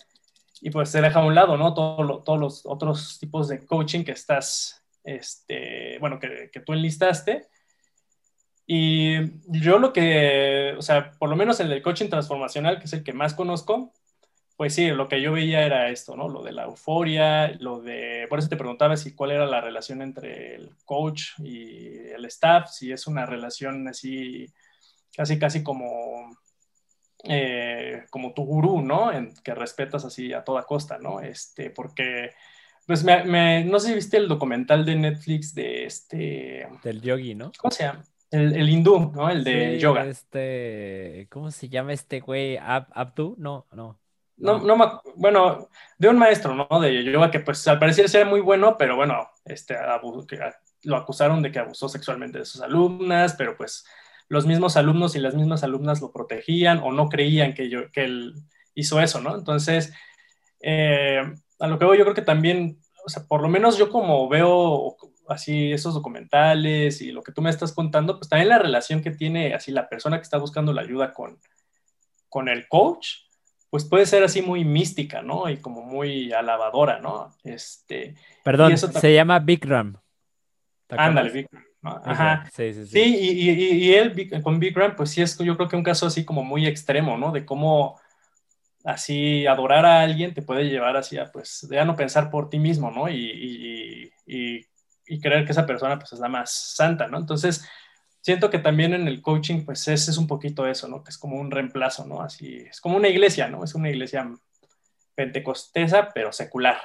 Y 0.62 0.72
pues 0.72 0.90
se 0.90 1.02
deja 1.02 1.20
a 1.20 1.26
un 1.26 1.36
lado, 1.36 1.58
¿no? 1.58 1.74
Todo 1.74 2.24
todos 2.24 2.40
los 2.40 2.66
otros 2.66 3.20
tipos 3.20 3.48
de 3.48 3.66
coaching 3.66 4.04
que 4.04 4.12
estás, 4.12 4.84
este, 5.08 5.97
bueno, 5.99 6.20
que, 6.20 6.49
que, 6.51 6.60
tú 6.60 6.74
enlistaste. 6.74 7.47
Y 8.66 9.39
yo 9.47 9.80
lo 9.80 9.93
que, 9.93 10.76
o 10.78 10.82
sea, 10.82 11.12
por 11.12 11.30
lo 11.30 11.36
menos 11.36 11.60
el 11.60 11.70
del 11.70 11.82
coaching 11.82 12.10
transformacional, 12.10 12.80
que 12.80 12.86
es 12.86 12.93
el 12.93 13.03
que 13.03 13.14
más 13.14 13.34
conozco, 13.34 13.93
pues 14.58 14.74
sí, 14.74 14.88
lo 14.89 15.08
que 15.08 15.22
yo 15.22 15.32
veía 15.32 15.64
era 15.66 15.89
esto, 15.89 16.18
¿no? 16.18 16.28
Lo 16.28 16.43
de 16.43 16.51
la 16.51 16.64
euforia, 16.64 17.49
lo 17.60 17.80
de, 17.80 18.26
por 18.28 18.39
eso 18.39 18.49
te 18.49 18.58
preguntaba 18.58 18.97
si 18.97 19.14
cuál 19.14 19.32
era 19.32 19.45
la 19.45 19.62
relación 19.62 20.01
entre 20.01 20.55
el 20.55 20.76
coach 20.84 21.39
y 21.39 21.95
el 22.10 22.26
staff, 22.26 22.72
si 22.72 22.91
es 22.91 23.05
una 23.05 23.28
relación 23.28 23.88
así, 23.88 24.51
casi, 25.16 25.38
casi 25.38 25.64
como, 25.64 26.36
eh, 27.24 28.05
como 28.10 28.34
tu 28.34 28.45
gurú, 28.45 28.82
¿no? 28.82 29.12
En, 29.14 29.36
que 29.43 29.53
respetas 29.53 30.05
así 30.05 30.34
a 30.34 30.43
toda 30.43 30.64
costa, 30.64 30.97
¿no? 30.97 31.22
Este, 31.22 31.70
porque, 31.70 32.32
pues 32.88 33.04
me, 33.04 33.66
no 33.66 33.80
sé 33.80 33.90
si 33.90 33.94
viste 33.96 34.16
el 34.16 34.30
documental 34.30 34.86
de 34.86 34.96
Netflix 34.96 35.54
de 35.54 35.86
este... 35.86 36.68
Del 36.84 37.02
yogi, 37.02 37.36
¿no? 37.36 37.52
¿Cómo 37.60 37.70
se 37.70 37.84
llama? 37.84 38.04
El, 38.32 38.70
hindú, 38.70 39.12
¿no? 39.14 39.30
El 39.30 39.44
de 39.44 39.78
yoga. 39.78 40.06
Este, 40.06 41.28
¿cómo 41.30 41.52
se 41.52 41.68
llama 41.68 41.92
este 41.92 42.22
güey? 42.22 42.58
¿Abdu? 42.58 43.36
No, 43.38 43.68
no. 43.74 44.00
No, 44.38 44.60
no 44.60 45.02
bueno, 45.16 45.68
de 45.98 46.08
un 46.08 46.18
maestro, 46.18 46.56
¿no? 46.56 46.80
De 46.80 47.04
yoga 47.04 47.30
que 47.30 47.42
pues 47.42 47.68
al 47.68 47.80
parecer 47.80 48.06
era 48.14 48.24
muy 48.24 48.40
bueno, 48.40 48.78
pero 48.78 48.96
bueno, 48.96 49.28
este, 49.44 49.76
lo 50.84 50.96
acusaron 50.96 51.42
de 51.42 51.52
que 51.52 51.60
abusó 51.60 51.90
sexualmente 51.90 52.40
de 52.40 52.46
sus 52.46 52.62
alumnas, 52.62 53.36
pero 53.38 53.58
pues 53.58 53.86
los 54.30 54.46
mismos 54.46 54.78
alumnos 54.78 55.16
y 55.16 55.20
las 55.20 55.36
mismas 55.36 55.64
alumnas 55.64 56.00
lo 56.00 56.14
protegían 56.14 56.80
o 56.80 56.94
no 56.94 57.10
creían 57.10 57.54
que, 57.54 57.70
yo, 57.70 57.92
que 57.92 58.06
él 58.06 58.36
hizo 58.76 59.02
eso, 59.02 59.20
¿no? 59.20 59.36
Entonces, 59.36 59.92
eh, 60.62 61.22
a 61.60 61.68
lo 61.68 61.80
que 61.80 61.86
voy, 61.86 61.97
yo 61.97 62.03
creo 62.03 62.16
que 62.16 62.22
también, 62.22 62.80
o 63.05 63.10
sea, 63.10 63.24
por 63.24 63.41
lo 63.41 63.49
menos 63.49 63.78
yo 63.78 63.89
como 63.89 64.28
veo 64.30 64.97
así 65.28 65.72
esos 65.72 65.93
documentales 65.93 67.01
y 67.01 67.12
lo 67.12 67.22
que 67.22 67.32
tú 67.32 67.41
me 67.41 67.49
estás 67.49 67.74
contando, 67.74 68.18
pues 68.18 68.30
también 68.30 68.49
la 68.49 68.60
relación 68.60 69.01
que 69.01 69.12
tiene 69.12 69.53
así 69.53 69.72
la 69.72 69.89
persona 69.89 70.18
que 70.18 70.24
está 70.24 70.38
buscando 70.38 70.74
la 70.74 70.82
ayuda 70.82 71.14
con, 71.14 71.39
con 72.30 72.47
el 72.47 72.68
coach, 72.68 73.08
pues 73.70 73.86
puede 73.86 74.05
ser 74.05 74.24
así 74.24 74.41
muy 74.41 74.64
mística, 74.64 75.22
¿no? 75.22 75.49
Y 75.49 75.58
como 75.58 75.82
muy 75.82 76.32
alabadora, 76.32 76.99
¿no? 76.99 77.36
Este, 77.43 78.16
Perdón, 78.43 78.78
se 78.78 79.14
llama 79.14 79.39
Bikram. 79.39 79.97
Ándale, 80.89 81.32
Bikram. 81.32 81.64
Ajá. 81.82 82.49
Sí, 82.53 82.74
sí, 82.74 82.86
sí. 82.86 82.91
Sí, 82.91 83.18
y, 83.20 83.49
y, 83.49 83.93
él 83.93 84.41
con 84.41 84.60
Bikram, 84.60 84.95
pues 84.95 85.12
sí 85.12 85.22
es 85.22 85.38
yo 85.38 85.55
creo 85.55 85.70
que 85.70 85.76
un 85.76 85.84
caso 85.84 86.08
así 86.08 86.26
como 86.26 86.43
muy 86.43 86.66
extremo, 86.66 87.18
¿no? 87.18 87.32
De 87.32 87.45
cómo 87.45 87.99
así 88.84 89.46
adorar 89.48 89.86
a 89.86 90.02
alguien 90.02 90.34
te 90.34 90.42
puede 90.42 90.70
llevar 90.70 90.98
así 90.98 91.18
a, 91.18 91.32
pues, 91.32 91.68
de 91.70 91.80
a 91.80 91.86
no 91.86 91.96
pensar 91.96 92.30
por 92.30 92.50
ti 92.50 92.60
mismo, 92.60 92.92
¿no? 92.92 93.10
Y, 93.10 94.12
y 95.10 95.20
creer 95.22 95.46
que 95.46 95.52
esa 95.52 95.66
persona, 95.66 95.98
pues, 95.98 96.14
es 96.14 96.20
la 96.20 96.28
más 96.30 96.52
santa, 96.52 97.08
¿no? 97.08 97.18
Entonces, 97.18 97.68
siento 98.22 98.50
que 98.50 98.60
también 98.60 98.94
en 98.94 99.08
el 99.08 99.22
coaching, 99.22 99.64
pues 99.64 99.88
ese 99.88 100.12
es 100.12 100.18
un 100.18 100.28
poquito 100.28 100.68
eso, 100.68 100.88
¿no? 100.90 101.02
Que 101.04 101.12
es 101.12 101.18
como 101.18 101.38
un 101.38 101.50
reemplazo, 101.50 102.06
¿no? 102.06 102.22
Así, 102.22 102.58
es 102.70 102.82
como 102.82 102.98
una 102.98 103.08
iglesia, 103.08 103.48
¿no? 103.48 103.64
Es 103.64 103.74
una 103.74 103.90
iglesia 103.90 104.30
pentecostesa, 105.16 106.10
pero 106.14 106.34
secular, 106.34 106.78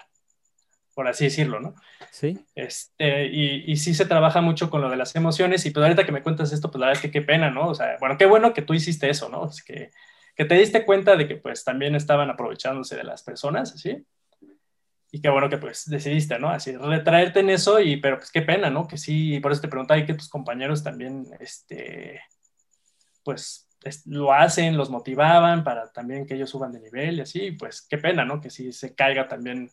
por 0.95 1.09
así 1.09 1.25
decirlo, 1.25 1.59
¿no? 1.59 1.75
Sí. 2.13 2.39
Este, 2.55 3.27
y, 3.27 3.65
y 3.67 3.77
sí 3.77 3.93
se 3.93 4.07
trabaja 4.07 4.41
mucho 4.41 4.71
con 4.71 4.83
lo 4.83 4.89
de 4.89 4.97
las 4.97 5.17
emociones, 5.17 5.67
y 5.67 5.71
pues 5.71 5.83
ahorita 5.83 6.07
que 6.07 6.13
me 6.13 6.23
cuentas 6.23 6.53
esto, 6.53 6.71
pues 6.71 6.79
la 6.79 6.87
verdad 6.87 7.03
es 7.03 7.11
que 7.11 7.11
qué 7.11 7.23
pena, 7.23 7.51
¿no? 7.51 7.69
O 7.69 7.75
sea, 7.75 7.97
bueno, 7.99 8.17
qué 8.17 8.27
bueno 8.27 8.55
que 8.55 8.63
tú 8.63 8.73
hiciste 8.73 9.11
eso, 9.11 9.29
¿no? 9.29 9.49
Es 9.49 9.65
que, 9.65 9.91
que 10.35 10.45
te 10.45 10.55
diste 10.55 10.85
cuenta 10.85 11.17
de 11.17 11.29
que 11.29 11.37
pues 11.37 11.65
también 11.65 11.95
estaban 11.95 12.31
aprovechándose 12.31 12.97
de 12.97 13.05
las 13.05 13.23
personas, 13.23 13.71
¿sí? 13.79 14.07
y 15.15 15.21
qué 15.21 15.29
bueno 15.29 15.51
que 15.51 15.59
pues 15.59 15.89
decidiste, 15.89 16.39
¿no? 16.39 16.49
Así, 16.49 16.75
retraerte 16.75 17.41
en 17.41 17.51
eso, 17.51 17.79
y 17.79 17.99
pero 17.99 18.17
pues 18.17 18.33
qué 18.33 18.41
pena, 18.41 18.71
¿no? 18.71 18.89
Que 18.89 18.97
sí, 18.97 19.39
por 19.41 19.53
eso 19.53 19.61
te 19.61 19.69
preguntaba 19.69 20.01
y 20.01 20.07
que 20.07 20.15
tus 20.15 20.31
compañeros 20.31 20.83
también, 20.83 21.27
este, 21.39 22.23
pues 23.23 23.69
lo 24.07 24.33
hacen, 24.33 24.79
los 24.79 24.89
motivaban 24.89 25.65
para 25.65 25.93
también 25.93 26.27
que 26.27 26.35
ellos 26.35 26.49
suban 26.49 26.73
de 26.73 26.81
nivel 26.81 27.19
y 27.19 27.21
así, 27.21 27.53
pues 27.53 27.83
qué 27.83 27.99
pena, 27.99 28.25
¿no? 28.25 28.41
Que 28.41 28.49
sí 28.49 28.73
se 28.73 28.95
caiga 28.95 29.29
también 29.29 29.71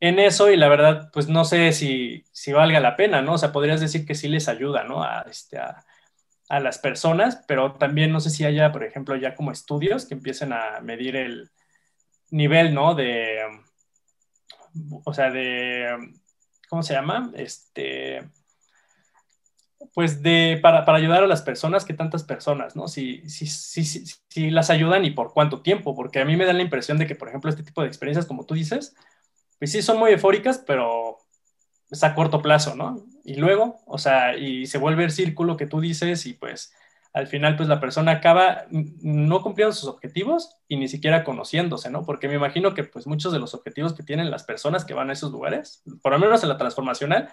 en 0.00 0.18
eso 0.18 0.50
y 0.50 0.56
la 0.56 0.68
verdad, 0.68 1.10
pues 1.12 1.28
no 1.28 1.44
sé 1.44 1.72
si, 1.72 2.24
si 2.32 2.52
valga 2.52 2.80
la 2.80 2.96
pena, 2.96 3.20
¿no? 3.20 3.34
O 3.34 3.38
sea, 3.38 3.52
podrías 3.52 3.82
decir 3.82 4.06
que 4.06 4.14
sí 4.14 4.28
les 4.28 4.48
ayuda, 4.48 4.82
¿no? 4.84 5.04
A, 5.04 5.26
este, 5.28 5.58
a 6.48 6.60
las 6.60 6.78
personas, 6.78 7.42
pero 7.48 7.74
también 7.74 8.12
no 8.12 8.20
sé 8.20 8.30
si 8.30 8.44
haya, 8.44 8.72
por 8.72 8.84
ejemplo, 8.84 9.16
ya 9.16 9.34
como 9.34 9.50
estudios 9.50 10.06
que 10.06 10.14
empiecen 10.14 10.52
a 10.52 10.80
medir 10.80 11.16
el 11.16 11.50
nivel, 12.30 12.74
¿no? 12.74 12.94
De 12.94 13.40
o 15.04 15.14
sea, 15.14 15.30
de, 15.30 16.14
¿cómo 16.68 16.82
se 16.82 16.94
llama? 16.94 17.30
Este, 17.34 18.28
pues 19.94 20.22
de, 20.22 20.58
para, 20.62 20.84
para, 20.84 20.98
ayudar 20.98 21.22
a 21.22 21.26
las 21.26 21.42
personas, 21.42 21.84
¿qué 21.84 21.94
tantas 21.94 22.24
personas, 22.24 22.74
¿no? 22.74 22.88
Si, 22.88 23.28
si, 23.28 23.46
si, 23.46 23.84
si, 23.84 24.50
las 24.50 24.70
ayudan 24.70 25.04
y 25.04 25.10
por 25.10 25.32
cuánto 25.32 25.62
tiempo, 25.62 25.94
porque 25.94 26.20
a 26.20 26.24
mí 26.24 26.36
me 26.36 26.46
da 26.46 26.52
la 26.52 26.62
impresión 26.62 26.98
de 26.98 27.06
que, 27.06 27.14
por 27.14 27.28
ejemplo, 27.28 27.50
este 27.50 27.62
tipo 27.62 27.82
de 27.82 27.88
experiencias, 27.88 28.26
como 28.26 28.44
tú 28.44 28.54
dices, 28.54 28.94
pues 29.58 29.72
sí 29.72 29.82
son 29.82 29.98
muy 29.98 30.12
eufóricas, 30.12 30.58
pero 30.58 31.18
es 31.90 32.02
a 32.02 32.14
corto 32.14 32.42
plazo, 32.42 32.74
¿no? 32.74 33.04
Y 33.24 33.36
luego, 33.36 33.80
o 33.86 33.98
sea, 33.98 34.36
y 34.36 34.66
se 34.66 34.78
vuelve 34.78 35.04
el 35.04 35.10
círculo 35.10 35.56
que 35.56 35.66
tú 35.66 35.80
dices 35.80 36.26
y 36.26 36.34
pues 36.34 36.72
al 37.14 37.28
final 37.28 37.56
pues 37.56 37.68
la 37.68 37.80
persona 37.80 38.12
acaba 38.12 38.64
no 38.70 39.40
cumpliendo 39.40 39.72
sus 39.72 39.88
objetivos 39.88 40.56
y 40.68 40.76
ni 40.76 40.88
siquiera 40.88 41.22
conociéndose, 41.22 41.88
¿no? 41.88 42.04
Porque 42.04 42.28
me 42.28 42.34
imagino 42.34 42.74
que 42.74 42.82
pues 42.84 43.06
muchos 43.06 43.32
de 43.32 43.38
los 43.38 43.54
objetivos 43.54 43.94
que 43.94 44.02
tienen 44.02 44.32
las 44.32 44.42
personas 44.42 44.84
que 44.84 44.94
van 44.94 45.10
a 45.10 45.12
esos 45.12 45.30
lugares, 45.30 45.82
por 46.02 46.12
lo 46.12 46.18
menos 46.18 46.42
en 46.42 46.48
la 46.48 46.58
transformacional, 46.58 47.30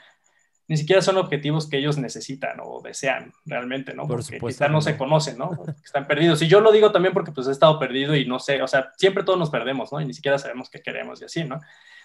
ni 0.68 0.78
siquiera 0.78 1.02
son 1.02 1.18
objetivos 1.18 1.68
que 1.68 1.80
ellos 1.80 1.98
necesitan 1.98 2.60
o 2.64 2.80
desean 2.82 3.34
realmente, 3.46 3.94
¿no? 3.94 4.08
Porque 4.08 4.40
quizá 4.40 4.70
no, 4.70 4.82
se 4.82 4.98
conocen, 4.98 5.40
¿no? 5.40 5.52
Están 5.84 6.08
perdidos. 6.08 6.42
Y 6.44 6.48
yo 6.48 6.62
lo 6.62 6.72
digo 6.72 6.92
también 6.92 7.14
porque 7.14 7.32
pues 7.32 7.48
he 7.48 7.52
estado 7.52 7.80
perdido 7.80 8.16
y 8.16 8.26
no 8.26 8.40
sé, 8.40 8.62
o 8.62 8.68
sea, 8.68 8.92
siempre 8.98 9.24
todos 9.24 9.40
nos 9.40 9.50
perdemos, 9.50 9.92
¿no? 9.92 10.00
Y 10.00 10.06
ni 10.06 10.14
siquiera 10.14 10.38
sabemos 10.38 10.70
qué 10.70 10.82
queremos 10.82 11.22
y 11.22 11.26
así, 11.26 11.44
¿no? 11.44 11.60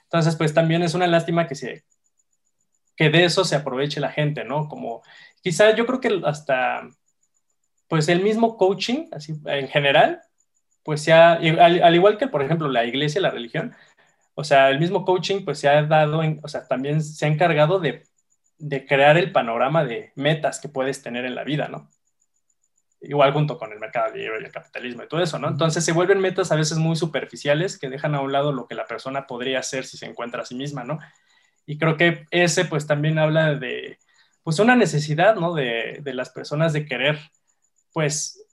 Entonces, 0.05 0.35
pues 0.35 0.55
también 0.55 0.83
es 0.83 0.95
una 0.95 1.07
lástima 1.07 1.47
que 1.47 1.55
se 1.55 1.85
que 2.97 3.11
de 3.11 3.25
eso 3.25 3.45
se 3.45 3.57
aproveche 3.57 4.01
la 4.01 4.11
gente, 4.11 4.45
¿no? 4.45 4.69
Como 4.69 5.03
quizá 5.43 5.75
yo 5.75 5.87
creo 5.87 6.01
que 6.01 6.21
hasta 6.25 6.89
pues 7.89 8.09
el 8.09 8.23
mismo 8.23 8.57
coaching, 8.57 9.09
así 9.13 9.35
en 9.45 9.69
general, 9.69 10.23
pues 10.83 11.05
ya, 11.05 11.35
al, 11.35 11.83
al, 11.83 11.95
igual 11.95 12.19
que, 12.19 12.29
por 12.29 12.43
ejemplo, 12.43 12.69
la 12.69 12.85
iglesia, 12.85 13.21
la 13.21 13.31
religión, 13.31 13.75
o 14.35 14.45
sea, 14.45 14.71
el 14.71 14.79
mismo 14.79 15.05
coaching, 15.05 15.45
pues 15.45 15.59
se 15.59 15.69
ha 15.69 15.83
dado, 15.83 16.23
en, 16.23 16.41
o 16.43 16.49
sea, 16.49 16.67
también 16.67 17.03
se 17.03 17.27
ha 17.27 17.29
encargado 17.29 17.81
de, 17.81 18.05
de, 18.59 18.87
crear 18.87 19.17
el 19.17 19.33
panorama 19.33 19.85
de 19.85 20.13
metas 20.15 20.61
que 20.61 20.69
puedes 20.69 21.03
tener 21.03 21.25
en 21.25 21.35
la 21.35 21.45
vida, 21.45 21.69
¿no? 21.69 21.91
Igual 23.01 23.33
junto 23.33 23.59
con 23.59 23.73
el 23.73 23.79
mercado 23.79 24.15
libre 24.15 24.41
y 24.41 24.45
el 24.45 24.53
capitalismo 24.53 25.03
y 25.05 25.09
todo 25.09 25.23
eso, 25.23 25.39
¿no? 25.39 25.49
Entonces 25.49 25.85
se 25.85 25.93
vuelven 25.93 26.21
metas 26.21 26.53
a 26.53 26.57
veces 26.57 26.79
muy 26.79 26.97
superficiales 26.97 27.79
que 27.79 27.89
dejan 27.89 28.15
a 28.15 28.21
un 28.21 28.33
lado 28.33 28.53
lo 28.53 28.67
que 28.67 28.75
la 28.75 28.87
persona 28.87 29.27
podría 29.27 29.61
hacer 29.61 29.85
si 29.85 29.97
se 29.97 30.07
encuentra 30.07 30.43
a 30.43 30.47
sí 30.47 30.55
misma, 30.55 30.85
¿no? 30.85 30.99
Y 31.67 31.79
creo 31.79 31.97
que 31.97 32.27
ese, 32.31 32.65
pues 32.65 32.87
también 32.87 33.19
habla 33.19 33.55
de, 33.55 33.99
pues 34.43 34.59
una 34.59 34.77
necesidad, 34.77 35.37
¿no? 35.37 35.53
De, 35.55 35.99
de 36.03 36.15
las 36.15 36.31
personas 36.31 36.73
de 36.73 36.87
querer 36.87 37.19
pues 37.93 38.45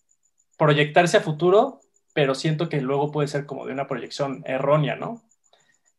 proyectarse 0.58 1.18
a 1.18 1.22
futuro, 1.22 1.82
pero 2.14 2.36
siento 2.36 2.70
que 2.70 2.82
luego 2.82 3.12
puede 3.12 3.28
ser 3.28 3.46
como 3.46 3.66
de 3.66 3.74
una 3.74 3.88
proyección 3.88 4.44
errónea, 4.46 4.96
¿no? 4.96 5.22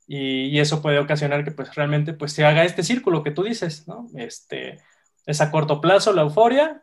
Y, 0.07 0.59
eso 0.59 0.83
puede 0.83 0.99
ocasionar 0.99 1.45
que 1.45 1.51
pues 1.51 1.75
realmente 1.75 2.12
pues 2.12 2.33
se 2.33 2.45
haga 2.45 2.65
este 2.65 2.83
círculo 2.83 3.23
que 3.23 3.31
tú 3.31 3.43
dices, 3.43 3.89
¿no? 3.89 4.09
Este, 4.15 4.79
es 5.27 5.41
a 5.41 5.51
corto 5.51 5.81
plazo 5.81 6.12
la 6.12 6.23
euforia 6.23 6.83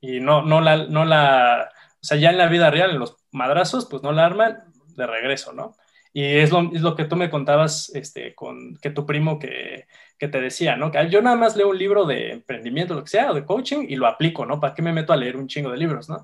y 0.00 0.20
no, 0.20 0.42
no, 0.42 0.60
la, 0.60 0.86
no 0.86 1.04
la, 1.04 1.70
o 1.94 2.04
sea, 2.04 2.16
ya 2.18 2.30
en 2.30 2.38
la 2.38 2.48
vida 2.48 2.70
real, 2.70 2.90
en 2.90 2.98
los 2.98 3.16
madrazos, 3.32 3.86
pues 3.86 4.02
no 4.02 4.12
la 4.12 4.26
arman 4.26 4.72
de 4.96 5.06
regreso, 5.06 5.52
¿no? 5.52 5.76
Y 6.18 6.24
es 6.24 6.50
lo, 6.50 6.72
es 6.74 6.80
lo 6.80 6.96
que 6.96 7.04
tú 7.04 7.14
me 7.14 7.30
contabas 7.30 7.92
este, 7.94 8.34
con 8.34 8.76
que 8.78 8.90
tu 8.90 9.06
primo 9.06 9.38
que, 9.38 9.86
que, 10.18 10.26
te 10.26 10.40
decía, 10.40 10.74
¿no? 10.74 10.90
Que 10.90 11.08
yo 11.08 11.22
nada 11.22 11.36
más 11.36 11.54
leo 11.54 11.68
un 11.68 11.78
libro 11.78 12.06
de 12.06 12.32
emprendimiento, 12.32 12.94
lo 12.94 13.04
que 13.04 13.10
sea, 13.10 13.30
o 13.30 13.34
de 13.34 13.44
coaching, 13.44 13.86
y 13.88 13.94
lo 13.94 14.08
aplico, 14.08 14.44
¿no? 14.44 14.58
¿Para 14.58 14.74
qué 14.74 14.82
me 14.82 14.92
meto 14.92 15.12
a 15.12 15.16
leer 15.16 15.36
un 15.36 15.46
chingo 15.46 15.70
de 15.70 15.76
libros, 15.76 16.08
¿no? 16.08 16.20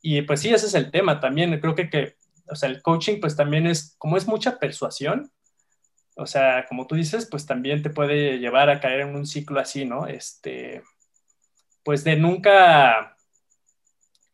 Y 0.00 0.22
pues 0.22 0.40
sí, 0.40 0.48
ese 0.54 0.64
es 0.64 0.74
el 0.74 0.90
tema 0.90 1.20
también. 1.20 1.60
Creo 1.60 1.74
que, 1.74 1.90
que 1.90 2.16
o 2.48 2.56
sea, 2.56 2.70
el 2.70 2.80
coaching 2.80 3.20
pues 3.20 3.36
también 3.36 3.66
es, 3.66 3.94
como 3.98 4.16
es 4.16 4.26
mucha 4.26 4.58
persuasión, 4.58 5.30
o 6.16 6.24
sea, 6.24 6.64
como 6.66 6.86
tú 6.86 6.94
dices, 6.94 7.28
pues 7.30 7.44
también 7.44 7.82
te 7.82 7.90
puede 7.90 8.38
llevar 8.38 8.70
a 8.70 8.80
caer 8.80 9.00
en 9.00 9.14
un 9.14 9.26
ciclo 9.26 9.60
así, 9.60 9.84
¿no? 9.84 10.06
Este, 10.06 10.82
pues 11.82 12.04
de 12.04 12.16
nunca, 12.16 13.18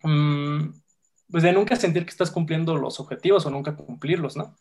mmm, 0.05 0.69
pues 1.29 1.43
de 1.43 1.53
nunca 1.53 1.75
sentir 1.75 2.05
que 2.05 2.11
estás 2.11 2.31
cumpliendo 2.31 2.77
los 2.77 3.01
objetivos 3.01 3.45
o 3.47 3.51
nunca 3.51 3.75
cumplirlos, 3.75 4.37
¿no? 4.37 4.55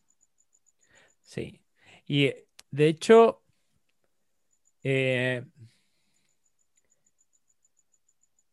Sí. 1.25 1.61
Y 2.07 2.31
de 2.71 2.87
hecho, 2.87 3.41
eh, 4.83 5.43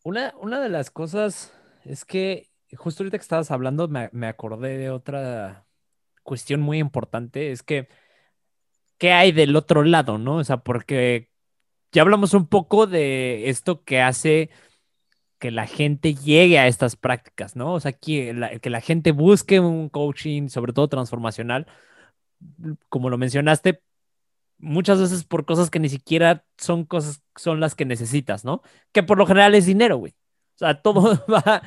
una, 0.02 0.34
una, 0.40 0.60
de 0.60 0.68
las 0.68 0.90
cosas 0.90 1.54
es 1.84 2.04
que 2.04 2.50
justo 2.76 3.02
ahorita 3.02 3.18
que 3.18 3.22
estabas 3.22 3.50
hablando 3.50 3.88
me, 3.88 4.08
me, 4.12 4.26
acordé 4.26 4.78
de 4.78 4.90
otra 4.90 5.66
cuestión 6.22 6.60
muy 6.60 6.78
importante, 6.78 7.52
es 7.52 7.62
que, 7.62 7.88
¿qué 8.98 9.12
hay 9.12 9.32
del 9.32 9.56
otro 9.56 9.84
lado, 9.84 10.18
no? 10.18 10.36
O 10.36 10.44
sea, 10.44 10.58
porque 10.58 11.30
ya 11.92 12.02
hablamos 12.02 12.34
un 12.34 12.46
poco 12.48 12.86
de 12.86 13.50
esto 13.50 13.84
que 13.84 14.00
hace 14.00 14.50
que 15.38 15.50
la 15.50 15.66
gente 15.66 16.14
llegue 16.14 16.58
a 16.58 16.68
estas 16.68 16.96
prácticas, 16.96 17.56
¿no? 17.56 17.74
O 17.74 17.80
sea, 17.80 17.92
que 17.92 18.60
que 18.62 18.70
la 18.70 18.80
gente 18.80 19.12
busque 19.12 19.60
un 19.60 19.88
coaching, 19.90 20.48
sobre 20.48 20.72
todo 20.72 20.88
transformacional, 20.88 21.66
como 22.88 23.10
lo 23.10 23.18
mencionaste, 23.18 23.82
muchas 24.58 25.00
veces 25.00 25.24
por 25.24 25.44
cosas 25.44 25.70
que 25.70 25.80
ni 25.80 25.88
siquiera 25.88 26.46
son 26.56 26.84
cosas, 26.84 27.22
son 27.36 27.60
las 27.60 27.74
que 27.74 27.84
necesitas, 27.84 28.44
¿no? 28.44 28.62
Que 28.92 29.02
por 29.02 29.18
lo 29.18 29.26
general 29.26 29.54
es 29.54 29.66
dinero, 29.66 29.96
güey. 29.98 30.12
O 30.56 30.58
sea, 30.58 30.80
todo 30.82 31.24
va 31.32 31.62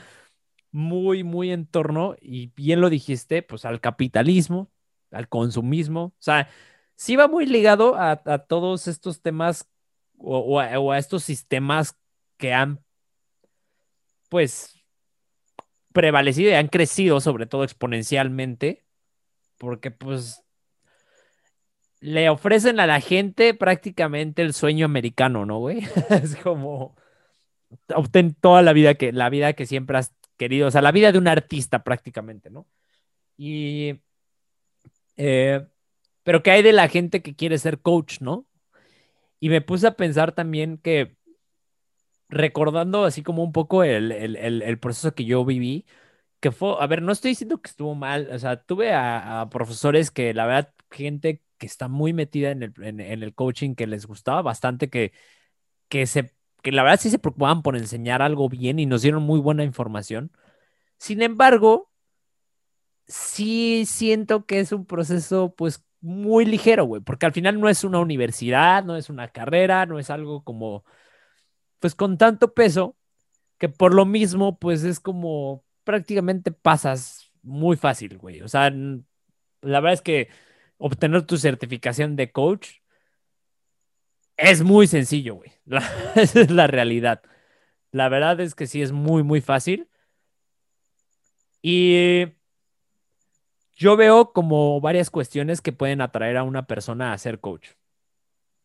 muy, 0.71 1.23
muy 1.23 1.51
en 1.51 1.67
torno, 1.67 2.15
y 2.21 2.47
bien 2.55 2.81
lo 2.81 2.89
dijiste, 2.89 3.43
pues 3.43 3.65
al 3.65 3.81
capitalismo, 3.81 4.71
al 5.11 5.29
consumismo. 5.29 6.03
O 6.05 6.13
sea, 6.19 6.49
sí 6.95 7.15
va 7.15 7.27
muy 7.27 7.45
ligado 7.45 7.95
a, 7.97 8.17
todos 8.47 8.87
estos 8.87 9.21
temas 9.21 9.69
o, 10.17 10.59
a, 10.59 10.97
estos 10.97 11.23
sistemas 11.23 11.97
que 12.37 12.53
han, 12.53 12.83
pues, 14.29 14.83
prevalecido 15.93 16.51
y 16.51 16.55
han 16.55 16.67
crecido, 16.67 17.21
sobre 17.21 17.45
todo 17.45 17.63
exponencialmente, 17.63 18.85
porque 19.57 19.91
pues 19.91 20.44
le 22.05 22.29
ofrecen 22.29 22.79
a 22.79 22.85
la 22.85 23.01
gente 23.01 23.55
prácticamente 23.55 24.43
el 24.43 24.53
sueño 24.53 24.85
americano, 24.85 25.45
¿no, 25.45 25.57
güey? 25.57 25.79
es 26.11 26.35
como 26.35 26.95
obtén 27.95 28.35
toda 28.35 28.61
la 28.61 28.73
vida 28.73 28.93
que 28.93 29.11
la 29.11 29.29
vida 29.29 29.53
que 29.53 29.65
siempre 29.65 29.97
has 29.97 30.13
querido, 30.37 30.67
o 30.67 30.71
sea, 30.71 30.83
la 30.83 30.91
vida 30.91 31.11
de 31.11 31.17
un 31.17 31.27
artista 31.27 31.83
prácticamente, 31.83 32.51
¿no? 32.51 32.67
Y 33.37 34.01
eh, 35.17 35.65
pero 36.23 36.43
¿qué 36.43 36.51
hay 36.51 36.63
de 36.63 36.73
la 36.73 36.87
gente 36.89 37.23
que 37.23 37.35
quiere 37.35 37.57
ser 37.57 37.81
coach, 37.81 38.21
no? 38.21 38.45
Y 39.39 39.49
me 39.49 39.61
puse 39.61 39.87
a 39.87 39.95
pensar 39.97 40.31
también 40.33 40.77
que 40.77 41.17
recordando 42.29 43.05
así 43.05 43.23
como 43.23 43.43
un 43.43 43.51
poco 43.51 43.83
el, 43.83 44.11
el, 44.11 44.79
proceso 44.79 45.15
que 45.15 45.25
yo 45.25 45.45
viví, 45.45 45.85
que 46.39 46.51
fue, 46.51 46.75
a 46.79 46.87
ver, 46.87 47.01
no 47.01 47.11
estoy 47.11 47.31
diciendo 47.31 47.61
que 47.61 47.69
estuvo 47.69 47.95
mal, 47.95 48.29
o 48.31 48.39
sea, 48.39 48.61
tuve 48.63 48.93
a, 48.93 49.41
a 49.41 49.49
profesores 49.49 50.11
que 50.11 50.33
la 50.33 50.45
verdad, 50.45 50.73
gente 50.91 51.41
está 51.65 51.87
muy 51.87 52.13
metida 52.13 52.51
en 52.51 52.63
el, 52.63 52.73
en, 52.81 52.99
el 53.01 53.33
coaching, 53.35 53.75
que 53.75 53.87
les 53.87 54.05
gustaba 54.05 54.41
bastante, 54.41 54.89
que, 54.89 55.13
que, 55.89 56.07
se, 56.07 56.33
que 56.63 56.71
la 56.71 56.83
verdad 56.83 56.99
sí 56.99 57.09
se 57.09 57.19
preocupaban 57.19 57.61
por 57.63 57.77
enseñar 57.77 58.21
algo 58.21 58.49
bien 58.49 58.79
y 58.79 58.85
nos 58.85 59.01
dieron 59.01 59.23
muy 59.23 59.39
buena 59.39 59.63
información. 59.63 60.31
Sin 60.97 61.21
embargo, 61.21 61.91
sí 63.07 63.85
siento 63.87 64.45
que 64.45 64.59
es 64.59 64.71
un 64.71 64.85
proceso 64.85 65.53
pues 65.55 65.85
muy 66.01 66.45
ligero, 66.45 66.85
güey, 66.85 67.01
porque 67.01 67.25
al 67.25 67.33
final 67.33 67.59
no 67.59 67.69
es 67.69 67.83
una 67.83 67.99
universidad, 67.99 68.83
no 68.83 68.95
es 68.95 69.09
una 69.09 69.29
carrera, 69.29 69.85
no 69.85 69.99
es 69.99 70.09
algo 70.09 70.43
como, 70.43 70.85
pues 71.79 71.95
con 71.95 72.17
tanto 72.17 72.53
peso, 72.53 72.97
que 73.57 73.69
por 73.69 73.93
lo 73.93 74.05
mismo, 74.05 74.59
pues 74.59 74.83
es 74.83 74.99
como 74.99 75.63
prácticamente 75.83 76.51
pasas 76.51 77.31
muy 77.41 77.77
fácil, 77.77 78.17
güey. 78.17 78.41
O 78.41 78.47
sea, 78.47 78.69
la 78.69 79.79
verdad 79.79 79.93
es 79.93 80.01
que 80.01 80.29
obtener 80.77 81.23
tu 81.25 81.37
certificación 81.37 82.15
de 82.15 82.31
coach 82.31 82.79
es 84.37 84.63
muy 84.63 84.87
sencillo, 84.87 85.35
güey. 85.35 85.51
esa 86.15 86.41
es 86.41 86.51
la 86.51 86.67
realidad. 86.67 87.21
La 87.91 88.09
verdad 88.09 88.39
es 88.41 88.55
que 88.55 88.67
sí 88.67 88.81
es 88.81 88.91
muy, 88.91 89.23
muy 89.23 89.41
fácil. 89.41 89.87
Y 91.61 92.27
yo 93.75 93.97
veo 93.97 94.33
como 94.33 94.79
varias 94.81 95.09
cuestiones 95.09 95.61
que 95.61 95.73
pueden 95.73 96.01
atraer 96.01 96.37
a 96.37 96.43
una 96.43 96.67
persona 96.67 97.13
a 97.13 97.17
ser 97.17 97.39
coach. 97.39 97.69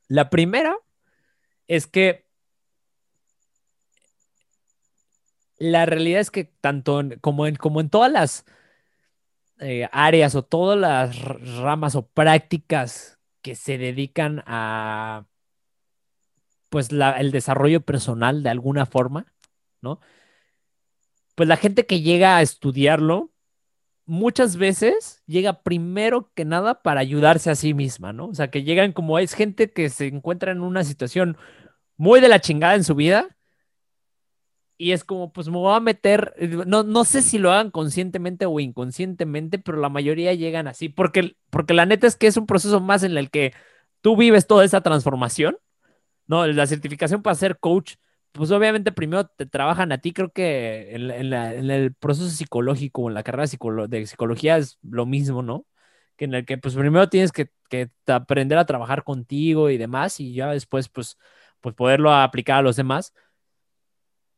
La 0.09 0.31
primera 0.31 0.77
es 1.67 1.87
que 1.87 2.27
la 5.59 5.87
realidad 5.87 6.21
es 6.21 6.31
que 6.31 6.45
tanto 6.45 7.03
como 7.21 7.47
en, 7.47 7.57
como 7.57 7.81
en 7.81 7.91
todas 7.91 8.11
las 8.11 8.45
eh, 9.61 9.89
áreas 9.93 10.35
o 10.35 10.43
todas 10.43 10.79
las 10.79 11.23
ramas 11.59 11.95
o 11.95 12.07
prácticas 12.07 13.19
que 13.43 13.55
se 13.55 13.79
dedican 13.79 14.43
a 14.47 15.27
pues 16.71 16.91
el 16.91 17.31
desarrollo 17.31 17.81
personal 17.81 18.43
de 18.43 18.51
alguna 18.51 18.87
forma, 18.87 19.27
¿no? 19.83 20.01
Pues 21.35 21.49
la 21.49 21.57
gente 21.57 21.87
que 21.87 22.01
llega 22.01 22.37
a 22.37 22.43
estudiarlo 22.43 23.31
muchas 24.07 24.57
veces 24.57 25.23
llega 25.27 25.63
primero 25.63 26.33
que 26.35 26.45
nada 26.45 26.83
para 26.83 27.01
ayudarse 27.01 27.51
a 27.51 27.55
sí 27.55 27.75
misma, 27.75 28.13
¿no? 28.13 28.27
O 28.29 28.35
sea, 28.35 28.51
que 28.51 28.63
llegan 28.63 28.93
como 28.93 29.19
es 29.19 29.35
gente 29.35 29.73
que 29.73 29.89
se 29.91 30.07
encuentra 30.07 30.53
en 30.53 30.63
una 30.63 30.85
situación 30.85 31.37
muy 31.97 32.21
de 32.21 32.29
la 32.29 32.41
chingada 32.41 32.75
en 32.75 32.85
su 32.85 32.95
vida 32.95 33.37
y 34.81 34.93
es 34.93 35.05
como, 35.05 35.31
pues 35.31 35.49
me 35.49 35.59
voy 35.59 35.76
a 35.76 35.81
meter, 35.81 36.33
eh, 36.39 36.49
no, 36.66 36.85
no 36.85 37.05
sé 37.05 37.20
si 37.20 37.37
lo 37.39 37.53
hagan 37.53 37.70
conscientemente 37.70 38.47
o 38.47 38.61
inconscientemente, 38.61 39.59
pero 39.59 39.78
la 39.78 39.91
mayoría 39.91 40.33
llegan 40.33 40.68
así, 40.68 40.89
porque, 40.89 41.37
porque 41.51 41.74
la 41.74 41.85
neta 41.85 42.07
es 42.07 42.16
que 42.16 42.26
es 42.26 42.39
un 42.39 42.47
proceso 42.47 42.81
más 42.81 43.03
en 43.03 43.18
el 43.18 43.31
que 43.31 43.53
tú 44.01 44.16
vives 44.16 44.47
toda 44.47 44.64
esa 44.64 44.81
transformación, 44.81 45.59
¿no? 46.26 46.47
La 46.47 46.66
certificación 46.66 47.22
para 47.22 47.35
ser 47.37 47.59
coach, 47.59 47.97
pues 48.33 48.51
obviamente 48.53 48.91
primero 48.91 49.26
te 49.26 49.45
trabajan 49.45 49.93
a 49.93 49.99
ti, 49.99 50.12
creo 50.12 50.33
que 50.33 50.95
en, 50.95 51.11
el 51.70 51.95
proceso 51.95 52.31
psicológico, 52.31 53.09
en 53.09 53.14
la 53.14 53.22
carrera 53.22 53.45
de 53.89 54.07
psicología 54.07 54.57
es 54.57 54.78
lo 54.83 55.05
mismo, 55.05 55.43
¿no? 55.43 55.66
Que 56.16 56.24
en 56.24 56.35
el 56.35 56.47
que 56.47 56.57
pues 56.57 56.74
primero 56.74 57.09
tienes 57.11 57.33
que, 57.33 57.51
aprender 58.07 58.59
a 58.59 58.66
trabajar 58.66 59.05
contigo 59.05 59.68
y 59.70 59.76
demás 59.76 60.20
y 60.20 60.35
ya 60.35 60.51
después 60.53 60.89
pues, 60.89 61.18
pues 61.61 61.74
poderlo 61.74 62.12
aplicar 62.14 62.59
a 62.59 62.62
los 62.62 62.76
demás. 62.76 63.12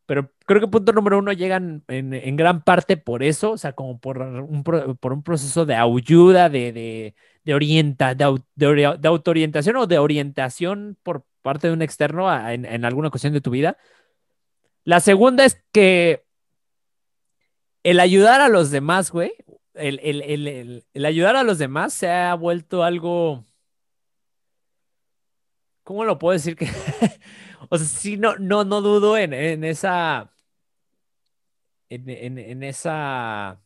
Pero 0.07 0.32
creo 0.46 0.61
que 0.61 0.68
punto 0.68 0.92
número 0.92 1.18
uno 1.18 1.32
llegan 1.32 1.84
en, 1.88 2.36
gran 2.36 2.62
parte 2.62 2.96
por 2.96 3.22
eso, 3.22 3.53
o 3.53 3.59
sea, 3.59 3.72
como 3.72 3.98
por 4.00 4.18
un, 4.18 4.64
por 4.64 5.12
un 5.12 5.22
proceso 5.22 5.64
de 5.64 5.74
ayuda, 5.76 6.48
de, 6.48 6.72
de, 6.72 7.14
de, 7.44 7.55
orienta, 7.55 8.14
de, 8.14 8.40
de, 8.57 9.09
autoorientación 9.09 9.76
o 9.76 9.86
de 9.86 9.98
orientación 9.98 10.98
por 11.03 11.24
parte 11.42 11.68
de 11.68 11.72
un 11.72 11.82
externo 11.82 12.28
en, 12.48 12.84
alguna 12.84 13.11
cuestión 13.11 13.32
de 13.32 13.40
tu 13.40 13.50
vida. 13.50 13.76
La 14.84 15.00
segunda 15.00 15.44
es 15.44 15.62
que 15.72 16.24
el 17.84 18.00
ayudar 18.00 18.40
a 18.40 18.48
los 18.48 18.70
demás, 18.70 19.11
güey, 19.12 19.32
el, 19.74 19.98
el, 20.92 21.05
ayudar 21.05 21.36
a 21.36 21.44
los 21.44 21.59
demás 21.59 21.94
se 21.94 22.11
ha 22.11 22.34
vuelto 22.34 22.82
algo... 22.82 23.44
¿Cómo 25.84 26.05
lo 26.05 26.18
puedo 26.18 26.32
decir? 26.32 26.57
que 26.57 26.68
O 27.73 27.79
sea, 27.79 27.87
sí, 27.87 28.18
no, 28.18 28.37
no, 28.37 28.64
no 28.64 28.83
dudo 28.83 29.16
en, 29.16 29.33
esa... 29.64 30.31
En, 31.89 32.62
esa... 32.62 33.62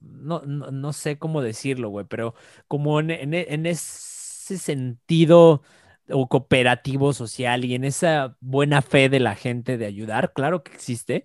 No, 0.00 0.42
no, 0.42 0.92
sé 0.92 1.18
cómo 1.18 1.40
decirlo, 1.40 1.88
güey, 1.88 2.04
pero 2.06 2.34
como 2.68 3.00
en, 3.00 3.10
en 3.32 3.64
ese 3.64 4.58
sentido 4.58 5.62
o 6.10 6.28
cooperativo 6.28 7.14
social 7.14 7.64
y 7.64 7.74
en 7.74 7.84
esa 7.84 8.36
buena 8.40 8.82
fe 8.82 9.08
de 9.08 9.20
la 9.20 9.34
gente 9.36 9.78
de 9.78 9.86
ayudar, 9.86 10.34
claro 10.34 10.62
que 10.62 10.72
existe, 10.74 11.24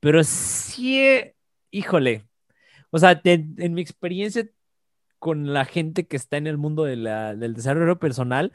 pero 0.00 0.24
sí, 0.24 1.02
híjole, 1.70 2.26
o 2.90 2.98
sea, 2.98 3.20
en, 3.24 3.74
mi 3.74 3.82
experiencia 3.82 4.48
con 5.18 5.52
la 5.52 5.66
gente 5.66 6.06
que 6.06 6.16
está 6.16 6.38
en 6.38 6.46
el 6.46 6.56
mundo 6.56 6.84
del 6.84 7.54
desarrollo 7.54 7.98
personal, 7.98 8.52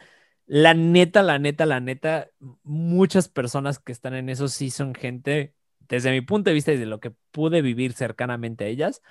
la 0.49 0.73
neta, 0.73 1.21
la 1.21 1.37
neta, 1.37 1.67
la 1.67 1.79
neta, 1.79 2.31
muchas 2.63 3.29
personas 3.29 3.77
que 3.77 3.91
están 3.91 4.15
en 4.15 4.29
eso 4.29 4.47
sí 4.47 4.71
son 4.71 4.95
gente, 4.95 5.53
desde 5.87 6.09
mi 6.09 6.21
punto 6.21 6.49
de 6.49 6.55
vista 6.55 6.73
y 6.73 6.77
de 6.77 6.87
lo 6.87 6.99
que 6.99 7.11
pude 7.29 7.61
vivir 7.61 7.93
cercanamente 7.93 8.63
a 8.65 8.67
ellas, 8.67 9.03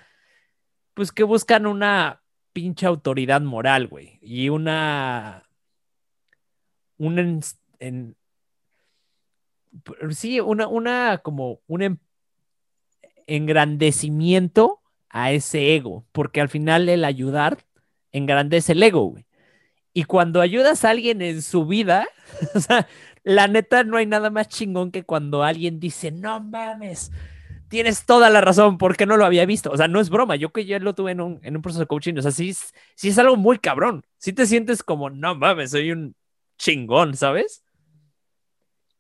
pues 0.95 1.13
que 1.13 1.23
buscan 1.23 1.67
una 1.67 2.25
pinche 2.53 2.87
autoridad 2.87 3.41
moral, 3.41 3.87
güey, 3.87 4.19
y 4.21 4.49
una 4.49 5.49
un 6.97 7.41
en, 7.79 8.17
sí, 10.11 10.41
una, 10.41 10.67
una 10.67 11.19
como 11.19 11.61
un 11.69 12.01
engrandecimiento 13.29 14.81
a 15.09 15.31
ese 15.31 15.77
ego, 15.77 16.05
porque 16.11 16.41
al 16.41 16.49
final 16.49 16.89
el 16.89 17.05
ayudar 17.05 17.59
engrandece 18.11 18.73
el 18.73 18.83
ego, 18.83 19.05
güey. 19.05 19.28
Y 19.99 20.05
cuando 20.05 20.41
ayudas 20.41 20.85
a 20.85 20.91
alguien 20.91 21.23
en 21.23 21.43
su 21.43 21.67
vida, 21.67 22.07
la 23.25 23.49
neta 23.49 23.83
no 23.83 23.97
hay 23.97 24.07
nada 24.07 24.31
más 24.31 24.47
chingón 24.47 24.93
que 24.93 25.03
cuando 25.03 25.43
alguien 25.43 25.81
dice, 25.81 26.13
no 26.13 26.39
mames, 26.39 27.11
tienes 27.67 28.07
toda 28.07 28.31
la 28.31 28.41
razón, 28.41 28.79
porque 28.79 29.07
no 29.07 29.17
lo 29.17 29.25
había 29.25 29.45
visto. 29.45 29.73
O 29.73 29.77
sea, 29.77 29.89
no 29.89 29.99
es 29.99 30.09
broma, 30.09 30.37
yo 30.37 30.53
que 30.53 30.67
ya 30.67 30.79
lo 30.79 30.95
tuve 30.95 31.11
en 31.11 31.21
un, 31.21 31.41
en 31.43 31.57
un 31.57 31.63
proceso 31.63 31.81
de 31.81 31.89
coaching, 31.89 32.15
o 32.17 32.23
sea, 32.23 32.31
sí, 32.31 32.55
sí 32.95 33.09
es 33.09 33.19
algo 33.19 33.35
muy 33.35 33.59
cabrón. 33.59 34.07
Sí 34.19 34.33
te 34.33 34.47
sientes 34.47 34.85
como, 34.85 35.11
no 35.11 35.35
mames, 35.35 35.73
soy 35.73 35.91
un 35.91 36.15
chingón, 36.59 37.17
¿sabes? 37.17 37.65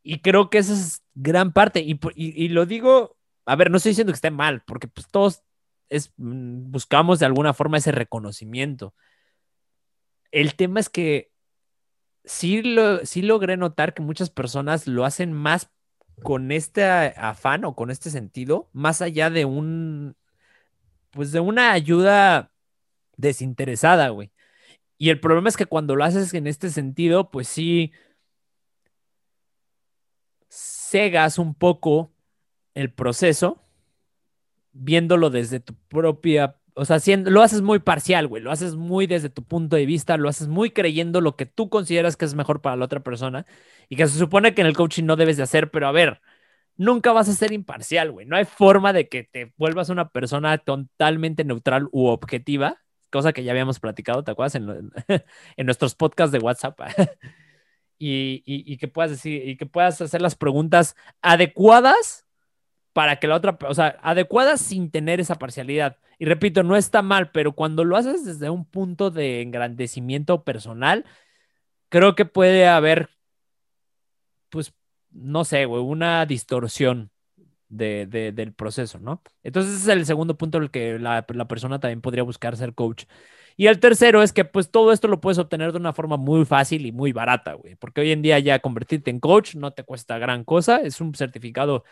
Y 0.02 0.18
creo 0.18 0.50
que 0.50 0.58
esa 0.58 0.72
es 0.72 1.04
gran 1.14 1.52
parte. 1.52 1.78
Y, 1.78 2.48
lo 2.48 2.66
digo, 2.66 3.16
a 3.46 3.54
ver, 3.54 3.70
no 3.70 3.76
estoy 3.76 3.90
diciendo 3.90 4.12
que 4.12 4.16
esté 4.16 4.32
mal, 4.32 4.64
porque 4.66 4.88
pues 4.88 5.06
todos 5.06 5.44
es, 5.90 6.12
mm, 6.16 6.72
buscamos 6.72 7.20
de 7.20 7.26
alguna 7.26 7.54
forma 7.54 7.76
ese 7.76 7.92
reconocimiento. 7.92 8.94
El 10.30 10.54
tema 10.54 10.80
es 10.80 10.88
que 10.88 11.32
sí, 12.24 12.62
lo, 12.62 13.04
sí 13.06 13.22
logré 13.22 13.56
notar 13.56 13.94
que 13.94 14.02
muchas 14.02 14.30
personas 14.30 14.86
lo 14.86 15.04
hacen 15.04 15.32
más 15.32 15.70
con 16.22 16.52
este 16.52 16.84
afán 16.84 17.64
o 17.64 17.74
con 17.74 17.90
este 17.90 18.10
sentido, 18.10 18.68
más 18.72 19.02
allá 19.02 19.30
de 19.30 19.44
un, 19.44 20.16
pues 21.10 21.32
de 21.32 21.40
una 21.40 21.72
ayuda 21.72 22.52
desinteresada, 23.16 24.08
güey. 24.10 24.32
Y 24.98 25.10
el 25.10 25.20
problema 25.20 25.48
es 25.48 25.56
que 25.56 25.66
cuando 25.66 25.96
lo 25.96 26.04
haces 26.04 26.34
en 26.34 26.46
este 26.46 26.70
sentido, 26.70 27.30
pues 27.30 27.48
sí, 27.48 27.92
cegas 30.48 31.38
un 31.38 31.54
poco 31.54 32.12
el 32.74 32.92
proceso, 32.92 33.62
viéndolo 34.72 35.30
desde 35.30 35.60
tu 35.60 35.74
propia, 35.88 36.56
o 36.78 36.84
sea, 36.84 36.98
lo 37.24 37.42
haces 37.42 37.62
muy 37.62 37.80
parcial, 37.80 38.28
güey, 38.28 38.42
lo 38.42 38.50
haces 38.50 38.76
muy 38.76 39.06
desde 39.06 39.30
tu 39.30 39.44
punto 39.44 39.76
de 39.76 39.86
vista, 39.86 40.16
lo 40.16 40.28
haces 40.28 40.48
muy 40.48 40.70
creyendo 40.70 41.20
lo 41.20 41.36
que 41.36 41.46
tú 41.46 41.68
consideras 41.68 42.16
que 42.16 42.24
es 42.24 42.34
mejor 42.34 42.60
para 42.62 42.76
la 42.76 42.84
otra 42.84 43.00
persona 43.00 43.46
y 43.88 43.96
que 43.96 44.06
se 44.06 44.18
supone 44.18 44.54
que 44.54 44.60
en 44.62 44.66
el 44.68 44.76
coaching 44.76 45.04
no 45.04 45.16
debes 45.16 45.36
de 45.36 45.42
hacer, 45.42 45.70
pero 45.70 45.88
a 45.88 45.92
ver, 45.92 46.20
nunca 46.76 47.12
vas 47.12 47.28
a 47.28 47.34
ser 47.34 47.52
imparcial, 47.52 48.12
güey, 48.12 48.26
no 48.26 48.36
hay 48.36 48.44
forma 48.44 48.92
de 48.92 49.08
que 49.08 49.24
te 49.24 49.52
vuelvas 49.56 49.88
una 49.90 50.08
persona 50.10 50.58
totalmente 50.58 51.44
neutral 51.44 51.88
u 51.92 52.06
objetiva 52.06 52.78
cosa 53.10 53.32
que 53.32 53.44
ya 53.44 53.52
habíamos 53.52 53.80
platicado, 53.80 54.22
¿te 54.24 54.30
acuerdas? 54.30 54.54
En, 54.54 54.92
en 55.56 55.66
nuestros 55.66 55.94
podcasts 55.94 56.32
de 56.32 56.38
WhatsApp. 56.38 56.78
y, 57.98 58.42
y, 58.46 58.76
que 58.76 58.88
puedas 58.88 59.10
decir, 59.10 59.48
y 59.48 59.56
que 59.56 59.66
puedas 59.66 60.00
hacer 60.00 60.22
las 60.22 60.36
preguntas 60.36 60.94
adecuadas 61.20 62.27
para 62.98 63.20
que 63.20 63.28
la 63.28 63.36
otra, 63.36 63.56
o 63.68 63.74
sea, 63.74 63.96
adecuadas 64.02 64.60
sin 64.60 64.90
tener 64.90 65.20
esa 65.20 65.36
parcialidad. 65.36 65.98
Y 66.18 66.24
repito, 66.24 66.64
no 66.64 66.74
está 66.74 67.00
mal, 67.00 67.30
pero 67.30 67.52
cuando 67.52 67.84
lo 67.84 67.96
haces 67.96 68.24
desde 68.24 68.50
un 68.50 68.64
punto 68.64 69.12
de 69.12 69.40
engrandecimiento 69.40 70.42
personal, 70.42 71.04
creo 71.90 72.16
que 72.16 72.24
puede 72.24 72.66
haber, 72.66 73.08
pues, 74.48 74.74
no 75.12 75.44
sé, 75.44 75.64
güey, 75.64 75.80
una 75.80 76.26
distorsión 76.26 77.12
de, 77.68 78.32
del 78.34 78.52
proceso, 78.52 78.98
¿no? 78.98 79.22
Entonces 79.44 79.74
ese 79.74 79.92
es 79.92 79.96
el 79.96 80.04
segundo 80.04 80.36
punto 80.36 80.58
en 80.58 80.64
el 80.64 80.70
que 80.72 80.98
la, 80.98 81.24
persona 81.24 81.78
también 81.78 82.00
podría 82.00 82.24
buscar 82.24 82.56
ser 82.56 82.74
coach. 82.74 83.04
Y 83.56 83.68
el 83.68 83.78
tercero 83.78 84.24
es 84.24 84.32
que 84.32 84.44
pues 84.44 84.72
todo 84.72 84.90
esto 84.90 85.06
lo 85.06 85.20
puedes 85.20 85.38
obtener 85.38 85.70
de 85.70 85.78
una 85.78 85.92
forma 85.92 86.16
muy 86.16 86.44
fácil 86.44 86.84
y 86.84 86.90
muy 86.90 87.12
barata, 87.12 87.52
güey, 87.52 87.76
porque 87.76 88.00
hoy 88.00 88.10
en 88.10 88.22
día 88.22 88.40
ya 88.40 88.58
convertirte 88.58 89.12
en 89.12 89.20
coach 89.20 89.54
no 89.54 89.70
te 89.72 89.84
cuesta 89.84 90.18
gran 90.18 90.42
cosa, 90.42 90.78
es 90.78 91.00
un 91.00 91.14
certificado 91.14 91.84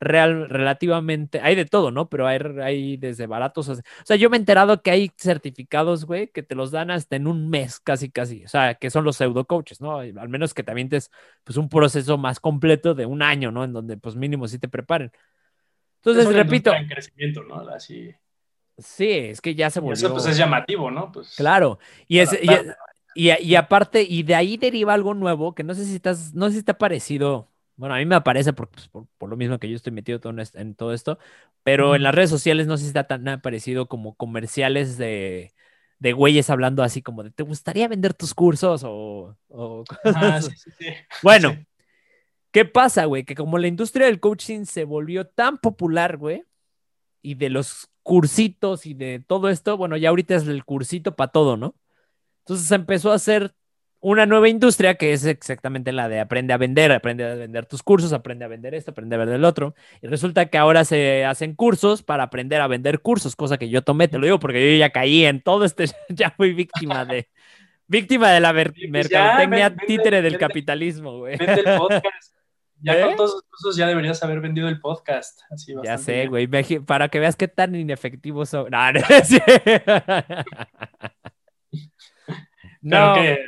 real, 0.00 0.48
relativamente, 0.48 1.40
hay 1.40 1.54
de 1.54 1.64
todo, 1.64 1.90
¿no? 1.90 2.08
Pero 2.08 2.26
hay, 2.26 2.38
hay 2.62 2.96
desde 2.96 3.26
baratos, 3.26 3.68
o 3.68 3.76
sea, 4.04 4.16
yo 4.16 4.30
me 4.30 4.36
he 4.36 4.40
enterado 4.40 4.82
que 4.82 4.90
hay 4.90 5.10
certificados, 5.16 6.04
güey, 6.04 6.28
que 6.28 6.42
te 6.42 6.54
los 6.54 6.70
dan 6.70 6.90
hasta 6.90 7.16
en 7.16 7.26
un 7.26 7.48
mes, 7.48 7.80
casi, 7.80 8.10
casi, 8.10 8.44
o 8.44 8.48
sea, 8.48 8.74
que 8.74 8.90
son 8.90 9.04
los 9.04 9.16
pseudo 9.16 9.46
coaches, 9.46 9.80
¿no? 9.80 9.98
Al 10.00 10.28
menos 10.28 10.54
que 10.54 10.62
también 10.62 10.88
te 10.88 11.00
pues 11.44 11.56
un 11.56 11.68
proceso 11.68 12.18
más 12.18 12.40
completo 12.40 12.94
de 12.94 13.06
un 13.06 13.22
año, 13.22 13.50
¿no? 13.50 13.64
En 13.64 13.72
donde 13.72 13.96
pues 13.96 14.16
mínimo 14.16 14.48
sí 14.48 14.58
te 14.58 14.68
preparen. 14.68 15.12
Entonces, 16.04 16.32
repito. 16.32 16.72
En 16.72 16.86
crecimiento, 16.86 17.42
¿no? 17.42 17.68
Así. 17.68 18.14
Sí, 18.78 19.10
es 19.10 19.40
que 19.40 19.54
ya 19.54 19.70
se 19.70 19.80
volvió. 19.80 19.94
Eso 19.94 20.12
pues 20.12 20.26
es 20.26 20.36
llamativo, 20.36 20.90
¿no? 20.90 21.10
Pues, 21.10 21.34
claro. 21.36 21.78
Y, 22.06 22.18
es, 22.18 22.38
y, 23.14 23.30
y, 23.30 23.54
aparte, 23.54 24.02
y 24.02 24.22
de 24.22 24.34
ahí 24.34 24.56
deriva 24.56 24.92
algo 24.92 25.14
nuevo 25.14 25.54
que 25.54 25.64
no 25.64 25.74
sé 25.74 25.84
si 25.84 25.96
estás, 25.96 26.34
no 26.34 26.48
sé 26.48 26.58
si 26.58 26.62
te 26.62 26.72
ha 26.72 26.78
parecido 26.78 27.48
bueno, 27.76 27.94
a 27.94 27.98
mí 27.98 28.06
me 28.06 28.14
aparece 28.14 28.52
por, 28.52 28.68
pues, 28.68 28.88
por, 29.18 29.28
lo 29.28 29.36
mismo 29.36 29.58
que 29.58 29.68
yo 29.68 29.76
estoy 29.76 29.92
metido 29.92 30.18
todo 30.20 30.34
en, 30.54 30.74
todo 30.74 30.94
esto, 30.94 31.18
pero 31.62 31.94
en 31.94 32.02
las 32.02 32.14
redes 32.14 32.30
sociales 32.30 32.66
no 32.66 32.76
sé 32.76 32.84
si 32.84 32.88
está 32.88 33.06
tan 33.06 33.28
aparecido 33.28 33.86
como 33.86 34.14
comerciales 34.14 34.96
de, 34.96 35.52
de 35.98 36.12
güeyes 36.12 36.48
hablando 36.50 36.82
así 36.82 37.02
como 37.02 37.22
de, 37.22 37.30
¿te 37.30 37.42
gustaría 37.42 37.88
vender 37.88 38.14
tus 38.14 38.34
cursos? 38.34 38.82
O, 38.84 39.36
Bueno, 41.22 41.56
¿qué 42.50 42.64
pasa, 42.64 43.04
güey? 43.04 43.24
Que 43.24 43.34
como 43.34 43.58
la 43.58 43.68
industria 43.68 44.06
del 44.06 44.20
coaching 44.20 44.64
se 44.64 44.84
volvió 44.84 45.26
tan 45.26 45.58
popular, 45.58 46.16
güey, 46.16 46.44
y 47.22 47.34
de 47.34 47.50
los 47.50 47.90
cursitos 48.02 48.86
y 48.86 48.94
de 48.94 49.20
todo 49.26 49.48
esto, 49.48 49.76
bueno, 49.76 49.96
ya 49.96 50.10
ahorita 50.10 50.36
es 50.36 50.46
el 50.46 50.64
cursito 50.64 51.16
para 51.16 51.32
todo, 51.32 51.56
¿no? 51.56 51.74
Entonces 52.40 52.70
empezó 52.70 53.10
a 53.10 53.16
hacer 53.16 53.54
una 54.08 54.24
nueva 54.24 54.48
industria 54.48 54.94
que 54.94 55.12
es 55.12 55.24
exactamente 55.24 55.90
la 55.90 56.08
de 56.08 56.20
aprende 56.20 56.52
a 56.52 56.58
vender, 56.58 56.92
aprende 56.92 57.24
a 57.24 57.34
vender 57.34 57.66
tus 57.66 57.82
cursos, 57.82 58.12
aprende 58.12 58.44
a 58.44 58.48
vender 58.48 58.72
esto, 58.72 58.92
aprende 58.92 59.16
a 59.16 59.18
vender 59.18 59.34
el 59.34 59.44
otro. 59.44 59.74
Y 60.00 60.06
resulta 60.06 60.46
que 60.46 60.58
ahora 60.58 60.84
se 60.84 61.24
hacen 61.24 61.56
cursos 61.56 62.04
para 62.04 62.22
aprender 62.22 62.60
a 62.60 62.68
vender 62.68 63.00
cursos, 63.00 63.34
cosa 63.34 63.58
que 63.58 63.68
yo 63.68 63.82
tomé, 63.82 64.06
te 64.06 64.18
lo 64.18 64.26
digo 64.26 64.38
porque 64.38 64.74
yo 64.74 64.78
ya 64.78 64.90
caí 64.90 65.24
en 65.24 65.40
todo 65.42 65.64
este, 65.64 65.86
ya 66.08 66.30
fui 66.30 66.52
víctima 66.52 67.04
de, 67.04 67.28
víctima 67.88 68.30
de 68.30 68.38
la 68.38 68.52
pues 68.52 68.70
mercadotecnia 68.88 69.74
títere 69.74 70.22
del 70.22 70.38
capitalismo, 70.38 71.18
güey. 71.18 71.36
Vende 71.36 71.62
el 71.66 71.76
podcast. 71.76 72.32
Ya 72.82 73.02
con 73.02 73.10
¿Eh? 73.12 73.16
todos 73.16 73.32
los 73.32 73.42
cursos 73.42 73.76
ya 73.76 73.88
deberías 73.88 74.22
haber 74.22 74.40
vendido 74.40 74.68
el 74.68 74.78
podcast. 74.78 75.40
Así 75.50 75.74
ya 75.82 75.98
sé, 75.98 76.28
güey. 76.28 76.46
Para 76.86 77.08
que 77.08 77.18
veas 77.18 77.34
qué 77.34 77.48
tan 77.48 77.74
inefectivos 77.74 78.50
son. 78.50 78.70
No, 82.82 83.00
no, 83.00 83.16
no. 83.16 83.20
que 83.20 83.40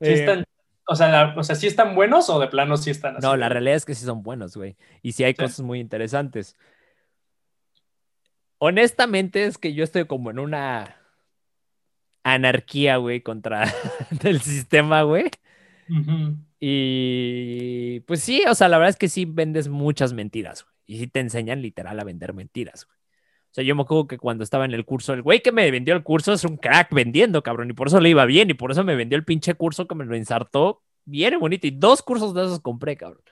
Sí, 0.00 0.12
están, 0.12 0.44
O 0.88 0.94
sea, 0.94 1.08
la- 1.08 1.34
o 1.36 1.42
sea, 1.42 1.56
¿sí 1.56 1.66
están 1.66 1.94
buenos 1.96 2.30
o 2.30 2.38
de 2.38 2.46
plano 2.46 2.76
sí 2.76 2.90
están 2.90 3.16
así? 3.16 3.26
No, 3.26 3.36
la 3.36 3.48
realidad 3.48 3.74
es 3.76 3.84
que 3.84 3.94
sí 3.94 4.04
son 4.04 4.22
buenos, 4.22 4.56
güey. 4.56 4.76
Y 5.02 5.12
sí 5.12 5.24
hay 5.24 5.32
Sí. 5.32 5.38
cosas 5.42 5.60
muy 5.62 5.80
interesantes. 5.80 6.56
Honestamente 8.58 9.44
es 9.44 9.58
que 9.58 9.74
yo 9.74 9.84
estoy 9.84 10.06
como 10.06 10.30
en 10.30 10.38
una 10.38 10.96
anarquía, 12.24 12.96
güey, 12.98 13.20
contra 13.20 13.64
el 14.24 14.40
sistema, 14.40 15.02
güey. 15.02 15.30
Y 16.60 18.00
pues 18.00 18.22
sí, 18.22 18.42
o 18.48 18.54
sea, 18.54 18.68
la 18.68 18.78
verdad 18.78 18.90
es 18.90 18.96
que 18.96 19.08
sí 19.08 19.24
vendes 19.24 19.68
muchas 19.68 20.12
mentiras, 20.12 20.64
güey. 20.64 20.74
Y 20.86 20.98
sí 20.98 21.06
te 21.08 21.20
enseñan 21.20 21.62
literal 21.62 21.98
a 21.98 22.04
vender 22.04 22.32
mentiras, 22.32 22.86
güey. 22.86 22.96
O 23.56 23.58
sea, 23.58 23.64
yo 23.64 23.74
me 23.74 23.82
acuerdo 23.84 24.06
que 24.06 24.18
cuando 24.18 24.44
estaba 24.44 24.66
en 24.66 24.74
el 24.74 24.84
curso, 24.84 25.14
el 25.14 25.22
güey 25.22 25.40
que 25.40 25.50
me 25.50 25.70
vendió 25.70 25.94
el 25.94 26.02
curso 26.02 26.34
es 26.34 26.44
un 26.44 26.58
crack 26.58 26.92
vendiendo, 26.92 27.42
cabrón. 27.42 27.70
Y 27.70 27.72
por 27.72 27.86
eso 27.86 28.00
le 28.00 28.10
iba 28.10 28.26
bien. 28.26 28.50
Y 28.50 28.52
por 28.54 28.70
eso 28.70 28.84
me 28.84 28.94
vendió 28.94 29.16
el 29.16 29.24
pinche 29.24 29.54
curso 29.54 29.86
que 29.88 29.94
me 29.94 30.04
lo 30.04 30.14
ensartó 30.14 30.82
bien 31.06 31.40
bonito. 31.40 31.66
Y 31.66 31.70
dos 31.70 32.02
cursos 32.02 32.34
de 32.34 32.42
esos 32.42 32.60
compré, 32.60 32.98
cabrón. 32.98 33.22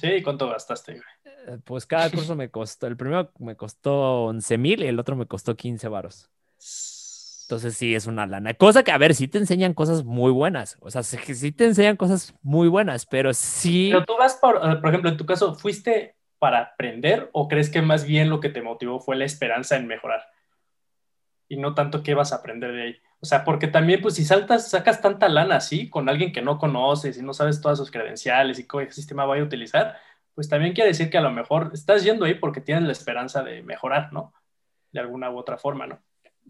Sí, 0.00 0.08
¿y 0.08 0.22
cuánto 0.24 0.48
gastaste, 0.48 0.94
güey? 0.94 1.04
Eh, 1.46 1.58
Pues 1.64 1.86
cada 1.86 2.10
curso 2.10 2.34
me 2.34 2.50
costó, 2.50 2.88
el 2.88 2.96
primero 2.96 3.30
me 3.38 3.54
costó 3.54 4.24
11 4.24 4.58
mil 4.58 4.82
y 4.82 4.88
el 4.88 4.98
otro 4.98 5.14
me 5.14 5.26
costó 5.26 5.54
15 5.54 5.86
varos. 5.86 6.28
Entonces 7.44 7.76
sí 7.76 7.94
es 7.94 8.08
una 8.08 8.26
lana. 8.26 8.54
Cosa 8.54 8.82
que, 8.82 8.90
a 8.90 8.98
ver, 8.98 9.14
sí 9.14 9.28
te 9.28 9.38
enseñan 9.38 9.74
cosas 9.74 10.02
muy 10.02 10.32
buenas. 10.32 10.76
O 10.80 10.90
sea, 10.90 11.04
sí, 11.04 11.18
sí 11.36 11.52
te 11.52 11.66
enseñan 11.66 11.96
cosas 11.96 12.34
muy 12.42 12.66
buenas, 12.66 13.06
pero 13.06 13.32
sí... 13.32 13.90
Pero 13.92 14.04
tú 14.04 14.16
vas 14.18 14.34
por, 14.42 14.56
eh, 14.56 14.76
por 14.78 14.88
ejemplo, 14.88 15.08
en 15.08 15.16
tu 15.16 15.24
caso, 15.24 15.54
¿fuiste 15.54 16.17
para 16.38 16.60
aprender 16.60 17.30
o 17.32 17.48
crees 17.48 17.70
que 17.70 17.82
más 17.82 18.04
bien 18.04 18.30
lo 18.30 18.40
que 18.40 18.48
te 18.48 18.62
motivó 18.62 19.00
fue 19.00 19.16
la 19.16 19.24
esperanza 19.24 19.76
en 19.76 19.86
mejorar? 19.86 20.22
Y 21.48 21.56
no 21.56 21.74
tanto 21.74 22.02
qué 22.02 22.14
vas 22.14 22.32
a 22.32 22.36
aprender 22.36 22.72
de 22.72 22.82
ahí. 22.82 23.00
O 23.20 23.26
sea, 23.26 23.44
porque 23.44 23.66
también, 23.66 24.00
pues, 24.00 24.14
si 24.14 24.24
saltas, 24.24 24.70
sacas 24.70 25.00
tanta 25.00 25.28
lana 25.28 25.56
así 25.56 25.90
con 25.90 26.08
alguien 26.08 26.32
que 26.32 26.42
no 26.42 26.58
conoces 26.58 27.18
y 27.18 27.22
no 27.22 27.34
sabes 27.34 27.60
todas 27.60 27.78
sus 27.78 27.90
credenciales 27.90 28.58
y 28.58 28.66
qué 28.66 28.90
sistema 28.92 29.24
vaya 29.24 29.42
a 29.42 29.46
utilizar, 29.46 29.96
pues 30.34 30.48
también 30.48 30.72
quiere 30.72 30.90
decir 30.90 31.10
que 31.10 31.18
a 31.18 31.22
lo 31.22 31.32
mejor 31.32 31.70
estás 31.74 32.04
yendo 32.04 32.24
ahí 32.24 32.34
porque 32.34 32.60
tienes 32.60 32.84
la 32.84 32.92
esperanza 32.92 33.42
de 33.42 33.62
mejorar, 33.62 34.12
¿no? 34.12 34.32
De 34.92 35.00
alguna 35.00 35.30
u 35.30 35.36
otra 35.36 35.58
forma, 35.58 35.86
¿no? 35.86 36.00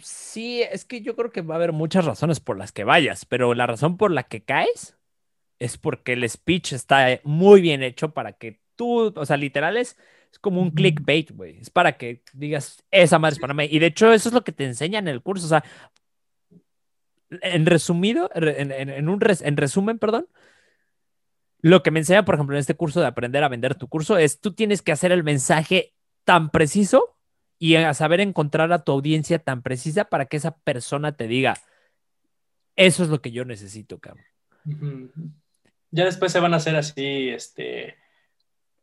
Sí, 0.01 0.63
es 0.63 0.85
que 0.85 1.01
yo 1.01 1.17
creo 1.17 1.33
que 1.33 1.41
va 1.41 1.55
a 1.55 1.57
haber 1.57 1.73
muchas 1.73 2.05
razones 2.05 2.39
por 2.39 2.59
las 2.59 2.71
que 2.71 2.85
vayas, 2.85 3.25
pero 3.25 3.55
la 3.55 3.67
razón 3.67 3.97
por 3.97 4.11
la 4.11 4.25
que 4.25 4.45
caes 4.45 4.99
es 5.59 5.79
porque 5.79 6.13
el 6.13 6.29
speech 6.29 6.73
está 6.73 7.21
muy 7.25 7.61
bien 7.61 7.83
hecho 7.83 8.11
para 8.11 8.35
que 8.35 8.61
tú, 8.79 9.13
o 9.15 9.27
sea, 9.27 9.37
literal 9.37 9.77
es, 9.77 9.99
es 10.33 10.39
como 10.39 10.63
un 10.63 10.71
clickbait, 10.71 11.33
güey. 11.33 11.59
Es 11.59 11.69
para 11.69 11.99
que 11.99 12.23
digas, 12.33 12.83
esa 12.91 13.19
madre 13.19 13.35
es 13.35 13.41
para 13.41 13.53
mí. 13.53 13.67
Y 13.71 13.79
de 13.79 13.87
hecho, 13.87 14.13
eso 14.13 14.31
es 14.31 14.33
lo 14.35 14.45
que 14.45 14.53
te 14.53 14.65
enseñan 14.65 15.09
en 15.09 15.15
el 15.15 15.21
curso. 15.23 15.45
O 15.45 15.49
sea, 15.49 15.65
en 17.43 17.67
resumido, 17.67 18.31
en, 18.35 18.73
en- 18.73 18.89
en 18.89 19.09
un 19.09 19.21
res- 19.21 19.43
en 19.43 19.57
resumen, 19.59 19.99
perdón, 19.99 20.27
lo 21.61 21.83
que 21.83 21.91
me 21.91 21.99
enseña, 21.99 22.25
por 22.25 22.37
ejemplo, 22.37 22.57
en 22.57 22.61
este 22.61 22.75
curso 22.77 23.01
de 23.01 23.07
aprender 23.07 23.43
a 23.45 23.49
vender 23.49 23.75
tu 23.75 23.89
curso 23.89 24.17
es 24.17 24.41
tú 24.41 24.55
tienes 24.55 24.81
que 24.81 24.93
hacer 24.93 25.13
el 25.13 25.25
mensaje 25.25 25.93
tan 26.25 26.51
preciso 26.51 27.17
y 27.59 27.75
a 27.75 27.93
saber 27.95 28.21
encontrar 28.21 28.73
a 28.73 28.85
tu 28.85 28.93
audiencia 28.93 29.41
tan 29.41 29.63
precisa 29.63 30.05
para 30.05 30.27
que 30.27 30.37
esa 30.37 30.57
persona 30.59 31.17
te 31.17 31.27
diga, 31.27 31.57
eso 32.77 33.03
es 33.03 33.09
lo 33.09 33.21
que 33.21 33.33
yo 33.33 33.45
necesito, 33.45 33.99
cabrón. 33.99 34.25
Ya 35.91 36.05
después 36.05 36.31
se 36.31 36.39
van 36.41 36.55
a 36.55 36.59
hacer 36.59 36.77
así, 36.77 37.29
este, 37.31 37.97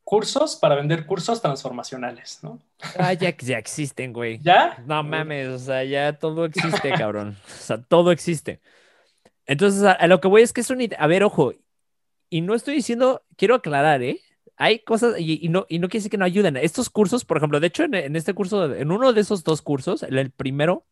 cursos 0.06 0.56
para 0.56 0.76
vender 0.76 1.06
cursos 1.06 1.42
transformacionales, 1.42 2.40
¿no? 2.44 2.60
Ah, 2.98 3.12
ya, 3.12 3.36
ya 3.40 3.58
existen, 3.58 4.14
güey. 4.14 4.40
¿Ya? 4.42 4.82
No 4.88 5.04
mames, 5.04 5.50
o 5.50 5.60
sea, 5.60 5.84
ya 5.84 6.14
todo 6.14 6.46
existe, 6.46 6.92
cabrón. 6.94 7.36
O 7.46 7.50
sea, 7.50 7.82
todo 7.82 8.12
existe. 8.12 8.62
Entonces, 9.46 9.84
a, 9.84 9.92
a 9.92 10.08
lo 10.08 10.22
que 10.22 10.30
voy 10.30 10.44
es 10.44 10.54
que 10.54 10.62
es 10.62 10.70
un... 10.70 10.88
A 10.98 11.08
ver, 11.08 11.24
ojo, 11.24 11.54
y 12.30 12.42
no 12.42 12.54
estoy 12.54 12.76
diciendo, 12.76 13.24
quiero 13.36 13.56
aclarar, 13.56 14.02
¿eh? 14.04 14.22
Hay 14.58 14.80
cosas, 14.80 15.20
y, 15.20 15.46
y 15.46 15.50
no, 15.50 15.66
y 15.68 15.80
no 15.80 15.90
quiere 15.90 16.00
decir 16.00 16.12
que 16.12 16.18
no 16.18 16.26
ayuden. 16.26 16.56
Estos 16.56 16.90
cursos, 16.90 17.26
por 17.26 17.38
ejemplo, 17.38 17.60
de 17.60 17.68
hecho, 17.68 17.84
en, 17.84 17.96
en 17.96 18.16
este 18.16 18.34
curso, 18.34 18.74
en 18.74 18.92
uno 18.92 19.12
de 19.12 19.22
esos 19.22 19.44
dos 19.44 19.62
cursos, 19.62 20.04
el, 20.04 20.18
el 20.18 20.32
primero, 20.32 20.86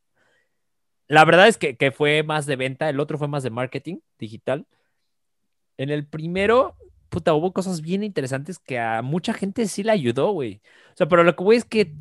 la 1.08 1.24
verdad 1.24 1.48
es 1.48 1.58
que, 1.58 1.78
que 1.78 1.92
fue 1.92 2.24
más 2.24 2.46
de 2.46 2.56
venta, 2.56 2.90
el 2.90 3.00
otro 3.00 3.18
fue 3.18 3.28
más 3.28 3.44
de 3.44 3.52
marketing 3.52 3.98
digital. 4.18 4.66
En 5.78 5.90
el 5.90 6.06
primero, 6.08 6.76
puta, 7.14 7.34
hubo 7.36 7.54
cosas 7.54 7.82
bien 7.82 8.04
interesantes 8.04 8.60
que 8.60 8.80
a 8.80 9.02
mucha 9.04 9.34
gente 9.34 9.68
sí 9.68 9.84
le 9.84 9.92
ayudó, 9.94 10.32
güey. 10.32 10.62
O 10.94 10.98
sea, 10.98 11.08
pero 11.08 11.24
lo 11.24 11.36
que 11.36 11.44
voy 11.44 11.56
es 11.58 11.66
que 11.66 11.94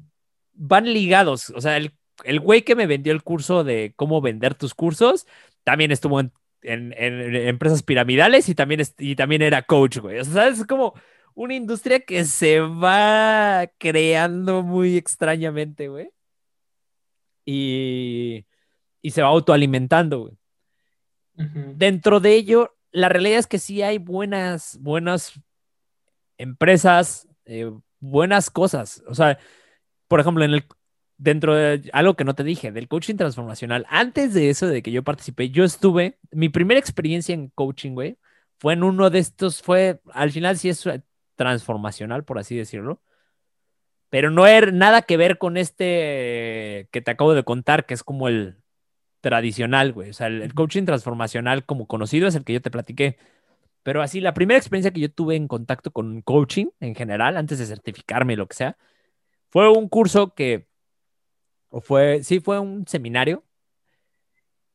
van 0.55 0.87
ligados. 0.93 1.51
O 1.51 1.61
sea, 1.61 1.77
el, 1.77 1.95
el 2.25 2.41
güey 2.41 2.63
que 2.63 2.75
me 2.77 2.87
vendió 2.87 3.13
el 3.13 3.23
curso 3.23 3.65
de 3.65 3.93
cómo 3.97 4.21
vender 4.23 4.55
tus 4.55 4.75
cursos 4.75 5.27
también 5.65 5.93
estuvo 5.93 6.21
en, 6.21 6.33
en- 6.63 6.93
en 6.97 7.37
empresas 7.37 7.83
piramidales 7.83 8.49
y 8.49 8.55
también, 8.55 8.83
y 8.99 9.17
también 9.17 9.43
era 9.43 9.63
coach, 9.63 9.99
güey. 9.99 10.19
O 10.21 10.25
sea, 10.25 10.49
es 10.49 10.65
como 10.67 10.95
una 11.35 11.55
industria 11.55 12.01
que 12.01 12.25
se 12.25 12.61
va 12.61 13.69
creando 13.79 14.63
muy 14.63 14.97
extrañamente, 14.97 15.89
güey. 15.89 16.11
Y, 17.45 18.47
y 19.03 19.11
se 19.11 19.23
va 19.23 19.29
autoalimentando, 19.29 20.21
güey 20.21 20.35
Ujú. 21.37 21.73
dentro 21.77 22.21
de 22.21 22.35
ello, 22.35 22.77
la 22.93 23.09
realidad 23.09 23.39
es 23.39 23.47
que 23.47 23.59
sí 23.59 23.83
hay 23.83 23.99
buenas, 23.99 24.79
buenas 24.81 25.41
empresas, 26.39 27.29
eh, 27.47 27.71
buenas 28.01 28.51
cosas. 28.51 29.03
O 29.09 29.15
sea, 29.15 29.39
por 30.09 30.21
ejemplo, 30.21 30.45
en 30.45 30.55
el, 30.55 30.67
dentro 31.17 31.55
de 31.55 31.91
algo 31.93 32.15
que 32.15 32.25
no 32.25 32.35
te 32.35 32.45
dije, 32.45 32.73
del 32.73 32.89
coaching 32.89 33.17
transformacional, 33.17 33.87
antes 33.89 34.35
de 34.35 34.51
eso, 34.51 34.67
de 34.67 34.83
que 34.83 34.93
yo 34.93 35.03
participé, 35.03 35.51
yo 35.51 35.65
estuve, 35.65 36.19
mi 36.31 36.49
primera 36.49 36.81
experiencia 36.81 37.35
en 37.35 37.49
coaching, 37.49 37.93
güey, 37.93 38.19
fue 38.59 38.75
en 38.75 38.85
uno 38.85 39.11
de 39.11 39.19
estos, 39.19 39.63
fue, 39.63 40.01
al 40.13 40.31
final 40.31 40.59
sí 40.59 40.69
es 40.69 40.89
transformacional, 41.37 42.25
por 42.25 42.39
así 42.39 42.57
decirlo. 42.57 43.03
Pero 44.11 44.31
no 44.31 44.47
era 44.47 44.71
nada 44.71 45.03
que 45.03 45.17
ver 45.17 45.39
con 45.39 45.57
este 45.57 46.89
que 46.93 47.01
te 47.03 47.11
acabo 47.11 47.35
de 47.35 47.45
contar, 47.45 47.87
que 47.87 47.95
es 47.95 48.05
como 48.05 48.29
el, 48.29 48.62
tradicional, 49.23 49.93
güey. 49.95 50.11
O 50.11 50.13
sea, 50.13 50.27
el, 50.27 50.43
el 50.43 50.55
coaching 50.55 50.85
transformacional 50.85 51.65
como 51.65 51.87
conocido 51.87 52.29
es 52.29 52.35
el 52.35 52.45
que 52.45 52.53
yo 52.55 52.61
te 52.63 52.71
platiqué. 52.71 53.17
Pero 53.83 54.03
así, 54.03 54.21
la 54.21 54.35
primera 54.35 54.59
experiencia 54.59 54.93
que 54.93 55.01
yo 55.01 55.11
tuve 55.13 55.37
en 55.37 55.49
contacto 55.49 55.93
con 55.93 56.23
coaching 56.23 56.67
en 56.81 56.95
general, 56.95 57.37
antes 57.37 57.59
de 57.59 57.67
certificarme 57.67 58.37
lo 58.37 58.47
que 58.47 58.57
sea, 58.57 58.77
fue 59.51 59.71
un 59.71 59.89
curso 59.89 60.35
que, 60.35 60.69
o 61.71 61.81
fue, 61.81 62.23
sí, 62.25 62.41
fue 62.41 62.59
un 62.61 62.87
seminario 62.87 63.45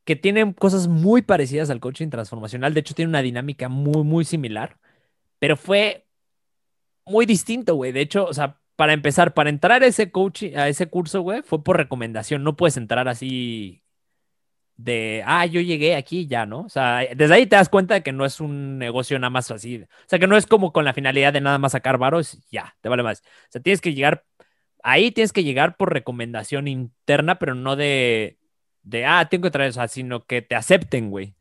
que 0.06 0.16
tiene 0.16 0.54
cosas 0.56 0.88
muy 0.88 1.22
parecidas 1.22 1.70
al 1.70 1.80
coaching 1.82 2.10
transformacional. 2.10 2.74
De 2.74 2.80
hecho, 2.82 2.96
tiene 2.96 3.10
una 3.10 3.22
dinámica 3.22 3.70
muy, 3.70 4.04
muy 4.04 4.26
similar, 4.26 4.80
pero 5.40 5.58
fue 5.58 6.08
muy 7.06 7.26
distinto, 7.26 7.76
güey. 7.76 7.92
De 7.92 8.02
hecho, 8.02 8.26
o 8.26 8.34
sea, 8.34 8.62
para 8.78 8.94
empezar, 8.94 9.34
para 9.34 9.50
entrar 9.50 9.84
a 9.84 9.88
ese 9.88 10.12
coaching, 10.12 10.56
a 10.56 10.70
ese 10.70 10.88
curso, 10.88 11.22
güey, 11.22 11.42
fue 11.44 11.64
por 11.64 11.78
recomendación. 11.78 12.44
No 12.44 12.56
puedes 12.56 12.78
entrar 12.78 13.08
así 13.10 13.84
de, 14.78 15.24
ah, 15.26 15.46
yo 15.48 15.60
llegué 15.60 15.96
aquí 15.96 16.28
ya, 16.28 16.46
¿no? 16.46 16.62
O 16.62 16.70
sea, 16.70 17.02
desde 17.16 17.34
ahí 17.34 17.48
te 17.48 17.56
das 17.56 17.70
cuenta 17.70 17.96
de 17.96 18.04
que 18.04 18.12
no 18.12 18.26
es 18.26 18.40
un 18.40 18.78
negocio 18.78 19.18
nada 19.20 19.32
más 19.32 19.50
así. 19.52 19.84
O 19.84 19.88
sea, 20.08 20.20
que 20.20 20.28
no 20.28 20.38
es 20.38 20.46
como 20.46 20.72
con 20.72 20.86
la 20.86 20.94
finalidad 20.94 21.34
de 21.34 21.42
nada 21.42 21.58
más 21.58 21.72
sacar 21.74 21.98
varos, 21.98 22.40
ya, 22.52 22.76
te 22.82 22.90
vale 22.90 23.04
más. 23.04 23.22
O 23.22 23.52
sea, 23.52 23.62
tienes 23.62 23.82
que 23.82 23.94
llegar, 23.94 24.24
ahí 24.84 25.12
tienes 25.12 25.34
que 25.34 25.44
llegar 25.44 25.78
por 25.78 25.92
recomendación 25.94 26.68
interna, 26.68 27.40
pero 27.40 27.56
no 27.56 27.76
de, 27.76 28.38
de 28.84 29.06
ah, 29.06 29.28
tengo 29.30 29.44
que 29.44 29.52
traer, 29.52 29.72
o 29.72 29.74
sea, 29.74 29.88
sino 29.88 30.26
que 30.26 30.42
te 30.42 30.56
acepten, 30.56 31.10
güey. 31.10 31.36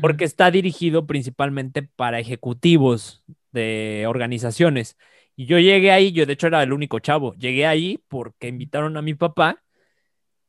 Porque 0.00 0.24
está 0.24 0.50
dirigido 0.50 1.06
principalmente 1.06 1.82
para 1.82 2.18
ejecutivos 2.18 3.22
de 3.52 4.06
organizaciones. 4.08 4.96
Y 5.36 5.46
yo 5.46 5.58
llegué 5.58 5.92
ahí, 5.92 6.12
yo 6.12 6.24
de 6.24 6.32
hecho 6.32 6.46
era 6.46 6.62
el 6.62 6.72
único 6.72 7.00
chavo. 7.00 7.34
Llegué 7.34 7.66
ahí 7.66 8.02
porque 8.08 8.48
invitaron 8.48 8.96
a 8.96 9.02
mi 9.02 9.12
papá 9.14 9.63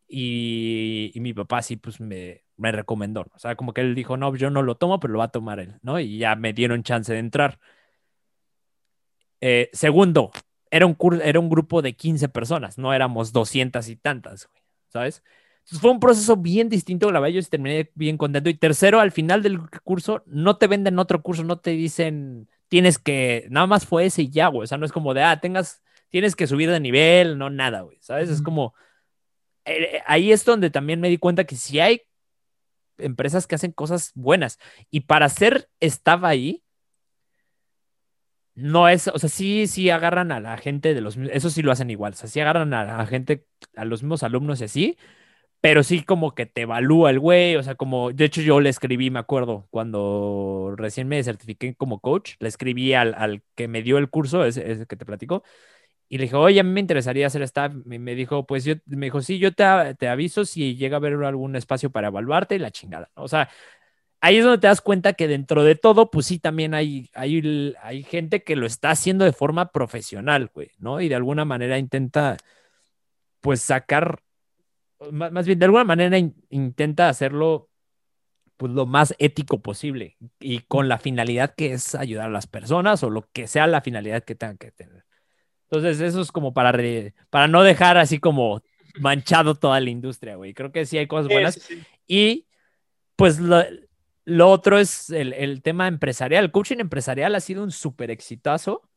y, 0.07 1.11
y 1.13 1.19
mi 1.19 1.33
papá 1.33 1.61
sí, 1.61 1.77
pues 1.77 1.99
me, 1.99 2.43
me 2.57 2.71
recomendó. 2.71 3.21
¿no? 3.23 3.31
O 3.35 3.39
sea, 3.39 3.55
como 3.55 3.73
que 3.73 3.81
él 3.81 3.95
dijo, 3.95 4.17
no, 4.17 4.35
yo 4.35 4.49
no 4.49 4.61
lo 4.61 4.75
tomo, 4.75 4.99
pero 4.99 5.13
lo 5.13 5.19
va 5.19 5.25
a 5.25 5.31
tomar 5.31 5.59
él, 5.59 5.75
¿no? 5.81 5.99
Y 5.99 6.17
ya 6.17 6.35
me 6.35 6.53
dieron 6.53 6.83
chance 6.83 7.11
de 7.13 7.19
entrar. 7.19 7.59
Eh, 9.41 9.69
segundo, 9.73 10.31
era 10.71 10.85
un, 10.85 10.97
era 11.23 11.39
un 11.39 11.49
grupo 11.49 11.81
de 11.81 11.93
15 11.93 12.29
personas, 12.29 12.77
no 12.77 12.93
éramos 12.93 13.31
200 13.31 13.87
y 13.89 13.95
tantas, 13.95 14.47
güey, 14.47 14.61
¿sabes? 14.89 15.23
Entonces 15.59 15.81
fue 15.81 15.91
un 15.91 15.99
proceso 15.99 16.35
bien 16.37 16.69
distinto, 16.69 17.11
la 17.11 17.19
verdad, 17.19 17.35
yo 17.41 17.49
terminé 17.49 17.91
bien 17.95 18.17
contento. 18.17 18.49
Y 18.49 18.53
tercero, 18.53 18.99
al 18.99 19.11
final 19.11 19.41
del 19.41 19.59
curso, 19.83 20.21
no 20.27 20.57
te 20.57 20.67
venden 20.67 20.99
otro 20.99 21.23
curso, 21.23 21.43
no 21.43 21.57
te 21.57 21.71
dicen, 21.71 22.47
tienes 22.67 22.99
que, 22.99 23.47
nada 23.49 23.65
más 23.65 23.85
fue 23.85 24.05
ese 24.05 24.23
y 24.23 24.29
ya, 24.29 24.47
güey. 24.47 24.65
O 24.65 24.67
sea, 24.67 24.77
no 24.77 24.85
es 24.85 24.91
como 24.91 25.15
de, 25.15 25.23
ah, 25.23 25.39
tengas, 25.39 25.81
tienes 26.09 26.35
que 26.35 26.45
subir 26.45 26.69
de 26.69 26.79
nivel, 26.79 27.39
no 27.39 27.49
nada, 27.49 27.81
güey, 27.81 27.97
¿sabes? 28.01 28.29
Es 28.29 28.37
Ujú. 28.37 28.43
como, 28.45 28.73
eh, 29.65 30.01
ahí 30.05 30.31
es 30.31 30.45
donde 30.45 30.69
también 30.69 31.01
me 31.01 31.09
di 31.09 31.17
cuenta 31.17 31.45
que 31.45 31.55
si 31.55 31.79
hay 31.79 32.01
empresas 32.97 33.47
que 33.47 33.55
hacen 33.55 33.71
cosas 33.71 34.11
buenas. 34.15 34.59
Y 34.91 35.01
para 35.01 35.29
ser 35.29 35.69
estaba 35.79 36.29
ahí, 36.29 36.63
no 38.55 38.87
es, 38.87 39.07
o 39.09 39.19
sea, 39.19 39.29
sí, 39.29 39.67
sí 39.67 39.89
agarran 39.89 40.31
a 40.31 40.39
la 40.39 40.57
gente 40.57 40.93
de 40.93 41.01
los, 41.01 41.17
eso 41.17 41.49
sí 41.49 41.61
lo 41.61 41.71
hacen 41.71 41.89
igual, 41.89 42.13
o 42.13 42.15
sea, 42.15 42.29
sí 42.29 42.39
agarran 42.39 42.73
a 42.73 42.85
la 42.85 43.05
gente, 43.05 43.45
a 43.75 43.85
los 43.85 44.01
mismos 44.01 44.23
alumnos 44.23 44.61
y 44.61 44.63
así, 44.63 44.97
pero 45.61 45.83
sí 45.83 46.03
como 46.03 46.35
que 46.35 46.45
te 46.45 46.61
evalúa 46.61 47.09
el 47.09 47.19
güey, 47.19 47.55
o 47.57 47.63
sea, 47.63 47.75
como, 47.75 48.11
de 48.13 48.25
hecho 48.25 48.41
yo 48.41 48.61
le 48.61 48.69
escribí, 48.69 49.11
me 49.11 49.19
acuerdo, 49.19 49.67
cuando 49.71 50.73
recién 50.77 51.07
me 51.07 51.23
certifiqué 51.23 51.75
como 51.75 51.99
coach, 51.99 52.35
le 52.39 52.47
escribí 52.49 52.93
al, 52.93 53.13
al 53.15 53.43
que 53.55 53.67
me 53.67 53.81
dio 53.83 53.97
el 53.97 54.09
curso, 54.09 54.45
ese, 54.45 54.71
ese, 54.71 54.85
que 54.87 54.95
te 54.95 55.05
platico, 55.05 55.43
y 56.09 56.17
le 56.17 56.25
dije, 56.25 56.35
oye, 56.35 56.59
a 56.59 56.63
mí 56.63 56.71
me 56.71 56.79
interesaría 56.79 57.27
hacer 57.27 57.41
staff, 57.43 57.73
y 57.73 57.99
me 57.99 58.15
dijo, 58.15 58.45
pues 58.45 58.63
yo, 58.65 58.75
me 58.85 59.07
dijo, 59.07 59.21
sí, 59.21 59.39
yo 59.39 59.53
te, 59.53 59.65
te 59.97 60.07
aviso 60.07 60.45
si 60.45 60.75
llega 60.75 60.97
a 60.97 60.99
haber 60.99 61.13
algún 61.23 61.55
espacio 61.55 61.89
para 61.91 62.07
evaluarte 62.07 62.55
y 62.55 62.59
la 62.59 62.71
chingada, 62.71 63.09
o 63.15 63.27
sea, 63.27 63.49
ahí 64.21 64.37
es 64.37 64.43
donde 64.43 64.59
te 64.59 64.67
das 64.67 64.81
cuenta 64.81 65.13
que 65.13 65.27
dentro 65.27 65.63
de 65.63 65.75
todo, 65.75 66.11
pues 66.11 66.27
sí, 66.27 66.39
también 66.39 66.73
hay, 66.73 67.09
hay, 67.13 67.75
hay 67.81 68.03
gente 68.03 68.43
que 68.43 68.55
lo 68.55 68.65
está 68.65 68.91
haciendo 68.91 69.25
de 69.25 69.33
forma 69.33 69.71
profesional, 69.71 70.51
güey, 70.53 70.71
¿no? 70.79 71.01
Y 71.01 71.09
de 71.09 71.15
alguna 71.15 71.45
manera 71.45 71.77
intenta, 71.77 72.37
pues, 73.41 73.61
sacar 73.61 74.19
más 75.11 75.45
bien 75.45 75.59
de 75.59 75.65
alguna 75.65 75.83
manera 75.83 76.17
intenta 76.49 77.09
hacerlo 77.09 77.69
pues 78.57 78.71
lo 78.71 78.85
más 78.85 79.13
ético 79.19 79.61
posible 79.61 80.17
y 80.39 80.59
con 80.59 80.87
la 80.87 80.97
finalidad 80.97 81.53
que 81.55 81.73
es 81.73 81.93
ayudar 81.95 82.27
a 82.27 82.31
las 82.31 82.47
personas 82.47 83.03
o 83.03 83.09
lo 83.09 83.29
que 83.33 83.47
sea 83.47 83.67
la 83.67 83.81
finalidad 83.81 84.23
que 84.23 84.35
tengan 84.35 84.57
que 84.57 84.71
tener. 84.71 85.04
Entonces, 85.69 85.99
eso 86.01 86.21
es 86.21 86.31
como 86.31 86.53
para, 86.53 86.77
para 87.29 87.47
no 87.47 87.63
dejar 87.63 87.97
así 87.97 88.19
como 88.19 88.61
manchado 88.99 89.55
toda 89.55 89.79
la 89.79 89.89
industria, 89.89 90.35
güey. 90.35 90.53
Creo 90.53 90.71
que 90.71 90.85
sí 90.85 90.97
hay 90.97 91.07
cosas 91.07 91.27
buenas. 91.27 91.59
Y 92.07 92.47
pues 93.15 93.39
lo, 93.39 93.63
lo 94.25 94.49
otro 94.49 94.79
es 94.79 95.09
el, 95.09 95.33
el, 95.33 95.61
tema 95.61 95.87
empresarial. 95.87 96.45
El 96.45 96.51
coaching 96.51 96.77
empresarial 96.79 97.35
ha 97.35 97.39
sido 97.39 97.63
un 97.63 97.71
súper 97.71 98.11
exitazo, 98.11 98.87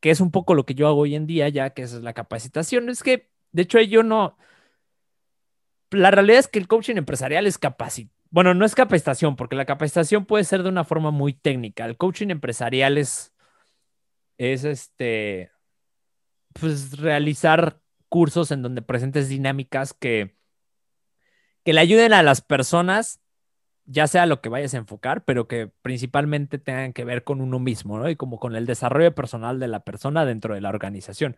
que 0.00 0.10
es 0.10 0.20
un 0.20 0.30
poco 0.30 0.54
lo 0.54 0.64
que 0.64 0.74
yo 0.74 0.88
hago 0.88 1.00
hoy 1.00 1.14
en 1.14 1.26
día, 1.26 1.48
ya 1.48 1.70
que 1.70 1.82
es 1.82 1.92
la 1.94 2.12
capacitación. 2.12 2.88
Es 2.88 3.02
que, 3.02 3.30
de 3.52 3.62
hecho, 3.62 3.80
yo 3.80 4.02
no, 4.02 4.36
la 5.90 6.10
realidad 6.10 6.38
es 6.38 6.48
que 6.48 6.58
el 6.58 6.68
coaching 6.68 6.96
empresarial 6.96 7.46
es 7.46 7.58
capacitación. 7.58 8.10
Bueno, 8.32 8.54
no 8.54 8.64
es 8.64 8.76
capacitación, 8.76 9.34
porque 9.34 9.56
la 9.56 9.64
capacitación 9.64 10.24
puede 10.24 10.44
ser 10.44 10.62
de 10.62 10.68
una 10.68 10.84
forma 10.84 11.10
muy 11.10 11.32
técnica. 11.32 11.84
El 11.84 11.96
coaching 11.96 12.28
empresarial 12.28 12.96
es, 12.96 13.32
es 14.38 14.62
este, 14.62 15.50
pues 16.52 16.98
realizar 16.98 17.80
cursos 18.08 18.50
en 18.50 18.62
donde 18.62 18.82
presentes 18.82 19.28
dinámicas 19.28 19.94
que, 19.94 20.36
que 21.64 21.72
le 21.72 21.80
ayuden 21.80 22.12
a 22.12 22.22
las 22.22 22.40
personas, 22.40 23.20
ya 23.84 24.06
sea 24.06 24.26
lo 24.26 24.40
que 24.40 24.48
vayas 24.48 24.74
a 24.74 24.78
enfocar, 24.78 25.24
pero 25.24 25.48
que 25.48 25.70
principalmente 25.82 26.58
tengan 26.58 26.92
que 26.92 27.04
ver 27.04 27.24
con 27.24 27.40
uno 27.40 27.58
mismo, 27.58 27.98
¿no? 27.98 28.08
Y 28.08 28.16
como 28.16 28.38
con 28.38 28.56
el 28.56 28.66
desarrollo 28.66 29.14
personal 29.14 29.58
de 29.60 29.68
la 29.68 29.80
persona 29.80 30.24
dentro 30.24 30.54
de 30.54 30.60
la 30.60 30.68
organización. 30.68 31.36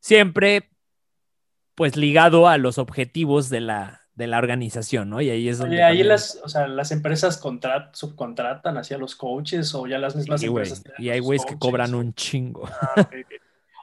Siempre 0.00 0.70
pues 1.74 1.96
ligado 1.96 2.48
a 2.48 2.58
los 2.58 2.78
objetivos 2.78 3.48
de 3.48 3.60
la, 3.60 4.02
de 4.14 4.26
la 4.26 4.38
organización, 4.38 5.10
¿no? 5.10 5.20
Y 5.20 5.30
ahí 5.30 5.48
es 5.48 5.58
donde... 5.58 5.82
ahí 5.82 6.02
las, 6.02 6.38
o 6.44 6.48
sea, 6.48 6.66
las 6.66 6.92
empresas 6.92 7.38
contrat, 7.38 7.94
subcontratan 7.94 8.76
hacia 8.76 8.98
los 8.98 9.16
coaches 9.16 9.74
o 9.74 9.86
ya 9.86 9.98
las 9.98 10.14
mismas 10.14 10.42
empresas. 10.42 10.84
y 10.98 11.08
hay 11.08 11.20
güeyes 11.20 11.46
que 11.46 11.58
cobran 11.58 11.94
un 11.94 12.12
chingo. 12.14 12.68
Ah, 12.68 13.08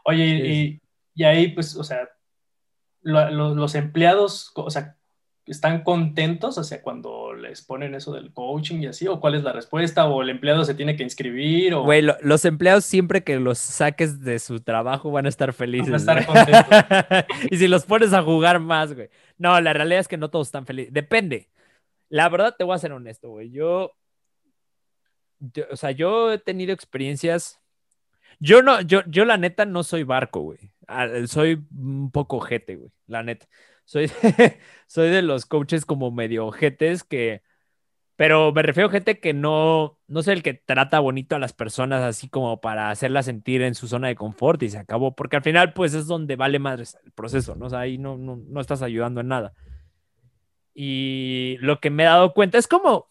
Oye, 0.06 0.26
y, 0.26 0.82
y, 1.16 1.24
ahí 1.24 1.50
pues, 1.50 1.76
o 1.76 1.84
sea, 1.84 2.10
los 3.02 3.76
empleados, 3.76 4.52
o 4.56 4.70
sea, 4.70 4.98
están 5.50 5.84
contentos 5.84 6.58
hacia 6.58 6.82
cuando 6.82 7.34
les 7.34 7.64
ponen 7.64 7.96
eso 7.96 8.14
del 8.14 8.32
coaching 8.34 8.82
y 8.82 8.88
así? 8.88 9.08
¿O 9.08 9.20
cuál 9.20 9.36
es 9.36 9.44
la 9.44 9.52
respuesta? 9.52 10.08
¿O 10.08 10.22
el 10.22 10.30
empleado 10.30 10.64
se 10.64 10.76
tiene 10.76 10.96
que 10.96 11.04
inscribir? 11.04 11.74
O... 11.74 11.84
Güey, 11.84 12.04
los 12.22 12.46
empleados 12.46 12.86
siempre 12.86 13.24
que 13.24 13.40
los 13.40 13.58
saques 13.58 14.22
de 14.22 14.38
su 14.40 14.60
trabajo 14.60 15.12
van 15.12 15.26
a 15.26 15.30
estar 15.30 15.52
felices. 15.54 16.06
Van 16.06 16.18
a 16.18 16.22
estar 16.22 16.26
contentos. 16.26 17.26
y 17.52 17.58
si 17.58 17.68
los 17.68 17.86
pones 17.86 18.14
a 18.14 18.22
jugar 18.22 18.60
más, 18.60 18.94
güey. 18.94 19.10
No, 19.38 19.60
la 19.60 19.74
realidad 19.74 20.02
es 20.02 20.08
que 20.08 20.18
no 20.18 20.30
todos 20.30 20.48
están 20.48 20.66
felices. 20.66 20.94
Depende. 20.94 21.50
La 22.10 22.30
verdad, 22.30 22.56
te 22.58 22.64
voy 22.64 22.76
a 22.76 22.80
ser 22.80 22.92
honesto, 22.92 23.30
güey. 23.30 23.50
Yo, 23.50 23.94
yo, 25.40 25.66
o 25.72 25.76
sea, 25.76 25.92
yo 25.92 26.32
he 26.32 26.38
tenido 26.38 26.74
experiencias. 26.74 27.60
Yo 28.40 28.62
no, 28.62 28.82
yo, 28.82 29.02
yo 29.08 29.26
la 29.26 29.38
neta 29.38 29.66
no 29.66 29.84
soy 29.84 30.04
barco, 30.04 30.42
güey. 30.42 30.72
Ah, 30.88 31.08
soy 31.28 31.66
un 31.78 32.10
poco 32.12 32.38
ojete, 32.38 32.76
güey. 32.76 32.92
La 33.08 33.24
neta 33.24 33.48
soy 33.90 34.06
de, 34.08 34.60
soy 34.88 35.10
de 35.10 35.24
los 35.24 35.48
coaches 35.48 35.84
como 35.84 36.12
medio 36.12 36.46
ojetes 36.46 37.04
que, 37.04 37.42
pero 38.16 38.52
me 38.54 38.62
refiero 38.62 38.90
a 38.90 38.92
gente 38.92 39.20
que 39.20 39.34
no, 39.34 39.98
no 40.08 40.22
sé 40.22 40.34
el 40.34 40.44
que 40.44 40.54
trata 40.54 41.00
bonito 41.00 41.36
a 41.36 41.40
las 41.40 41.54
personas 41.54 42.04
así 42.04 42.30
como 42.30 42.62
para 42.62 42.92
hacerlas 42.92 43.26
sentir 43.26 43.64
en 43.64 43.74
su 43.74 43.88
zona 43.88 44.08
de 44.08 44.16
confort 44.16 44.62
y 44.62 44.70
se 44.70 44.78
acabó, 44.78 45.16
porque 45.16 45.38
al 45.38 45.42
final 45.42 45.74
pues 45.74 45.96
es 45.96 46.06
donde 46.06 46.36
vale 46.36 46.60
más 46.60 47.00
el 47.04 47.12
proceso, 47.14 47.56
¿no? 47.56 47.66
O 47.66 47.70
sea, 47.72 47.80
ahí 47.80 47.98
no, 47.98 48.16
no, 48.16 48.40
no 48.48 48.62
estás 48.62 48.84
ayudando 48.84 49.22
en 49.22 49.30
nada. 49.30 49.54
Y 50.76 51.58
lo 51.62 51.80
que 51.80 51.90
me 51.90 52.04
he 52.04 52.06
dado 52.06 52.34
cuenta 52.36 52.60
es 52.60 52.68
como, 52.68 53.08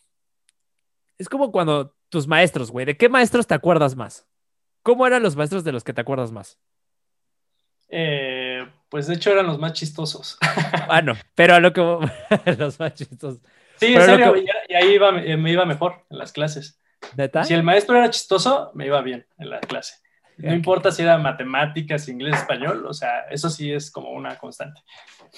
es 1.19 1.29
como 1.29 1.51
cuando 1.51 1.97
tus 2.09 2.29
maestros, 2.29 2.71
güey, 2.71 2.87
¿de 2.87 2.97
qué 2.97 3.09
maestros 3.09 3.49
te 3.49 3.55
acuerdas 3.55 3.97
más? 3.97 4.28
¿Cómo 4.89 5.07
eran 5.07 5.23
los 5.23 5.37
maestros 5.37 5.65
de 5.65 5.73
los 5.73 5.85
que 5.85 5.93
te 5.93 6.01
acuerdas 6.01 6.33
más? 6.33 6.59
Eh, 7.91 8.67
pues 8.89 9.07
de 9.07 9.17
hecho 9.17 9.31
eran 9.31 9.47
los 9.47 9.59
más 9.59 9.75
chistosos. 9.75 10.39
Bueno, 10.87 11.13
pero 11.35 11.57
a 11.57 11.61
lo 11.61 11.75
que 11.75 11.83
los 12.59 12.81
más 12.81 12.95
chistosos. 12.95 13.39
Sí, 13.77 13.95
en 13.95 14.01
serio, 14.01 14.35
y, 14.35 14.75
ahí 14.75 14.93
iba, 14.95 15.13
me 15.13 15.53
iba 15.53 15.67
mejor 15.67 16.07
en 16.09 16.17
las 16.17 16.33
clases. 16.33 16.81
¿Neta? 17.19 17.45
Si 17.45 17.53
el 17.53 17.63
maestro 17.63 17.99
era 17.99 18.09
chistoso, 18.09 18.71
me 18.73 18.87
iba 18.87 19.03
bien 19.03 19.27
en 19.37 19.51
la 19.51 19.61
clase. 19.61 19.97
No 20.39 20.55
importa 20.55 20.91
si 20.91 21.03
era 21.03 21.19
matemáticas, 21.19 22.09
inglés, 22.09 22.37
español, 22.37 22.87
o 22.87 22.95
sea, 22.95 23.27
eso 23.31 23.51
sí 23.51 23.71
es 23.71 23.91
como 23.91 24.13
una 24.13 24.39
constante. 24.39 24.81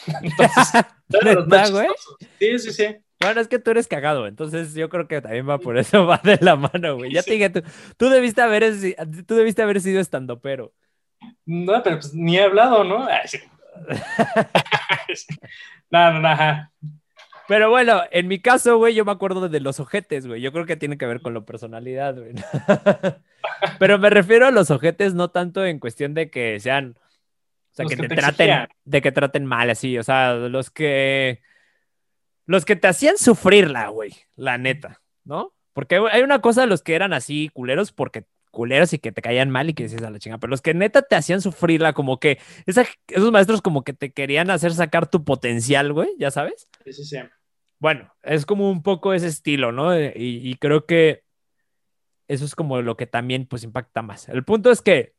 Entonces, 0.22 1.34
los 1.34 1.48
más 1.48 1.72
Sí, 2.38 2.56
sí, 2.60 2.72
sí. 2.72 2.96
Bueno, 3.22 3.42
es 3.42 3.48
que 3.48 3.58
tú 3.58 3.70
eres 3.70 3.86
cagado, 3.86 4.26
entonces 4.26 4.72
yo 4.74 4.88
creo 4.88 5.06
que 5.06 5.20
también 5.20 5.46
va 5.46 5.58
por 5.58 5.76
eso, 5.76 6.06
va 6.06 6.18
de 6.24 6.38
la 6.40 6.56
mano, 6.56 6.96
güey. 6.96 7.12
Ya 7.12 7.22
te 7.22 7.32
dije, 7.32 7.50
tú, 7.50 7.62
tú, 7.98 8.08
debiste 8.08 8.40
haber, 8.40 8.72
tú 9.26 9.34
debiste 9.34 9.60
haber 9.62 9.82
sido 9.82 10.00
estando 10.00 10.40
pero. 10.40 10.72
No, 11.44 11.82
pero 11.82 11.96
pues 11.96 12.14
ni 12.14 12.38
he 12.38 12.44
hablado, 12.44 12.82
¿no? 12.82 13.06
no, 15.90 16.12
no, 16.12 16.20
no, 16.20 16.70
Pero 17.46 17.68
bueno, 17.68 18.00
en 18.10 18.26
mi 18.26 18.40
caso, 18.40 18.78
güey, 18.78 18.94
yo 18.94 19.04
me 19.04 19.12
acuerdo 19.12 19.50
de 19.50 19.60
los 19.60 19.80
ojetes, 19.80 20.26
güey. 20.26 20.40
Yo 20.40 20.50
creo 20.50 20.64
que 20.64 20.76
tiene 20.76 20.96
que 20.96 21.04
ver 21.04 21.20
con 21.20 21.34
la 21.34 21.42
personalidad, 21.42 22.16
güey. 22.16 22.32
Pero 23.78 23.98
me 23.98 24.08
refiero 24.08 24.46
a 24.46 24.50
los 24.50 24.70
ojetes 24.70 25.12
no 25.12 25.30
tanto 25.30 25.66
en 25.66 25.78
cuestión 25.78 26.14
de 26.14 26.30
que 26.30 26.58
sean, 26.58 26.96
o 26.96 27.74
sea, 27.74 27.84
que, 27.84 27.96
te, 27.96 28.08
traten, 28.08 28.66
de 28.84 29.02
que 29.02 29.12
traten 29.12 29.44
mal, 29.44 29.68
así, 29.68 29.98
o 29.98 30.02
sea, 30.02 30.32
los 30.34 30.70
que, 30.70 31.42
los 32.50 32.64
que 32.64 32.74
te 32.74 32.88
hacían 32.88 33.16
sufrirla, 33.16 33.88
güey, 33.90 34.12
la 34.34 34.58
neta, 34.58 35.00
¿no? 35.22 35.54
Porque 35.72 36.00
hay 36.10 36.22
una 36.22 36.40
cosa 36.40 36.62
de 36.62 36.66
los 36.66 36.82
que 36.82 36.96
eran 36.96 37.12
así 37.12 37.48
culeros 37.52 37.92
porque 37.92 38.24
culeros 38.50 38.92
y 38.92 38.98
que 38.98 39.12
te 39.12 39.22
caían 39.22 39.50
mal 39.50 39.70
y 39.70 39.74
que 39.74 39.84
decías 39.84 40.02
a 40.02 40.10
la 40.10 40.18
chinga, 40.18 40.38
pero 40.38 40.50
los 40.50 40.60
que 40.60 40.74
neta 40.74 41.02
te 41.02 41.14
hacían 41.14 41.40
sufrirla, 41.40 41.92
como 41.92 42.18
que 42.18 42.40
esos 42.66 43.30
maestros 43.30 43.62
como 43.62 43.84
que 43.84 43.92
te 43.92 44.12
querían 44.12 44.50
hacer 44.50 44.72
sacar 44.72 45.08
tu 45.08 45.22
potencial, 45.24 45.92
güey, 45.92 46.08
ya 46.18 46.32
sabes. 46.32 46.68
Sí, 46.84 46.92
sí, 46.92 47.04
sí. 47.04 47.18
Bueno, 47.78 48.12
es 48.24 48.44
como 48.44 48.68
un 48.68 48.82
poco 48.82 49.14
ese 49.14 49.28
estilo, 49.28 49.70
¿no? 49.70 49.94
Eh, 49.94 50.12
y, 50.16 50.56
creo 50.56 50.86
que 50.86 51.22
eso 52.26 52.44
es 52.44 52.56
como 52.56 52.82
lo 52.82 52.96
que 52.96 53.06
también 53.06 53.46
pues 53.46 53.62
impacta 53.62 54.02
más. 54.02 54.28
El 54.28 54.42
punto 54.42 54.72
es 54.72 54.82
que 54.82 55.14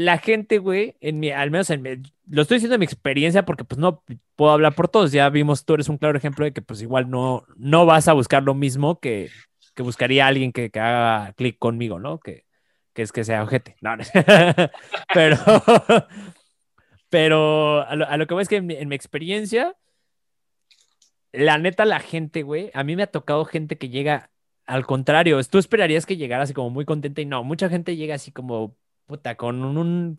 la 0.00 0.18
gente, 0.18 0.58
güey, 0.58 0.96
en 1.00 1.20
mi, 1.20 1.30
al 1.30 1.50
menos 1.50 1.68
en 1.70 1.82
mi, 1.82 1.90
lo 2.26 2.42
estoy 2.42 2.56
diciendo 2.56 2.76
en 2.76 2.80
mi 2.80 2.86
experiencia 2.86 3.44
porque 3.44 3.64
pues 3.64 3.78
no 3.78 4.02
puedo 4.34 4.52
hablar 4.52 4.74
por 4.74 4.88
todos, 4.88 5.12
ya 5.12 5.28
vimos, 5.28 5.64
tú 5.64 5.74
eres 5.74 5.88
un 5.88 5.98
claro 5.98 6.16
ejemplo 6.16 6.44
de 6.44 6.52
que 6.52 6.62
pues 6.62 6.80
igual 6.80 7.10
no, 7.10 7.44
no 7.56 7.84
vas 7.84 8.08
a 8.08 8.14
buscar 8.14 8.42
lo 8.42 8.54
mismo 8.54 8.98
que, 8.98 9.30
que 9.74 9.82
buscaría 9.82 10.24
a 10.24 10.28
alguien 10.28 10.52
que, 10.52 10.70
haga 10.74 11.34
clic 11.34 11.58
conmigo, 11.58 11.98
¿no? 11.98 12.18
Que, 12.18 12.44
es 12.94 13.12
que 13.12 13.24
sea 13.24 13.42
ojete. 13.42 13.76
No, 13.80 13.96
pero, 15.14 15.38
pero 17.08 17.80
a 17.86 18.16
lo, 18.16 18.26
que 18.26 18.34
voy 18.34 18.42
es 18.42 18.48
que 18.48 18.56
en 18.56 18.66
mi, 18.66 18.94
experiencia, 18.94 19.74
la 21.32 21.56
neta, 21.56 21.86
la 21.86 22.00
gente, 22.00 22.42
güey, 22.42 22.70
a 22.74 22.84
mí 22.84 22.96
me 22.96 23.02
ha 23.02 23.06
tocado 23.06 23.44
gente 23.46 23.78
que 23.78 23.88
llega 23.88 24.30
al 24.66 24.84
contrario. 24.84 25.42
Tú 25.44 25.58
esperarías 25.58 26.04
que 26.04 26.18
llegara 26.18 26.42
así 26.42 26.52
como 26.52 26.70
muy 26.70 26.84
contenta 26.84 27.20
y 27.22 27.26
no, 27.26 27.42
mucha 27.42 27.70
gente 27.70 27.96
llega 27.96 28.16
así 28.16 28.32
como, 28.32 28.76
puta, 29.10 29.36
con 29.36 29.64
un 29.64 30.16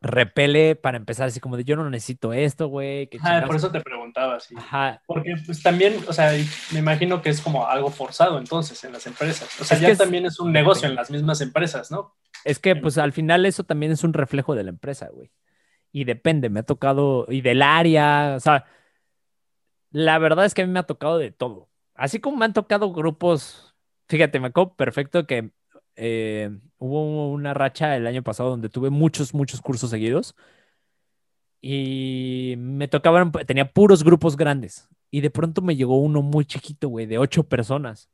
repele 0.00 0.74
para 0.74 0.96
empezar 0.96 1.28
así 1.28 1.38
como 1.38 1.56
de 1.56 1.64
yo 1.64 1.76
no 1.76 1.88
necesito 1.88 2.32
esto, 2.32 2.68
güey. 2.68 3.08
Ah, 3.20 3.42
por 3.46 3.56
eso 3.56 3.70
te 3.70 3.80
preguntaba, 3.80 4.38
sí. 4.40 4.54
Ajá. 4.56 5.02
Porque 5.06 5.34
pues 5.44 5.62
también, 5.62 5.96
o 6.08 6.12
sea, 6.12 6.32
me 6.72 6.78
imagino 6.78 7.22
que 7.22 7.30
es 7.30 7.40
como 7.40 7.66
algo 7.66 7.90
forzado 7.90 8.38
entonces 8.38 8.82
en 8.84 8.92
las 8.92 9.06
empresas. 9.06 9.60
O 9.60 9.64
sea, 9.64 9.78
ya 9.78 9.96
también 9.96 10.26
es 10.26 10.38
un 10.38 10.52
negocio 10.52 10.88
en 10.88 10.94
las 10.94 11.10
mismas 11.10 11.40
empresas, 11.40 11.90
¿no? 11.90 12.14
Es 12.44 12.58
que 12.58 12.76
pues 12.76 12.98
al 12.98 13.12
final 13.12 13.46
eso 13.46 13.64
también 13.64 13.92
es 13.92 14.04
un 14.04 14.12
reflejo 14.12 14.54
de 14.54 14.64
la 14.64 14.70
empresa, 14.70 15.08
güey. 15.12 15.32
Y 15.92 16.04
depende, 16.04 16.50
me 16.50 16.60
ha 16.60 16.64
tocado, 16.64 17.26
y 17.28 17.40
del 17.42 17.62
área, 17.62 18.34
o 18.36 18.40
sea, 18.40 18.64
la 19.90 20.18
verdad 20.18 20.46
es 20.46 20.54
que 20.54 20.62
a 20.62 20.66
mí 20.66 20.72
me 20.72 20.78
ha 20.78 20.84
tocado 20.84 21.18
de 21.18 21.32
todo. 21.32 21.68
Así 21.94 22.18
como 22.18 22.38
me 22.38 22.44
han 22.44 22.54
tocado 22.54 22.92
grupos, 22.92 23.74
fíjate, 24.08 24.40
me 24.40 24.48
acuerdo 24.48 24.74
perfecto 24.74 25.26
que 25.26 25.52
eh, 25.96 26.50
hubo 26.78 27.30
una 27.30 27.54
racha 27.54 27.96
el 27.96 28.06
año 28.06 28.22
pasado 28.22 28.50
donde 28.50 28.68
tuve 28.68 28.90
muchos, 28.90 29.34
muchos 29.34 29.60
cursos 29.60 29.90
seguidos. 29.90 30.34
Y 31.60 32.54
me 32.58 32.88
tocaban, 32.88 33.30
tenía 33.46 33.72
puros 33.72 34.02
grupos 34.02 34.36
grandes. 34.36 34.88
Y 35.10 35.20
de 35.20 35.30
pronto 35.30 35.62
me 35.62 35.76
llegó 35.76 36.00
uno 36.00 36.22
muy 36.22 36.44
chiquito, 36.44 36.88
güey, 36.88 37.06
de 37.06 37.18
ocho 37.18 37.44
personas. 37.44 38.10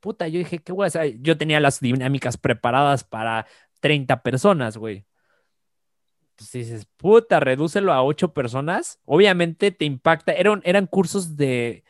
Puta, 0.00 0.28
yo 0.28 0.38
dije, 0.38 0.60
¿qué 0.60 0.72
voy 0.72 0.84
a 0.84 0.88
hacer? 0.88 1.20
Yo 1.22 1.36
tenía 1.36 1.60
las 1.60 1.80
dinámicas 1.80 2.36
preparadas 2.36 3.04
para 3.04 3.46
30 3.80 4.22
personas, 4.22 4.76
güey. 4.76 5.06
Entonces 6.32 6.68
dices, 6.68 6.86
puta, 6.96 7.40
redúcelo 7.40 7.92
a 7.92 8.04
ocho 8.04 8.32
personas. 8.32 9.00
Obviamente 9.04 9.72
te 9.72 9.84
impacta. 9.84 10.32
Eran, 10.32 10.62
eran 10.64 10.86
cursos 10.86 11.36
de 11.36 11.82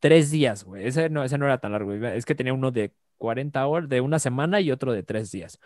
tres 0.00 0.32
días, 0.32 0.64
güey. 0.64 0.84
Ese 0.86 1.08
no, 1.10 1.22
ese 1.22 1.38
no 1.38 1.44
era 1.44 1.58
tan 1.58 1.70
largo. 1.70 1.92
Es 1.92 2.24
que 2.24 2.34
tenía 2.34 2.54
uno 2.54 2.72
de 2.72 2.92
40 3.22 3.64
horas, 3.68 3.88
de 3.88 4.00
una 4.00 4.18
semana 4.18 4.60
y 4.60 4.72
otro 4.72 4.92
de 4.92 5.04
tres 5.04 5.30
días. 5.30 5.60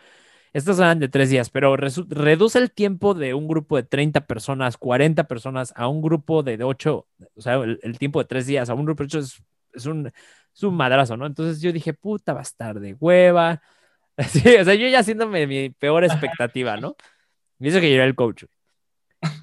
Estos 0.53 0.77
eran 0.77 0.99
de 0.99 1.09
tres 1.09 1.31
días, 1.31 1.49
pero 1.49 1.75
reduce 1.75 2.59
el 2.59 2.71
tiempo 2.71 3.15
de 3.15 3.33
un 3.33 3.47
grupo 3.47 3.77
de 3.77 3.83
30 3.83 4.27
personas, 4.27 4.77
40 4.77 5.23
personas, 5.23 5.73
a 5.75 5.87
un 5.87 6.03
grupo 6.03 6.43
de 6.43 6.63
8, 6.63 7.07
o 7.35 7.41
sea, 7.41 7.55
el, 7.55 7.97
tiempo 7.97 8.19
de 8.19 8.25
tres 8.25 8.45
días, 8.45 8.69
a 8.69 8.75
un 8.75 8.85
grupo 8.85 9.01
de 9.01 9.07
8 9.07 9.19
es, 9.19 9.43
es, 9.73 9.85
un, 9.87 10.05
es 10.05 10.63
un 10.63 10.75
madrazo, 10.75 11.17
¿no? 11.17 11.25
Entonces 11.25 11.61
yo 11.61 11.71
dije, 11.71 11.93
puta, 11.95 12.33
va 12.33 12.41
a 12.41 12.43
estar 12.43 12.79
de 12.79 12.93
hueva. 12.93 13.61
Sí, 14.29 14.39
o 14.55 14.65
sea, 14.65 14.73
yo 14.73 14.87
ya 14.87 15.01
haciéndome 15.01 15.45
mi 15.45 15.69
peor 15.69 16.03
expectativa, 16.03 16.75
¿no? 16.77 16.95
Me 17.59 17.67
dice 17.67 17.79
que 17.79 17.89
yo 17.89 17.97
era 17.97 18.05
el 18.05 18.15
coach. 18.15 18.45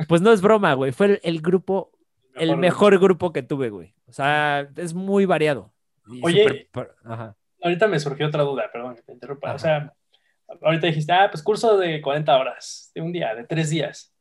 Pues 0.09 0.21
no 0.21 0.33
es 0.33 0.41
broma, 0.41 0.75
güey. 0.75 0.91
Fue 0.91 1.21
el, 1.23 1.41
grupo, 1.41 1.93
el 2.35 2.57
mejor 2.57 2.99
grupo 2.99 3.33
que 3.33 3.45
tuve, 3.45 3.71
güey. 3.71 3.95
O 4.09 4.13
sea, 4.13 4.69
es 4.75 4.93
muy 4.93 5.27
variado. 5.27 5.73
Oye, 6.23 6.69
ahorita 7.65 7.89
me 7.89 7.99
surgió 7.99 8.29
otra 8.29 8.43
duda, 8.43 8.71
perdón 8.71 8.95
que 8.95 9.03
te 9.03 9.13
interrumpa. 9.13 9.55
O 9.55 9.59
sea, 9.59 9.93
ahorita 10.63 10.87
dijiste, 10.87 11.13
ah, 11.13 11.29
pues 11.31 11.43
curso 11.43 11.79
de 11.79 12.01
40 12.01 12.39
horas, 12.39 12.93
de 12.95 13.01
un 13.01 13.11
día, 13.13 13.35
de 13.35 13.45
tres 13.45 13.71
días. 13.71 14.15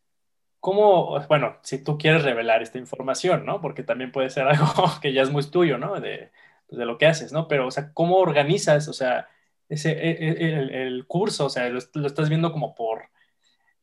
¿Cómo, 0.60 1.20
bueno, 1.28 1.58
si 1.62 1.84
tú 1.84 1.98
quieres 1.98 2.24
revelar 2.24 2.62
esta 2.62 2.78
información, 2.78 3.46
¿no? 3.46 3.60
Porque 3.60 3.84
también 3.84 4.12
puede 4.14 4.30
ser 4.30 4.48
algo 4.48 4.68
que 5.02 5.14
ya 5.14 5.22
es 5.22 5.30
muy 5.30 5.44
tuyo, 5.50 5.78
¿no? 5.78 6.00
De, 6.00 6.32
pues, 6.68 6.80
de 6.80 6.86
lo 6.86 6.98
que 6.98 7.06
haces, 7.06 7.34
¿no? 7.34 7.48
Pero, 7.48 7.68
o 7.68 7.72
sea, 7.72 7.92
¿cómo 7.94 8.18
organizas, 8.18 8.88
o 8.88 8.94
sea, 8.94 9.28
ese, 9.70 9.92
e, 9.92 10.12
e, 10.12 10.60
el, 10.60 10.74
el, 10.74 11.08
curso? 11.08 11.46
O 11.46 11.50
sea, 11.50 11.68
lo, 11.70 11.80
estás 11.80 12.30
viendo 12.30 12.52
como 12.54 12.74
por 12.74 13.10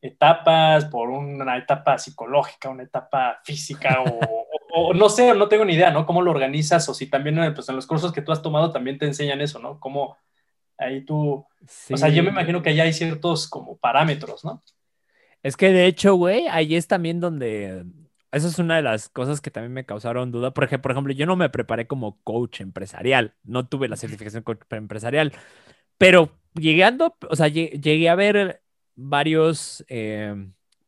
etapas, 0.01 0.85
por 0.85 1.09
una 1.09 1.57
etapa 1.57 1.99
psicológica, 1.99 2.69
una 2.69 2.83
etapa 2.83 3.39
física 3.43 4.01
o, 4.01 4.50
o, 4.73 4.93
no 4.93 5.09
sé, 5.09 5.33
no 5.33 5.47
tengo 5.47 5.65
ni 5.65 5.73
idea, 5.73 5.91
¿no? 5.91 6.05
¿Cómo 6.05 6.21
lo 6.21 6.31
organizas? 6.31 6.87
O 6.89 6.93
si 6.93 7.07
también 7.07 7.53
pues, 7.53 7.67
en 7.69 7.75
los 7.75 7.87
cursos 7.87 8.11
que 8.11 8.21
tú 8.21 8.31
has 8.31 8.41
tomado 8.41 8.71
también 8.71 8.97
te 8.97 9.05
enseñan 9.05 9.41
eso, 9.41 9.59
¿no? 9.59 9.79
¿Cómo 9.79 10.17
ahí 10.77 11.01
tú 11.01 11.45
o 11.91 11.97
sea, 11.97 12.09
yo 12.09 12.23
me 12.23 12.29
imagino 12.29 12.61
que 12.61 12.69
allá 12.69 12.83
hay 12.83 12.93
ciertos 12.93 13.47
como 13.47 13.77
parámetros, 13.77 14.43
¿no? 14.43 14.63
Es 15.43 15.57
que 15.57 15.71
de 15.71 15.85
hecho, 15.85 16.15
güey, 16.15 16.47
ahí 16.47 16.75
es 16.75 16.87
también 16.87 17.19
donde... 17.19 17.85
Esa 18.31 18.47
es 18.47 18.59
una 18.59 18.77
de 18.77 18.81
las 18.81 19.09
cosas 19.09 19.41
que 19.41 19.51
también 19.51 19.73
me 19.73 19.85
causaron 19.85 20.31
duda. 20.31 20.53
Porque, 20.53 20.79
por 20.79 20.91
ejemplo, 20.91 21.13
yo 21.13 21.25
no 21.25 21.35
me 21.35 21.49
preparé 21.49 21.85
como 21.85 22.17
coach 22.23 22.61
empresarial. 22.61 23.33
No 23.43 23.67
tuve 23.67 23.89
la 23.89 23.97
certificación 23.97 24.43
coach 24.43 24.61
empresarial. 24.69 25.33
Pero 25.97 26.31
llegando, 26.53 27.17
o 27.29 27.35
sea, 27.35 27.47
llegué 27.49 28.09
a 28.09 28.15
ver 28.15 28.61
varios 28.95 29.83
eh, 29.89 30.33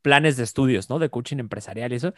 planes 0.01 0.37
de 0.37 0.43
estudios, 0.43 0.89
¿no? 0.89 0.99
De 0.99 1.09
coaching 1.09 1.37
empresarial 1.37 1.91
y 1.91 1.97
eso. 1.97 2.13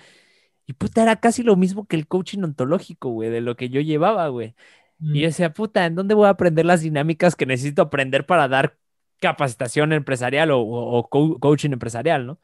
Y 0.66 0.74
puta, 0.74 1.04
era 1.04 1.18
casi 1.18 1.44
lo 1.44 1.56
mismo 1.56 1.86
que 1.88 1.96
el 1.96 2.08
coaching 2.08 2.44
ontológico, 2.44 3.10
güey, 3.10 3.30
de 3.30 3.42
lo 3.42 3.56
que 3.56 3.70
yo 3.70 3.82
llevaba, 3.82 4.28
güey. 4.30 4.56
Y 5.00 5.22
yo 5.22 5.28
decía, 5.28 5.54
puta, 5.54 5.86
¿en 5.86 5.96
dónde 5.96 6.16
voy 6.16 6.26
a 6.28 6.30
aprender 6.30 6.66
las 6.66 6.82
dinámicas 6.82 7.36
que 7.36 7.46
necesito 7.46 7.82
aprender 7.82 8.26
para 8.26 8.48
dar 8.48 8.78
capacitación 9.20 9.94
empresarial 9.94 10.50
o, 10.54 11.08
coaching 11.10 11.72
empresarial, 11.72 12.26
¿no? 12.26 12.40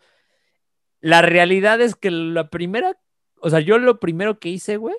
La 1.00 1.22
realidad 1.22 1.82
es 1.82 1.96
que 1.96 2.12
la 2.12 2.50
primera, 2.50 2.98
o 3.40 3.50
sea, 3.50 3.60
yo 3.60 3.80
lo 3.80 4.00
primero 4.00 4.40
que 4.40 4.50
hice, 4.50 4.78
güey, 4.78 4.96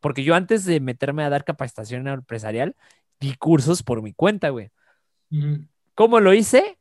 porque 0.00 0.22
yo 0.22 0.34
antes 0.34 0.64
de 0.64 0.80
meterme 0.80 1.24
a 1.24 1.30
dar 1.30 1.44
capacitación 1.44 2.06
empresarial, 2.06 2.76
di 3.18 3.34
cursos 3.34 3.82
por 3.82 4.02
mi 4.02 4.12
cuenta, 4.12 4.50
güey. 4.50 4.70
¿Cómo 5.94 6.20
lo 6.20 6.34
hice? 6.34 6.78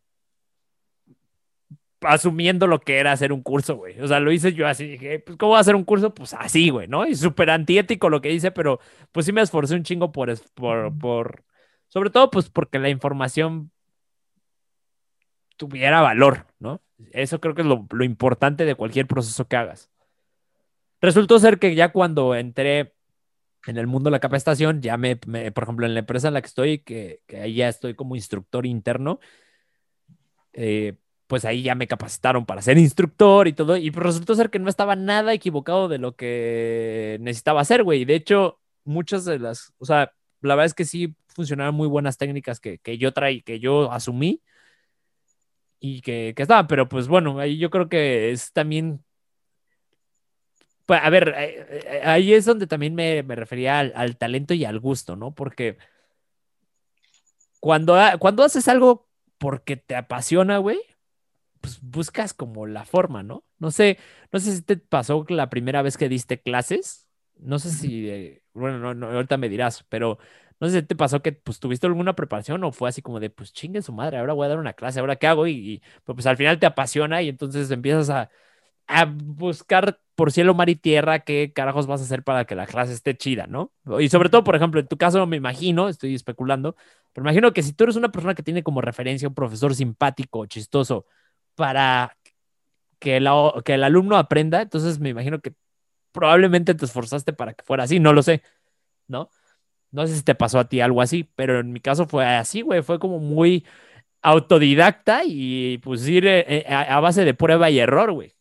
Asumiendo 2.01 2.67
lo 2.67 2.79
que 2.79 2.97
era 2.97 3.11
hacer 3.11 3.33
un 3.33 3.41
curso, 3.41 3.75
güey. 3.75 3.99
O 4.01 4.07
sea, 4.07 4.19
lo 4.19 4.31
hice 4.31 4.53
yo 4.53 4.67
así, 4.67 4.87
dije, 4.87 5.19
pues, 5.19 5.37
¿cómo 5.37 5.51
voy 5.51 5.57
a 5.57 5.61
hacer 5.61 5.75
un 5.75 5.83
curso? 5.83 6.13
Pues 6.13 6.33
así, 6.33 6.69
güey, 6.69 6.87
¿no? 6.87 7.05
Y 7.05 7.15
súper 7.15 7.49
antiético 7.49 8.09
lo 8.09 8.21
que 8.21 8.31
hice, 8.31 8.51
pero 8.51 8.79
pues 9.11 9.25
sí 9.25 9.31
me 9.31 9.41
esforcé 9.41 9.75
un 9.75 9.83
chingo 9.83 10.11
por, 10.11 10.33
por, 10.53 10.97
por, 10.97 11.43
sobre 11.87 12.09
todo, 12.09 12.29
pues 12.31 12.49
porque 12.49 12.79
la 12.79 12.89
información 12.89 13.71
tuviera 15.57 16.01
valor, 16.01 16.47
¿no? 16.59 16.81
Eso 17.11 17.39
creo 17.41 17.55
que 17.55 17.61
es 17.61 17.67
lo, 17.67 17.85
lo 17.91 18.03
importante 18.03 18.65
de 18.65 18.75
cualquier 18.75 19.07
proceso 19.07 19.47
que 19.47 19.57
hagas. 19.57 19.89
Resultó 21.01 21.39
ser 21.39 21.59
que 21.59 21.75
ya 21.75 21.91
cuando 21.91 22.35
entré 22.35 22.93
en 23.65 23.77
el 23.77 23.87
mundo 23.87 24.09
de 24.09 24.11
la 24.11 24.19
capacitación, 24.19 24.81
ya 24.81 24.97
me, 24.97 25.15
por 25.17 25.63
ejemplo, 25.63 25.85
en 25.85 25.93
la 25.93 26.01
empresa 26.01 26.29
en 26.29 26.33
la 26.33 26.41
que 26.41 26.47
estoy, 26.47 26.79
que, 26.79 27.21
que 27.27 27.41
ahí 27.41 27.55
ya 27.55 27.69
estoy 27.69 27.93
como 27.93 28.15
instructor 28.15 28.65
interno, 28.65 29.19
eh, 30.53 30.95
pues 31.29 31.45
ahí 31.45 31.61
ya 31.61 31.75
me 31.75 31.87
capacitaron 31.87 32.47
para 32.47 32.63
ser 32.63 32.79
instructor 32.79 33.47
y 33.47 33.53
todo, 33.53 33.77
y 33.77 33.91
resultó 33.91 34.33
ser 34.33 34.49
que 34.49 34.57
no 34.57 34.67
estaba 34.67 34.95
nada 34.95 35.31
equivocado 35.31 35.87
de 35.87 35.99
lo 35.99 36.15
que 36.15 37.19
necesitaba 37.21 37.61
hacer, 37.61 37.83
güey. 37.83 38.03
De 38.03 38.15
hecho, 38.15 38.59
muchas 38.83 39.25
de 39.25 39.37
las, 39.37 39.71
o 39.77 39.85
sea, 39.85 40.11
la 40.41 40.55
verdad 40.55 40.65
es 40.65 40.73
que 40.73 40.85
sí 40.85 41.15
funcionaron 41.27 41.75
muy 41.75 41.87
buenas 41.87 42.17
técnicas 42.17 42.59
que, 42.59 42.79
que 42.79 42.97
yo 42.97 43.13
traí, 43.13 43.43
que 43.43 43.59
yo 43.59 43.91
asumí 43.91 44.41
y 45.79 46.01
que, 46.01 46.33
que 46.35 46.41
estaban, 46.41 46.65
pero 46.65 46.89
pues 46.89 47.07
bueno, 47.07 47.39
ahí 47.39 47.59
yo 47.59 47.69
creo 47.69 47.89
que 47.89 48.31
es 48.31 48.51
también 48.51 49.03
pues, 50.87 50.99
a 51.03 51.09
ver, 51.11 51.35
eh, 51.37 52.01
ahí 52.05 52.33
es 52.33 52.45
donde 52.45 52.65
también 52.65 52.95
me, 52.95 53.21
me 53.21 53.35
refería 53.35 53.77
al, 53.77 53.93
al, 53.95 54.17
talento 54.17 54.55
y 54.55 54.65
al 54.65 54.79
gusto, 54.79 55.15
¿no? 55.15 55.35
Porque 55.35 55.77
cuando, 57.59 57.95
cuando 58.17 58.43
haces 58.43 58.67
algo 58.67 59.07
porque 59.37 59.77
te 59.77 59.95
apasiona, 59.95 60.57
güey, 60.57 60.79
pues 61.61 61.79
buscas 61.81 62.33
como 62.33 62.65
la 62.67 62.85
forma, 62.85 63.23
¿no? 63.23 63.43
No 63.57 63.71
sé, 63.71 63.97
no 64.31 64.39
sé 64.39 64.55
si 64.55 64.61
te 64.61 64.77
pasó 64.77 65.25
la 65.29 65.49
primera 65.49 65.81
vez 65.81 65.97
que 65.97 66.09
diste 66.09 66.41
clases, 66.41 67.07
no 67.37 67.59
sé 67.59 67.71
si, 67.71 68.09
eh, 68.09 68.43
bueno, 68.53 68.93
no, 68.93 69.07
ahorita 69.07 69.37
me 69.37 69.49
dirás, 69.49 69.83
pero 69.89 70.19
no 70.59 70.67
sé 70.69 70.81
si 70.81 70.85
te 70.87 70.95
pasó 70.95 71.21
que 71.21 71.31
pues 71.31 71.59
tuviste 71.59 71.87
alguna 71.87 72.15
preparación 72.15 72.63
o 72.63 72.71
fue 72.71 72.89
así 72.89 73.01
como 73.01 73.19
de, 73.19 73.29
pues 73.29 73.53
chingue 73.53 73.81
su 73.81 73.93
madre, 73.93 74.17
ahora 74.17 74.33
voy 74.33 74.45
a 74.45 74.49
dar 74.49 74.59
una 74.59 74.73
clase, 74.73 74.99
ahora 74.99 75.15
qué 75.15 75.27
hago 75.27 75.47
y, 75.47 75.81
pues, 76.03 76.15
pues 76.15 76.25
al 76.27 76.37
final 76.37 76.59
te 76.59 76.65
apasiona 76.65 77.21
y 77.21 77.29
entonces 77.29 77.71
empiezas 77.71 78.09
a, 78.09 78.29
a 78.87 79.05
buscar 79.05 79.99
por 80.15 80.31
cielo, 80.31 80.53
mar 80.53 80.69
y 80.69 80.75
tierra 80.75 81.19
qué 81.19 81.53
carajos 81.55 81.87
vas 81.87 82.01
a 82.01 82.03
hacer 82.03 82.23
para 82.23 82.45
que 82.45 82.55
la 82.55 82.67
clase 82.67 82.93
esté 82.93 83.15
chida, 83.15 83.47
¿no? 83.47 83.71
Y 83.99 84.09
sobre 84.09 84.29
todo, 84.29 84.43
por 84.43 84.55
ejemplo, 84.55 84.79
en 84.81 84.87
tu 84.87 84.97
caso 84.97 85.25
me 85.27 85.37
imagino, 85.37 85.87
estoy 85.89 86.15
especulando, 86.15 86.75
pero 87.13 87.23
imagino 87.25 87.53
que 87.53 87.63
si 87.63 87.73
tú 87.73 87.85
eres 87.85 87.95
una 87.95 88.11
persona 88.11 88.35
que 88.35 88.43
tiene 88.43 88.63
como 88.63 88.81
referencia 88.81 89.27
un 89.29 89.35
profesor 89.35 89.73
simpático, 89.75 90.45
chistoso, 90.47 91.05
para 91.59 92.15
que, 92.99 93.19
que 93.65 93.73
el 93.73 93.83
alumno 93.83 94.15
aprenda, 94.15 94.61
entonces 94.61 94.97
me 94.99 95.09
imagino 95.09 95.41
que 95.41 95.53
probablemente 96.13 96.73
te 96.73 96.85
esforzaste 96.85 97.33
para 97.33 97.53
que 97.53 97.65
fuera 97.65 97.83
así, 97.83 97.99
no 97.99 98.13
lo 98.13 98.23
sé, 98.23 98.43
¿no? 99.07 99.29
No 99.91 100.07
sé 100.07 100.15
si 100.15 100.23
te 100.23 100.35
pasó 100.35 100.59
a 100.59 100.69
ti 100.69 100.79
algo 100.79 101.01
así, 101.01 101.29
pero 101.35 101.59
en 101.59 101.73
mi 101.73 101.81
caso 101.81 102.07
fue 102.07 102.25
así, 102.25 102.61
güey, 102.61 102.81
fue 102.81 102.97
como 102.97 103.19
muy 103.19 103.65
autodidacta 104.21 105.23
y 105.25 105.79
pues 105.79 106.07
ir 106.07 106.25
eh, 106.27 106.45
eh, 106.47 106.65
a, 106.73 106.97
base 107.01 107.25
de 107.25 107.33
prueba 107.33 107.69
y 107.69 107.79
error, 107.79 108.13
güey. 108.13 108.33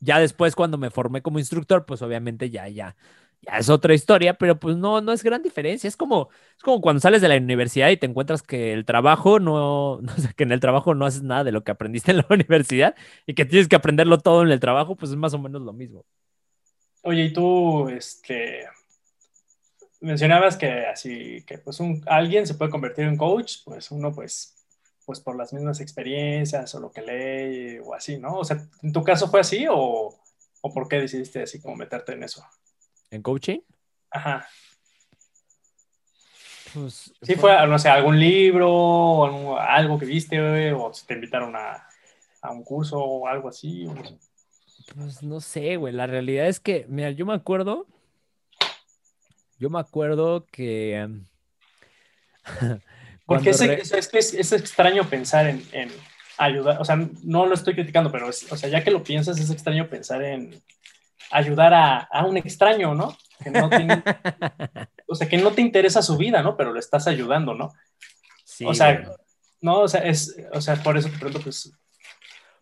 Ya 0.00 0.18
después 0.18 0.54
cuando 0.54 0.76
me 0.76 0.90
formé 0.90 1.22
como 1.22 1.38
instructor, 1.38 1.86
pues 1.86 2.02
obviamente 2.02 2.50
ya, 2.50 2.68
ya, 2.68 2.96
ya 3.42 3.58
es 3.58 3.68
otra 3.68 3.94
historia, 3.94 4.34
pero 4.34 4.58
pues 4.58 4.76
no, 4.76 5.00
no 5.00 5.12
es 5.12 5.22
gran 5.22 5.42
diferencia. 5.42 5.88
Es 5.88 5.96
como, 5.96 6.30
es 6.56 6.62
como 6.62 6.80
cuando 6.80 7.00
sales 7.00 7.20
de 7.20 7.28
la 7.28 7.36
universidad 7.36 7.90
y 7.90 7.96
te 7.96 8.06
encuentras 8.06 8.42
que 8.42 8.72
el 8.72 8.84
trabajo 8.84 9.38
no, 9.38 9.98
no 10.02 10.16
sé, 10.16 10.34
que 10.34 10.44
en 10.44 10.52
el 10.52 10.60
trabajo 10.60 10.94
no 10.94 11.06
haces 11.06 11.22
nada 11.22 11.44
de 11.44 11.52
lo 11.52 11.64
que 11.64 11.72
aprendiste 11.72 12.10
en 12.10 12.18
la 12.18 12.26
universidad 12.30 12.94
y 13.26 13.34
que 13.34 13.44
tienes 13.44 13.68
que 13.68 13.76
aprenderlo 13.76 14.18
todo 14.18 14.42
en 14.42 14.50
el 14.50 14.60
trabajo, 14.60 14.96
pues 14.96 15.10
es 15.10 15.16
más 15.16 15.34
o 15.34 15.38
menos 15.38 15.62
lo 15.62 15.72
mismo. 15.72 16.04
Oye, 17.02 17.24
y 17.24 17.32
tú, 17.32 17.88
este, 17.88 18.66
mencionabas 20.00 20.56
que 20.56 20.86
así, 20.86 21.44
que 21.46 21.58
pues 21.58 21.78
alguien 22.06 22.46
se 22.46 22.54
puede 22.54 22.70
convertir 22.70 23.04
en 23.04 23.16
coach, 23.16 23.58
pues 23.64 23.90
uno 23.90 24.12
pues 24.12 24.56
pues 25.06 25.20
por 25.20 25.36
las 25.36 25.52
mismas 25.52 25.80
experiencias 25.80 26.74
o 26.74 26.80
lo 26.80 26.90
que 26.90 27.00
lee 27.00 27.78
o 27.78 27.94
así, 27.94 28.18
¿no? 28.18 28.38
O 28.38 28.44
sea, 28.44 28.60
¿en 28.82 28.92
tu 28.92 29.04
caso 29.04 29.28
fue 29.28 29.38
así 29.38 29.64
o, 29.70 30.18
o 30.60 30.74
por 30.74 30.88
qué 30.88 30.96
decidiste 31.00 31.44
así 31.44 31.60
como 31.60 31.76
meterte 31.76 32.12
en 32.12 32.24
eso? 32.24 32.44
¿En 33.10 33.22
coaching? 33.22 33.60
Ajá. 34.10 34.46
Pues, 36.74 37.14
sí, 37.22 37.34
fue, 37.36 37.66
no 37.66 37.78
sé, 37.78 37.88
algún 37.88 38.18
libro, 38.20 38.70
o 38.70 39.56
algo 39.58 39.98
que 39.98 40.06
viste, 40.06 40.72
o 40.72 40.92
te 41.06 41.14
invitaron 41.14 41.54
a, 41.56 41.86
a, 42.42 42.50
un 42.50 42.64
curso 42.64 42.98
o 42.98 43.26
algo 43.26 43.48
así. 43.48 43.88
Pues 44.94 45.22
no 45.22 45.40
sé, 45.40 45.76
güey. 45.76 45.94
La 45.94 46.06
realidad 46.06 46.46
es 46.48 46.60
que, 46.60 46.84
mira, 46.88 47.10
yo 47.10 47.24
me 47.24 47.34
acuerdo. 47.34 47.86
Yo 49.58 49.70
me 49.70 49.80
acuerdo 49.80 50.44
que. 50.46 50.96
Em, 50.96 51.24
Porque 53.26 53.50
es, 53.50 53.60
es, 53.60 54.34
es, 54.34 54.52
extraño 54.52 55.08
pensar 55.08 55.48
en, 55.48 55.62
en, 55.72 55.90
ayudar, 56.38 56.80
o 56.80 56.84
sea, 56.84 56.96
no 57.24 57.46
lo 57.46 57.54
estoy 57.54 57.74
criticando, 57.74 58.12
pero, 58.12 58.28
o 58.28 58.32
sea, 58.32 58.68
ya 58.68 58.84
que 58.84 58.92
lo 58.92 59.02
piensas, 59.02 59.40
es 59.40 59.50
extraño 59.50 59.88
pensar 59.88 60.22
en 60.22 60.62
ayudar 61.30 61.74
a, 61.74 61.98
a 61.98 62.24
un 62.24 62.36
extraño, 62.36 62.94
¿no? 62.94 63.16
Que 63.42 63.50
no 63.50 63.68
tiene, 63.68 64.02
o 65.06 65.14
sea, 65.14 65.28
que 65.28 65.38
no 65.38 65.52
te 65.52 65.60
interesa 65.60 66.02
su 66.02 66.16
vida, 66.16 66.42
¿no? 66.42 66.56
Pero 66.56 66.72
lo 66.72 66.78
estás 66.78 67.06
ayudando, 67.06 67.54
¿no? 67.54 67.72
Sí, 68.44 68.64
o 68.64 68.74
sea, 68.74 69.16
no, 69.60 69.80
o 69.80 69.88
sea, 69.88 70.02
es, 70.02 70.36
o 70.52 70.60
sea, 70.60 70.76
por 70.82 70.96
eso 70.96 71.08
te 71.08 71.18
pregunto, 71.18 71.40
pues. 71.40 71.72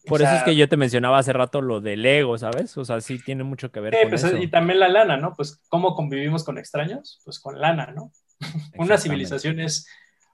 Por 0.07 0.21
eso 0.21 0.31
sea, 0.31 0.39
es 0.39 0.45
que 0.45 0.57
yo 0.57 0.69
te 0.69 0.77
mencionaba 0.77 1.19
hace 1.19 1.33
rato 1.33 1.63
lo 1.63 1.81
del 1.81 2.05
ego, 2.05 2.37
¿sabes? 2.37 2.77
O 2.77 2.85
sea, 2.85 3.01
sí 3.01 3.19
tiene 3.19 3.43
mucho 3.43 3.73
que 3.73 3.81
ver 3.81 3.95
sí, 3.95 4.01
con 4.03 4.11
pues, 4.11 4.25
eso. 4.25 4.37
y 4.37 4.49
también 4.49 4.79
la 4.79 4.89
lana, 4.89 5.17
¿no? 5.17 5.35
Pues, 5.35 5.63
¿cómo 5.69 5.95
convivimos 5.95 6.45
con 6.45 6.59
extraños? 6.59 7.23
Pues 7.25 7.41
con 7.41 7.59
lana, 7.59 7.93
¿no? 7.95 8.13
Una 8.77 8.99
civilización 8.99 9.61
es 9.61 9.89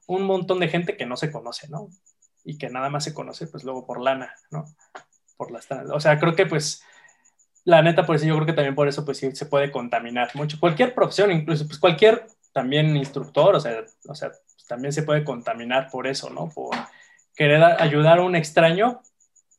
un 0.06 0.22
montón 0.24 0.58
de 0.58 0.68
gente 0.68 0.96
que 0.96 1.06
no 1.06 1.16
se 1.16 1.30
conoce, 1.30 1.68
¿no? 1.68 1.88
Y 2.42 2.58
que 2.58 2.68
nada 2.68 2.90
más 2.90 3.04
se 3.04 3.14
conoce, 3.14 3.46
pues 3.46 3.62
luego 3.62 3.86
por 3.86 4.00
lana, 4.00 4.34
¿no? 4.50 4.64
Por 5.36 5.52
las 5.52 5.68
O 5.92 6.00
sea, 6.00 6.18
creo 6.18 6.34
que 6.34 6.46
pues, 6.46 6.82
la 7.64 7.82
neta, 7.82 8.06
por 8.06 8.16
eso 8.16 8.26
yo 8.26 8.34
creo 8.36 8.46
que 8.46 8.52
también 8.52 8.74
por 8.74 8.88
eso, 8.88 9.04
pues 9.04 9.18
sí, 9.18 9.34
se 9.34 9.46
puede 9.46 9.70
contaminar 9.70 10.30
mucho. 10.34 10.58
Cualquier 10.58 10.94
profesión, 10.94 11.30
incluso, 11.30 11.66
pues 11.66 11.78
cualquier 11.78 12.26
también 12.52 12.96
instructor, 12.96 13.54
o 13.54 13.60
sea, 13.60 13.84
o 14.08 14.14
sea 14.14 14.30
pues, 14.30 14.66
también 14.66 14.92
se 14.92 15.02
puede 15.02 15.24
contaminar 15.24 15.88
por 15.90 16.06
eso, 16.06 16.30
¿no? 16.30 16.48
Por 16.48 16.74
querer 17.34 17.62
ayudar 17.62 18.18
a 18.18 18.22
un 18.22 18.36
extraño 18.36 19.00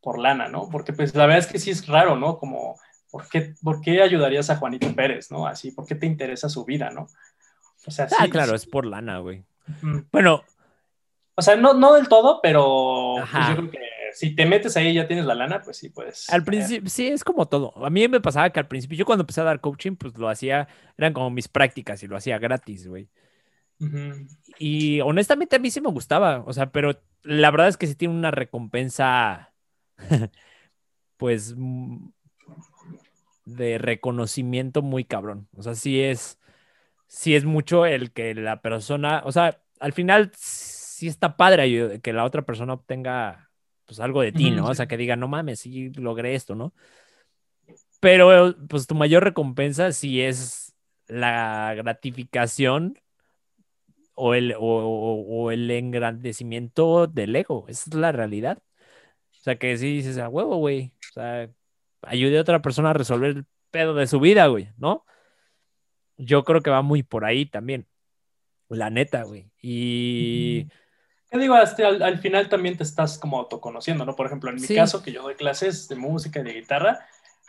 por 0.02 0.20
lana, 0.20 0.48
¿no? 0.48 0.70
Porque 0.70 0.94
pues 0.94 1.16
la 1.16 1.26
verdad 1.26 1.40
es 1.40 1.48
que 1.48 1.60
sí 1.60 1.72
es 1.72 1.88
raro, 1.88 2.16
¿no? 2.16 2.38
Como, 2.38 2.80
¿por 3.12 3.28
qué, 3.30 3.54
por 3.64 3.82
qué 3.82 4.02
ayudarías 4.02 4.50
a 4.50 4.58
Juanito 4.58 4.94
Pérez, 4.96 5.32
¿no? 5.32 5.48
Así, 5.48 5.72
¿por 5.72 5.86
qué 5.86 5.96
te 5.96 6.06
interesa 6.06 6.50
su 6.50 6.66
vida, 6.66 6.90
¿no? 6.90 7.08
O 7.86 7.92
sea, 7.92 8.10
sí. 8.10 8.16
Ah, 8.18 8.28
claro, 8.30 8.50
sí. 8.50 8.56
es 8.56 8.66
por 8.66 8.86
lana, 8.86 9.20
güey. 9.20 9.44
Bueno, 10.12 10.44
O 11.36 11.42
sea, 11.42 11.56
no, 11.56 11.74
no 11.74 11.94
del 11.94 12.08
todo, 12.08 12.40
pero 12.42 13.16
pues, 13.32 13.48
yo 13.50 13.56
creo 13.56 13.72
que 13.72 13.80
si 14.14 14.36
te 14.36 14.46
metes 14.46 14.78
ahí 14.78 14.90
y 14.90 14.94
ya 14.96 15.08
tienes 15.08 15.26
la 15.26 15.36
lana, 15.36 15.62
pues 15.62 15.78
sí 15.78 15.90
puedes. 15.90 16.30
al 16.30 16.44
principio, 16.44 16.90
sí, 16.90 17.08
es 17.08 17.24
como 17.24 17.48
todo. 17.48 17.74
A 17.86 17.90
mí 17.90 18.08
me 18.08 18.22
pasaba 18.22 18.50
que 18.50 18.60
al 18.60 18.68
principio, 18.68 18.98
yo 18.98 19.06
cuando 19.06 19.24
empecé 19.24 19.42
a 19.42 19.46
dar 19.46 19.62
coaching, 19.62 19.96
pues 19.96 20.18
lo 20.18 20.30
hacía, 20.30 20.68
eran 20.98 21.14
como 21.14 21.30
mis 21.30 21.48
prácticas 21.48 22.02
y 22.04 22.08
lo 22.08 22.18
hacía 22.18 22.38
gratis, 22.40 22.88
güey. 22.88 23.10
Y 24.60 25.02
honestamente 25.02 25.56
a 25.56 25.60
mí 25.60 25.72
sí 25.72 25.82
me 25.82 25.90
gustaba, 25.90 26.44
o 26.46 26.54
sea, 26.54 26.72
pero 26.72 27.02
la 27.24 27.50
verdad 27.50 27.68
es 27.68 27.78
que 27.78 27.88
sí 27.88 27.96
tiene 27.96 28.14
una 28.14 28.30
recompensa, 28.30 29.54
pues, 31.18 31.56
mm, 31.58 32.10
de 33.46 33.78
reconocimiento 33.78 34.82
muy 34.82 35.04
cabrón. 35.04 35.48
O 35.56 35.64
sea, 35.64 35.76
sí 35.76 36.02
es, 36.02 36.40
sí 37.08 37.36
es 37.36 37.46
mucho 37.46 37.86
el 37.86 38.12
que 38.12 38.36
la 38.36 38.62
persona, 38.62 39.24
o 39.26 39.32
sea, 39.32 39.62
al 39.80 39.94
final 39.94 40.32
sí 40.36 41.08
está 41.08 41.38
padre 41.38 42.00
que 42.02 42.14
la 42.14 42.24
otra 42.24 42.44
persona 42.44 42.74
obtenga, 42.74 43.51
pues, 43.92 44.00
algo 44.00 44.22
de 44.22 44.32
ti, 44.32 44.52
¿no? 44.52 44.68
O 44.68 44.74
sea, 44.74 44.88
que 44.88 44.96
diga, 44.96 45.18
no 45.18 45.28
mames, 45.28 45.60
sí 45.60 45.90
logré 45.96 46.34
esto, 46.34 46.56
¿no? 46.56 46.74
Pero, 48.00 48.56
pues, 48.70 48.88
tu 48.88 48.96
mayor 48.96 49.22
recompensa 49.26 49.92
sí 49.92 50.22
es 50.22 50.74
la 51.08 51.74
gratificación 51.76 52.98
o 54.16 54.34
el, 54.34 54.54
o, 54.54 54.60
o- 54.62 55.44
o 55.44 55.52
el 55.52 55.70
engrandecimiento 55.70 57.08
del 57.08 57.36
ego. 57.36 57.66
Esa 57.68 57.90
es 57.90 57.96
la 57.98 58.14
realidad. 58.14 58.60
O 59.34 59.44
sea, 59.44 59.58
que 59.58 59.76
sí 59.78 59.88
dices 59.98 60.18
a 60.20 60.30
huevo, 60.30 60.56
güey. 60.56 60.94
O 61.10 61.14
sea, 61.14 61.50
ayude 62.04 62.38
a 62.38 62.42
otra 62.42 62.62
persona 62.62 62.92
a 62.92 62.94
resolver 62.94 63.32
el 63.32 63.46
pedo 63.72 63.94
de 63.94 64.08
su 64.08 64.22
vida, 64.22 64.48
güey, 64.48 64.70
¿no? 64.78 65.06
Yo 66.16 66.46
creo 66.46 66.62
que 66.62 66.70
va 66.70 66.82
muy 66.82 67.04
por 67.04 67.26
ahí 67.26 67.46
también. 67.46 67.88
La 68.70 68.90
neta, 68.90 69.24
güey. 69.24 69.52
Y 69.62 70.68
¿Qué 71.32 71.38
digo? 71.38 71.56
Hasta 71.56 71.88
al, 71.88 72.02
al 72.04 72.20
final 72.20 72.50
también 72.50 72.76
te 72.78 72.84
estás 72.84 73.18
como 73.18 73.40
autoconociendo, 73.40 74.06
¿no? 74.06 74.16
Por 74.16 74.26
ejemplo, 74.28 74.50
en 74.50 74.58
mi 74.58 74.68
Sí. 74.68 74.76
caso, 74.76 75.02
que 75.02 75.14
yo 75.14 75.24
doy 75.24 75.36
clases 75.36 75.88
de 75.88 75.96
música 75.96 76.42
y 76.42 76.44
de 76.44 76.54
guitarra, 76.54 77.00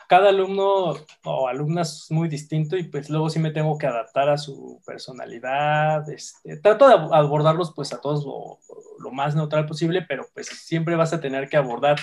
cada 0.09 0.29
alumno 0.29 0.95
o 1.25 1.49
alumna 1.49 1.83
es 1.83 2.07
muy 2.11 2.29
distinto 2.29 2.77
y 2.77 2.85
pues 2.85 3.11
luego 3.11 3.29
sí 3.31 3.39
me 3.41 3.51
tengo 3.51 3.77
que 3.79 3.87
adaptar 3.87 4.29
a 4.29 4.39
su 4.39 4.81
personalidad. 4.87 6.09
Este, 6.11 6.59
trato 6.59 6.87
de 6.89 6.95
ab- 6.95 7.11
abordarlos 7.13 7.73
pues 7.75 7.93
a 7.93 8.01
todos 8.01 8.25
lo, 8.25 8.59
lo 9.01 9.11
más 9.11 9.35
neutral 9.35 9.67
posible, 9.67 10.03
pero 10.09 10.29
pues 10.33 10.47
siempre 10.49 10.95
vas 10.97 11.13
a 11.13 11.21
tener 11.21 11.49
que 11.49 11.57
abordar 11.57 11.99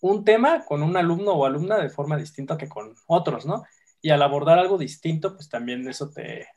un 0.00 0.24
tema 0.24 0.64
con 0.64 0.82
un 0.82 0.96
alumno 0.96 1.32
o 1.32 1.46
alumna 1.46 1.78
de 1.78 1.90
forma 1.90 2.16
distinta 2.16 2.56
que 2.58 2.68
con 2.68 2.94
otros, 3.06 3.46
¿no? 3.46 3.64
Y 4.02 4.10
al 4.10 4.22
abordar 4.22 4.58
algo 4.58 4.78
distinto, 4.78 5.34
pues 5.34 5.48
también 5.48 5.88
eso 5.88 6.10
te, 6.10 6.48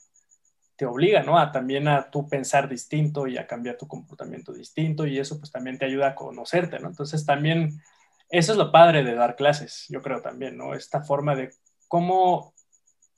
te 0.75 0.85
obliga, 0.85 1.23
¿no? 1.23 1.37
A 1.37 1.51
también 1.51 1.87
a 1.87 2.09
tú 2.09 2.27
pensar 2.27 2.67
distinto 2.67 3.27
y 3.27 3.37
a 3.37 3.47
cambiar 3.47 3.77
tu 3.77 3.87
comportamiento 3.87 4.51
distinto 4.53 5.05
y 5.05 5.19
eso 5.19 5.37
pues 5.39 5.51
también 5.51 5.77
te 5.77 5.85
ayuda 5.85 6.09
a 6.09 6.15
conocerte, 6.15 6.79
¿no? 6.79 6.87
Entonces 6.87 7.25
también 7.25 7.81
eso 8.29 8.53
es 8.53 8.57
lo 8.57 8.71
padre 8.71 9.03
de 9.03 9.13
dar 9.13 9.35
clases, 9.35 9.85
yo 9.89 10.01
creo 10.01 10.21
también, 10.21 10.57
¿no? 10.57 10.73
Esta 10.73 11.01
forma 11.01 11.35
de 11.35 11.51
cómo, 11.87 12.53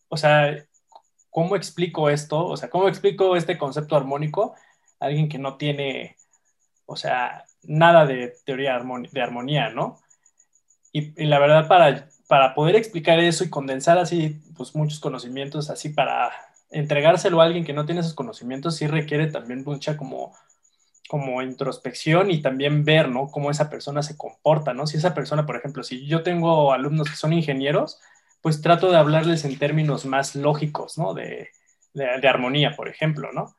o 0.10 0.18
sea, 0.18 0.66
cómo 1.30 1.56
explico 1.56 2.10
esto, 2.10 2.46
o 2.46 2.58
sea, 2.58 2.70
cómo 2.70 2.88
explico 2.88 3.36
este 3.36 3.58
concepto 3.58 3.96
armónico 3.96 4.56
a 5.00 5.06
alguien 5.06 5.30
que 5.30 5.38
no 5.38 5.58
tiene, 5.58 6.18
o 6.86 6.96
sea, 6.96 7.46
nada 7.64 8.06
de 8.06 8.36
teoría 8.46 8.80
de 9.12 9.22
armonía, 9.22 9.70
¿no? 9.70 10.00
Y, 10.92 11.22
y 11.22 11.26
la 11.26 11.40
verdad, 11.40 11.68
para, 11.68 12.10
para 12.28 12.54
poder 12.56 12.76
explicar 12.76 13.20
eso 13.20 13.44
y 13.44 13.50
condensar 13.50 13.98
así, 13.98 14.42
pues 14.56 14.76
muchos 14.76 15.00
conocimientos, 15.00 15.70
así 15.70 15.90
para 15.90 16.32
entregárselo 16.74 17.42
a 17.42 17.46
alguien 17.46 17.64
que 17.66 17.74
no 17.74 17.86
tiene 17.86 18.02
esos 18.02 18.14
conocimientos, 18.14 18.76
sí 18.76 18.88
requiere 18.88 19.28
también 19.28 19.64
mucha 19.66 19.96
como, 19.98 20.34
como 21.10 21.42
introspección 21.42 22.32
y 22.32 22.42
también 22.42 22.84
ver, 22.84 23.10
¿no? 23.10 23.28
Cómo 23.32 23.52
esa 23.52 23.70
persona 23.70 24.04
se 24.04 24.18
comporta, 24.18 24.74
¿no? 24.74 24.88
Si 24.88 24.98
esa 24.98 25.14
persona, 25.14 25.46
por 25.46 25.56
ejemplo, 25.56 25.84
si 25.84 26.06
yo 26.06 26.24
tengo 26.24 26.74
alumnos 26.74 27.10
que 27.10 27.16
son 27.16 27.34
ingenieros, 27.34 28.00
pues 28.42 28.62
trato 28.62 28.92
de 28.92 28.98
hablarles 28.98 29.46
en 29.46 29.58
términos 29.58 30.06
más 30.06 30.36
lógicos, 30.36 30.98
¿no? 30.98 31.14
De, 31.14 31.50
de, 31.94 32.08
de 32.22 32.28
armonía, 32.28 32.76
por 32.76 32.90
ejemplo, 32.90 33.32
¿no? 33.34 33.56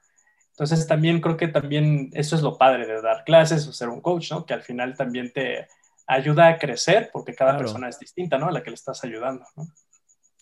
Entonces 0.51 0.87
también 0.87 1.21
creo 1.21 1.37
que 1.37 1.49
también 1.49 2.11
eso 2.13 2.37
es 2.37 2.43
lo 2.43 2.59
padre 2.59 2.87
de 2.87 3.01
dar 3.03 3.25
clases 3.25 3.67
o 3.67 3.73
ser 3.73 3.89
un 3.89 4.01
coach, 4.01 4.31
¿no? 4.31 4.45
Que 4.47 4.55
al 4.55 4.63
final 4.63 4.95
también 4.97 5.33
te 5.33 5.67
ayuda 6.07 6.49
a 6.49 6.59
crecer 6.59 7.11
porque 7.13 7.35
cada 7.35 7.53
Claro. 7.53 7.65
persona 7.65 7.89
es 7.89 7.99
distinta, 7.99 8.39
¿no? 8.39 8.47
A 8.49 8.53
la 8.53 8.63
que 8.63 8.71
le 8.71 8.75
estás 8.75 9.03
ayudando, 9.05 9.45
¿no? 9.57 9.67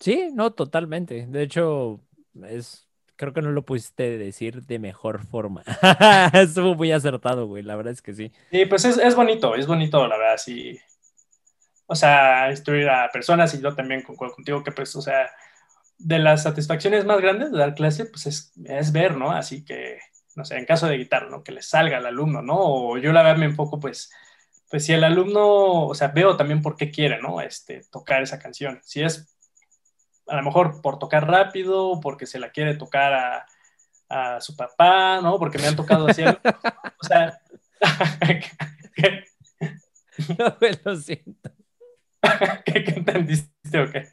sí, 0.00 0.30
no, 0.34 0.52
totalmente. 0.52 1.26
De 1.28 1.42
hecho, 1.42 2.00
es, 2.48 2.88
creo 3.16 3.32
que 3.32 3.42
no 3.42 3.50
lo 3.50 3.64
pudiste 3.64 4.18
decir 4.18 4.62
de 4.62 4.78
mejor 4.78 5.26
forma. 5.26 5.62
Estuvo 6.32 6.74
muy 6.74 6.92
acertado, 6.92 7.46
güey. 7.46 7.62
La 7.62 7.76
verdad 7.76 7.92
es 7.92 8.02
que 8.02 8.14
sí. 8.14 8.32
Sí, 8.50 8.66
pues 8.66 8.84
es, 8.84 8.98
es 8.98 9.14
bonito, 9.14 9.54
es 9.54 9.66
bonito, 9.66 10.06
la 10.06 10.16
verdad, 10.16 10.36
sí. 10.38 10.78
O 11.86 11.94
sea, 11.94 12.50
instruir 12.50 12.88
a 12.88 13.10
personas 13.12 13.54
y 13.54 13.60
yo 13.60 13.74
también 13.74 14.02
concuerdo 14.02 14.34
contigo 14.34 14.64
que, 14.64 14.72
pues, 14.72 14.94
o 14.96 15.02
sea, 15.02 15.30
de 15.98 16.18
las 16.18 16.42
satisfacciones 16.42 17.04
más 17.04 17.20
grandes 17.20 17.52
de 17.52 17.58
dar 17.58 17.74
clase, 17.74 18.06
pues 18.06 18.26
es, 18.26 18.52
es 18.64 18.92
ver, 18.92 19.16
¿no? 19.16 19.30
Así 19.30 19.64
que, 19.64 19.98
no 20.34 20.44
sé, 20.44 20.56
en 20.56 20.64
caso 20.64 20.86
de 20.86 20.96
guitarra, 20.96 21.28
¿no? 21.30 21.42
Que 21.42 21.52
le 21.52 21.62
salga 21.62 21.98
al 21.98 22.06
alumno, 22.06 22.42
¿no? 22.42 22.56
O 22.58 22.98
yo 22.98 23.12
la 23.12 23.22
verdad 23.22 23.38
me 23.38 23.46
enfoco, 23.46 23.78
pues, 23.78 24.10
pues 24.70 24.84
si 24.86 24.92
el 24.94 25.04
alumno, 25.04 25.86
o 25.86 25.94
sea, 25.94 26.08
veo 26.08 26.36
también 26.36 26.62
por 26.62 26.76
qué 26.76 26.90
quiere, 26.90 27.20
¿no? 27.20 27.40
Este, 27.40 27.82
tocar 27.90 28.22
esa 28.22 28.38
canción. 28.38 28.80
Si 28.82 29.02
es 29.02 29.31
a 30.26 30.36
lo 30.36 30.42
mejor 30.42 30.80
por 30.82 30.98
tocar 30.98 31.28
rápido, 31.28 32.00
porque 32.00 32.26
se 32.26 32.38
la 32.38 32.50
quiere 32.50 32.74
tocar 32.76 33.12
a, 33.12 33.46
a 34.08 34.40
su 34.40 34.56
papá, 34.56 35.20
¿no? 35.22 35.38
Porque 35.38 35.58
me 35.58 35.66
han 35.66 35.76
tocado 35.76 36.06
así. 36.08 36.22
O 37.02 37.04
sea, 37.04 37.40
¿qué, 38.94 39.24
No, 40.38 40.56
güey, 40.60 40.78
lo 40.84 40.94
siento. 40.96 41.50
qué, 42.64 42.84
qué 42.84 42.90
entendiste 42.92 43.80
o 43.80 43.90
qué? 43.90 44.08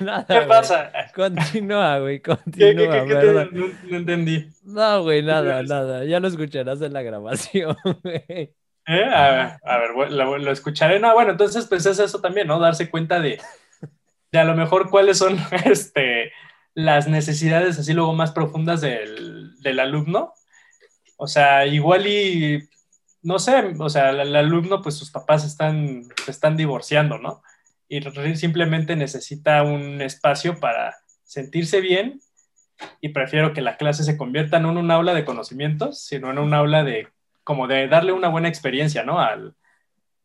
Nada, 0.00 0.26
¿Qué 0.26 0.40
pasa? 0.46 0.92
Continúa, 1.14 1.98
güey, 1.98 2.20
¿Qué, 2.20 2.32
qué, 2.52 2.86
continúa, 2.86 3.48
qué- 3.48 3.48
no, 3.52 3.66
no 3.88 3.96
entendí. 3.96 4.48
No, 4.62 5.02
güey, 5.02 5.22
nada, 5.22 5.62
nada. 5.62 6.04
Ya 6.04 6.20
lo 6.20 6.28
escucharás 6.28 6.80
en 6.82 6.92
la 6.92 7.02
grabación, 7.02 7.76
güey. 8.02 8.54
¿Eh? 8.92 9.04
A 9.04 9.78
ver, 9.78 10.10
lo, 10.10 10.50
escucharé. 10.50 10.98
No, 10.98 11.14
bueno, 11.14 11.30
entonces 11.30 11.66
pues 11.66 11.86
es 11.86 12.00
eso 12.00 12.20
también, 12.20 12.48
¿no? 12.48 12.58
Darse 12.58 12.90
cuenta 12.90 13.20
de, 13.20 13.40
de 14.32 14.38
a 14.38 14.42
lo 14.42 14.56
mejor 14.56 14.90
cuáles 14.90 15.18
son 15.18 15.38
este, 15.64 16.32
las 16.74 17.06
necesidades 17.06 17.78
así 17.78 17.92
luego 17.92 18.14
más 18.14 18.32
profundas 18.32 18.80
del, 18.80 19.54
del 19.60 19.78
alumno. 19.78 20.34
O 21.16 21.28
sea, 21.28 21.66
igual 21.66 22.08
y, 22.08 22.68
no 23.22 23.38
sé, 23.38 23.74
o 23.78 23.88
sea, 23.88 24.10
el, 24.10 24.34
alumno 24.34 24.82
pues 24.82 24.96
sus 24.96 25.12
papás 25.12 25.44
están, 25.44 26.08
se 26.24 26.32
están 26.32 26.56
divorciando, 26.56 27.18
¿no? 27.18 27.42
Y 27.88 28.00
simplemente 28.34 28.96
necesita 28.96 29.62
un 29.62 30.02
espacio 30.02 30.58
para 30.58 30.96
sentirse 31.22 31.80
bien 31.80 32.20
y 33.00 33.10
prefiero 33.10 33.52
que 33.52 33.60
la 33.60 33.76
clase 33.76 34.02
se 34.02 34.16
convierta 34.16 34.58
no 34.58 34.72
en 34.72 34.78
un 34.78 34.90
aula 34.90 35.14
de 35.14 35.24
conocimientos, 35.24 36.00
sino 36.00 36.32
en 36.32 36.38
un 36.38 36.54
aula 36.54 36.82
de 36.82 37.08
como 37.44 37.66
de 37.66 37.88
darle 37.88 38.12
una 38.12 38.28
buena 38.28 38.48
experiencia, 38.48 39.04
¿no? 39.04 39.20
Al, 39.20 39.54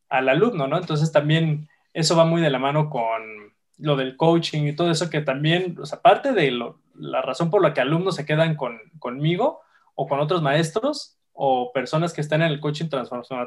al 0.09 0.29
alumno, 0.29 0.67
¿no? 0.67 0.77
Entonces 0.77 1.11
también 1.11 1.67
eso 1.93 2.15
va 2.15 2.25
muy 2.25 2.41
de 2.41 2.49
la 2.49 2.59
mano 2.59 2.89
con 2.89 3.53
lo 3.77 3.95
del 3.95 4.15
coaching 4.15 4.63
y 4.63 4.75
todo 4.75 4.91
eso 4.91 5.09
que 5.09 5.21
también, 5.21 5.77
o 5.79 5.85
sea, 5.85 5.99
aparte 5.99 6.31
de 6.33 6.51
lo, 6.51 6.79
la 6.93 7.21
razón 7.21 7.49
por 7.49 7.61
la 7.61 7.73
que 7.73 7.81
alumnos 7.81 8.15
se 8.15 8.25
quedan 8.25 8.55
con, 8.55 8.79
conmigo 8.99 9.61
o 9.95 10.07
con 10.07 10.19
otros 10.19 10.41
maestros 10.41 11.17
o 11.33 11.71
personas 11.73 12.13
que 12.13 12.21
están 12.21 12.41
en 12.41 12.51
el 12.51 12.59
coaching 12.59 12.87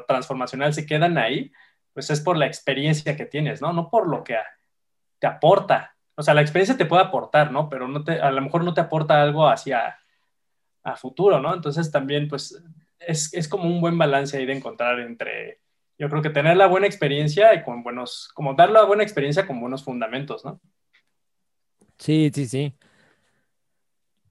transformacional 0.07 0.73
se 0.73 0.85
quedan 0.85 1.17
ahí, 1.17 1.51
pues 1.93 2.09
es 2.11 2.21
por 2.21 2.37
la 2.37 2.45
experiencia 2.45 3.15
que 3.15 3.25
tienes, 3.25 3.61
¿no? 3.61 3.73
No 3.73 3.89
por 3.89 4.07
lo 4.07 4.23
que 4.23 4.37
te 5.17 5.27
aporta. 5.27 5.95
O 6.15 6.21
sea, 6.21 6.33
la 6.33 6.41
experiencia 6.41 6.77
te 6.77 6.85
puede 6.85 7.01
aportar, 7.01 7.51
¿no? 7.51 7.69
Pero 7.69 7.87
no 7.87 8.03
te, 8.03 8.19
a 8.19 8.31
lo 8.31 8.41
mejor 8.41 8.63
no 8.63 8.73
te 8.73 8.81
aporta 8.81 9.21
algo 9.21 9.47
hacia 9.47 9.97
a 10.83 10.95
futuro, 10.95 11.39
¿no? 11.39 11.53
Entonces 11.53 11.91
también, 11.91 12.27
pues, 12.27 12.61
es, 12.99 13.33
es 13.33 13.47
como 13.47 13.65
un 13.65 13.81
buen 13.81 13.97
balance 13.97 14.37
ahí 14.37 14.45
de 14.45 14.53
encontrar 14.53 14.99
entre, 14.99 15.59
yo 15.97 16.09
creo 16.09 16.21
que 16.21 16.29
tener 16.29 16.57
la 16.57 16.67
buena 16.67 16.87
experiencia 16.87 17.53
y 17.53 17.63
con 17.63 17.83
buenos, 17.83 18.29
como 18.33 18.53
dar 18.53 18.69
la 18.69 18.83
buena 18.83 19.03
experiencia 19.03 19.45
con 19.45 19.59
buenos 19.59 19.83
fundamentos, 19.83 20.45
¿no? 20.45 20.59
Sí, 21.97 22.31
sí, 22.33 22.47
sí. 22.47 22.73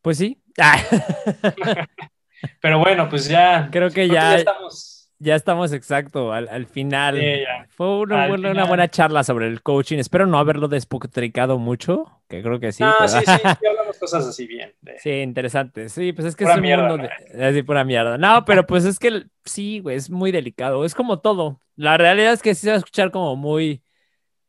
Pues 0.01 0.19
sí. 0.19 0.41
Pero 2.61 2.79
bueno, 2.79 3.09
pues 3.09 3.29
ya. 3.29 3.69
Creo 3.71 3.91
que 3.91 4.09
ya, 4.09 4.37
estamos. 4.37 5.11
Ya 5.19 5.35
estamos 5.35 5.73
exacto 5.73 6.33
al, 6.33 6.67
final. 6.67 7.21
Fue 7.71 7.99
una, 7.99 8.29
buena, 8.29 8.89
charla 8.89 9.25
sobre 9.25 9.49
el 9.49 9.63
coaching. 9.63 9.99
Espero 9.99 10.27
no 10.27 10.39
haberlo 10.39 10.69
despotricado 10.69 11.59
mucho, 11.59 12.23
que 12.29 12.43
creo 12.43 12.61
que 12.61 12.71
sí. 12.71 12.85
Ah, 12.85 13.09
sí, 13.09 13.19
sí, 13.19 13.25
sí, 13.27 13.67
cosas 13.99 14.27
así 14.27 14.47
bien. 14.47 14.75
Sí, 14.99 15.11
interesante. 15.11 15.89
Sí, 15.89 16.13
pues 16.13 16.29
es 16.29 16.37
que 16.37 16.45
es 16.45 16.51
un 16.51 16.63
mundo 16.63 16.99
de... 16.99 17.45
Así, 17.45 17.63
pura 17.63 17.85
mierda. 17.85 18.19
No, 18.19 18.45
pero 18.47 18.67
pues 18.67 18.85
es 18.85 18.99
que 18.99 19.25
sí, 19.45 19.81
güey, 19.81 19.97
es 19.97 20.11
muy 20.11 20.33
delicado. 20.33 20.85
Es 20.85 20.95
como 20.95 21.21
todo. 21.21 21.61
La 21.77 21.97
realidad 21.97 22.33
es 22.33 22.43
que 22.43 22.55
sí 22.55 22.63
se 22.63 22.69
va 22.69 22.75
a 22.75 22.79
escuchar 22.79 23.11
como 23.11 23.37
muy 23.37 23.83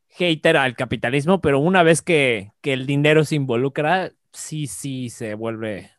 hater 0.09 0.57
al 0.57 0.75
capitalismo, 0.75 1.41
pero 1.41 1.59
una 1.59 1.83
vez 1.83 2.01
que, 2.01 2.51
que 2.61 2.73
el 2.73 2.85
dinero 2.85 3.23
se 3.23 3.35
involucra, 3.35 4.11
sí, 4.33 4.67
sí 4.67 5.09
se 5.09 5.33
vuelve 5.35 5.91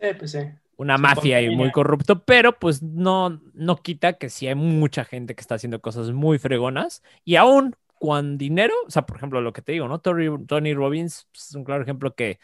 sí, 0.00 0.06
pues 0.18 0.30
sí. 0.32 0.38
una 0.76 0.98
mafia 0.98 1.40
y 1.40 1.54
muy 1.54 1.70
corrupto, 1.70 2.24
pero 2.24 2.58
pues 2.58 2.82
no, 2.82 3.40
no 3.54 3.76
quita 3.76 4.14
que 4.14 4.30
sí 4.30 4.46
hay 4.46 4.54
mucha 4.54 5.04
gente 5.04 5.34
que 5.34 5.40
está 5.40 5.56
haciendo 5.56 5.80
cosas 5.80 6.12
muy 6.12 6.38
fregonas 6.38 7.02
y 7.24 7.36
aún 7.36 7.74
con 7.98 8.38
dinero, 8.38 8.72
o 8.86 8.90
sea, 8.90 9.04
por 9.04 9.18
ejemplo, 9.18 9.42
lo 9.42 9.52
que 9.52 9.60
te 9.60 9.72
digo, 9.72 9.86
¿no? 9.86 10.00
Tony, 10.00 10.46
Tony 10.46 10.72
Robbins 10.72 11.28
pues, 11.32 11.48
es 11.50 11.54
un 11.54 11.64
claro 11.64 11.82
ejemplo 11.82 12.14
que 12.14 12.38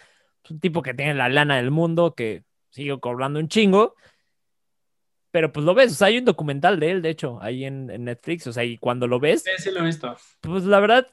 es 0.46 0.50
un 0.50 0.60
tipo 0.60 0.80
que 0.80 0.94
tiene 0.94 1.14
la 1.14 1.28
lana 1.28 1.56
del 1.56 1.70
mundo, 1.70 2.14
que 2.14 2.44
sigue 2.70 2.98
cobrando 3.00 3.40
un 3.40 3.48
chingo, 3.48 3.94
pero 5.30 5.52
pues 5.52 5.66
lo 5.66 5.74
ves, 5.74 5.92
o 5.92 5.94
sea, 5.96 6.06
hay 6.06 6.18
un 6.18 6.24
documental 6.24 6.80
de 6.80 6.90
él, 6.92 7.02
de 7.02 7.10
hecho, 7.10 7.38
ahí 7.42 7.64
en, 7.64 7.90
en 7.90 8.04
Netflix, 8.04 8.46
o 8.46 8.52
sea, 8.52 8.64
y 8.64 8.78
cuando 8.78 9.06
lo 9.06 9.20
ves... 9.20 9.42
Sí, 9.42 9.50
sí 9.58 9.70
lo 9.70 9.80
he 9.80 9.84
visto. 9.84 10.16
Pues 10.40 10.64
la 10.64 10.80
verdad, 10.80 11.08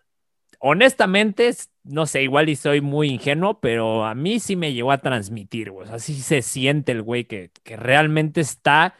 honestamente, 0.59 1.51
no 1.83 2.05
sé, 2.05 2.23
igual 2.23 2.47
y 2.47 2.55
soy 2.55 2.79
muy 2.79 3.09
ingenuo, 3.09 3.59
pero 3.59 4.05
a 4.05 4.15
mí 4.15 4.39
sí 4.39 4.55
me 4.55 4.73
llegó 4.73 4.91
a 4.91 4.99
transmitir, 4.99 5.71
güey. 5.71 5.85
O 5.85 5.89
sea, 5.89 5.99
sí 5.99 6.13
se 6.13 6.41
siente 6.41 6.93
el 6.93 7.01
güey 7.01 7.25
que, 7.25 7.51
que 7.63 7.75
realmente 7.75 8.39
está, 8.39 8.95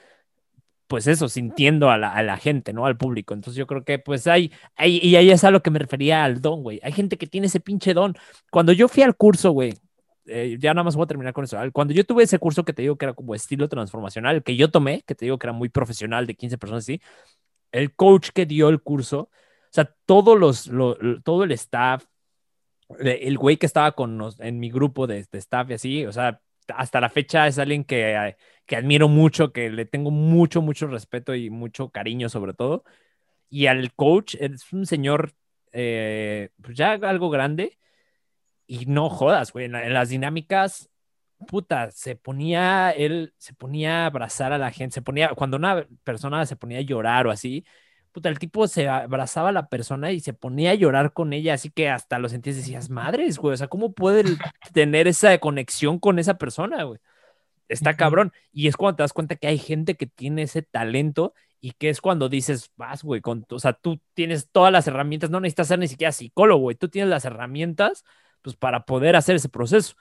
pues 0.88 1.08
eso, 1.08 1.30
sintiendo 1.30 1.90
a 1.90 1.98
la, 1.98 2.12
a 2.12 2.24
la, 2.24 2.38
gente, 2.38 2.74
¿no? 2.74 2.86
Al 2.86 2.98
público. 2.98 3.34
Entonces 3.34 3.58
yo 3.58 3.68
creo 3.68 3.86
que 3.86 4.00
pues 4.00 4.28
hay, 4.28 4.52
hay, 4.76 4.98
y 5.02 5.16
ahí 5.16 5.32
es 5.32 5.44
a 5.44 5.52
lo 5.52 5.64
que 5.64 5.72
me 5.72 5.80
refería 5.80 6.26
al 6.26 6.42
don, 6.42 6.64
güey. 6.64 6.82
Hay 6.84 6.92
gente 6.92 7.18
que 7.18 7.28
tiene 7.28 7.48
ese 7.48 7.60
pinche 7.62 7.94
don. 7.94 8.18
Cuando 8.52 8.74
yo 8.74 8.90
fui 8.90 9.04
al 9.04 9.16
curso, 9.16 9.52
güey, 9.52 9.74
eh, 10.26 10.58
ya 10.60 10.74
nada 10.74 10.84
más 10.84 10.96
voy 10.96 11.04
a 11.06 11.08
terminar 11.08 11.34
con 11.34 11.44
eso. 11.44 11.58
Cuando 11.72 11.94
yo 11.94 12.06
tuve 12.06 12.24
ese 12.24 12.40
curso 12.40 12.64
que 12.66 12.74
te 12.74 12.82
digo 12.82 12.98
que 12.98 13.06
era 13.06 13.14
como 13.14 13.36
estilo 13.36 13.68
transformacional, 13.70 14.44
que 14.44 14.56
yo 14.56 14.72
tomé, 14.72 15.04
que 15.04 15.16
te 15.16 15.26
digo 15.26 15.38
que 15.38 15.48
era 15.48 15.54
muy 15.54 15.70
profesional 15.70 16.28
de 16.28 16.36
15 16.36 16.58
personas 16.58 16.84
así, 16.86 17.02
el 17.72 17.96
coach 17.96 18.30
que 18.34 18.46
dio 18.46 18.70
el 18.70 18.82
curso 18.82 19.30
o 19.74 19.76
sea, 19.76 19.92
todos 20.06 20.40
los, 20.40 20.70
todo 21.24 21.44
el 21.44 21.52
staff, 21.54 22.06
el 23.00 23.38
güey 23.40 23.58
que 23.58 23.66
estaba 23.66 23.94
con 23.94 24.22
en 24.38 24.60
mi 24.60 24.70
grupo 24.70 25.08
de, 25.08 25.26
staff 25.32 25.72
y 25.72 25.74
así, 25.74 26.06
o 26.06 26.12
sea, 26.12 26.42
hasta 26.68 27.02
la 27.02 27.10
fecha 27.10 27.48
es 27.48 27.58
alguien 27.58 27.84
que, 27.84 28.36
que 28.68 28.76
admiro 28.76 29.08
mucho, 29.08 29.52
que 29.52 29.72
le 29.72 29.86
tengo 29.86 30.12
mucho, 30.12 30.62
mucho 30.62 30.86
respeto 30.86 31.34
y 31.34 31.50
mucho 31.50 31.90
cariño 31.90 32.30
sobre 32.30 32.54
todo. 32.54 32.84
Y 33.50 33.66
al 33.66 33.94
coach 33.96 34.36
es 34.40 34.72
un 34.74 34.86
señor 34.86 35.34
eh, 35.72 36.52
pues 36.62 36.78
ya 36.78 36.94
algo 36.94 37.32
grande 37.32 37.80
y 38.74 38.88
no 38.88 39.10
jodas, 39.10 39.54
güey, 39.54 39.66
en, 39.66 39.94
las 39.94 40.10
dinámicas 40.10 40.90
puta, 41.48 41.92
se 41.92 42.16
ponía, 42.16 42.92
él 42.92 43.34
se 43.38 43.54
ponía 43.54 44.04
a 44.04 44.06
abrazar 44.08 44.54
a 44.54 44.58
la 44.58 44.72
gente, 44.72 44.96
se 44.96 45.02
ponía, 45.02 45.30
cuando 45.36 45.58
una 45.58 45.86
persona 46.04 46.46
se 46.46 46.56
ponía 46.56 46.80
a 46.80 46.82
llorar 46.82 47.28
o 47.28 47.32
así, 47.32 47.66
puta, 48.12 48.30
el 48.30 48.40
tipo 48.40 48.68
se 48.68 48.88
abrazaba 48.90 49.50
a 49.50 49.52
la 49.52 49.68
persona 49.68 50.12
y 50.12 50.22
se 50.22 50.34
ponía 50.34 50.72
a 50.72 50.76
llorar 50.76 51.14
con 51.14 51.34
ella, 51.34 51.54
así 51.56 51.70
que 51.70 51.90
hasta 51.90 52.18
lo 52.18 52.30
sentías 52.30 52.56
y 52.56 52.60
decías, 52.60 52.90
madres, 52.90 53.38
güey, 53.38 53.54
o 53.54 53.58
sea, 53.58 53.68
¿cómo 53.68 53.94
puede 53.94 54.24
tener 54.74 55.08
esa 55.08 55.38
conexión 55.38 56.00
con 56.00 56.18
esa 56.18 56.38
persona, 56.38 56.84
güey? 56.84 57.00
Está 57.68 57.96
cabrón. 57.96 58.34
Y 58.52 58.68
es 58.68 58.78
cuando 58.78 58.98
te 58.98 59.04
das 59.04 59.14
cuenta 59.14 59.36
que 59.36 59.48
hay 59.48 59.58
gente 59.58 59.96
que 59.96 60.08
tiene 60.08 60.44
ese 60.44 60.62
talento 60.64 61.34
y 61.62 61.72
que 61.74 61.90
es 61.90 62.02
cuando 62.02 62.30
dices, 62.30 62.72
vas, 62.78 63.04
güey, 63.04 63.22
con, 63.22 63.46
o 63.50 63.60
sea, 63.60 63.74
tú 63.74 64.00
tienes 64.14 64.50
todas 64.52 64.72
las 64.72 64.88
herramientas, 64.88 65.30
no 65.30 65.40
necesitas 65.40 65.68
ser 65.70 65.80
ni 65.80 65.88
siquiera 65.88 66.12
psicólogo, 66.12 66.62
güey, 66.62 66.76
tú 66.76 66.90
tienes 66.90 67.10
las 67.10 67.26
herramientas, 67.26 68.04
pues, 68.44 68.56
para 68.56 68.86
poder 68.86 69.16
hacer 69.16 69.36
ese 69.38 69.50
proceso. 69.50 69.96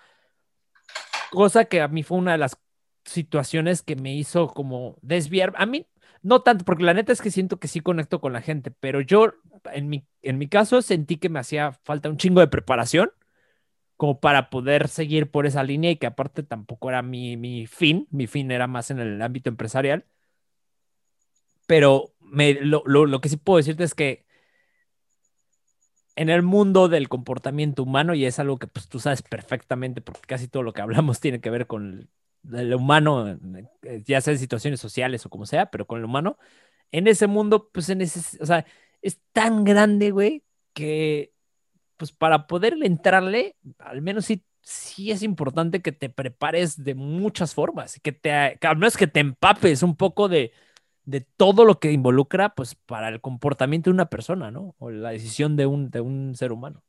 Cosa 1.31 1.65
que 1.65 1.81
a 1.81 1.89
mí 1.89 2.03
fue 2.03 2.19
una 2.19 2.33
de 2.33 2.39
las 2.39 2.59
situaciones 3.05 3.83
que 3.83 3.97
me 3.97 4.15
hizo 4.15 4.49
como 4.49 4.97
desviar. 5.03 5.55
A 5.57 5.67
mí, 5.67 5.87
no 6.23 6.43
tanto, 6.43 6.65
porque 6.65 6.85
la 6.85 6.95
neta 6.95 7.13
es 7.13 7.23
que 7.23 7.31
siento 7.31 7.59
que 7.59 7.69
sí 7.69 7.81
conecto 7.81 8.21
con 8.21 8.33
la 8.33 8.43
gente, 8.43 8.71
pero 8.71 9.01
yo, 9.01 9.33
en 9.73 9.89
mi, 9.89 10.07
en 10.23 10.39
mi 10.39 10.49
caso, 10.49 10.83
sentí 10.83 11.17
que 11.17 11.29
me 11.29 11.39
hacía 11.41 11.73
falta 11.85 12.11
un 12.11 12.19
chingo 12.19 12.41
de 12.41 12.49
preparación 12.49 13.13
como 13.97 14.21
para 14.21 14.51
poder 14.51 14.89
seguir 14.89 15.31
por 15.31 15.47
esa 15.47 15.63
línea 15.63 15.91
y 15.93 15.97
que 15.97 16.07
aparte 16.07 16.43
tampoco 16.43 16.89
era 16.91 17.03
mi, 17.03 17.37
mi 17.37 17.67
fin, 17.67 18.09
mi 18.11 18.27
fin 18.27 18.51
era 18.51 18.67
más 18.67 18.91
en 18.91 18.99
el 19.01 19.23
ámbito 19.23 19.49
empresarial. 19.51 20.05
Pero 21.67 22.13
me, 22.21 22.55
lo, 22.55 22.83
lo, 22.87 23.07
lo 23.07 23.21
que 23.21 23.29
sí 23.29 23.37
puedo 23.37 23.59
decirte 23.59 23.85
es 23.85 23.95
que 23.95 24.25
en 26.17 26.29
el 26.29 26.43
mundo 26.43 26.89
del 26.89 27.09
comportamiento 27.09 27.83
humano, 27.83 28.15
y 28.15 28.25
es 28.27 28.39
algo 28.39 28.59
que 28.59 28.67
pues, 28.67 28.89
tú 28.89 28.99
sabes 29.01 29.23
perfectamente, 29.23 30.01
porque 30.01 30.23
casi 30.27 30.49
todo 30.49 30.63
lo 30.63 30.73
que 30.73 30.83
hablamos 30.83 31.21
tiene 31.21 31.41
que 31.41 31.51
ver 31.51 31.67
con 31.67 32.09
el 32.53 32.75
humano, 32.75 33.29
eh, 33.83 34.03
ya 34.05 34.21
sea 34.21 34.33
en 34.33 34.39
situaciones 34.39 34.81
sociales 34.81 35.25
o 35.27 35.31
como 35.31 35.47
sea, 35.47 35.67
pero 35.71 35.87
con 35.87 35.99
el 35.99 36.05
humano, 36.05 36.39
en 36.91 37.07
ese 37.07 37.27
mundo, 37.27 37.71
pues 37.73 37.89
en 37.89 38.03
ese, 38.03 38.43
o 38.43 38.47
sea, 38.47 38.67
es 39.01 39.21
tan 39.33 39.65
grande, 39.65 40.11
güey, 40.11 40.43
que 40.75 41.33
pues 41.97 42.13
para 42.13 42.47
poder 42.47 42.75
entrarle, 42.83 43.57
al 43.79 44.03
menos 44.03 44.27
sí, 44.27 44.45
sí 44.61 45.13
es 45.13 45.23
importante 45.23 45.83
que 45.83 45.93
te 45.93 46.09
prepares 46.11 46.83
de 46.83 46.95
muchas 46.95 47.55
formas, 47.55 48.01
que 48.01 48.13
te, 48.13 48.59
que 48.61 48.67
al 48.67 48.77
menos 48.77 48.97
que 48.97 49.07
te 49.07 49.21
empapes 49.21 49.83
un 49.83 49.97
poco 49.97 50.29
de, 50.29 50.53
de 51.05 51.21
todo 51.21 51.65
lo 51.65 51.79
que 51.81 51.93
involucra, 51.93 52.55
pues 52.55 52.75
para 52.75 53.09
el 53.09 53.21
comportamiento 53.21 53.91
de 53.91 53.95
una 53.95 54.07
persona, 54.07 54.51
¿no? 54.51 54.75
O 54.79 54.91
la 54.91 55.11
decisión 55.11 55.57
de 55.57 55.67
un, 55.67 55.91
de 55.91 56.01
un 56.01 56.35
ser 56.37 56.53
humano. 56.53 56.83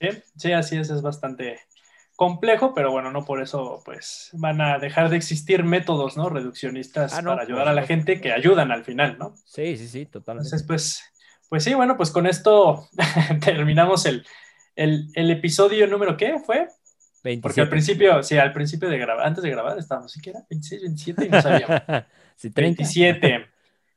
Sí, 0.00 0.08
sí, 0.36 0.52
así 0.52 0.76
es, 0.76 0.90
es 0.90 1.02
bastante, 1.02 1.58
complejo, 2.16 2.72
pero 2.74 2.90
bueno, 2.90 3.12
no 3.12 3.24
por 3.24 3.42
eso 3.42 3.82
pues 3.84 4.30
van 4.32 4.60
a 4.60 4.78
dejar 4.78 5.10
de 5.10 5.16
existir 5.16 5.62
métodos, 5.62 6.16
¿no? 6.16 6.30
Reduccionistas 6.30 7.12
ah, 7.12 7.22
para 7.22 7.42
ayudar 7.42 7.68
a 7.68 7.74
la 7.74 7.86
gente 7.86 8.20
que 8.20 8.32
ayudan 8.32 8.72
al 8.72 8.84
final, 8.84 9.18
¿no? 9.18 9.34
Sí, 9.44 9.76
sí, 9.76 9.86
sí, 9.86 10.06
totalmente. 10.06 10.48
Entonces, 10.48 10.66
pues, 10.66 11.02
pues 11.48 11.62
sí, 11.62 11.74
bueno, 11.74 11.96
pues 11.96 12.10
con 12.10 12.26
esto 12.26 12.88
terminamos 13.44 14.06
el, 14.06 14.26
el, 14.74 15.30
episodio 15.30 15.86
número, 15.86 16.16
¿qué 16.16 16.38
fue? 16.44 16.68
27. 17.22 17.40
Porque 17.42 17.60
al 17.60 17.68
principio, 17.68 18.22
sí, 18.22 18.38
al 18.38 18.52
principio 18.52 18.88
de 18.88 18.98
grabar, 18.98 19.26
antes 19.26 19.44
de 19.44 19.50
grabar 19.50 19.78
estábamos, 19.78 20.10
¿sí 20.10 20.20
que 20.20 20.30
era? 20.30 20.40
26, 20.48 20.82
27 20.82 21.26
y 21.26 21.28
no 21.28 21.42
sabíamos. 21.42 21.82
sí, 22.36 22.50
27. 22.54 23.46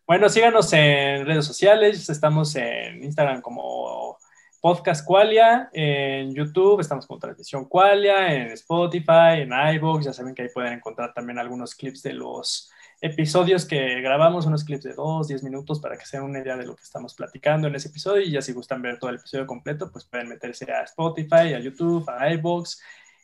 Bueno, 0.08 0.28
síganos 0.28 0.74
en 0.74 1.26
redes 1.26 1.46
sociales, 1.46 2.10
estamos 2.10 2.56
en 2.56 3.04
Instagram 3.04 3.42
como 3.42 4.18
Podcast 4.60 5.06
Qualia, 5.06 5.70
en 5.72 6.34
YouTube 6.34 6.82
estamos 6.82 7.06
con 7.06 7.20
Transmisión 7.20 7.66
Qualia, 7.66 8.34
en 8.34 8.48
Spotify, 8.54 9.42
en 9.42 9.52
iVoox, 9.54 10.06
ya 10.06 10.14
saben 10.14 10.34
que 10.34 10.42
ahí 10.42 10.50
pueden 10.54 10.74
encontrar 10.74 11.14
también 11.14 11.38
algunos 11.38 11.76
clips 11.76 12.02
de 12.02 12.14
los 12.14 12.72
episodios 13.02 13.66
que 13.66 14.02
grabamos, 14.02 14.46
unos 14.46 14.64
clips 14.64 14.84
de 14.84 14.94
2, 14.94 15.28
10 15.28 15.44
minutos 15.44 15.80
para 15.80 15.98
que 15.98 16.06
se 16.06 16.18
den 16.18 16.26
una 16.26 16.40
idea 16.40 16.58
de 16.58 16.66
lo 16.66 16.76
que 16.76 16.84
estamos 16.84 17.14
platicando 17.14 17.68
en 17.68 17.76
ese 17.76 17.90
episodio 17.90 18.24
y 18.24 18.32
ya 18.32 18.42
si 18.42 18.52
gustan 18.52 18.82
ver 18.82 19.00
todo 19.00 19.12
el 19.12 19.18
episodio 19.18 19.46
completo, 19.46 19.92
pues 19.92 20.06
pueden 20.06 20.28
meterse 20.28 20.70
a 20.72 20.84
Spotify, 20.84 21.54
a 21.54 21.60
YouTube, 21.60 22.10
a 22.10 22.30
iVoox 22.34 22.78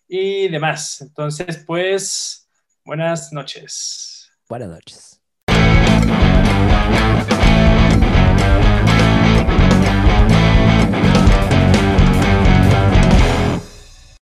y 0.08 0.48
demás. 0.48 1.02
Entonces, 1.02 1.64
pues, 1.66 2.50
buenas 2.86 3.34
noches. 3.34 4.15
Buenas 4.48 4.70
noches. 4.70 5.22